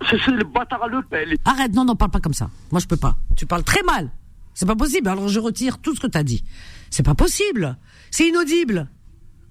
C'est, 0.09 0.17
le 0.27 0.43
bâtard 0.43 0.83
à 0.83 0.87
Le 0.87 1.01
Pen. 1.01 1.29
Arrête, 1.45 1.73
non, 1.73 1.85
non, 1.85 1.95
parle 1.95 2.11
pas 2.11 2.19
comme 2.19 2.33
ça. 2.33 2.49
Moi, 2.71 2.79
je 2.79 2.85
peux 2.85 2.97
pas. 2.97 3.17
Tu 3.37 3.45
parles 3.45 3.63
très 3.63 3.81
mal. 3.83 4.11
C'est 4.53 4.65
pas 4.67 4.75
possible. 4.75 5.07
Alors, 5.07 5.29
je 5.29 5.39
retire 5.39 5.79
tout 5.79 5.95
ce 5.95 5.99
que 5.99 6.07
t'as 6.07 6.23
dit. 6.23 6.43
C'est 6.89 7.03
pas 7.03 7.15
possible. 7.15 7.77
C'est 8.11 8.27
inaudible. 8.27 8.89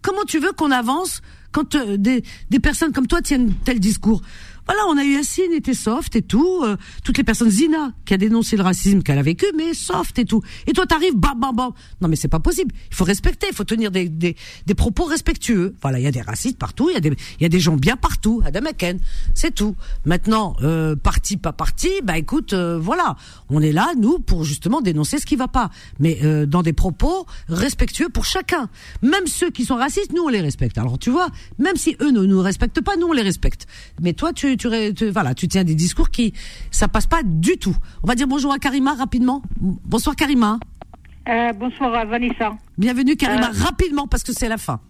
Comment 0.02 0.22
tu 0.26 0.38
veux 0.38 0.52
qu'on 0.52 0.70
avance 0.70 1.22
quand 1.50 1.74
euh, 1.74 1.96
des, 1.96 2.22
des 2.50 2.60
personnes 2.60 2.92
comme 2.92 3.06
toi 3.06 3.20
tiennent 3.22 3.52
tel 3.64 3.80
discours? 3.80 4.20
Voilà, 4.66 4.82
on 4.88 4.96
a 4.96 5.04
eu 5.04 5.14
Yacine, 5.14 5.52
était 5.52 5.74
soft 5.74 6.16
et 6.16 6.22
tout. 6.22 6.62
euh, 6.64 6.76
toutes 7.04 7.18
les 7.18 7.24
personnes, 7.24 7.50
Zina, 7.50 7.92
qui 8.04 8.14
a 8.14 8.16
dénoncé 8.16 8.56
le 8.56 8.62
racisme 8.62 9.02
qu'elle 9.02 9.18
a 9.18 9.22
vécu, 9.22 9.46
mais 9.56 9.74
soft 9.74 10.18
et 10.18 10.24
tout. 10.24 10.42
Et 10.66 10.72
toi, 10.72 10.86
t'arrives, 10.86 11.14
bam, 11.16 11.38
bam, 11.38 11.54
bam. 11.54 11.72
Non, 12.00 12.08
mais 12.08 12.16
c'est 12.16 12.28
pas 12.28 12.40
possible. 12.40 12.74
Il 12.90 12.94
faut 12.94 13.04
respecter, 13.04 13.46
il 13.50 13.54
faut 13.54 13.64
tenir 13.64 13.90
des, 13.90 14.08
des, 14.08 14.36
des 14.66 14.74
propos 14.74 15.04
respectueux. 15.04 15.74
Voilà, 15.82 15.98
il 15.98 16.02
y 16.04 16.06
a 16.06 16.10
des 16.10 16.20
racistes 16.22 16.58
partout, 16.58 16.88
il 16.90 16.94
y 16.94 16.96
a 16.96 17.00
des, 17.00 17.14
y 17.40 17.44
a 17.44 17.48
des 17.48 17.60
gens 17.60 17.76
bien 17.76 17.96
partout. 17.96 18.42
Adam 18.44 18.64
Aken, 18.66 18.98
c'est 19.34 19.54
tout. 19.54 19.76
Maintenant, 20.04 20.56
euh, 20.62 20.96
parti, 20.96 21.36
pas 21.36 21.52
parti, 21.52 21.88
bah 22.02 22.16
écoute, 22.18 22.52
euh, 22.52 22.78
voilà, 22.78 23.16
on 23.50 23.60
est 23.60 23.72
là, 23.72 23.92
nous, 23.98 24.18
pour 24.18 24.44
justement 24.44 24.80
dénoncer 24.80 25.18
ce 25.18 25.26
qui 25.26 25.36
va 25.36 25.48
pas. 25.48 25.70
Mais 25.98 26.18
euh, 26.24 26.46
dans 26.46 26.62
des 26.62 26.72
propos 26.72 27.26
respectueux 27.48 28.08
pour 28.08 28.24
chacun. 28.24 28.68
Même 29.02 29.26
ceux 29.26 29.50
qui 29.50 29.64
sont 29.64 29.76
racistes, 29.76 30.12
nous, 30.12 30.22
on 30.22 30.28
les 30.28 30.40
respecte. 30.40 30.78
Alors, 30.78 30.98
tu 30.98 31.10
vois, 31.10 31.28
même 31.58 31.76
si 31.76 31.96
eux 32.00 32.10
ne 32.10 32.24
nous 32.24 32.40
respectent 32.40 32.80
pas, 32.80 32.96
nous, 32.96 33.08
on 33.08 33.12
les 33.12 33.22
respecte. 33.22 33.66
Mais 34.00 34.12
toi, 34.12 34.32
tu, 34.32 34.53
tu, 34.56 34.68
voilà, 35.10 35.34
tu 35.34 35.48
tiens 35.48 35.64
des 35.64 35.74
discours 35.74 36.10
qui, 36.10 36.32
ça 36.70 36.88
passe 36.88 37.06
pas 37.06 37.22
du 37.24 37.56
tout. 37.58 37.76
On 38.02 38.06
va 38.06 38.14
dire 38.14 38.26
bonjour 38.26 38.52
à 38.52 38.58
Karima 38.58 38.94
rapidement. 38.94 39.42
Bonsoir 39.60 40.16
Karima. 40.16 40.58
Euh, 41.28 41.52
bonsoir 41.54 41.94
à 41.94 42.04
Vanessa. 42.04 42.56
Bienvenue 42.76 43.16
Karima, 43.16 43.48
Euh, 43.50 43.62
rapidement 43.64 44.06
parce 44.06 44.22
que 44.22 44.32
c'est 44.32 44.48
la 44.48 44.58
fin. 44.58 44.80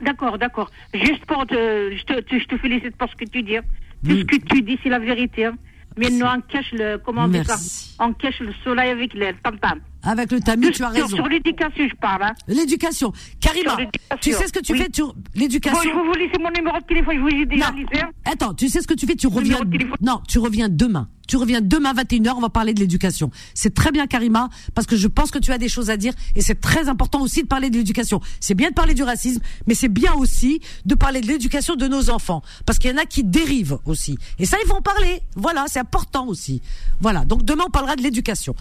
D'accord, 0.00 0.38
d'accord. 0.38 0.70
Juste 0.92 1.24
pour 1.26 1.46
te, 1.46 1.54
je 1.54 2.02
te, 2.04 2.14
je 2.38 2.44
te 2.46 2.56
félicite 2.58 2.96
pour 2.96 3.08
ce 3.10 3.16
que 3.16 3.24
tu 3.30 3.42
dis. 3.42 3.56
hein. 3.56 3.62
Tout 4.06 4.16
ce 4.18 4.24
que 4.24 4.36
tu 4.36 4.62
dis, 4.62 4.78
c'est 4.82 4.88
la 4.90 4.98
vérité. 4.98 5.46
hein. 5.46 5.54
Mais 5.96 6.10
nous, 6.10 6.26
on 6.26 6.40
cache 6.40 6.72
le, 6.72 6.96
comment 6.98 7.22
on 7.24 7.28
dit 7.28 7.44
ça. 7.44 7.56
On 8.00 8.12
cache 8.12 8.40
le 8.40 8.52
soleil 8.64 8.90
avec 8.90 9.14
le 9.14 9.32
tam-tam. 9.42 9.78
Avec 10.04 10.30
le 10.32 10.40
tamis, 10.40 10.70
tu 10.70 10.82
as 10.84 10.92
Sur- 10.92 11.02
raison. 11.02 11.16
Sur 11.16 11.26
l'éducation, 11.28 11.88
je 11.88 11.94
parle. 11.96 12.22
Hein. 12.24 12.32
L'éducation. 12.46 13.12
Karima, 13.40 13.76
Sur 13.76 14.20
tu 14.20 14.32
sais 14.32 14.46
ce 14.46 14.52
que 14.52 14.60
tu 14.60 14.72
Oui. 14.72 14.78
fais 14.78 14.88
tu, 14.90 15.02
Bon, 15.02 15.14
L'éducation. 15.34 15.80
je 15.82 15.88
vais 15.88 15.94
vous 15.94 16.12
laisser 16.12 16.38
mon 16.40 16.50
numéro 16.50 16.78
de 16.78 16.84
téléphone, 16.84 17.14
je 17.16 17.20
vous 17.20 17.28
ai 17.42 17.46
déjà 17.46 17.68
hein. 17.68 18.10
Attends, 18.24 18.54
tu 18.54 18.68
sais 18.68 18.80
ce 18.82 18.86
que 18.86 18.94
tu 18.94 19.06
fais 19.06 19.14
Tu 19.16 19.26
reviens. 19.26 19.58
Non, 20.00 20.20
tu 20.28 20.38
reviens 20.38 20.68
demain. 20.68 21.08
Tu 21.26 21.38
reviens 21.38 21.62
demain 21.62 21.94
21h, 21.94 22.34
on 22.36 22.40
va 22.40 22.50
parler 22.50 22.74
de 22.74 22.80
l'éducation. 22.80 23.30
C'est 23.54 23.72
très 23.72 23.90
bien 23.92 24.06
Karima 24.06 24.50
parce 24.74 24.86
que 24.86 24.94
je 24.94 25.08
pense 25.08 25.30
que 25.30 25.38
tu 25.38 25.52
as 25.52 25.58
des 25.58 25.70
choses 25.70 25.88
à 25.88 25.96
dire 25.96 26.12
et 26.36 26.42
c'est 26.42 26.60
très 26.60 26.90
important 26.90 27.22
aussi 27.22 27.42
de 27.42 27.46
parler 27.48 27.70
de 27.70 27.76
l'éducation. 27.78 28.20
C'est 28.40 28.54
bien 28.54 28.68
de 28.68 28.74
parler 28.74 28.92
du 28.92 29.02
racisme, 29.04 29.40
mais 29.66 29.74
c'est 29.74 29.88
bien 29.88 30.12
aussi 30.14 30.60
de 30.84 30.94
parler 30.94 31.22
de 31.22 31.26
l'éducation 31.26 31.76
de 31.76 31.86
nos 31.88 32.10
enfants 32.10 32.42
parce 32.66 32.78
qu'il 32.78 32.90
y 32.90 32.94
en 32.94 32.98
a 32.98 33.06
qui 33.06 33.24
dérivent 33.24 33.78
aussi. 33.86 34.18
Et 34.38 34.44
ça 34.44 34.58
il 34.62 34.68
faut 34.68 34.76
en 34.76 34.82
parler. 34.82 35.22
Voilà, 35.34 35.64
c'est 35.66 35.78
important 35.80 36.26
aussi. 36.26 36.60
Voilà, 37.00 37.24
donc 37.24 37.42
demain 37.42 37.64
on 37.68 37.70
parlera 37.70 37.96
de 37.96 38.02
l'éducation. 38.02 38.54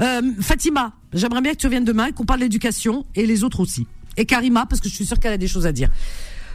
Euh, 0.00 0.22
Fatima, 0.40 0.92
j'aimerais 1.12 1.40
bien 1.40 1.52
que 1.52 1.58
tu 1.58 1.66
reviennes 1.66 1.84
demain 1.84 2.06
et 2.06 2.12
qu'on 2.12 2.24
parle 2.24 2.40
de 2.40 2.44
l'éducation 2.44 3.04
et 3.14 3.26
les 3.26 3.44
autres 3.44 3.60
aussi. 3.60 3.86
Et 4.16 4.24
Karima 4.24 4.66
parce 4.66 4.80
que 4.80 4.88
je 4.88 4.94
suis 4.94 5.06
sûre 5.06 5.18
qu'elle 5.18 5.32
a 5.32 5.38
des 5.38 5.48
choses 5.48 5.66
à 5.66 5.72
dire. 5.72 5.90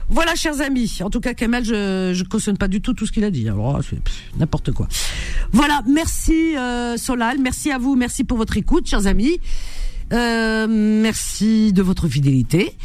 Voilà, 0.10 0.36
chers 0.36 0.62
amis. 0.62 1.00
En 1.02 1.10
tout 1.10 1.20
cas, 1.20 1.34
Kamel, 1.34 1.66
je 1.66 2.12
je 2.14 2.24
cautionne 2.24 2.58
pas 2.58 2.68
du 2.68 2.80
tout 2.80 2.94
tout 2.94 3.08
ce 3.08 3.12
qu'il 3.12 3.24
a 3.24 3.32
dit. 3.32 3.48
Alors, 3.50 3.82
c'est 3.84 4.02
pff, 4.02 4.24
n'importe 4.38 4.72
quoi. 4.72 4.88
Voilà, 5.52 5.82
merci 5.88 6.56
euh, 6.56 6.96
Solal, 6.98 7.40
merci 7.40 7.72
à 7.72 7.80
vous, 7.80 7.96
merci 7.96 8.24
pour 8.24 8.38
votre 8.38 8.56
écoute, 8.58 8.88
chers 8.88 9.08
amis. 9.08 9.40
Euh, 10.14 10.68
merci 10.70 11.74
de 11.74 11.82
votre 11.82 12.08
fidélité. 12.08 12.76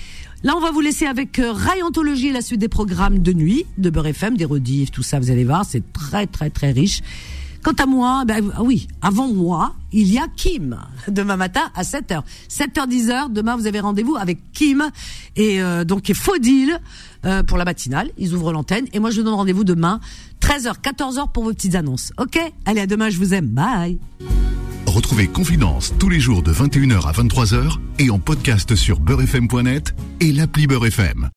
Là, 0.42 0.54
on 0.56 0.60
va 0.60 0.70
vous 0.70 0.80
laisser 0.80 1.04
avec 1.04 1.38
euh, 1.38 1.52
et 1.52 2.32
la 2.32 2.40
suite 2.40 2.60
des 2.60 2.68
programmes 2.68 3.18
de 3.18 3.34
nuit 3.34 3.66
de 3.76 3.90
Beurre 3.90 4.06
FM, 4.06 4.38
des 4.38 4.46
rediffs, 4.46 4.90
tout 4.90 5.02
ça, 5.02 5.20
vous 5.20 5.30
allez 5.30 5.44
voir, 5.44 5.66
c'est 5.66 5.92
très 5.92 6.26
très 6.26 6.48
très 6.48 6.72
riche. 6.72 7.02
Quant 7.62 7.72
à 7.72 7.86
moi, 7.86 8.24
ben 8.26 8.50
ah 8.56 8.62
oui, 8.62 8.88
avant 9.02 9.28
moi, 9.28 9.74
il 9.92 10.10
y 10.12 10.18
a 10.18 10.26
Kim 10.34 10.78
demain 11.08 11.36
matin 11.36 11.70
à 11.74 11.82
7h. 11.82 12.22
7h 12.48 12.88
10h, 12.88 13.32
demain 13.32 13.56
vous 13.56 13.66
avez 13.66 13.80
rendez-vous 13.80 14.16
avec 14.16 14.38
Kim 14.52 14.90
et 15.36 15.60
euh, 15.60 15.84
donc 15.84 16.08
et 16.08 16.14
Faudil 16.14 16.80
euh, 17.26 17.42
pour 17.42 17.58
la 17.58 17.64
matinale, 17.64 18.10
ils 18.16 18.34
ouvrent 18.34 18.52
l'antenne 18.52 18.86
et 18.92 18.98
moi 18.98 19.10
je 19.10 19.18
vous 19.18 19.24
donne 19.24 19.34
rendez-vous 19.34 19.64
demain 19.64 20.00
13h 20.40 20.80
14h 20.80 21.32
pour 21.32 21.44
vos 21.44 21.52
petites 21.52 21.74
annonces. 21.74 22.12
OK? 22.18 22.38
Allez 22.64 22.80
à 22.80 22.86
demain, 22.86 23.10
je 23.10 23.18
vous 23.18 23.34
aime. 23.34 23.46
Bye. 23.46 23.98
Retrouvez 24.86 25.28
Confidence 25.28 25.94
tous 25.98 26.08
les 26.08 26.18
jours 26.18 26.42
de 26.42 26.52
21h 26.52 27.06
à 27.06 27.12
23h 27.12 27.76
et 27.98 28.10
en 28.10 28.18
podcast 28.18 28.74
sur 28.74 29.00
beurrefm.net 29.00 29.94
et 30.20 30.32
l'appli 30.32 30.66
Beurre 30.66 30.86
FM. 30.86 31.28